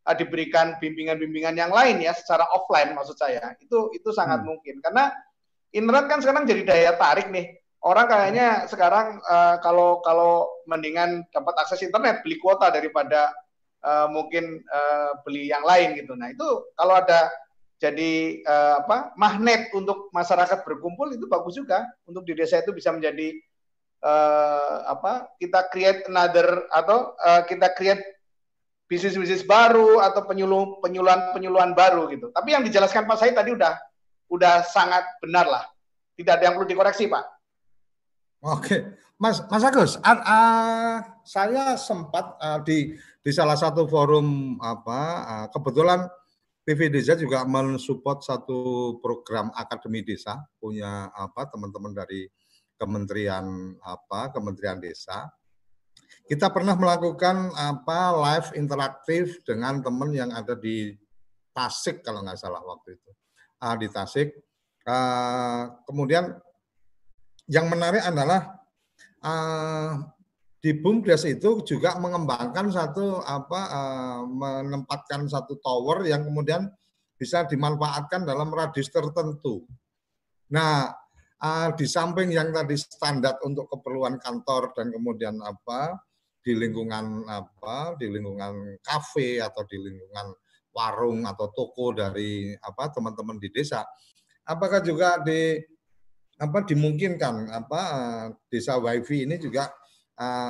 uh, 0.07 0.15
diberikan 0.15 0.79
bimbingan-bimbingan 0.79 1.55
yang 1.59 1.71
lain 1.71 1.99
ya 1.99 2.15
secara 2.15 2.47
offline 2.55 2.95
maksud 2.95 3.19
saya 3.19 3.59
itu 3.59 3.91
itu 3.91 4.09
sangat 4.15 4.43
hmm. 4.43 4.47
mungkin 4.47 4.75
karena 4.79 5.11
internet 5.75 6.05
kan 6.07 6.19
sekarang 6.23 6.47
jadi 6.47 6.63
daya 6.63 6.91
tarik 6.95 7.27
nih 7.27 7.59
orang 7.83 8.07
kayaknya 8.07 8.47
sekarang 8.71 9.19
uh, 9.27 9.59
kalau 9.59 9.99
kalau 10.03 10.47
mendingan 10.67 11.23
dapat 11.31 11.55
akses 11.59 11.83
internet 11.83 12.23
beli 12.23 12.39
kuota 12.39 12.71
daripada 12.71 13.31
uh, 13.83 14.07
mungkin 14.11 14.59
uh, 14.67 15.19
beli 15.23 15.47
yang 15.47 15.63
lain 15.63 15.95
gitu. 15.95 16.15
Nah 16.15 16.31
itu 16.31 16.47
kalau 16.75 16.99
ada 16.99 17.31
jadi 17.79 18.43
uh, 18.43 18.83
apa 18.83 19.15
magnet 19.15 19.71
untuk 19.71 20.11
masyarakat 20.11 20.67
berkumpul 20.67 21.15
itu 21.15 21.31
bagus 21.31 21.55
juga 21.55 21.87
untuk 22.03 22.27
di 22.27 22.35
desa 22.35 22.59
itu 22.59 22.75
bisa 22.75 22.91
menjadi 22.91 23.39
uh, 24.03 24.83
apa 24.91 25.31
kita 25.39 25.71
create 25.71 26.03
another 26.11 26.67
atau 26.75 27.15
uh, 27.15 27.47
kita 27.47 27.71
create 27.71 28.03
bisnis-bisnis 28.91 29.47
baru 29.47 30.03
atau 30.03 30.27
penyuluh 30.27 30.83
penyuluhan 30.83 31.31
penyuluhan 31.31 31.71
baru 31.71 32.11
gitu. 32.11 32.35
Tapi 32.35 32.51
yang 32.51 32.67
dijelaskan 32.67 33.07
Pak 33.07 33.17
Said 33.21 33.37
tadi 33.37 33.55
udah 33.55 33.79
udah 34.27 34.67
sangat 34.67 35.07
benar 35.23 35.47
lah. 35.47 35.63
Tidak 36.19 36.35
ada 36.35 36.51
yang 36.51 36.59
perlu 36.59 36.67
dikoreksi 36.67 37.07
Pak. 37.07 37.25
Oke, 38.43 38.91
Mas 39.15 39.39
Mas 39.47 39.63
Agus, 39.63 39.95
uh, 40.03 40.19
uh, 40.19 40.95
saya 41.23 41.79
sempat 41.79 42.35
uh, 42.43 42.59
di 42.59 42.91
di 43.23 43.31
salah 43.31 43.55
satu 43.55 43.87
forum 43.87 44.59
apa 44.59 44.99
uh, 45.23 45.45
kebetulan 45.51 46.07
TV 46.69 46.85
Desa 46.85 47.17
juga 47.17 47.41
mensupport 47.49 48.21
satu 48.21 48.59
program 49.01 49.49
Akademi 49.57 50.05
Desa 50.05 50.37
punya 50.61 51.09
apa 51.17 51.49
teman-teman 51.49 51.97
dari 51.97 52.29
Kementerian 52.77 53.73
apa 53.81 54.29
Kementerian 54.29 54.77
Desa. 54.77 55.33
Kita 56.29 56.53
pernah 56.53 56.77
melakukan 56.77 57.57
apa 57.57 58.13
live 58.13 58.53
interaktif 58.53 59.41
dengan 59.41 59.81
teman 59.81 60.13
yang 60.13 60.29
ada 60.29 60.53
di 60.53 60.93
Tasik 61.57 62.05
kalau 62.05 62.21
nggak 62.21 62.37
salah 62.37 62.61
waktu 62.61 63.01
itu. 63.01 63.11
Uh, 63.57 63.73
di 63.73 63.89
Tasik. 63.89 64.29
Uh, 64.85 65.73
kemudian 65.89 66.37
yang 67.49 67.65
menarik 67.65 68.05
adalah 68.05 68.61
uh, 69.25 70.05
di 70.59 70.75
BUMDes 70.75 71.23
itu 71.23 71.63
juga 71.63 71.95
mengembangkan 71.95 72.67
satu 72.67 73.23
apa 73.23 73.61
uh, 73.71 74.21
menempatkan 74.27 75.23
satu 75.31 75.55
tower 75.63 76.03
yang 76.03 76.27
kemudian 76.27 76.67
bisa 77.15 77.47
dimanfaatkan 77.47 78.27
dalam 78.27 78.51
radius 78.51 78.91
tertentu. 78.91 79.63
Nah, 80.51 80.91
uh, 81.39 81.69
di 81.75 81.87
samping 81.87 82.35
yang 82.35 82.51
tadi 82.51 82.75
standar 82.75 83.39
untuk 83.47 83.71
keperluan 83.71 84.19
kantor 84.19 84.75
dan 84.75 84.91
kemudian 84.91 85.39
apa 85.39 85.95
di 86.43 86.55
lingkungan 86.55 87.27
apa 87.27 87.99
di 87.99 88.07
lingkungan 88.07 88.79
kafe 88.83 89.43
atau 89.43 89.63
di 89.67 89.79
lingkungan 89.79 90.27
warung 90.71 91.27
atau 91.27 91.51
toko 91.51 91.91
dari 91.91 92.55
apa 92.55 92.91
teman-teman 92.95 93.35
di 93.35 93.51
desa 93.51 93.83
apakah 94.47 94.79
juga 94.79 95.19
di 95.19 95.59
apa 96.39 96.63
dimungkinkan 96.63 97.51
apa 97.51 97.81
desa 98.47 98.79
wifi 98.79 99.27
ini 99.27 99.35
juga 99.35 99.67
eh, 99.67 99.78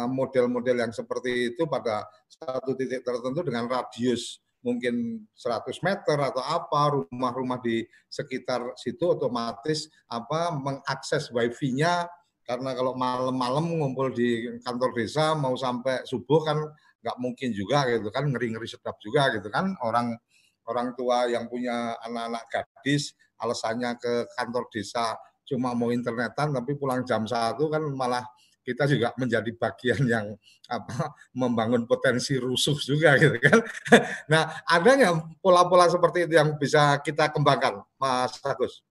model-model 0.10 0.82
yang 0.82 0.94
seperti 0.94 1.54
itu 1.54 1.70
pada 1.70 2.02
satu 2.26 2.74
titik 2.74 3.06
tertentu 3.06 3.46
dengan 3.46 3.70
radius 3.70 4.42
mungkin 4.60 5.24
100 5.38 5.72
meter 5.86 6.18
atau 6.20 6.44
apa 6.44 6.82
rumah-rumah 6.92 7.64
di 7.64 7.86
sekitar 8.12 8.76
situ 8.76 9.08
otomatis 9.08 9.88
apa 10.12 10.52
mengakses 10.52 11.32
wifi-nya. 11.32 12.08
Karena 12.44 12.74
kalau 12.74 12.98
malam-malam 12.98 13.78
ngumpul 13.78 14.10
di 14.10 14.58
kantor 14.66 14.98
desa 14.98 15.38
mau 15.38 15.54
sampai 15.54 16.02
subuh 16.02 16.42
kan 16.42 16.58
nggak 17.00 17.18
mungkin 17.22 17.54
juga 17.54 17.86
gitu 17.88 18.10
kan 18.10 18.26
ngeri-ngeri 18.26 18.66
sedap 18.66 18.98
juga 18.98 19.30
gitu 19.38 19.54
kan. 19.54 19.78
Orang 19.86 20.18
orang 20.66 20.98
tua 20.98 21.30
yang 21.30 21.46
punya 21.46 21.94
anak-anak 22.02 22.50
gadis 22.50 23.14
alasannya 23.38 23.96
ke 24.02 24.28
kantor 24.34 24.66
desa 24.74 25.16
cuma 25.46 25.74
mau 25.74 25.90
internetan 25.90 26.54
tapi 26.54 26.78
pulang 26.78 27.02
jam 27.06 27.26
satu 27.26 27.74
kan 27.74 27.82
malah 27.90 28.22
kita 28.70 28.86
juga 28.86 29.10
menjadi 29.18 29.50
bagian 29.58 30.02
yang 30.06 30.26
apa 30.70 31.18
membangun 31.34 31.90
potensi 31.90 32.38
rusuh 32.38 32.78
juga 32.78 33.18
gitu 33.18 33.42
kan. 33.42 33.60
Nah, 34.32 34.62
ada 34.70 34.90
nggak 34.94 35.42
pola-pola 35.42 35.90
seperti 35.90 36.30
itu 36.30 36.38
yang 36.38 36.54
bisa 36.62 37.02
kita 37.02 37.34
kembangkan, 37.34 37.82
Mas 37.98 38.38
Agus? 38.46 38.86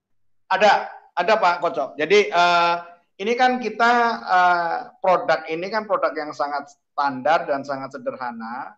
Ada, 0.51 0.91
ada 1.15 1.33
Pak 1.39 1.63
Kocok. 1.63 1.89
Jadi 1.95 2.27
uh, 2.27 2.75
ini 3.19 3.33
kan 3.39 3.63
kita 3.63 3.91
uh, 4.23 4.75
produk 4.99 5.47
ini 5.47 5.71
kan 5.71 5.87
produk 5.87 6.11
yang 6.11 6.31
sangat 6.35 6.75
standar 6.75 7.47
dan 7.47 7.63
sangat 7.63 7.95
sederhana. 7.95 8.75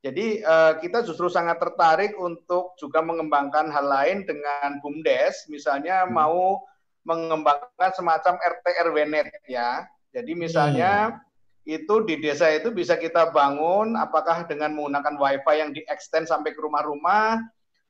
Jadi 0.00 0.40
uh, 0.40 0.80
kita 0.80 1.04
justru 1.04 1.28
sangat 1.28 1.60
tertarik 1.60 2.16
untuk 2.16 2.72
juga 2.80 3.04
mengembangkan 3.04 3.68
hal 3.68 3.84
lain 3.84 4.24
dengan 4.24 4.80
BUMDes, 4.80 5.44
misalnya 5.52 6.08
hmm. 6.08 6.12
mau 6.16 6.64
mengembangkan 7.04 7.90
semacam 7.92 8.40
RT 8.40 8.66
RWNet 8.88 9.28
ya. 9.48 9.84
Jadi 10.10 10.32
misalnya 10.34 11.22
hmm. 11.66 11.78
itu 11.78 11.94
di 12.02 12.18
desa 12.18 12.50
itu 12.50 12.74
bisa 12.74 12.98
kita 12.98 13.30
bangun 13.30 13.94
apakah 13.94 14.42
dengan 14.46 14.74
menggunakan 14.74 15.14
wifi 15.14 15.54
yang 15.58 15.70
di-extend 15.70 16.26
sampai 16.26 16.50
ke 16.50 16.60
rumah-rumah 16.60 17.38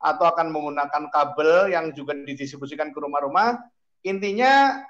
atau 0.01 0.25
akan 0.29 0.49
menggunakan 0.49 1.13
kabel 1.13 1.73
yang 1.73 1.93
juga 1.93 2.17
didistribusikan 2.17 2.93
ke 2.93 2.99
rumah-rumah. 3.01 3.61
Intinya 4.05 4.81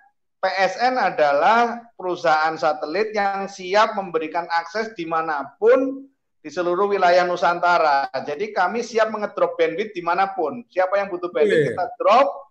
PSN 0.41 0.97
adalah 0.97 1.85
perusahaan 1.99 2.57
satelit 2.57 3.13
yang 3.13 3.51
siap 3.51 3.99
memberikan 3.99 4.49
akses 4.49 4.95
di 4.97 5.05
mana 5.05 5.53
pun 5.59 6.09
di 6.41 6.49
seluruh 6.49 6.89
wilayah 6.89 7.29
Nusantara. 7.29 8.09
Jadi 8.25 8.57
kami 8.57 8.81
siap 8.81 9.13
mengedrop 9.13 9.61
bandwidth 9.61 9.93
di 9.93 10.01
mana 10.01 10.33
pun. 10.33 10.65
Siapa 10.73 10.97
yang 10.97 11.13
butuh 11.13 11.29
bandwidth 11.29 11.69
iya. 11.69 11.71
kita 11.77 11.87
drop, 12.01 12.50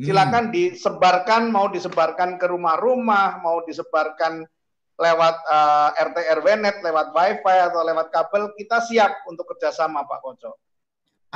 Hmm. 0.00 0.08
Silakan 0.08 0.48
disebarkan, 0.48 1.52
mau 1.52 1.68
disebarkan 1.68 2.40
ke 2.40 2.48
rumah-rumah, 2.48 3.44
mau 3.44 3.60
disebarkan 3.68 4.48
lewat 4.96 5.36
uh, 5.44 5.92
eh, 5.92 6.04
RT 6.08 6.16
RW 6.40 6.46
net, 6.56 6.76
lewat 6.80 7.12
WiFi 7.12 7.56
atau 7.68 7.84
lewat 7.84 8.08
kabel, 8.08 8.48
kita 8.56 8.80
siap 8.80 9.28
untuk 9.28 9.44
kerjasama, 9.52 10.08
Pak 10.08 10.24
Koco. 10.24 10.56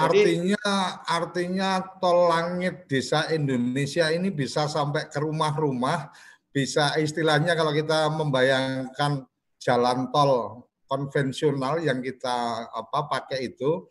Artinya, 0.01 1.05
artinya 1.05 2.01
tol 2.01 2.33
langit 2.33 2.89
desa 2.89 3.29
Indonesia 3.29 4.09
ini 4.09 4.33
bisa 4.33 4.65
sampai 4.65 5.13
ke 5.13 5.21
rumah-rumah, 5.21 6.09
bisa 6.49 6.97
istilahnya 6.97 7.53
kalau 7.53 7.77
kita 7.77 8.09
membayangkan 8.17 9.29
jalan 9.61 10.09
tol 10.09 10.65
konvensional 10.89 11.85
yang 11.85 12.01
kita 12.01 12.65
apa 12.73 13.13
pakai 13.13 13.53
itu, 13.53 13.85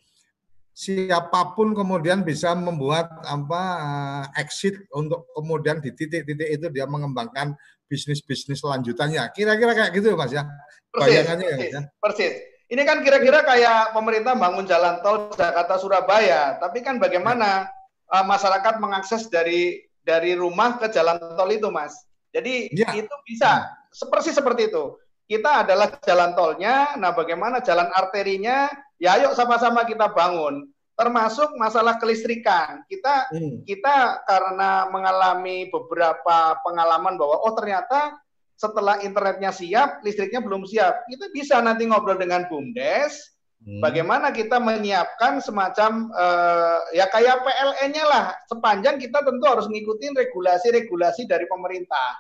siapa 0.73 1.53
pun 1.53 1.77
kemudian 1.77 2.25
bisa 2.25 2.57
membuat 2.57 3.21
apa 3.29 3.61
eh, 3.77 4.41
exit 4.41 4.73
untuk 4.89 5.29
kemudian 5.37 5.77
di 5.79 5.93
titik-titik 5.93 6.49
itu 6.49 6.67
dia 6.73 6.89
mengembangkan 6.89 7.53
bisnis-bisnis 7.85 8.65
lanjutannya. 8.65 9.29
Kira-kira 9.37 9.77
kayak 9.77 9.91
gitu 9.93 10.17
Mas 10.17 10.33
ya. 10.33 10.49
Bayangannya 10.93 11.45
ya, 11.45 11.57
persis, 11.57 11.73
ya. 11.73 11.81
Persis. 12.01 12.33
Ini 12.73 12.81
kan 12.89 13.05
kira-kira 13.05 13.45
kayak 13.45 13.93
pemerintah 13.93 14.33
bangun 14.33 14.65
jalan 14.65 14.97
tol 15.05 15.29
Jakarta 15.37 15.77
Surabaya, 15.77 16.57
tapi 16.57 16.81
kan 16.81 16.97
bagaimana 16.97 17.69
ya. 17.69 18.21
uh, 18.21 18.25
masyarakat 18.25 18.81
mengakses 18.81 19.29
dari 19.29 19.77
dari 20.01 20.33
rumah 20.33 20.81
ke 20.81 20.89
jalan 20.89 21.21
tol 21.37 21.49
itu, 21.53 21.69
Mas. 21.69 21.93
Jadi 22.33 22.73
ya. 22.73 22.97
itu 22.97 23.13
bisa 23.29 23.69
seperti 23.93 24.33
seperti 24.33 24.73
itu. 24.73 24.97
Kita 25.29 25.61
adalah 25.63 25.93
jalan 26.01 26.33
tolnya, 26.33 26.97
nah 26.97 27.13
bagaimana 27.13 27.61
jalan 27.61 27.93
arterinya 27.93 28.67
Ya 29.03 29.19
ayo 29.19 29.35
sama-sama 29.35 29.83
kita 29.83 30.07
bangun. 30.15 30.71
Termasuk 30.95 31.59
masalah 31.59 31.99
kelistrikan. 31.99 32.87
Kita 32.87 33.27
hmm. 33.35 33.67
kita 33.67 34.23
karena 34.23 34.87
mengalami 34.87 35.67
beberapa 35.67 36.55
pengalaman 36.63 37.19
bahwa 37.19 37.43
oh 37.43 37.51
ternyata 37.51 38.15
setelah 38.55 39.03
internetnya 39.03 39.51
siap, 39.51 39.99
listriknya 40.07 40.39
belum 40.39 40.63
siap. 40.63 41.03
Kita 41.11 41.27
bisa 41.35 41.59
nanti 41.59 41.83
ngobrol 41.83 42.15
dengan 42.15 42.47
BUMDes, 42.47 43.11
hmm. 43.59 43.83
bagaimana 43.83 44.31
kita 44.31 44.55
menyiapkan 44.63 45.43
semacam 45.43 46.07
uh, 46.15 46.79
ya 46.95 47.11
kayak 47.11 47.43
PLN-nya 47.43 48.05
lah. 48.07 48.25
Sepanjang 48.47 49.03
kita 49.03 49.19
tentu 49.19 49.43
harus 49.43 49.67
ngikutin 49.67 50.15
regulasi-regulasi 50.15 51.27
dari 51.27 51.43
pemerintah, 51.51 52.15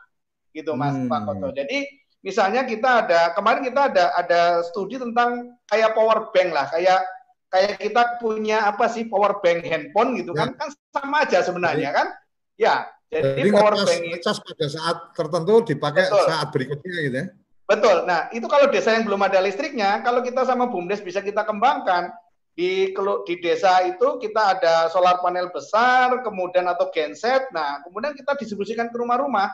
gitu 0.51 0.75
Mas 0.75 0.99
hmm. 0.99 1.07
Pak 1.07 1.21
Koto. 1.31 1.55
Jadi 1.55 1.87
misalnya 2.27 2.67
kita 2.67 3.07
ada 3.07 3.21
kemarin 3.31 3.63
kita 3.63 3.81
ada 3.87 4.05
ada 4.19 4.41
studi 4.67 4.99
tentang 4.99 5.55
kayak 5.73 5.97
power 5.97 6.29
bank 6.29 6.49
lah 6.53 6.69
kayak 6.69 7.01
kayak 7.49 7.81
kita 7.81 8.21
punya 8.21 8.69
apa 8.69 8.85
sih 8.93 9.09
power 9.09 9.41
bank 9.41 9.65
handphone 9.65 10.13
gitu 10.21 10.37
kan? 10.37 10.53
ya. 10.53 10.57
kan 10.57 10.69
kan 10.69 10.93
sama 10.93 11.17
aja 11.25 11.41
sebenarnya 11.41 11.89
kan 11.89 12.07
ya 12.53 12.85
jadi, 13.09 13.41
jadi 13.41 13.49
power 13.49 13.75
bank 13.81 14.01
itu 14.05 14.29
pada 14.29 14.67
saat 14.69 14.97
tertentu 15.17 15.53
dipakai 15.65 16.05
betul. 16.05 16.25
saat 16.29 16.47
berikutnya 16.53 16.93
gitu 17.09 17.17
ya 17.17 17.27
betul 17.65 17.97
nah 18.05 18.29
itu 18.29 18.45
kalau 18.45 18.69
desa 18.69 18.93
yang 18.93 19.05
belum 19.09 19.21
ada 19.25 19.41
listriknya 19.41 20.05
kalau 20.05 20.21
kita 20.21 20.45
sama 20.45 20.69
bumdes 20.69 21.01
bisa 21.01 21.25
kita 21.25 21.41
kembangkan 21.41 22.13
di 22.53 22.93
di 23.25 23.35
desa 23.41 23.81
itu 23.81 24.21
kita 24.21 24.61
ada 24.61 24.85
solar 24.93 25.17
panel 25.25 25.49
besar 25.49 26.21
kemudian 26.21 26.69
atau 26.69 26.93
genset 26.93 27.49
nah 27.49 27.81
kemudian 27.81 28.13
kita 28.13 28.37
distribusikan 28.37 28.93
ke 28.93 28.97
rumah-rumah 29.01 29.49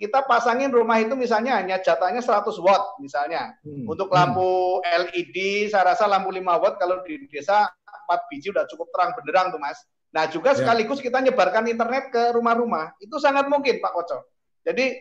kita 0.00 0.24
pasangin 0.24 0.72
rumah 0.72 0.96
itu 0.96 1.12
misalnya 1.12 1.60
hanya 1.60 1.76
jatahnya 1.76 2.24
100 2.24 2.56
watt 2.64 2.96
misalnya. 3.04 3.52
Hmm. 3.60 3.84
Untuk 3.84 4.08
lampu 4.08 4.80
hmm. 4.80 4.88
LED 4.88 5.68
saya 5.68 5.92
rasa 5.92 6.08
lampu 6.08 6.32
5 6.32 6.40
watt 6.40 6.80
kalau 6.80 7.04
di 7.04 7.28
desa 7.28 7.68
4 8.08 8.28
biji 8.32 8.48
udah 8.48 8.64
cukup 8.64 8.88
terang 8.96 9.12
benderang 9.12 9.52
tuh 9.52 9.60
Mas. 9.60 9.76
Nah, 10.10 10.26
juga 10.26 10.56
ya. 10.56 10.64
sekaligus 10.64 10.98
kita 11.04 11.20
nyebarkan 11.20 11.68
internet 11.68 12.08
ke 12.10 12.32
rumah-rumah. 12.32 12.96
Itu 12.98 13.20
sangat 13.20 13.46
mungkin 13.46 13.78
Pak 13.78 13.92
Koco. 13.92 14.24
Jadi 14.64 14.98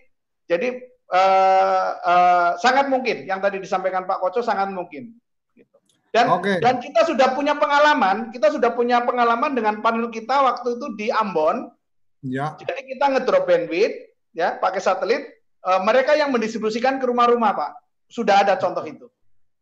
jadi 0.51 0.67
uh, 1.15 1.89
uh, 2.03 2.51
sangat 2.59 2.91
mungkin 2.91 3.23
yang 3.23 3.39
tadi 3.39 3.57
disampaikan 3.57 4.03
Pak 4.03 4.19
Koco 4.19 4.43
sangat 4.43 4.67
mungkin. 4.69 5.15
Gitu. 5.55 5.75
Dan 6.11 6.27
okay. 6.27 6.59
dan 6.59 6.83
kita 6.83 7.07
sudah 7.07 7.33
punya 7.33 7.55
pengalaman, 7.55 8.35
kita 8.35 8.51
sudah 8.51 8.75
punya 8.75 8.99
pengalaman 9.07 9.55
dengan 9.55 9.79
panel 9.79 10.11
kita 10.11 10.43
waktu 10.43 10.75
itu 10.75 10.87
di 10.99 11.07
Ambon. 11.09 11.71
Ya. 12.19 12.51
Jadi 12.59 12.83
kita 12.83 13.15
ngedrop 13.15 13.47
bandwidth, 13.47 14.08
ya 14.39 14.55
pakai 14.55 14.79
satelit 14.79 15.27
uh, 15.67 15.83
mereka 15.83 16.15
yang 16.15 16.31
mendistribusikan 16.31 16.95
ke 16.95 17.05
rumah-rumah 17.11 17.51
pak 17.51 17.71
sudah 18.07 18.47
ada 18.47 18.55
contoh 18.55 18.87
itu 18.87 19.11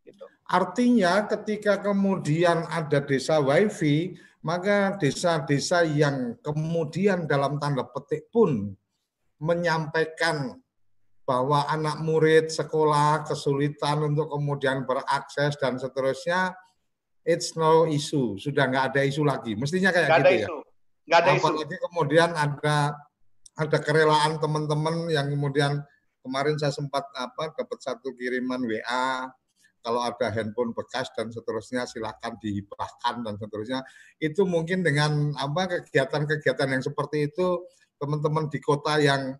gitu. 0.06 0.24
artinya 0.46 1.26
ketika 1.26 1.82
kemudian 1.82 2.62
ada 2.70 3.02
desa 3.02 3.42
wifi 3.42 4.14
maka 4.38 4.94
desa-desa 5.02 5.82
yang 5.82 6.38
kemudian 6.38 7.26
dalam 7.26 7.58
tanda 7.58 7.82
petik 7.82 8.30
pun 8.30 8.70
menyampaikan 9.42 10.54
bahwa 11.28 11.68
anak 11.68 12.00
murid 12.00 12.48
sekolah 12.48 13.28
kesulitan 13.28 14.00
untuk 14.14 14.32
kemudian 14.32 14.88
berakses 14.88 15.60
dan 15.60 15.76
seterusnya, 15.76 16.56
it's 17.20 17.52
no 17.52 17.84
issue, 17.84 18.40
sudah 18.40 18.64
nggak 18.64 18.94
ada 18.94 19.00
isu 19.04 19.28
lagi. 19.28 19.52
Mestinya 19.52 19.92
kayak 19.92 20.08
gak 20.08 20.16
gitu 20.16 20.24
ada 20.24 20.32
ya. 20.32 20.48
Isu. 20.48 20.58
Nggak 21.04 21.18
ada 21.20 21.30
Apalagi 21.36 21.76
isu. 21.76 21.84
kemudian 21.84 22.30
ada 22.32 22.76
ada 23.58 23.78
kerelaan 23.82 24.38
teman-teman 24.38 25.10
yang 25.10 25.26
kemudian 25.26 25.82
kemarin 26.22 26.54
saya 26.54 26.70
sempat 26.70 27.10
apa 27.18 27.50
dapat 27.58 27.78
satu 27.82 28.14
kiriman 28.14 28.62
WA 28.62 29.26
kalau 29.82 30.04
ada 30.04 30.30
handphone 30.30 30.70
bekas 30.74 31.10
dan 31.14 31.34
seterusnya 31.34 31.86
silakan 31.90 32.38
dihibahkan 32.38 33.24
dan 33.26 33.34
seterusnya. 33.34 33.82
Itu 34.22 34.46
mungkin 34.46 34.86
dengan 34.86 35.34
apa 35.34 35.82
kegiatan-kegiatan 35.86 36.68
yang 36.70 36.82
seperti 36.82 37.30
itu 37.30 37.66
teman-teman 37.98 38.46
di 38.46 38.58
kota 38.62 38.98
yang 39.02 39.34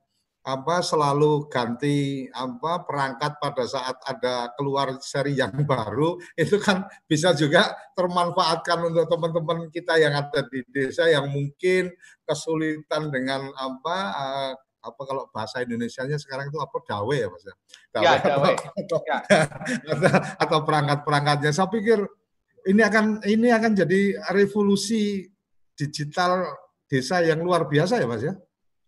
apa 0.48 0.80
selalu 0.80 1.52
ganti 1.52 2.24
apa 2.32 2.88
perangkat 2.88 3.36
pada 3.36 3.68
saat 3.68 4.00
ada 4.08 4.48
keluar 4.56 4.96
seri 5.04 5.36
yang 5.36 5.52
baru 5.68 6.16
itu 6.32 6.56
kan 6.56 6.88
bisa 7.04 7.36
juga 7.36 7.76
termanfaatkan 7.92 8.88
untuk 8.88 9.04
teman-teman 9.12 9.68
kita 9.68 10.00
yang 10.00 10.16
ada 10.16 10.40
di 10.48 10.64
desa 10.72 11.04
yang 11.12 11.28
mungkin 11.28 11.92
kesulitan 12.24 13.12
dengan 13.12 13.52
apa 13.60 13.96
uh, 14.16 14.52
apa 14.78 15.02
kalau 15.04 15.28
bahasa 15.28 15.60
Indonesia-nya 15.60 16.16
sekarang 16.16 16.48
itu 16.48 16.56
apa 16.56 16.76
dawe 16.80 17.12
ya 17.12 17.28
mas 17.28 17.44
ya 17.44 17.54
dawe, 17.92 18.04
ya, 18.08 18.12
dawe. 18.24 18.52
Atau, 18.56 18.98
ya. 19.10 19.18
atau, 19.92 20.10
atau 20.40 20.58
perangkat-perangkatnya 20.64 21.52
saya 21.52 21.68
pikir 21.68 22.00
ini 22.72 22.80
akan 22.80 23.20
ini 23.28 23.52
akan 23.52 23.72
jadi 23.76 24.16
revolusi 24.32 25.28
digital 25.76 26.46
desa 26.88 27.20
yang 27.20 27.44
luar 27.44 27.68
biasa 27.68 28.00
ya 28.00 28.08
mas 28.08 28.24
ya 28.24 28.32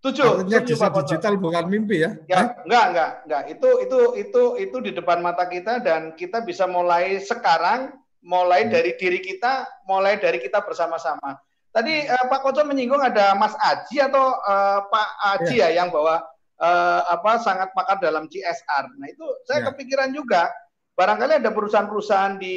Setuju. 0.00 0.40
Artinya 0.40 0.64
desa 0.64 0.88
digital 0.88 1.36
bukan 1.36 1.64
mimpi 1.68 2.00
ya? 2.00 2.16
Ya, 2.24 2.56
enggak, 2.64 2.84
enggak, 2.88 3.10
enggak. 3.28 3.42
Itu 3.52 3.68
itu 3.84 3.98
itu 4.16 4.42
itu 4.56 4.76
di 4.80 4.90
depan 4.96 5.20
mata 5.20 5.44
kita 5.44 5.84
dan 5.84 6.16
kita 6.16 6.40
bisa 6.40 6.64
mulai 6.64 7.20
sekarang, 7.20 7.92
mulai 8.24 8.64
hmm. 8.64 8.72
dari 8.72 8.96
diri 8.96 9.20
kita, 9.20 9.68
mulai 9.84 10.16
dari 10.16 10.40
kita 10.40 10.64
bersama-sama. 10.64 11.36
Tadi 11.68 12.08
hmm. 12.08 12.16
uh, 12.16 12.24
Pak 12.32 12.40
Koco 12.40 12.64
menyinggung 12.64 13.04
ada 13.04 13.36
Mas 13.36 13.52
Aji 13.60 14.00
atau 14.00 14.40
uh, 14.40 14.88
Pak 14.88 15.08
Aji 15.36 15.60
ya. 15.60 15.68
ya 15.68 15.84
yang 15.84 15.92
bawa 15.92 16.24
uh, 16.64 17.00
apa 17.12 17.36
sangat 17.44 17.68
pakar 17.76 18.00
dalam 18.00 18.24
CSR. 18.24 18.96
Nah 18.96 19.08
itu 19.12 19.26
saya 19.44 19.60
ya. 19.60 19.66
kepikiran 19.68 20.16
juga. 20.16 20.48
Barangkali 20.96 21.44
ada 21.44 21.52
perusahaan-perusahaan 21.52 22.40
di, 22.40 22.56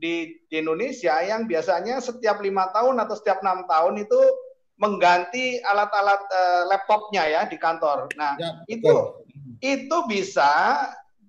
di 0.00 0.32
di 0.48 0.56
Indonesia 0.60 1.20
yang 1.20 1.44
biasanya 1.44 2.00
setiap 2.00 2.40
lima 2.40 2.72
tahun 2.72 3.00
atau 3.04 3.16
setiap 3.16 3.44
enam 3.44 3.68
tahun 3.68 4.00
itu 4.04 4.20
mengganti 4.74 5.62
alat-alat 5.62 6.20
uh, 6.30 6.62
laptopnya 6.66 7.22
ya 7.30 7.42
di 7.46 7.54
kantor. 7.54 8.10
Nah, 8.18 8.34
ya, 8.38 8.50
itu 8.66 9.22
itu 9.62 9.96
bisa 10.10 10.50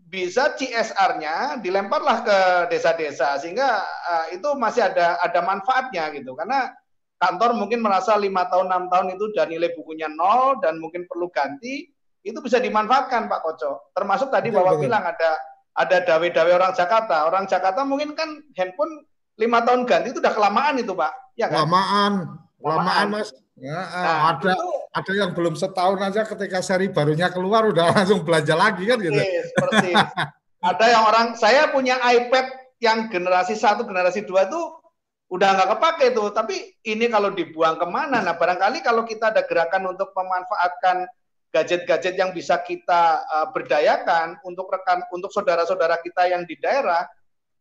bisa 0.06 0.54
CSR-nya 0.56 1.60
dilemparlah 1.62 2.24
ke 2.26 2.38
desa-desa 2.74 3.38
sehingga 3.38 3.84
uh, 3.84 4.26
itu 4.34 4.48
masih 4.58 4.90
ada 4.90 5.22
ada 5.22 5.40
manfaatnya 5.46 6.10
gitu. 6.18 6.34
Karena 6.34 6.74
kantor 7.22 7.54
mungkin 7.54 7.86
merasa 7.86 8.18
lima 8.18 8.50
tahun 8.50 8.70
enam 8.74 8.86
tahun 8.90 9.14
itu 9.14 9.26
dan 9.38 9.54
nilai 9.54 9.74
bukunya 9.78 10.10
nol 10.10 10.58
dan 10.66 10.82
mungkin 10.82 11.06
perlu 11.06 11.30
ganti, 11.30 11.90
itu 12.26 12.38
bisa 12.42 12.58
dimanfaatkan 12.58 13.30
Pak 13.30 13.42
Koco. 13.46 13.94
Termasuk 13.94 14.34
tadi 14.34 14.50
Bapak 14.50 14.82
bilang 14.82 15.06
ada 15.06 15.38
ada 15.76 15.98
dawe-dawe 16.02 16.52
orang 16.56 16.74
Jakarta. 16.74 17.30
Orang 17.30 17.46
Jakarta 17.46 17.86
mungkin 17.86 18.18
kan 18.18 18.42
handphone 18.58 19.06
lima 19.38 19.62
tahun 19.62 19.86
ganti 19.86 20.16
itu 20.16 20.24
udah 20.24 20.34
kelamaan 20.34 20.82
itu 20.82 20.98
Pak. 20.98 21.14
Ya 21.38 21.52
kan? 21.52 21.68
Kelamaan 21.68 22.45
Lamaan 22.66 23.08
mas. 23.14 23.30
Ya, 23.56 23.72
nah, 23.72 24.36
ada 24.36 24.52
itu, 24.52 24.68
ada 24.92 25.12
yang 25.16 25.32
belum 25.32 25.56
setahun 25.56 25.96
aja 26.04 26.28
ketika 26.28 26.60
seri 26.60 26.92
barunya 26.92 27.32
keluar 27.32 27.64
udah 27.72 27.88
langsung 27.96 28.26
belanja 28.26 28.52
lagi 28.52 28.84
kan 28.84 29.00
gitu. 29.00 29.16
Persis, 29.56 29.96
ada 30.60 30.86
yang 30.92 31.04
orang 31.08 31.40
saya 31.40 31.72
punya 31.72 31.96
iPad 32.04 32.52
yang 32.84 33.08
generasi 33.08 33.56
satu 33.56 33.88
generasi 33.88 34.28
dua 34.28 34.52
itu 34.52 34.60
udah 35.32 35.56
nggak 35.56 35.70
kepake 35.78 36.06
tuh. 36.12 36.36
Tapi 36.36 36.76
ini 36.84 37.08
kalau 37.08 37.32
dibuang 37.32 37.80
ke 37.80 37.88
mana? 37.88 38.20
Nah 38.20 38.36
barangkali 38.36 38.84
kalau 38.84 39.08
kita 39.08 39.32
ada 39.32 39.48
gerakan 39.48 39.96
untuk 39.96 40.12
memanfaatkan 40.12 41.08
gadget-gadget 41.56 42.20
yang 42.20 42.36
bisa 42.36 42.60
kita 42.60 43.24
uh, 43.32 43.48
berdayakan 43.56 44.36
untuk 44.44 44.68
rekan 44.68 45.00
untuk 45.16 45.32
saudara-saudara 45.32 45.96
kita 46.04 46.28
yang 46.28 46.44
di 46.44 46.60
daerah 46.60 47.08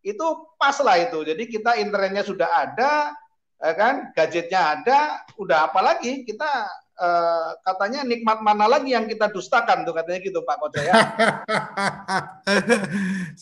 itu 0.02 0.26
pas 0.58 0.74
lah 0.82 0.98
itu. 0.98 1.22
Jadi 1.22 1.46
kita 1.46 1.78
internetnya 1.78 2.26
sudah 2.26 2.50
ada, 2.50 3.14
ya 3.60 3.72
kan? 3.74 3.94
Gadgetnya 4.14 4.60
ada 4.78 4.98
udah 5.38 5.70
apa 5.70 5.80
lagi? 5.82 6.26
Kita 6.26 6.50
uh, 6.98 7.48
katanya 7.62 8.06
nikmat 8.06 8.38
mana 8.40 8.66
lagi 8.66 8.94
yang 8.94 9.06
kita 9.06 9.30
dustakan 9.30 9.82
tuh 9.82 9.94
katanya 9.94 10.20
gitu 10.22 10.40
Pak 10.42 10.56
Koco 10.58 10.80
ya. 10.80 10.94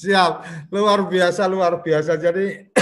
Siap. 0.03 0.33
Luar 0.73 1.09
biasa 1.09 1.49
luar 1.49 1.81
biasa. 1.81 2.17
Jadi 2.17 2.73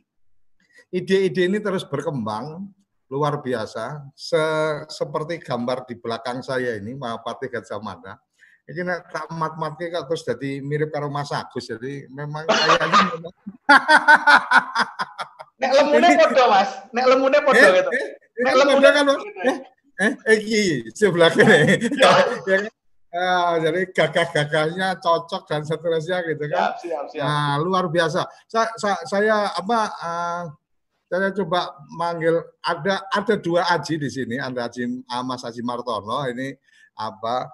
ide-ide 0.98 1.42
ini 1.50 1.58
terus 1.58 1.82
berkembang 1.82 2.70
luar 3.10 3.42
biasa. 3.42 4.06
Se 4.14 4.42
seperti 4.90 5.42
gambar 5.42 5.86
di 5.86 5.94
belakang 5.98 6.42
saya 6.42 6.78
ini 6.78 6.94
Mahapati 6.94 7.50
Gajah 7.50 7.82
Mada 7.82 8.18
ini 8.66 8.82
tak 9.14 9.30
mat-matnya 9.30 9.94
kok 9.94 10.10
terus 10.10 10.26
jadi 10.26 10.58
mirip 10.58 10.90
karo 10.90 11.06
Mas 11.06 11.30
Agus. 11.30 11.70
Jadi 11.70 12.10
memang 12.10 12.50
kayaknya 12.50 13.14
memang 13.14 13.34
Nek 15.56 15.70
lemune 15.72 16.08
podo, 16.20 16.44
Mas. 16.52 16.70
Nek 16.92 17.06
lemune 17.08 17.38
podo 17.40 17.64
eh, 17.64 17.72
gitu. 17.80 17.90
Eh, 17.90 18.08
Nek 18.44 18.54
lemune 18.60 18.88
kan 18.92 19.06
eh 19.96 20.12
eh 20.28 20.36
iki 20.36 20.62
sebelah 20.92 21.32
kene. 21.32 21.80
ya, 21.96 22.12
kan? 22.44 22.68
Ah, 23.16 23.56
jadi 23.56 23.88
gagah-gagahnya 23.96 25.00
cocok 25.00 25.48
dan 25.48 25.64
seterusnya 25.64 26.20
gitu 26.28 26.44
kan. 26.52 26.76
Siap, 26.76 26.84
siap, 26.84 27.04
siap. 27.16 27.24
Nah, 27.24 27.56
luar 27.64 27.88
biasa. 27.88 28.28
Sa, 28.44 28.68
sa, 28.76 29.00
saya 29.08 29.56
apa 29.56 29.78
uh, 29.88 30.42
saya 31.08 31.32
coba 31.32 31.80
manggil 31.96 32.44
ada 32.60 33.08
ada 33.08 33.34
dua 33.40 33.64
Aji 33.72 33.96
di 33.96 34.12
sini, 34.12 34.36
ada 34.36 34.68
Aji 34.68 34.84
uh, 34.84 35.24
Mas 35.24 35.48
Aji 35.48 35.64
Martono 35.64 36.28
ini 36.28 36.52
apa 37.00 37.48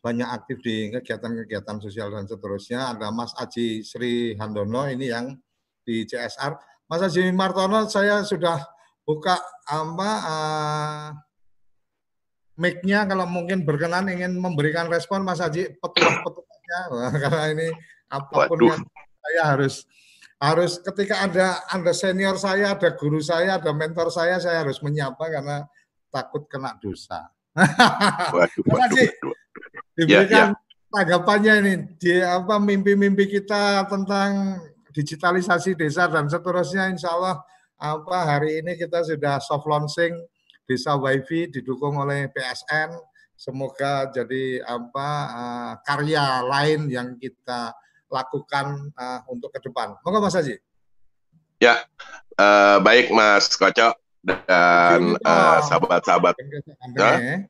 banyak 0.00 0.28
aktif 0.32 0.64
di 0.64 0.88
kegiatan-kegiatan 0.88 1.76
sosial 1.76 2.08
dan 2.08 2.24
seterusnya. 2.24 2.96
Ada 2.96 3.12
Mas 3.12 3.36
Aji 3.36 3.84
Sri 3.84 4.32
Handono 4.40 4.88
ini 4.88 5.12
yang 5.12 5.36
di 5.84 6.08
CSR 6.08 6.71
Mas 6.92 7.00
Haji 7.00 7.32
Martono, 7.32 7.88
saya 7.88 8.20
sudah 8.20 8.60
buka 9.08 9.40
apa 9.64 10.10
uh, 10.28 11.06
mic-nya 12.60 13.08
kalau 13.08 13.24
mungkin 13.24 13.64
berkenan 13.64 14.12
ingin 14.12 14.36
memberikan 14.36 14.92
respon 14.92 15.24
Mas 15.24 15.40
Haji 15.40 15.72
petuah-petuahnya 15.80 16.80
karena 17.24 17.44
ini 17.48 17.68
apa 18.12 18.44
pun 18.44 18.60
Waduh. 18.60 18.68
yang 18.76 18.82
saya 19.24 19.42
harus 19.56 19.88
harus 20.36 20.84
ketika 20.84 21.24
ada 21.24 21.64
ada 21.64 21.92
senior 21.96 22.36
saya, 22.36 22.76
ada 22.76 22.92
guru 22.92 23.24
saya, 23.24 23.56
ada 23.56 23.72
mentor 23.72 24.12
saya, 24.12 24.36
saya 24.36 24.60
harus 24.60 24.76
menyapa 24.84 25.32
karena 25.32 25.64
takut 26.12 26.44
kena 26.44 26.76
dosa. 26.76 27.32
Waduh, 28.36 28.68
Mas 28.68 28.92
Haji, 28.92 29.04
diberikan 29.96 30.28
ya, 30.28 30.60
ya. 30.60 30.92
tanggapannya 30.92 31.52
ini 31.64 31.72
di 31.96 32.20
apa 32.20 32.60
mimpi-mimpi 32.60 33.32
kita 33.32 33.88
tentang 33.88 34.60
digitalisasi 34.92 35.74
desa 35.74 36.06
dan 36.06 36.28
seterusnya 36.28 36.92
insya 36.92 37.16
Allah 37.16 37.40
apa 37.80 38.18
hari 38.28 38.62
ini 38.62 38.78
kita 38.78 39.02
sudah 39.02 39.42
soft 39.42 39.66
launching 39.66 40.14
desa 40.68 40.94
wifi 40.94 41.50
didukung 41.50 41.98
oleh 41.98 42.30
PSN 42.30 42.94
semoga 43.34 44.06
jadi 44.14 44.62
apa 44.62 45.08
uh, 45.34 45.72
karya 45.82 46.46
lain 46.46 46.86
yang 46.86 47.18
kita 47.18 47.74
lakukan 48.12 48.92
uh, 48.94 49.24
untuk 49.26 49.50
ke 49.50 49.58
depan. 49.64 49.96
Moga 50.04 50.20
Mas 50.20 50.36
Haji. 50.36 50.60
Ya, 51.58 51.80
uh, 52.36 52.78
baik 52.84 53.08
Mas 53.08 53.48
Kocok 53.56 53.96
dan 54.22 55.16
sahabat-sahabat. 55.66 56.36
Uh, 56.94 57.48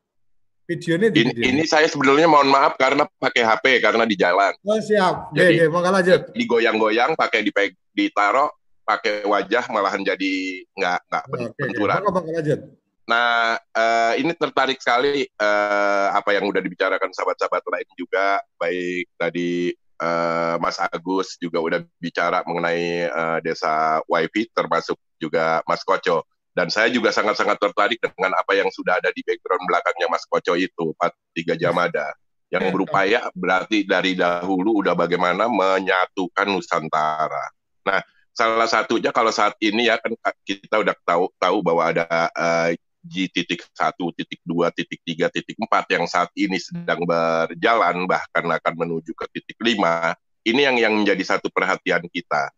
Videonya 0.73 1.09
di 1.13 1.21
ini, 1.21 1.33
ini 1.53 1.63
saya 1.69 1.85
sebetulnya 1.85 2.25
mohon 2.25 2.49
maaf 2.49 2.81
karena 2.81 3.05
pakai 3.21 3.45
HP 3.45 3.65
karena 3.85 4.09
di 4.09 4.17
jalan. 4.17 4.57
Oh 4.65 4.81
siap. 4.81 5.37
Jadi, 5.37 5.69
Oke, 5.69 5.69
mau 5.69 5.85
lanjut. 5.85 6.21
Digoyang-goyang, 6.33 7.13
pakai 7.13 7.45
dipeg, 7.45 7.77
ditaruh, 7.93 8.49
pakai 8.89 9.29
wajah 9.29 9.69
malahan 9.69 10.01
jadi 10.01 10.33
nggak 10.73 10.99
nggak 11.13 11.25
benturan. 11.61 12.01
Oke, 12.09 12.33
lanjut. 12.33 12.61
Nah, 13.03 13.59
uh, 13.59 14.15
ini 14.17 14.33
tertarik 14.33 14.79
sekali 14.81 15.29
uh, 15.37 16.09
apa 16.17 16.33
yang 16.33 16.49
udah 16.49 16.63
dibicarakan 16.65 17.13
sahabat-sahabat 17.13 17.61
lain 17.69 17.89
juga, 17.99 18.41
baik 18.57 19.11
tadi 19.21 19.75
uh, 20.01 20.57
Mas 20.63 20.79
Agus 20.79 21.35
juga 21.37 21.59
udah 21.59 21.83
bicara 21.99 22.47
mengenai 22.47 23.11
uh, 23.11 23.39
desa 23.43 24.01
wifi, 24.07 24.49
termasuk 24.55 24.97
juga 25.19 25.61
Mas 25.67 25.83
Koco. 25.83 26.25
Dan 26.53 26.69
saya 26.69 26.93
juga 26.93 27.09
sangat-sangat 27.09 27.57
tertarik 27.57 27.97
dengan 27.97 28.37
apa 28.37 28.53
yang 28.53 28.69
sudah 28.69 29.01
ada 29.01 29.09
di 29.09 29.25
background 29.25 29.65
belakangnya 29.65 30.07
Mas 30.13 30.29
Koco 30.29 30.53
itu, 30.53 30.93
Pak 31.01 31.17
Tiga 31.33 31.57
Jamada. 31.57 32.13
Yang 32.53 32.77
berupaya 32.77 33.33
berarti 33.33 33.89
dari 33.89 34.13
dahulu 34.13 34.85
udah 34.85 34.93
bagaimana 34.93 35.49
menyatukan 35.49 36.53
Nusantara. 36.53 37.49
Nah, 37.89 38.05
salah 38.37 38.69
satunya 38.69 39.09
kalau 39.09 39.33
saat 39.33 39.57
ini 39.65 39.89
ya 39.89 39.97
kan 39.97 40.13
kita 40.45 40.85
udah 40.85 40.93
tahu 41.09 41.33
tahu 41.41 41.59
bahwa 41.65 41.89
ada 41.89 42.05
uh, 42.37 42.69
G 43.03 43.27
titik 43.33 43.65
satu, 43.73 44.13
titik 44.13 44.39
dua, 44.45 44.69
titik 44.71 45.01
tiga, 45.03 45.27
titik 45.33 45.59
empat 45.59 45.91
yang 45.91 46.05
saat 46.07 46.31
ini 46.39 46.61
sedang 46.61 47.03
berjalan 47.03 48.07
bahkan 48.07 48.45
akan 48.47 48.75
menuju 48.77 49.11
ke 49.17 49.27
titik 49.33 49.59
lima. 49.65 50.13
Ini 50.45 50.71
yang 50.71 50.77
yang 50.77 50.95
menjadi 51.01 51.25
satu 51.35 51.49
perhatian 51.49 52.05
kita. 52.13 52.53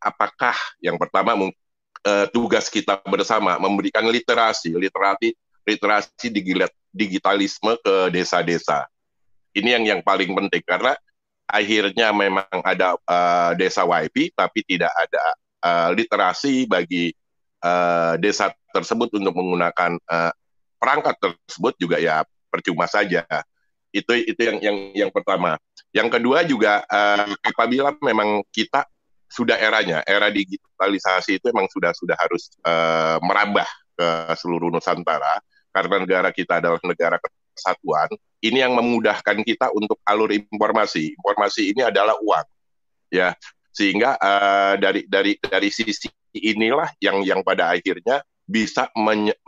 Apakah 0.00 0.56
yang 0.78 0.94
pertama 0.96 1.34
uh, 2.04 2.26
tugas 2.30 2.68
kita 2.68 3.00
bersama 3.08 3.56
memberikan 3.56 4.04
literasi, 4.06 4.76
literasi, 4.76 5.32
literasi 5.64 6.28
digitalisme 6.92 7.74
ke 7.80 8.12
desa-desa. 8.12 8.86
Ini 9.56 9.80
yang 9.80 9.84
yang 9.86 10.00
paling 10.04 10.30
penting 10.36 10.62
karena 10.62 10.94
akhirnya 11.48 12.12
memang 12.12 12.60
ada 12.64 12.96
uh, 13.04 13.52
desa 13.56 13.84
WIP 13.84 14.32
tapi 14.34 14.64
tidak 14.64 14.92
ada 14.96 15.24
uh, 15.64 15.88
literasi 15.92 16.66
bagi 16.66 17.12
uh, 17.62 18.18
desa 18.18 18.50
tersebut 18.74 19.14
untuk 19.14 19.34
menggunakan 19.36 19.96
uh, 20.10 20.32
perangkat 20.80 21.16
tersebut 21.20 21.74
juga 21.78 21.96
ya 22.02 22.26
percuma 22.50 22.84
saja. 22.90 23.24
Itu 23.94 24.12
itu 24.14 24.40
yang 24.42 24.58
yang 24.60 24.76
yang 25.06 25.10
pertama. 25.14 25.54
Yang 25.94 26.18
kedua 26.18 26.42
juga 26.42 26.82
uh, 26.90 27.30
apabila 27.46 27.94
memang 28.02 28.42
kita 28.50 28.82
sudah 29.34 29.58
eranya, 29.58 30.06
era 30.06 30.30
digitalisasi 30.30 31.42
itu 31.42 31.50
memang 31.50 31.66
sudah 31.66 31.90
sudah 31.90 32.14
harus 32.14 32.54
uh, 32.62 33.18
merambah 33.18 33.66
ke 33.98 34.08
seluruh 34.38 34.70
Nusantara 34.70 35.42
karena 35.74 35.96
negara 36.06 36.30
kita 36.30 36.62
adalah 36.62 36.78
negara 36.86 37.18
kesatuan. 37.54 38.06
Ini 38.38 38.68
yang 38.68 38.78
memudahkan 38.78 39.42
kita 39.42 39.74
untuk 39.74 39.98
alur 40.06 40.30
informasi. 40.30 41.18
Informasi 41.18 41.74
ini 41.74 41.82
adalah 41.82 42.14
uang, 42.22 42.46
ya. 43.10 43.34
Sehingga 43.74 44.14
uh, 44.22 44.78
dari 44.78 45.02
dari 45.10 45.34
dari 45.42 45.68
sisi 45.74 46.06
inilah 46.30 46.94
yang 47.02 47.26
yang 47.26 47.42
pada 47.42 47.74
akhirnya 47.74 48.22
bisa 48.44 48.86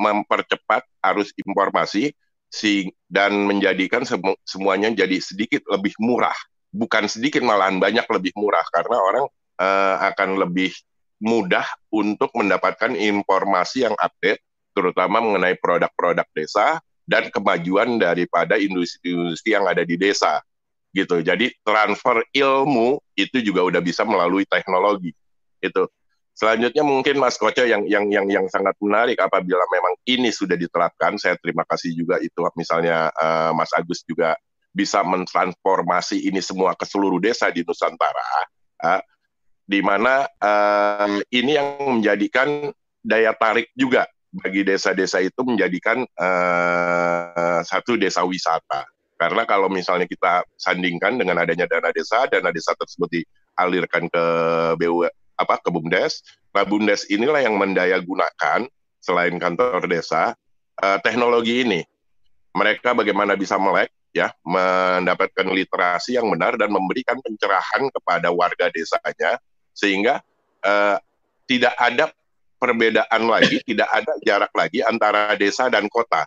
mempercepat 0.01 0.83
arus 1.13 1.31
informasi 1.37 2.11
si 2.49 2.89
dan 3.07 3.45
menjadikan 3.45 4.07
semu 4.09 4.33
semuanya 4.49 4.89
jadi 4.89 5.21
sedikit 5.21 5.67
lebih 5.69 5.93
murah 6.01 6.35
bukan 6.73 7.05
sedikit 7.05 7.45
malahan 7.45 7.77
banyak 7.77 8.07
lebih 8.09 8.33
murah 8.39 8.65
karena 8.73 8.97
orang 8.97 9.27
uh, 9.61 9.97
akan 10.13 10.41
lebih 10.41 10.73
mudah 11.21 11.65
untuk 11.89 12.29
mendapatkan 12.37 12.93
informasi 12.93 13.89
yang 13.89 13.97
update 13.97 14.41
terutama 14.77 15.25
mengenai 15.25 15.57
produk-produk 15.57 16.29
desa 16.37 16.77
dan 17.09 17.33
kemajuan 17.33 17.97
daripada 17.97 18.61
industri-industri 18.61 19.57
yang 19.57 19.65
ada 19.65 19.87
di 19.87 19.97
desa. 19.97 20.45
Gitu. 20.93 21.25
Jadi 21.25 21.53
transfer 21.65 22.25
ilmu 22.33 23.01
itu 23.17 23.41
juga 23.41 23.65
udah 23.65 23.81
bisa 23.81 24.05
melalui 24.05 24.45
teknologi. 24.45 25.13
Itu 25.61 25.89
Selanjutnya 26.37 26.85
mungkin 26.85 27.17
Mas 27.17 27.41
Koco 27.41 27.65
yang 27.65 27.89
yang 27.89 28.13
yang 28.13 28.29
yang 28.29 28.45
sangat 28.53 28.77
menarik 28.77 29.17
apabila 29.17 29.65
memang 29.73 29.97
ini 30.05 30.29
sudah 30.29 30.53
diterapkan. 30.53 31.17
Saya 31.17 31.41
terima 31.41 31.65
kasih 31.65 31.97
juga 31.97 32.21
itu 32.21 32.45
misalnya 32.61 33.09
uh, 33.17 33.57
Mas 33.57 33.73
Agus 33.73 34.05
juga 34.05 34.37
bisa 34.69 35.01
mentransformasi 35.01 36.29
ini 36.29 36.45
semua 36.45 36.77
ke 36.77 36.85
seluruh 36.85 37.17
desa 37.17 37.49
di 37.49 37.65
Nusantara, 37.65 38.21
uh, 38.85 39.01
di 39.67 39.83
mana 39.83 40.31
uh, 40.39 41.19
ini 41.35 41.59
yang 41.59 41.99
menjadikan 41.99 42.71
daya 43.03 43.35
tarik 43.35 43.75
juga 43.75 44.07
bagi 44.31 44.63
desa-desa 44.63 45.19
itu 45.19 45.43
menjadikan 45.43 46.07
uh, 46.19 47.61
satu 47.67 47.99
desa 47.99 48.23
wisata. 48.23 48.87
Karena 49.17 49.49
kalau 49.49 49.67
misalnya 49.67 50.05
kita 50.07 50.45
sandingkan 50.61 51.17
dengan 51.17 51.41
adanya 51.41 51.65
dana 51.67 51.91
desa, 51.91 52.29
dana 52.29 52.53
desa 52.53 52.77
tersebut 52.77 53.09
dialirkan 53.11 54.07
ke 54.13 54.25
BU 54.77 55.09
apa 55.37 55.57
ke 55.61 55.69
BUMDes. 55.73 56.21
Nah, 56.53 56.65
BUMDes 56.69 57.09
inilah 57.09 57.41
yang 57.41 57.57
mendaya 57.57 57.97
gunakan 58.01 58.69
selain 59.01 59.37
kantor 59.41 59.89
desa 59.89 60.37
uh, 60.85 60.99
teknologi 61.01 61.65
ini. 61.65 61.81
Mereka 62.53 62.93
bagaimana 62.93 63.37
bisa 63.37 63.57
melek 63.57 63.89
ya, 64.13 64.33
mendapatkan 64.45 65.49
literasi 65.49 66.17
yang 66.21 66.29
benar 66.33 66.57
dan 66.61 66.73
memberikan 66.73 67.17
pencerahan 67.21 67.89
kepada 67.93 68.29
warga 68.33 68.69
desanya 68.73 69.41
sehingga 69.77 70.25
uh, 70.65 70.97
tidak 71.45 71.77
ada 71.77 72.09
perbedaan 72.57 73.29
lagi, 73.29 73.61
tidak 73.69 73.89
ada 73.93 74.13
jarak 74.25 74.53
lagi 74.57 74.81
antara 74.81 75.37
desa 75.37 75.69
dan 75.69 75.87
kota. 75.93 76.25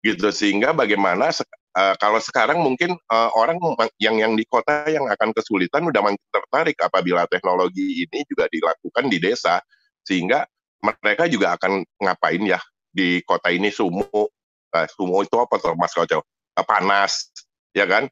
Gitu 0.00 0.28
sehingga 0.32 0.72
bagaimana 0.72 1.28
uh, 1.76 1.94
kalau 2.00 2.20
sekarang 2.20 2.60
mungkin 2.60 2.96
uh, 3.12 3.30
orang 3.36 3.60
yang 4.00 4.16
yang 4.16 4.32
di 4.36 4.44
kota 4.48 4.88
yang 4.88 5.04
akan 5.08 5.32
kesulitan 5.36 5.84
udah 5.84 6.00
makin 6.00 6.20
tertarik 6.32 6.76
apabila 6.80 7.28
teknologi 7.28 8.04
ini 8.04 8.24
juga 8.28 8.48
dilakukan 8.52 9.08
di 9.08 9.18
desa. 9.20 9.60
Sehingga 10.04 10.44
mereka 10.80 11.28
juga 11.28 11.56
akan 11.60 11.84
ngapain 12.00 12.40
ya 12.44 12.60
di 12.88 13.20
kota 13.24 13.52
ini 13.52 13.68
sumur 13.68 14.28
uh, 14.72 14.86
itu 15.24 15.36
apa 15.36 15.54
tuh 15.60 15.76
Mas 15.76 15.92
Koco? 15.92 16.24
Uh, 16.56 16.64
panas 16.64 17.28
ya 17.76 17.86
kan 17.86 18.10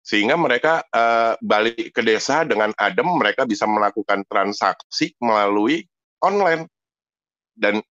sehingga 0.00 0.34
mereka 0.34 0.80
uh, 0.90 1.36
balik 1.44 1.92
ke 1.92 2.00
desa 2.00 2.42
dengan 2.42 2.72
adem 2.80 3.06
mereka 3.06 3.44
bisa 3.44 3.68
melakukan 3.68 4.24
transaksi 4.26 5.12
melalui 5.20 5.84
online 6.24 6.64
dan 7.52 7.84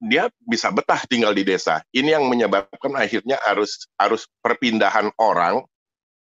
dia 0.00 0.32
bisa 0.40 0.72
betah 0.72 1.04
tinggal 1.04 1.36
di 1.36 1.44
desa. 1.44 1.84
Ini 1.92 2.16
yang 2.16 2.24
menyebabkan 2.24 2.96
akhirnya 2.96 3.36
arus 3.52 3.84
arus 4.00 4.24
perpindahan 4.40 5.12
orang 5.20 5.60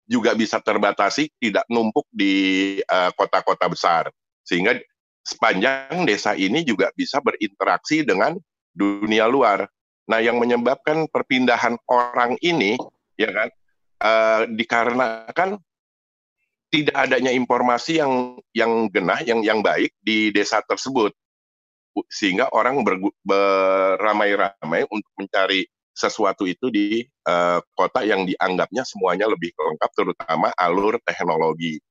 juga 0.04 0.36
bisa 0.36 0.60
terbatasi, 0.60 1.32
tidak 1.40 1.64
numpuk 1.72 2.04
di 2.12 2.76
eh, 2.82 3.12
kota-kota 3.16 3.70
uh, 3.70 3.72
besar. 3.72 4.04
Sehingga 4.44 4.76
sepanjang 5.24 6.04
desa 6.04 6.36
ini 6.36 6.66
juga 6.66 6.92
bisa 6.92 7.24
berinteraksi 7.24 8.04
dengan 8.04 8.36
dunia 8.76 9.30
luar. 9.30 9.70
Nah, 10.10 10.20
yang 10.20 10.42
menyebabkan 10.42 11.06
perpindahan 11.08 11.78
orang 11.86 12.34
ini, 12.42 12.76
ya 13.14 13.30
kan, 13.30 13.54
uh, 14.00 14.48
dikarenakan 14.50 15.60
tidak 16.70 16.96
adanya 16.96 17.34
informasi 17.34 17.98
yang 17.98 18.38
yang 18.54 18.72
genah, 18.94 19.20
yang 19.26 19.42
yang 19.42 19.60
baik 19.66 19.94
di 20.02 20.30
desa 20.30 20.62
tersebut 20.66 21.14
sehingga 22.08 22.48
orang 22.54 22.86
beramai-ramai 23.26 24.86
untuk 24.88 25.12
mencari 25.18 25.66
sesuatu 25.92 26.48
itu 26.48 26.72
di 26.72 27.04
uh, 27.28 27.60
kota 27.76 28.06
yang 28.08 28.24
dianggapnya 28.24 28.88
semuanya 28.88 29.28
lebih 29.28 29.52
lengkap 29.52 29.92
terutama 29.92 30.48
alur 30.56 30.96
teknologi 31.04 31.82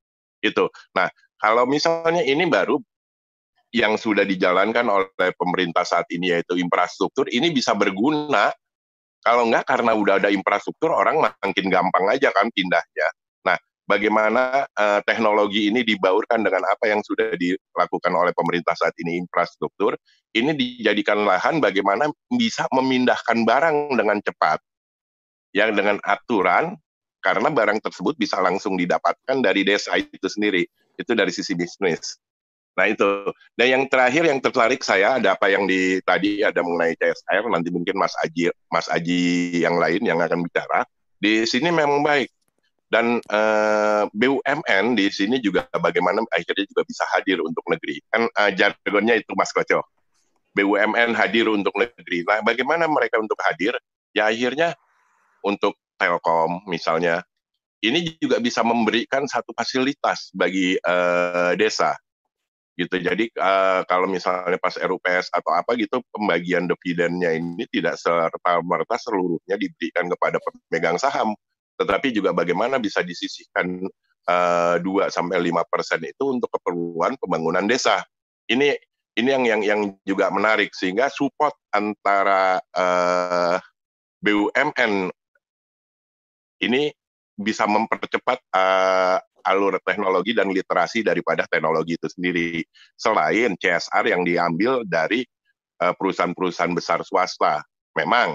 itu. 0.41 0.65
Nah, 0.97 1.13
kalau 1.37 1.69
misalnya 1.69 2.25
ini 2.25 2.49
baru 2.49 2.81
yang 3.69 4.01
sudah 4.01 4.25
dijalankan 4.25 4.87
oleh 4.89 5.31
pemerintah 5.37 5.85
saat 5.85 6.09
ini 6.09 6.33
yaitu 6.33 6.57
infrastruktur 6.57 7.29
ini 7.29 7.53
bisa 7.53 7.77
berguna 7.77 8.49
kalau 9.29 9.45
enggak 9.45 9.69
karena 9.69 9.93
udah 9.93 10.17
ada 10.17 10.33
infrastruktur 10.33 10.89
orang 10.89 11.21
makin 11.21 11.69
gampang 11.69 12.09
aja 12.09 12.33
kan 12.33 12.49
pindahnya. 12.49 13.09
Bagaimana 13.89 14.69
uh, 14.69 15.01
teknologi 15.01 15.73
ini 15.73 15.81
dibaurkan 15.81 16.45
dengan 16.45 16.61
apa 16.69 16.93
yang 16.93 17.01
sudah 17.01 17.33
dilakukan 17.41 18.13
oleh 18.13 18.37
pemerintah 18.37 18.77
saat 18.77 18.93
ini? 19.01 19.17
Infrastruktur. 19.17 19.97
Ini 20.37 20.53
dijadikan 20.53 21.25
lahan 21.25 21.57
bagaimana 21.57 22.13
bisa 22.29 22.69
memindahkan 22.69 23.49
barang 23.49 23.97
dengan 23.97 24.21
cepat. 24.21 24.61
Yang 25.57 25.81
dengan 25.81 25.97
aturan 26.05 26.77
karena 27.25 27.49
barang 27.49 27.81
tersebut 27.81 28.21
bisa 28.21 28.37
langsung 28.45 28.77
didapatkan 28.77 29.41
dari 29.41 29.65
desa 29.65 29.97
itu 29.97 30.29
sendiri. 30.29 30.69
Itu 31.01 31.17
dari 31.17 31.33
sisi 31.33 31.57
bisnis 31.57 32.21
nah 32.79 32.87
itu. 32.87 33.35
Dan 33.59 33.67
yang 33.67 33.83
terakhir 33.91 34.23
yang 34.23 34.39
tertarik 34.39 34.87
saya 34.87 35.19
ada 35.19 35.35
apa 35.35 35.51
yang 35.51 35.67
di 35.67 35.99
tadi 36.07 36.47
ada 36.47 36.63
mengenai 36.63 36.95
CSR 36.95 37.51
nanti 37.51 37.75
mungkin 37.75 37.99
Mas 37.99 38.15
Aji 38.23 38.55
Mas 38.71 38.87
Aji 38.87 39.59
yang 39.67 39.83
lain 39.83 40.07
yang 40.07 40.23
akan 40.23 40.47
bicara. 40.47 40.87
Di 41.19 41.43
sini 41.43 41.75
memang 41.75 42.07
baik. 42.07 42.31
Dan 42.89 43.21
eh, 43.21 44.03
BUMN 44.15 44.97
di 44.97 45.13
sini 45.13 45.43
juga 45.43 45.69
bagaimana 45.75 46.25
akhirnya 46.33 46.65
juga 46.71 46.87
bisa 46.87 47.03
hadir 47.13 47.43
untuk 47.43 47.67
negeri. 47.67 47.99
Kan 48.09 48.31
uh, 48.31 48.51
jargonnya 48.55 49.19
itu 49.19 49.35
Mas 49.35 49.51
Koco. 49.51 49.83
BUMN 50.55 51.13
hadir 51.19 51.51
untuk 51.51 51.75
negeri. 51.75 52.23
Nah 52.25 52.41
bagaimana 52.47 52.87
mereka 52.87 53.19
untuk 53.19 53.37
hadir? 53.43 53.75
Ya 54.15 54.31
akhirnya 54.31 54.73
untuk 55.43 55.77
Telkom 55.99 56.63
misalnya 56.71 57.27
ini 57.83 58.19
juga 58.19 58.39
bisa 58.43 58.63
memberikan 58.63 59.27
satu 59.27 59.51
fasilitas 59.55 60.31
bagi 60.35 60.79
uh, 60.83 61.55
desa 61.59 61.95
gitu 62.79 62.95
jadi 63.03 63.27
uh, 63.43 63.83
kalau 63.91 64.07
misalnya 64.07 64.55
pas 64.63 64.79
RUPS 64.79 65.35
atau 65.35 65.51
apa 65.51 65.75
gitu 65.75 65.99
pembagian 66.15 66.71
dividennya 66.71 67.35
ini 67.35 67.67
tidak 67.75 67.99
serta 67.99 68.63
merta 68.63 68.95
seluruhnya 68.95 69.59
diberikan 69.59 70.07
kepada 70.07 70.39
pemegang 70.39 70.95
saham 70.95 71.35
tetapi 71.79 72.11
juga 72.11 72.35
bagaimana 72.35 72.79
bisa 72.79 73.03
disisihkan 73.03 73.87
uh, 74.29 75.09
sampai 75.09 75.39
lima 75.41 75.65
persen 75.65 76.05
itu 76.05 76.37
untuk 76.37 76.53
keperluan 76.53 77.17
pembangunan 77.17 77.65
desa. 77.65 78.05
Ini 78.51 78.77
ini 79.19 79.29
yang 79.29 79.45
yang 79.47 79.63
yang 79.63 79.81
juga 80.03 80.31
menarik 80.31 80.71
sehingga 80.75 81.11
support 81.11 81.55
antara 81.75 82.63
uh, 82.71 83.59
eh, 83.59 83.59
BUMN 84.23 85.11
ini 86.63 86.91
bisa 87.39 87.67
mempercepat 87.67 88.39
uh, 88.55 89.19
alur 89.45 89.79
teknologi 89.83 90.35
dan 90.35 90.51
literasi 90.51 91.07
daripada 91.07 91.45
teknologi 91.47 91.95
itu 91.99 92.09
sendiri. 92.11 92.63
Selain 92.99 93.55
CSR 93.55 94.05
yang 94.11 94.23
diambil 94.27 94.83
dari 94.87 95.23
perusahaan-perusahaan 95.79 96.75
besar 96.75 97.07
swasta. 97.07 97.63
Memang 97.95 98.35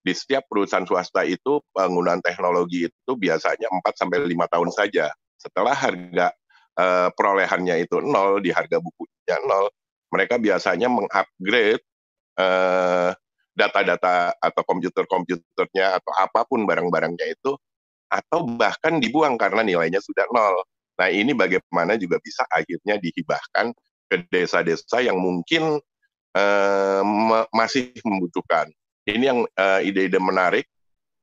di 0.00 0.16
setiap 0.16 0.48
perusahaan 0.48 0.84
swasta 0.88 1.22
itu 1.28 1.60
penggunaan 1.76 2.24
teknologi 2.24 2.88
itu 2.88 3.12
biasanya 3.14 3.68
4 3.68 3.84
sampai 3.94 4.18
5 4.24 4.52
tahun 4.52 4.70
saja. 4.72 5.06
Setelah 5.36 5.76
harga 5.76 6.32
uh, 6.80 7.08
perolehannya 7.12 7.84
itu 7.84 8.00
nol, 8.00 8.40
di 8.40 8.48
harga 8.48 8.80
bukunya 8.80 9.36
nol, 9.44 9.68
mereka 10.08 10.40
biasanya 10.40 10.88
mengupgrade 10.88 11.84
uh, 12.40 13.12
data-data 13.52 14.32
atau 14.40 14.62
komputer-komputernya 14.64 16.00
atau 16.00 16.12
apa 16.16 16.48
pun 16.48 16.64
barang-barangnya 16.64 17.36
itu 17.36 17.60
atau 18.10 18.44
bahkan 18.58 18.98
dibuang 18.98 19.38
karena 19.38 19.62
nilainya 19.62 20.02
sudah 20.02 20.26
nol. 20.34 20.66
Nah 20.98 21.08
ini 21.08 21.32
bagaimana 21.32 21.96
juga 21.96 22.18
bisa 22.20 22.44
akhirnya 22.50 22.98
dihibahkan 22.98 23.72
ke 24.10 24.26
desa-desa 24.28 25.00
yang 25.00 25.16
mungkin 25.16 25.78
uh, 26.34 27.02
masih 27.54 27.94
membutuhkan. 28.02 28.68
Ini 29.06 29.24
yang 29.24 29.40
uh, 29.56 29.80
ide-ide 29.80 30.18
menarik 30.20 30.66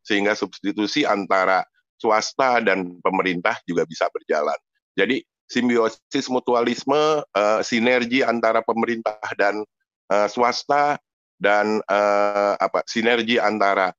sehingga 0.01 0.33
substitusi 0.33 1.03
antara 1.03 1.67
swasta 1.99 2.63
dan 2.63 2.97
pemerintah 3.03 3.59
juga 3.67 3.83
bisa 3.83 4.07
berjalan. 4.09 4.55
Jadi 4.95 5.21
simbiosis 5.51 6.25
mutualisme, 6.31 7.21
uh, 7.21 7.61
sinergi 7.61 8.23
antara 8.23 8.63
pemerintah 8.63 9.19
dan 9.35 9.61
uh, 10.09 10.27
swasta 10.31 10.97
dan 11.37 11.83
uh, 11.85 12.57
apa 12.57 12.81
sinergi 12.89 13.37
antara 13.37 13.93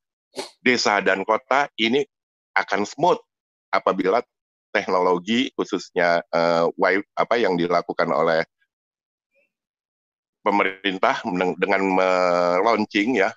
desa 0.60 0.98
dan 1.01 1.23
kota 1.23 1.70
ini 1.78 2.02
akan 2.59 2.82
smooth 2.82 3.20
apabila 3.70 4.18
teknologi 4.74 5.55
khususnya 5.55 6.20
uh, 6.35 6.68
apa 7.14 7.35
yang 7.39 7.55
dilakukan 7.56 8.10
oleh 8.10 8.44
pemerintah 10.43 11.20
dengan 11.59 11.82
launching 12.62 13.20
ya 13.20 13.30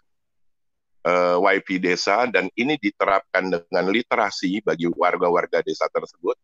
uh, 1.06 1.38
eh, 1.42 1.58
YP 1.60 1.82
desa 1.82 2.30
dan 2.30 2.48
ini 2.56 2.78
diterapkan 2.78 3.52
dengan 3.52 3.86
literasi 3.90 4.62
bagi 4.62 4.88
warga-warga 4.88 5.66
desa 5.66 5.90
tersebut 5.90 6.38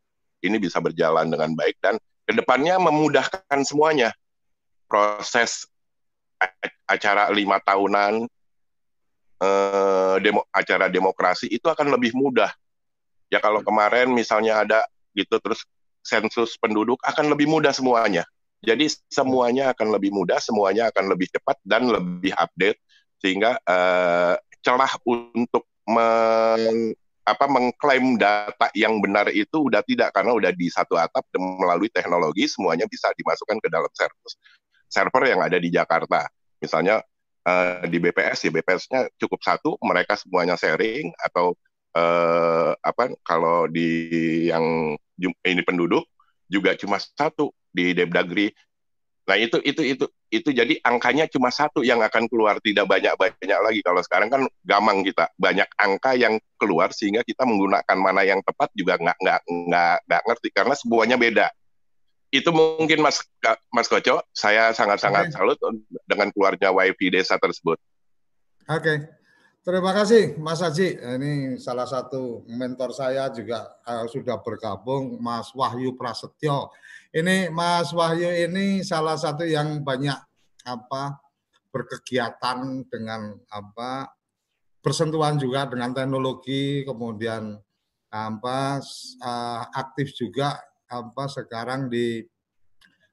ini 0.43 0.57
bisa 0.61 0.81
berjalan 0.81 1.29
dengan 1.29 1.53
baik 1.53 1.77
dan 1.81 1.97
ke 2.27 2.35
depannya 2.35 2.75
memudahkan 2.77 3.63
semuanya. 3.63 4.11
Proses 4.87 5.67
acara 6.85 7.27
lima 7.33 7.59
tahunan 7.59 8.27
uh, 9.41 10.15
demo, 10.21 10.45
acara 10.53 10.87
demokrasi 10.87 11.49
itu 11.49 11.65
akan 11.67 11.91
lebih 11.91 12.13
mudah 12.15 12.51
Ya 13.27 13.43
kalau 13.43 13.59
kemarin 13.63 14.11
misalnya 14.11 14.63
ada 14.63 14.79
gitu 15.11 15.37
terus 15.43 15.65
sensus 16.05 16.55
penduduk 16.55 17.01
akan 17.03 17.33
lebih 17.33 17.51
mudah 17.51 17.75
semuanya. 17.75 18.23
Jadi 18.63 18.89
semuanya 19.11 19.75
akan 19.75 19.93
lebih 19.93 20.09
mudah, 20.15 20.41
semuanya 20.41 20.89
akan 20.89 21.13
lebih 21.13 21.29
cepat 21.29 21.57
dan 21.61 21.85
lebih 21.91 22.33
update 22.33 22.79
sehingga 23.21 23.59
uh, 23.65 24.33
celah 24.65 24.93
untuk 25.05 25.67
meng, 25.85 26.95
apa 27.27 27.45
mengklaim 27.45 28.15
data 28.15 28.71
yang 28.73 29.03
benar 29.03 29.29
itu 29.29 29.67
udah 29.67 29.83
tidak 29.83 30.15
karena 30.15 30.31
udah 30.31 30.51
di 30.55 30.71
satu 30.71 30.95
atap 30.95 31.27
dan 31.29 31.43
melalui 31.43 31.91
teknologi 31.91 32.47
semuanya 32.47 32.87
bisa 32.87 33.11
dimasukkan 33.13 33.59
ke 33.59 33.67
dalam 33.67 33.91
server 33.91 34.31
server 34.87 35.23
yang 35.27 35.41
ada 35.43 35.59
di 35.59 35.69
Jakarta. 35.69 36.25
Misalnya 36.63 37.03
uh, 37.45 37.83
di 37.85 37.99
BPS 37.99 38.47
ya 38.47 38.51
BPS-nya 38.55 39.01
cukup 39.19 39.39
satu, 39.43 39.75
mereka 39.83 40.15
semuanya 40.15 40.55
sharing 40.55 41.11
atau 41.19 41.53
eh, 41.97 42.71
apa 42.77 43.03
kalau 43.25 43.65
di 43.65 43.89
yang 44.49 44.93
ini 45.17 45.61
penduduk 45.65 46.05
juga 46.45 46.77
cuma 46.77 47.01
satu 47.01 47.51
di 47.73 47.97
Depdagri. 47.97 48.53
Nah 49.27 49.35
itu 49.35 49.59
itu 49.65 49.81
itu 49.83 50.05
itu 50.31 50.49
jadi 50.55 50.79
angkanya 50.83 51.27
cuma 51.27 51.51
satu 51.51 51.83
yang 51.83 51.99
akan 51.99 52.31
keluar 52.31 52.59
tidak 52.63 52.87
banyak 52.87 53.11
banyak 53.15 53.59
lagi 53.59 53.79
kalau 53.83 53.99
sekarang 53.99 54.31
kan 54.31 54.47
gamang 54.63 55.03
kita 55.03 55.27
banyak 55.35 55.67
angka 55.75 56.15
yang 56.15 56.39
keluar 56.55 56.91
sehingga 56.95 57.23
kita 57.27 57.43
menggunakan 57.43 57.97
mana 57.99 58.23
yang 58.23 58.39
tepat 58.43 58.71
juga 58.71 58.95
nggak 58.99 59.17
nggak 59.19 59.39
nggak 59.47 59.97
nggak 60.07 60.23
ngerti 60.27 60.49
karena 60.51 60.75
semuanya 60.79 61.15
beda 61.19 61.47
itu 62.31 62.49
mungkin 62.51 62.99
Mas 62.99 63.23
Mas 63.71 63.87
Koco 63.87 64.19
saya 64.35 64.75
sangat 64.75 64.99
sangat 64.99 65.31
okay. 65.31 65.35
salut 65.35 65.57
dengan 66.03 66.27
keluarnya 66.35 66.75
WiFi 66.75 67.07
desa 67.19 67.39
tersebut. 67.39 67.79
Oke. 68.67 68.83
Okay. 68.83 68.97
Terima 69.67 69.91
kasih 69.91 70.39
Mas 70.39 70.63
Haji. 70.63 70.95
Ini 70.95 71.59
salah 71.59 71.83
satu 71.83 72.47
mentor 72.47 72.95
saya 72.95 73.27
juga 73.35 73.67
sudah 74.07 74.39
bergabung 74.39 75.19
Mas 75.19 75.51
Wahyu 75.51 75.91
Prasetyo. 75.99 76.71
Ini 77.11 77.51
Mas 77.51 77.91
Wahyu 77.91 78.47
ini 78.47 78.79
salah 78.79 79.19
satu 79.19 79.43
yang 79.43 79.83
banyak 79.83 80.15
apa 80.63 81.19
berkegiatan 81.67 82.87
dengan 82.87 83.35
apa 83.51 84.07
bersentuhan 84.79 85.35
juga 85.35 85.67
dengan 85.67 85.91
teknologi 85.91 86.87
kemudian 86.87 87.59
apa 88.07 88.79
uh, 89.19 89.63
aktif 89.75 90.15
juga 90.15 90.63
apa 90.87 91.27
sekarang 91.27 91.91
di 91.91 92.23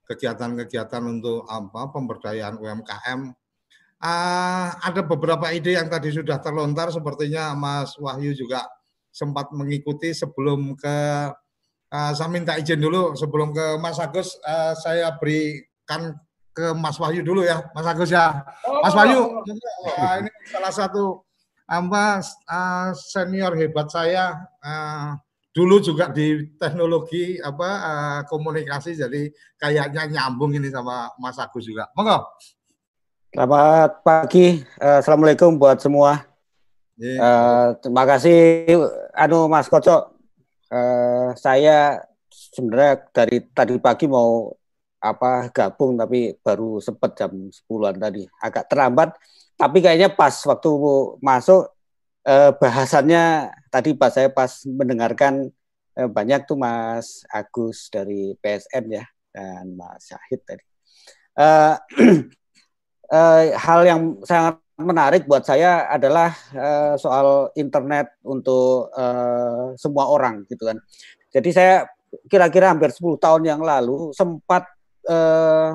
kegiatan-kegiatan 0.06 1.02
untuk 1.02 1.50
apa 1.50 1.90
pemberdayaan 1.90 2.62
UMKM 2.62 3.43
uh, 4.04 4.66
ada 4.84 5.00
beberapa 5.00 5.48
ide 5.50 5.80
yang 5.80 5.88
tadi 5.88 6.12
sudah 6.12 6.36
terlontar. 6.38 6.92
Sepertinya 6.92 7.56
Mas 7.56 7.96
Wahyu 7.96 8.36
juga 8.36 8.68
sempat 9.08 9.48
mengikuti 9.56 10.12
sebelum 10.12 10.76
ke 10.76 10.96
uh, 11.88 12.12
saya 12.12 12.28
minta 12.28 12.60
izin 12.60 12.78
dulu. 12.78 13.16
Sebelum 13.16 13.56
ke 13.56 13.80
Mas 13.80 13.96
Agus 13.96 14.36
uh, 14.44 14.76
saya 14.76 15.16
berikan 15.16 16.12
ke 16.52 16.76
Mas 16.76 17.00
Wahyu 17.00 17.24
dulu 17.24 17.42
ya. 17.42 17.64
Mas 17.72 17.88
Agus 17.88 18.12
ya. 18.12 18.44
Mas 18.84 18.94
Wahyu. 18.94 19.40
uh, 19.40 20.14
ini 20.20 20.30
salah 20.52 20.72
satu 20.72 21.24
apa 21.64 22.20
uh, 22.44 22.92
senior 22.92 23.56
hebat 23.56 23.88
saya. 23.88 24.44
Uh, 24.60 25.16
dulu 25.54 25.78
juga 25.78 26.10
di 26.10 26.50
teknologi 26.58 27.38
apa 27.38 27.68
uh, 27.78 28.20
komunikasi. 28.26 28.98
Jadi 28.98 29.30
kayaknya 29.56 30.10
nyambung 30.10 30.52
ini 30.58 30.68
sama 30.68 31.08
Mas 31.16 31.38
Agus 31.40 31.64
juga. 31.64 31.88
Monggo 31.94 32.20
Selamat 33.34 33.98
pagi, 34.06 34.62
uh, 34.78 35.02
assalamualaikum 35.02 35.58
buat 35.58 35.82
semua. 35.82 36.22
Yeah. 36.94 37.18
Uh, 37.18 37.68
terima 37.82 38.06
kasih, 38.06 38.38
anu 39.10 39.50
Mas 39.50 39.66
Kocok. 39.66 40.14
Uh, 40.70 41.34
saya 41.34 41.98
sebenarnya 42.30 43.02
dari 43.10 43.42
tadi 43.50 43.74
pagi 43.82 44.06
mau 44.06 44.54
apa 45.02 45.50
gabung 45.50 45.98
tapi 45.98 46.38
baru 46.46 46.78
sempat 46.78 47.18
jam 47.18 47.50
10-an 47.50 47.98
tadi 47.98 48.22
agak 48.38 48.70
terlambat 48.70 49.18
tapi 49.58 49.82
kayaknya 49.82 50.14
pas 50.14 50.38
waktu 50.46 50.70
masuk 51.18 51.74
eh, 52.24 52.54
bahasannya 52.56 53.50
tadi 53.68 53.92
pas 53.98 54.14
saya 54.14 54.32
pas 54.32 54.64
mendengarkan 54.64 55.52
eh, 55.98 56.08
banyak 56.08 56.48
tuh 56.48 56.56
Mas 56.56 57.26
Agus 57.28 57.92
dari 57.92 58.32
PSN 58.40 58.84
ya 58.94 59.04
dan 59.34 59.76
Mas 59.76 60.08
Syahid 60.08 60.40
tadi 60.48 60.64
eh, 61.36 61.76
eh, 63.10 63.52
hal 63.56 63.80
yang 63.84 64.00
sangat 64.24 64.60
menarik 64.74 65.22
buat 65.30 65.46
saya 65.46 65.86
adalah 65.86 66.34
eh, 66.50 66.94
soal 66.98 67.50
internet 67.54 68.18
untuk 68.26 68.90
eh, 68.94 69.78
semua 69.78 70.10
orang 70.10 70.42
gitu 70.50 70.66
kan. 70.66 70.78
Jadi 71.30 71.50
saya 71.50 71.86
kira-kira 72.30 72.70
hampir 72.70 72.90
10 72.90 73.18
tahun 73.18 73.42
yang 73.42 73.60
lalu 73.62 74.14
sempat 74.14 74.66
eh, 75.06 75.70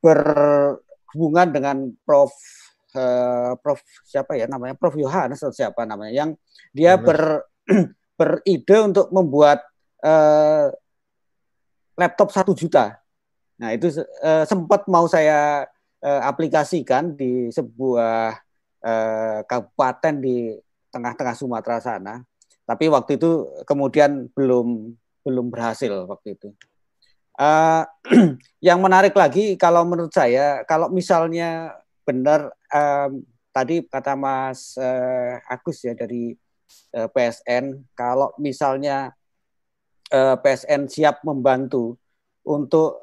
berhubungan 0.00 1.48
dengan 1.52 1.76
Prof 2.04 2.32
eh, 2.96 3.52
Prof 3.60 3.80
siapa 4.04 4.36
ya 4.36 4.48
namanya 4.48 4.76
Prof 4.76 4.96
Yohanes 4.96 5.40
atau 5.44 5.52
siapa 5.52 5.84
namanya 5.84 6.12
yang 6.12 6.30
dia 6.72 6.96
ber 6.96 7.44
beride 8.18 8.76
untuk 8.80 9.12
membuat 9.12 9.60
eh, 10.00 10.72
laptop 11.96 12.32
satu 12.32 12.56
juta. 12.56 12.96
Nah 13.60 13.72
itu 13.76 13.92
eh, 14.00 14.44
sempat 14.48 14.88
mau 14.88 15.04
saya 15.08 15.68
uh, 16.02 16.22
aplikasikan 16.26 17.16
di 17.16 17.48
sebuah 17.52 18.36
uh, 18.84 19.40
kabupaten 19.46 20.14
di 20.20 20.52
tengah-tengah 20.92 21.36
Sumatera 21.36 21.78
sana. 21.80 22.20
Tapi 22.66 22.90
waktu 22.90 23.16
itu 23.16 23.46
kemudian 23.62 24.26
belum 24.34 24.90
belum 25.22 25.46
berhasil 25.50 26.06
waktu 26.06 26.34
itu. 26.34 26.48
Uh, 27.36 27.84
yang 28.66 28.80
menarik 28.80 29.12
lagi 29.12 29.54
kalau 29.60 29.84
menurut 29.84 30.10
saya 30.10 30.64
kalau 30.64 30.88
misalnya 30.88 31.76
benar 32.06 32.54
tadi 33.50 33.82
kata 33.82 34.14
Mas 34.14 34.78
Agus 35.50 35.82
ya 35.82 35.90
dari 35.92 36.38
PSN 36.94 37.82
kalau 37.98 38.30
misalnya 38.38 39.10
PSN 40.14 40.86
siap 40.86 41.26
membantu 41.26 41.98
untuk 42.46 43.02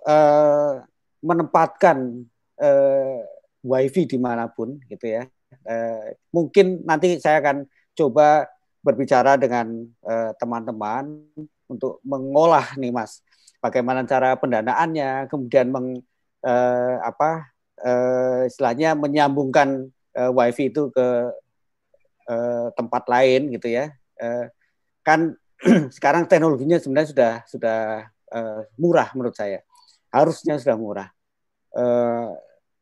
menempatkan 1.20 2.24
uh, 2.60 3.20
wifi 3.64 4.04
di 4.06 4.20
mana 4.20 4.52
pun 4.52 4.78
gitu 4.92 5.08
ya. 5.08 5.24
Uh, 5.64 6.14
mungkin 6.34 6.84
nanti 6.84 7.18
saya 7.22 7.40
akan 7.40 7.70
coba 7.94 8.50
berbicara 8.84 9.40
dengan 9.40 9.88
eh, 10.04 10.32
teman-teman 10.36 11.24
uh, 11.40 11.72
untuk 11.72 12.04
mengolah 12.04 12.76
nih 12.76 12.92
mas, 12.92 13.24
bagaimana 13.64 14.04
cara 14.04 14.36
pendanaannya, 14.36 15.32
kemudian 15.32 15.72
meng 15.72 16.04
uh, 16.44 16.96
apa 17.00 17.48
uh, 17.80 18.44
istilahnya 18.44 18.94
menyambungkan 19.00 19.88
uh, 20.20 20.32
wifi 20.36 20.68
itu 20.68 20.92
ke 20.92 21.08
uh, 22.28 22.68
tempat 22.76 23.08
lain 23.08 23.56
gitu 23.56 23.72
ya. 23.72 23.96
Uh, 24.20 24.52
kan 25.00 25.32
sekarang 25.96 26.28
teknologinya 26.28 26.76
sebenarnya 26.76 27.10
sudah 27.16 27.34
sudah 27.48 27.80
uh, 28.36 28.62
murah 28.76 29.16
menurut 29.16 29.34
saya, 29.34 29.64
harusnya 30.12 30.60
sudah 30.60 30.76
murah. 30.76 31.08
Uh, 31.74 32.38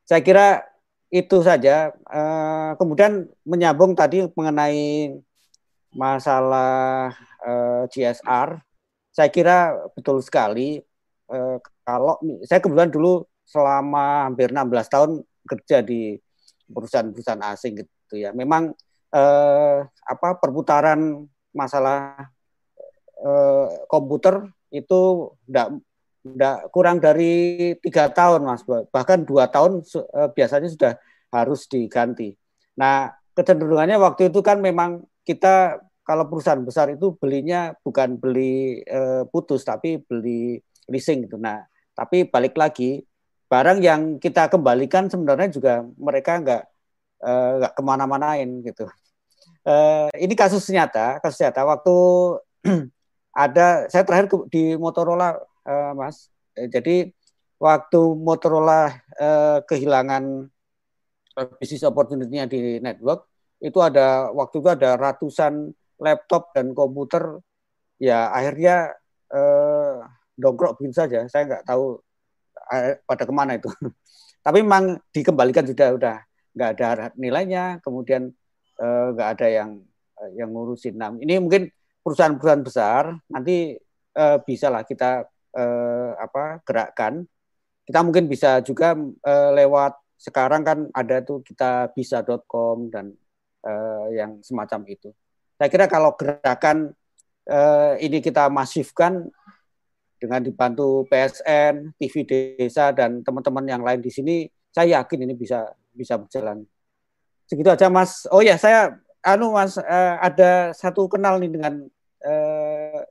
saya 0.05 0.21
kira 0.21 0.67
itu 1.11 1.43
saja. 1.43 1.91
Uh, 2.07 2.75
kemudian 2.79 3.27
menyambung 3.43 3.95
tadi 3.95 4.27
mengenai 4.35 5.15
masalah 5.91 7.11
uh, 7.43 7.83
eh, 7.83 7.91
GSR. 7.91 8.63
saya 9.11 9.27
kira 9.27 9.75
betul 9.91 10.23
sekali 10.23 10.79
eh, 11.27 11.57
kalau 11.83 12.15
saya 12.47 12.63
kebetulan 12.63 12.87
dulu 12.87 13.27
selama 13.43 14.31
hampir 14.31 14.55
16 14.55 14.87
tahun 14.87 15.11
kerja 15.43 15.83
di 15.83 16.15
perusahaan-perusahaan 16.71 17.43
asing 17.51 17.83
gitu 17.83 18.15
ya. 18.15 18.31
Memang 18.31 18.71
eh, 19.11 19.77
apa 19.83 20.29
perputaran 20.39 21.27
masalah 21.51 22.31
eh, 23.19 23.67
komputer 23.91 24.47
itu 24.71 25.31
tidak 25.47 25.75
tidak 26.21 26.69
kurang 26.69 27.01
dari 27.01 27.73
tiga 27.81 28.13
tahun 28.13 28.45
mas 28.45 28.61
bahkan 28.93 29.25
dua 29.25 29.49
tahun 29.49 29.81
eh, 29.81 30.29
biasanya 30.31 30.69
sudah 30.69 30.93
harus 31.33 31.65
diganti. 31.65 32.37
Nah 32.77 33.09
kecenderungannya 33.33 33.97
waktu 33.97 34.29
itu 34.29 34.39
kan 34.45 34.61
memang 34.61 35.05
kita 35.25 35.81
kalau 36.01 36.27
perusahaan 36.27 36.59
besar 36.61 36.91
itu 36.91 37.13
belinya 37.15 37.71
bukan 37.85 38.17
beli 38.17 38.81
uh, 38.89 39.23
putus 39.29 39.61
tapi 39.63 40.01
beli 40.01 40.59
leasing 40.89 41.29
gitu. 41.29 41.37
Nah, 41.37 41.63
tapi 41.93 42.27
balik 42.27 42.57
lagi 42.57 43.05
barang 43.47 43.79
yang 43.79 44.01
kita 44.17 44.51
kembalikan 44.51 45.07
sebenarnya 45.07 45.47
juga 45.51 45.73
mereka 45.95 46.41
nggak 46.41 46.63
uh, 47.23 47.51
nggak 47.61 47.73
ke 47.77 47.81
mana-manain 47.85 48.49
gitu. 48.65 48.89
Uh, 49.61 50.09
ini 50.17 50.33
kasus 50.33 50.65
nyata, 50.73 51.21
kasus 51.21 51.39
nyata. 51.39 51.61
Waktu 51.63 51.95
ada 53.45 53.87
saya 53.87 54.03
terakhir 54.03 54.27
di 54.49 54.75
Motorola, 54.75 55.37
uh, 55.65 55.91
Mas. 55.97 56.29
Jadi 56.55 57.09
waktu 57.61 58.01
Motorola 58.17 58.91
uh, 59.17 59.59
kehilangan 59.65 60.49
bisnis 61.57 61.87
opportunity-nya 61.87 62.45
di 62.49 62.83
network, 62.83 63.31
itu 63.61 63.77
ada 63.79 64.33
waktu 64.33 64.59
itu 64.59 64.69
ada 64.73 64.97
ratusan 64.97 65.71
laptop 66.01 66.49
dan 66.57 66.73
komputer 66.73 67.39
ya 68.01 68.33
akhirnya 68.33 68.97
eh, 69.29 69.95
dongkrok 70.33 70.81
begini 70.81 70.97
saja. 70.97 71.21
Saya 71.29 71.45
nggak 71.45 71.63
tahu 71.69 72.01
eh, 72.73 72.97
pada 73.05 73.23
ke 73.23 73.33
mana 73.33 73.55
itu. 73.55 73.69
Tapi 74.45 74.65
memang 74.65 74.97
dikembalikan 75.13 75.69
sudah 75.69 75.93
udah 75.93 76.17
nggak 76.57 76.69
ada 76.75 76.87
nilainya, 77.15 77.77
kemudian 77.85 78.33
eh, 78.81 79.05
nggak 79.13 79.29
ada 79.37 79.47
yang 79.47 79.69
eh, 80.19 80.29
yang 80.41 80.49
ngurusin. 80.49 80.97
Nah, 80.97 81.13
ini 81.21 81.37
mungkin 81.37 81.69
perusahaan-perusahaan 82.01 82.65
besar 82.65 83.03
nanti 83.29 83.77
eh, 84.17 84.37
bisa 84.41 84.73
lah 84.73 84.81
kita 84.81 85.29
eh, 85.55 86.11
apa 86.15 86.63
gerakkan. 86.63 87.23
Kita 87.83 87.99
mungkin 88.05 88.27
bisa 88.31 88.63
juga 88.63 88.95
eh, 88.99 89.51
lewat 89.57 89.99
sekarang 90.21 90.61
kan 90.61 90.79
ada 90.93 91.25
tuh 91.25 91.41
kita 91.41 91.89
bisa.com 91.97 92.93
dan 92.93 93.11
eh, 93.65 94.05
yang 94.21 94.39
semacam 94.45 94.85
itu. 94.87 95.09
Saya 95.57 95.69
kira 95.69 95.85
kalau 95.89 96.13
gerakan 96.17 96.93
eh, 97.49 97.93
ini 98.05 98.21
kita 98.21 98.47
masifkan 98.47 99.29
dengan 100.21 100.45
dibantu 100.45 101.09
PSN, 101.09 101.97
TV 101.97 102.15
Desa 102.21 102.93
dan 102.93 103.25
teman-teman 103.25 103.65
yang 103.65 103.81
lain 103.81 104.05
di 104.05 104.13
sini, 104.13 104.45
saya 104.69 105.01
yakin 105.01 105.25
ini 105.25 105.33
bisa 105.33 105.65
bisa 105.89 106.21
berjalan. 106.21 106.61
Segitu 107.49 107.73
aja 107.73 107.89
Mas. 107.89 108.29
Oh 108.29 108.45
ya, 108.45 108.55
saya 108.55 109.01
anu 109.25 109.57
Mas 109.57 109.81
eh, 109.81 110.15
ada 110.21 110.77
satu 110.77 111.09
kenal 111.09 111.41
nih 111.41 111.49
dengan 111.49 111.73
eh, 112.21 113.01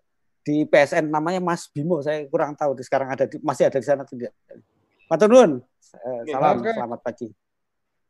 di 0.40 0.64
PSN 0.64 1.12
namanya 1.12 1.40
Mas 1.40 1.68
Bimo. 1.68 2.00
Saya 2.00 2.24
kurang 2.28 2.56
tahu 2.56 2.76
sekarang 2.80 3.12
ada 3.12 3.28
di, 3.28 3.36
masih 3.40 3.68
ada 3.68 3.78
di 3.78 3.86
sana 3.86 4.02
tidak. 4.08 4.32
Matur 5.10 5.28
nuwun. 5.28 5.52
Eh, 5.90 6.22
salam, 6.30 6.62
Oke. 6.62 6.70
selamat 6.70 7.00
pagi. 7.02 7.28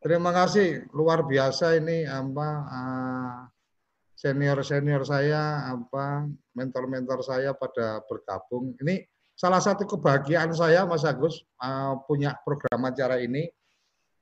Terima 0.01 0.33
kasih, 0.33 0.89
luar 0.97 1.29
biasa 1.29 1.77
ini 1.77 2.09
apa 2.09 2.49
uh, 2.65 3.39
senior-senior 4.17 5.05
saya, 5.05 5.69
apa 5.77 6.25
mentor-mentor 6.57 7.21
saya 7.21 7.53
pada 7.53 8.01
bergabung. 8.09 8.73
Ini 8.81 9.05
salah 9.37 9.61
satu 9.61 9.85
kebahagiaan 9.85 10.57
saya, 10.57 10.89
Mas 10.89 11.05
Agus, 11.05 11.45
uh, 11.61 12.01
punya 12.09 12.33
program 12.45 12.89
acara 12.89 13.21
ini 13.21 13.53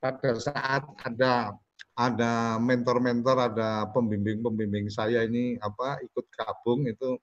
pada 0.02 0.34
saat 0.38 0.82
ada 1.02 1.54
ada 1.98 2.58
mentor-mentor, 2.62 3.50
ada 3.50 3.90
pembimbing-pembimbing 3.90 4.86
saya 4.90 5.26
ini 5.26 5.58
apa 5.58 5.98
ikut 6.02 6.26
gabung 6.30 6.86
itu 6.86 7.18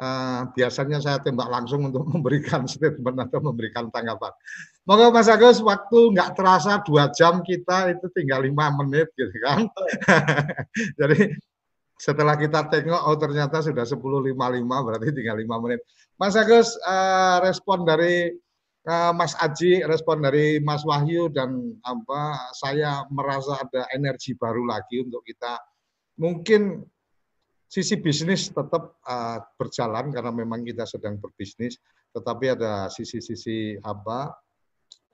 uh, 0.00 0.48
biasanya 0.56 0.98
saya 0.98 1.20
tembak 1.20 1.46
langsung 1.52 1.84
untuk 1.86 2.08
memberikan 2.12 2.64
statement 2.64 3.28
atau 3.28 3.38
memberikan 3.44 3.92
tanggapan. 3.92 4.32
Moga 4.88 5.12
Mas 5.12 5.28
Agus, 5.28 5.60
waktu 5.60 6.16
nggak 6.16 6.34
terasa 6.34 6.80
dua 6.82 7.12
jam 7.12 7.44
kita 7.44 7.92
itu 7.92 8.08
tinggal 8.16 8.42
lima 8.42 8.72
menit 8.80 9.12
gitu 9.14 9.36
kan. 9.44 9.68
Jadi 11.00 11.36
setelah 12.00 12.32
kita 12.40 12.64
tengok 12.72 12.96
oh 12.96 13.16
ternyata 13.20 13.60
sudah 13.60 13.84
10.55 13.84 14.32
berarti 14.64 15.08
tinggal 15.12 15.36
5 15.36 15.64
menit. 15.68 15.84
Mas 16.16 16.32
Agus 16.32 16.72
uh, 16.88 17.44
respon 17.44 17.84
dari 17.84 18.32
uh, 18.88 19.12
Mas 19.12 19.36
Aji, 19.36 19.84
respon 19.84 20.24
dari 20.24 20.64
Mas 20.64 20.80
Wahyu 20.80 21.28
dan 21.28 21.76
apa 21.84 22.50
saya 22.56 23.04
merasa 23.12 23.60
ada 23.60 23.84
energi 23.92 24.32
baru 24.32 24.64
lagi 24.64 25.04
untuk 25.04 25.20
kita 25.28 25.60
mungkin 26.16 26.88
sisi 27.70 28.02
bisnis 28.02 28.50
tetap 28.50 28.98
uh, 29.06 29.38
berjalan 29.54 30.10
karena 30.10 30.34
memang 30.34 30.66
kita 30.66 30.82
sedang 30.90 31.22
berbisnis, 31.22 31.78
tetapi 32.10 32.58
ada 32.58 32.90
sisi-sisi 32.90 33.78
apa 33.86 34.34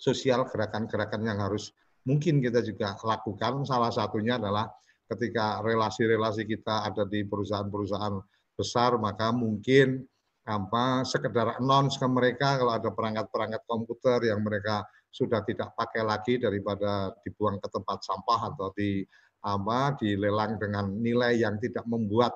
sosial 0.01 0.49
gerakan-gerakan 0.49 1.20
yang 1.28 1.37
harus 1.45 1.77
mungkin 2.09 2.41
kita 2.41 2.65
juga 2.65 2.97
lakukan. 3.05 3.69
Salah 3.69 3.93
satunya 3.93 4.41
adalah 4.41 4.73
ketika 5.12 5.61
relasi-relasi 5.61 6.49
kita 6.49 6.89
ada 6.89 7.05
di 7.05 7.28
perusahaan-perusahaan 7.28 8.16
besar 8.57 8.97
maka 8.97 9.31
mungkin 9.31 10.01
apa 10.49 11.05
sekedar 11.05 11.61
announce 11.61 12.01
ke 12.01 12.07
mereka 12.09 12.57
kalau 12.57 12.73
ada 12.73 12.89
perangkat-perangkat 12.89 13.62
komputer 13.69 14.33
yang 14.33 14.41
mereka 14.41 14.87
sudah 15.12 15.45
tidak 15.45 15.77
pakai 15.77 16.03
lagi 16.07 16.41
daripada 16.41 17.12
dibuang 17.20 17.61
ke 17.61 17.69
tempat 17.69 18.01
sampah 18.01 18.55
atau 18.55 18.73
di 18.73 19.05
apa 19.45 19.95
dilelang 20.01 20.59
dengan 20.59 20.91
nilai 20.91 21.39
yang 21.45 21.61
tidak 21.61 21.85
membuat 21.87 22.35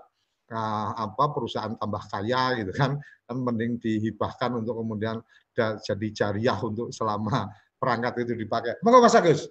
apa 0.50 1.30
perusahaan 1.30 1.78
tambah 1.78 2.02
kaya 2.10 2.58
gitu 2.58 2.74
kan 2.74 2.98
kan 2.98 3.36
mending 3.38 3.78
dihibahkan 3.78 4.58
untuk 4.58 4.82
kemudian 4.82 5.22
jadi 5.54 6.08
jariah 6.10 6.58
untuk 6.58 6.90
selama 6.90 7.50
perangkat 7.80 8.28
itu 8.28 8.34
dipakai. 8.36 8.82
Monggo 8.84 9.00
Mas 9.00 9.16
Agus. 9.16 9.48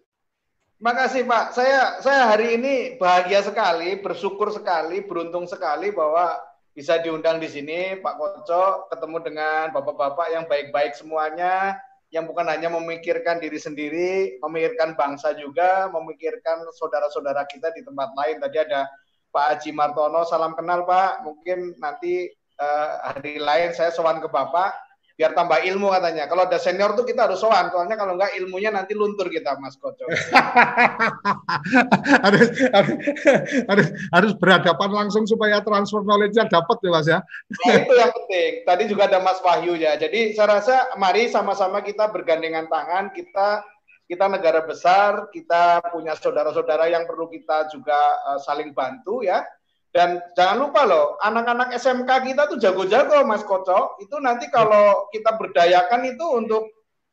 Makasih 0.79 1.27
Pak. 1.27 1.51
Saya 1.51 1.99
saya 1.99 2.31
hari 2.31 2.55
ini 2.55 2.95
bahagia 2.95 3.43
sekali, 3.43 3.99
bersyukur 3.99 4.47
sekali, 4.55 5.03
beruntung 5.03 5.43
sekali 5.43 5.91
bahwa 5.91 6.39
bisa 6.71 6.95
diundang 7.03 7.43
di 7.43 7.51
sini 7.51 7.99
Pak 7.99 8.15
Koco, 8.15 8.87
ketemu 8.87 9.17
dengan 9.19 9.75
bapak-bapak 9.75 10.31
yang 10.31 10.47
baik-baik 10.47 10.95
semuanya, 10.95 11.75
yang 12.15 12.23
bukan 12.23 12.47
hanya 12.47 12.71
memikirkan 12.71 13.43
diri 13.43 13.59
sendiri, 13.59 14.39
memikirkan 14.39 14.95
bangsa 14.95 15.35
juga, 15.35 15.91
memikirkan 15.91 16.63
saudara-saudara 16.71 17.43
kita 17.51 17.75
di 17.75 17.83
tempat 17.83 18.15
lain. 18.15 18.39
Tadi 18.39 18.57
ada 18.63 18.87
Pak 19.29 19.45
Haji 19.55 19.71
Martono, 19.73 20.25
salam 20.25 20.57
kenal 20.57 20.83
Pak. 20.83 21.25
Mungkin 21.25 21.77
nanti 21.77 22.27
uh, 22.57 23.13
hari 23.13 23.37
lain 23.37 23.71
saya 23.73 23.93
sowan 23.93 24.19
ke 24.19 24.27
Bapak 24.27 24.89
biar 25.19 25.35
tambah 25.35 25.59
ilmu 25.59 25.91
katanya. 25.91 26.31
Kalau 26.31 26.47
ada 26.47 26.55
senior 26.55 26.95
tuh 26.95 27.03
kita 27.03 27.27
harus 27.27 27.43
sowan, 27.43 27.67
soalnya 27.67 27.99
kalau 27.99 28.15
enggak 28.15 28.39
ilmunya 28.39 28.71
nanti 28.71 28.95
luntur 28.95 29.27
kita, 29.27 29.59
Mas 29.59 29.75
Koco. 29.75 30.07
harus, 32.23 32.47
harus, 32.71 32.95
harus, 33.67 33.87
harus 34.15 34.31
berhadapan 34.39 34.89
langsung 34.95 35.27
supaya 35.27 35.59
transfer 35.59 36.07
knowledge-nya 36.07 36.47
dapat 36.47 36.79
ya, 36.79 36.89
Mas 36.95 37.07
ya. 37.11 37.19
Nah, 37.67 37.75
itu 37.83 37.93
yang 37.99 38.11
penting. 38.15 38.51
Tadi 38.63 38.83
juga 38.87 39.11
ada 39.11 39.19
Mas 39.19 39.43
Wahyu 39.43 39.75
ya. 39.75 39.99
Jadi 39.99 40.39
saya 40.39 40.55
rasa 40.55 40.95
mari 40.95 41.27
sama-sama 41.27 41.83
kita 41.83 42.07
bergandengan 42.15 42.71
tangan, 42.71 43.11
kita 43.11 43.67
kita 44.09 44.25
negara 44.25 44.65
besar, 44.65 45.29
kita 45.29 45.85
punya 45.93 46.17
saudara-saudara 46.17 46.89
yang 46.89 47.05
perlu 47.05 47.29
kita 47.29 47.69
juga 47.69 47.97
uh, 48.25 48.41
saling 48.41 48.73
bantu 48.73 49.21
ya 49.21 49.45
dan 49.89 50.21
jangan 50.37 50.69
lupa 50.69 50.85
loh, 50.85 51.17
anak-anak 51.17 51.73
SMK 51.73 52.09
kita 52.29 52.45
tuh 52.45 52.61
jago-jago 52.61 53.25
Mas 53.25 53.41
Koco. 53.41 53.97
Itu 53.97 54.21
nanti 54.21 54.45
kalau 54.53 55.09
kita 55.09 55.33
berdayakan 55.33 56.13
itu 56.13 56.25
untuk 56.37 56.69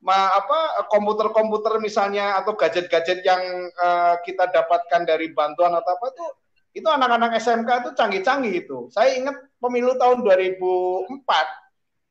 apa 0.07 0.87
komputer-komputer 0.93 1.81
misalnya 1.83 2.37
atau 2.39 2.55
gadget-gadget 2.55 3.25
yang 3.27 3.43
uh, 3.81 4.21
kita 4.23 4.47
dapatkan 4.53 5.03
dari 5.09 5.33
bantuan 5.35 5.75
atau 5.75 5.99
apa 5.99 6.09
tuh 6.15 6.31
itu 6.77 6.87
anak-anak 6.87 7.41
SMK 7.41 7.71
itu 7.81 7.91
canggih-canggih 7.97 8.55
itu. 8.69 8.93
Saya 8.93 9.17
ingat 9.17 9.35
pemilu 9.57 9.97
tahun 9.97 10.21
2004 10.21 11.17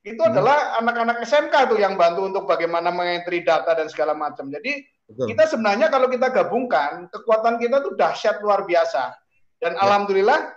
itu 0.05 0.21
hmm. 0.21 0.31
adalah 0.37 0.77
anak-anak 0.77 1.25
SMK 1.25 1.73
tuh 1.73 1.81
yang 1.81 1.97
bantu 1.97 2.29
untuk 2.29 2.45
bagaimana 2.45 2.93
mengentry 2.93 3.41
data 3.41 3.73
dan 3.73 3.89
segala 3.89 4.13
macam. 4.13 4.53
Jadi 4.53 4.85
Betul. 5.09 5.33
kita 5.33 5.49
sebenarnya 5.49 5.89
kalau 5.89 6.05
kita 6.05 6.29
gabungkan 6.29 7.09
kekuatan 7.09 7.57
kita 7.57 7.81
tuh 7.81 7.97
dahsyat 7.97 8.37
luar 8.45 8.69
biasa. 8.69 9.17
Dan 9.57 9.73
ya. 9.73 9.81
alhamdulillah 9.81 10.53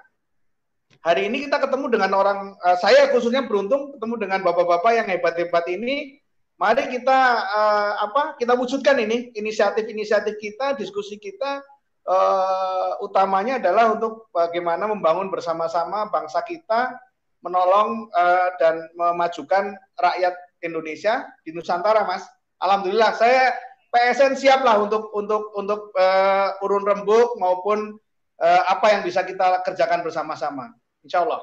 hari 1.01 1.33
ini 1.33 1.49
kita 1.49 1.65
ketemu 1.65 1.97
dengan 1.97 2.13
orang 2.13 2.39
uh, 2.61 2.77
saya 2.77 3.09
khususnya 3.09 3.49
beruntung 3.49 3.97
ketemu 3.97 4.15
dengan 4.21 4.45
bapak-bapak 4.45 4.93
yang 4.93 5.09
hebat-hebat 5.09 5.65
ini. 5.73 6.21
Mari 6.61 6.91
kita 6.93 7.19
uh, 7.49 7.93
apa? 8.05 8.37
Kita 8.37 8.53
wujudkan 8.53 9.01
ini 9.01 9.33
inisiatif-inisiatif 9.33 10.43
kita, 10.43 10.75
diskusi 10.77 11.17
kita 11.17 11.63
uh, 12.05 13.01
utamanya 13.01 13.63
adalah 13.63 13.95
untuk 13.97 14.29
bagaimana 14.35 14.91
membangun 14.91 15.33
bersama-sama 15.33 16.11
bangsa 16.11 16.43
kita 16.43 16.99
menolong 17.43 18.11
uh, 18.13 18.49
dan 18.59 18.83
memajukan 18.99 19.77
rakyat 19.99 20.35
Indonesia 20.63 21.27
di 21.47 21.55
Nusantara, 21.55 22.03
Mas. 22.07 22.27
Alhamdulillah 22.59 23.15
saya 23.15 23.55
PSN 23.95 24.35
siap 24.35 24.67
lah 24.67 24.83
untuk 24.83 25.09
untuk 25.15 25.55
untuk 25.55 25.95
uh, 25.95 26.59
urun 26.67 26.85
rembuk 26.85 27.39
maupun 27.39 27.97
uh, 28.43 28.63
apa 28.69 28.99
yang 28.99 29.03
bisa 29.07 29.23
kita 29.23 29.63
kerjakan 29.63 30.03
bersama-sama. 30.03 30.75
Insya 31.07 31.23
Allah. 31.23 31.41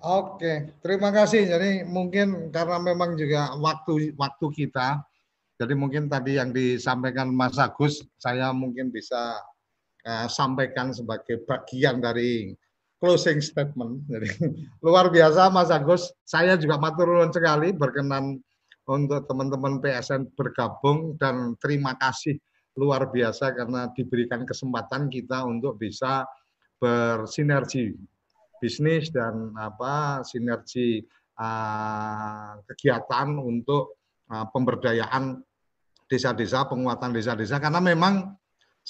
Oke, 0.00 0.80
terima 0.80 1.12
kasih. 1.12 1.44
Jadi 1.44 1.84
mungkin 1.84 2.48
karena 2.48 2.80
memang 2.80 3.20
juga 3.20 3.52
waktu 3.60 4.16
waktu 4.16 4.46
kita, 4.48 5.04
jadi 5.60 5.76
mungkin 5.76 6.08
tadi 6.08 6.40
yang 6.40 6.56
disampaikan 6.56 7.28
Mas 7.28 7.60
Agus, 7.60 8.00
saya 8.16 8.48
mungkin 8.56 8.88
bisa 8.88 9.36
uh, 10.08 10.26
sampaikan 10.26 10.88
sebagai 10.96 11.44
bagian 11.44 12.00
dari 12.00 12.56
closing 13.00 13.40
statement. 13.40 14.04
Jadi 14.12 14.28
luar 14.84 15.08
biasa 15.08 15.48
Mas 15.48 15.72
Agus, 15.72 16.12
saya 16.22 16.54
juga 16.60 16.76
matur 16.76 17.08
nuwun 17.08 17.32
sekali 17.32 17.72
berkenan 17.72 18.38
untuk 18.86 19.24
teman-teman 19.26 19.80
PSN 19.80 20.36
bergabung 20.36 21.16
dan 21.16 21.56
terima 21.58 21.96
kasih 21.96 22.36
luar 22.78 23.10
biasa 23.10 23.56
karena 23.56 23.90
diberikan 23.90 24.46
kesempatan 24.46 25.10
kita 25.10 25.42
untuk 25.42 25.80
bisa 25.80 26.26
bersinergi 26.80 27.92
bisnis 28.60 29.08
dan 29.08 29.56
apa 29.56 30.20
sinergi 30.24 31.00
uh, 31.40 32.60
kegiatan 32.68 33.36
untuk 33.40 34.00
uh, 34.28 34.46
pemberdayaan 34.52 35.40
desa-desa, 36.10 36.66
penguatan 36.66 37.14
desa-desa 37.14 37.62
karena 37.62 37.80
memang 37.80 38.36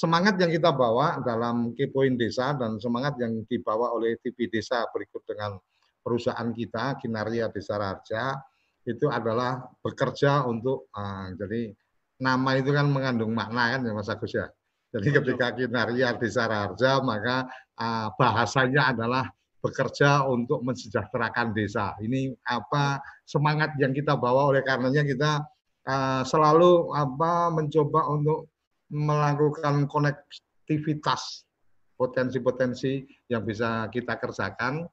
semangat 0.00 0.40
yang 0.40 0.48
kita 0.48 0.72
bawa 0.72 1.20
dalam 1.20 1.76
Kepoin 1.76 2.16
Desa 2.16 2.56
dan 2.56 2.80
semangat 2.80 3.20
yang 3.20 3.44
dibawa 3.44 3.92
oleh 3.92 4.16
TV 4.24 4.48
Desa 4.48 4.88
berikut 4.88 5.20
dengan 5.28 5.60
perusahaan 6.00 6.48
kita 6.56 6.96
Kinaria 6.96 7.52
Desa 7.52 7.76
Raja 7.76 8.40
itu 8.88 9.12
adalah 9.12 9.60
bekerja 9.84 10.48
untuk 10.48 10.88
uh, 10.96 11.36
jadi 11.36 11.76
nama 12.16 12.56
itu 12.56 12.72
kan 12.72 12.88
mengandung 12.88 13.36
makna 13.36 13.76
kan 13.76 13.84
ya 13.84 13.92
Mas 13.92 14.08
Agus 14.08 14.32
ya. 14.32 14.48
Jadi 14.90 15.08
ketika 15.12 15.52
Kinaria 15.52 16.16
Desa 16.16 16.48
Raja 16.48 17.04
maka 17.04 17.44
uh, 17.76 18.08
bahasanya 18.16 18.96
adalah 18.96 19.28
bekerja 19.60 20.24
untuk 20.24 20.64
mensejahterakan 20.64 21.52
desa. 21.52 21.92
Ini 22.00 22.32
apa 22.48 23.04
semangat 23.28 23.76
yang 23.76 23.92
kita 23.92 24.16
bawa 24.16 24.48
oleh 24.48 24.64
karenanya 24.64 25.04
kita 25.04 25.44
uh, 25.84 26.24
selalu 26.24 26.96
apa 26.96 27.52
mencoba 27.52 28.08
untuk 28.08 28.48
melakukan 28.90 29.86
konektivitas 29.86 31.46
potensi-potensi 31.94 33.04
yang 33.28 33.44
bisa 33.44 33.86
kita 33.92 34.16
kerjakan 34.16 34.88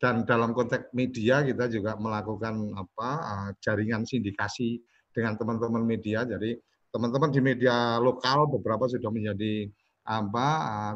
dan 0.00 0.24
dalam 0.24 0.56
konteks 0.56 0.90
media 0.96 1.44
kita 1.44 1.68
juga 1.68 1.94
melakukan 2.00 2.72
apa 2.72 3.10
uh, 3.20 3.48
jaringan 3.60 4.08
sindikasi 4.08 4.80
dengan 5.12 5.36
teman-teman 5.36 5.84
media. 5.84 6.24
Jadi 6.24 6.56
teman-teman 6.90 7.30
di 7.30 7.40
media 7.44 8.00
lokal 8.00 8.48
beberapa 8.48 8.88
sudah 8.88 9.12
menjadi 9.12 9.68
apa 10.08 10.48
uh, 10.64 10.94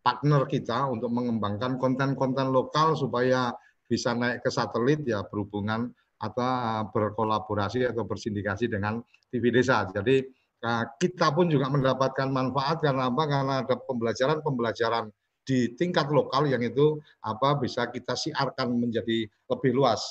partner 0.00 0.48
kita 0.48 0.88
untuk 0.88 1.12
mengembangkan 1.12 1.76
konten-konten 1.76 2.48
lokal 2.48 2.96
supaya 2.96 3.52
bisa 3.84 4.16
naik 4.16 4.40
ke 4.40 4.50
satelit 4.50 5.04
ya 5.04 5.20
berhubungan 5.28 5.92
atau 6.18 6.42
uh, 6.42 6.84
berkolaborasi 6.88 7.84
atau 7.84 8.08
bersindikasi 8.08 8.72
dengan 8.72 9.04
TV 9.28 9.52
desa. 9.52 9.84
Jadi 9.92 10.24
uh, 10.64 10.84
kita 10.98 11.30
pun 11.34 11.50
juga 11.50 11.68
mendapatkan 11.68 12.28
manfaat 12.30 12.82
karena 12.82 13.10
apa? 13.10 13.22
Karena 13.26 13.54
ada 13.64 13.76
pembelajaran-pembelajaran 13.76 15.10
di 15.48 15.72
tingkat 15.80 16.12
lokal 16.12 16.44
yang 16.44 16.60
itu 16.60 17.00
apa 17.24 17.56
bisa 17.56 17.88
kita 17.88 18.12
siarkan 18.12 18.76
menjadi 18.76 19.24
lebih 19.48 19.72
luas. 19.72 20.04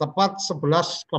Tepat 0.00 0.40
11.00 0.42 1.12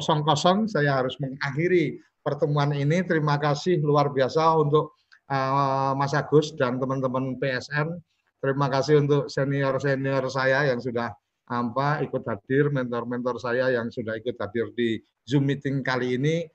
saya 0.67 0.91
harus 0.99 1.15
mengakhiri 1.21 2.01
pertemuan 2.25 2.75
ini. 2.75 3.05
Terima 3.05 3.37
kasih 3.37 3.79
luar 3.79 4.11
biasa 4.11 4.57
untuk 4.59 4.97
uh, 5.31 5.93
Mas 5.95 6.11
Agus 6.17 6.51
dan 6.57 6.81
teman-teman 6.81 7.39
PSN 7.39 7.95
Terima 8.41 8.73
kasih 8.73 9.05
untuk 9.05 9.29
senior-senior 9.29 10.25
saya 10.33 10.65
yang 10.73 10.81
sudah 10.81 11.13
apa 11.45 12.01
ikut 12.01 12.25
hadir, 12.25 12.73
mentor-mentor 12.73 13.37
saya 13.37 13.69
yang 13.69 13.93
sudah 13.93 14.17
ikut 14.17 14.33
hadir 14.41 14.73
di 14.73 14.97
Zoom 15.29 15.45
meeting 15.45 15.85
kali 15.85 16.17
ini. 16.17 16.49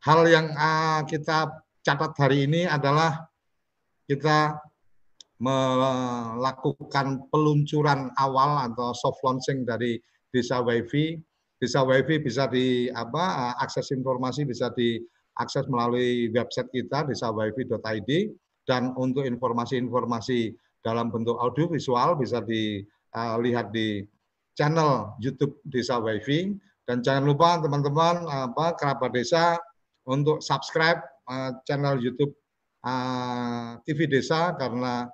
Hal 0.00 0.24
yang 0.32 0.48
uh, 0.56 1.04
kita 1.04 1.60
catat 1.84 2.16
hari 2.16 2.48
ini 2.48 2.64
adalah 2.64 3.28
kita 4.08 4.56
melakukan 5.40 7.28
peluncuran 7.28 8.08
awal 8.16 8.64
atau 8.68 8.96
soft 8.96 9.20
launching 9.24 9.68
dari 9.68 10.00
Desa 10.32 10.64
WiFi. 10.64 11.20
Desa 11.60 11.84
WiFi 11.84 12.16
bisa 12.20 12.48
di 12.48 12.88
apa 12.92 13.56
akses 13.60 13.92
informasi 13.92 14.48
bisa 14.48 14.72
diakses 14.72 15.68
melalui 15.68 16.32
website 16.32 16.72
kita 16.72 17.04
desawifi.id 17.04 18.10
dan 18.64 18.96
untuk 18.96 19.28
informasi-informasi 19.28 20.56
dalam 20.80 21.12
bentuk 21.12 21.36
audio 21.36 21.68
visual 21.68 22.16
bisa 22.16 22.40
dilihat 22.40 23.68
uh, 23.68 23.72
di 23.72 24.04
channel 24.56 25.12
YouTube 25.20 25.60
Desa 25.68 26.00
WiFi 26.00 26.56
dan 26.88 27.04
jangan 27.04 27.28
lupa 27.28 27.60
teman-teman 27.60 28.24
apa 28.28 28.76
kerabat 28.80 29.12
desa 29.12 29.60
untuk 30.10 30.42
subscribe 30.42 30.98
uh, 31.30 31.54
channel 31.62 32.02
YouTube 32.02 32.34
uh, 32.82 33.78
TV 33.86 34.10
Desa 34.10 34.58
karena 34.58 35.06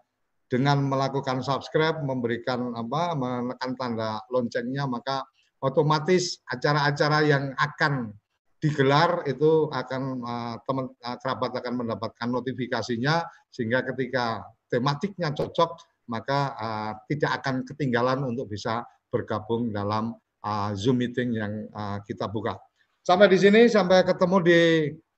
dengan 0.48 0.80
melakukan 0.88 1.44
subscribe 1.44 2.00
memberikan 2.00 2.72
apa 2.72 3.12
menekan 3.18 3.76
tanda 3.76 4.22
loncengnya 4.32 4.86
maka 4.88 5.26
otomatis 5.60 6.40
acara-acara 6.48 7.18
yang 7.26 7.44
akan 7.58 8.14
digelar 8.56 9.26
itu 9.28 9.68
akan 9.68 10.02
uh, 10.24 10.54
teman 10.64 10.86
uh, 11.04 11.16
kerabat 11.20 11.52
akan 11.60 11.74
mendapatkan 11.84 12.28
notifikasinya 12.30 13.26
sehingga 13.52 13.84
ketika 13.92 14.42
tematiknya 14.72 15.30
cocok, 15.32 15.78
maka 16.10 16.54
uh, 16.56 16.92
tidak 17.10 17.42
akan 17.42 17.62
ketinggalan 17.66 18.22
untuk 18.26 18.50
bisa 18.50 18.86
bergabung 19.10 19.70
dalam 19.70 20.14
uh, 20.42 20.70
Zoom 20.74 21.02
meeting 21.02 21.36
yang 21.36 21.52
uh, 21.72 22.02
kita 22.02 22.26
buka. 22.30 22.58
Sampai 23.06 23.30
di 23.30 23.38
sini, 23.38 23.70
sampai 23.70 24.02
ketemu 24.02 24.36
di 24.42 24.60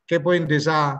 Kepoin 0.04 0.44
Desa 0.44 0.92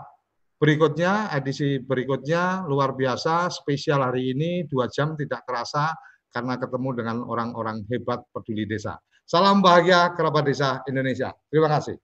berikutnya, 0.57 1.29
edisi 1.37 1.77
berikutnya, 1.85 2.65
luar 2.65 2.97
biasa, 2.97 3.53
spesial 3.53 4.01
hari 4.01 4.33
ini, 4.33 4.65
dua 4.65 4.89
jam 4.89 5.13
tidak 5.13 5.45
terasa, 5.45 5.93
karena 6.33 6.57
ketemu 6.57 6.89
dengan 6.97 7.17
orang-orang 7.29 7.85
hebat 7.93 8.25
peduli 8.33 8.65
desa. 8.65 8.97
Salam 9.29 9.61
bahagia 9.61 10.17
kerabat 10.17 10.49
desa 10.49 10.81
Indonesia. 10.89 11.29
Terima 11.53 11.69
kasih. 11.69 12.01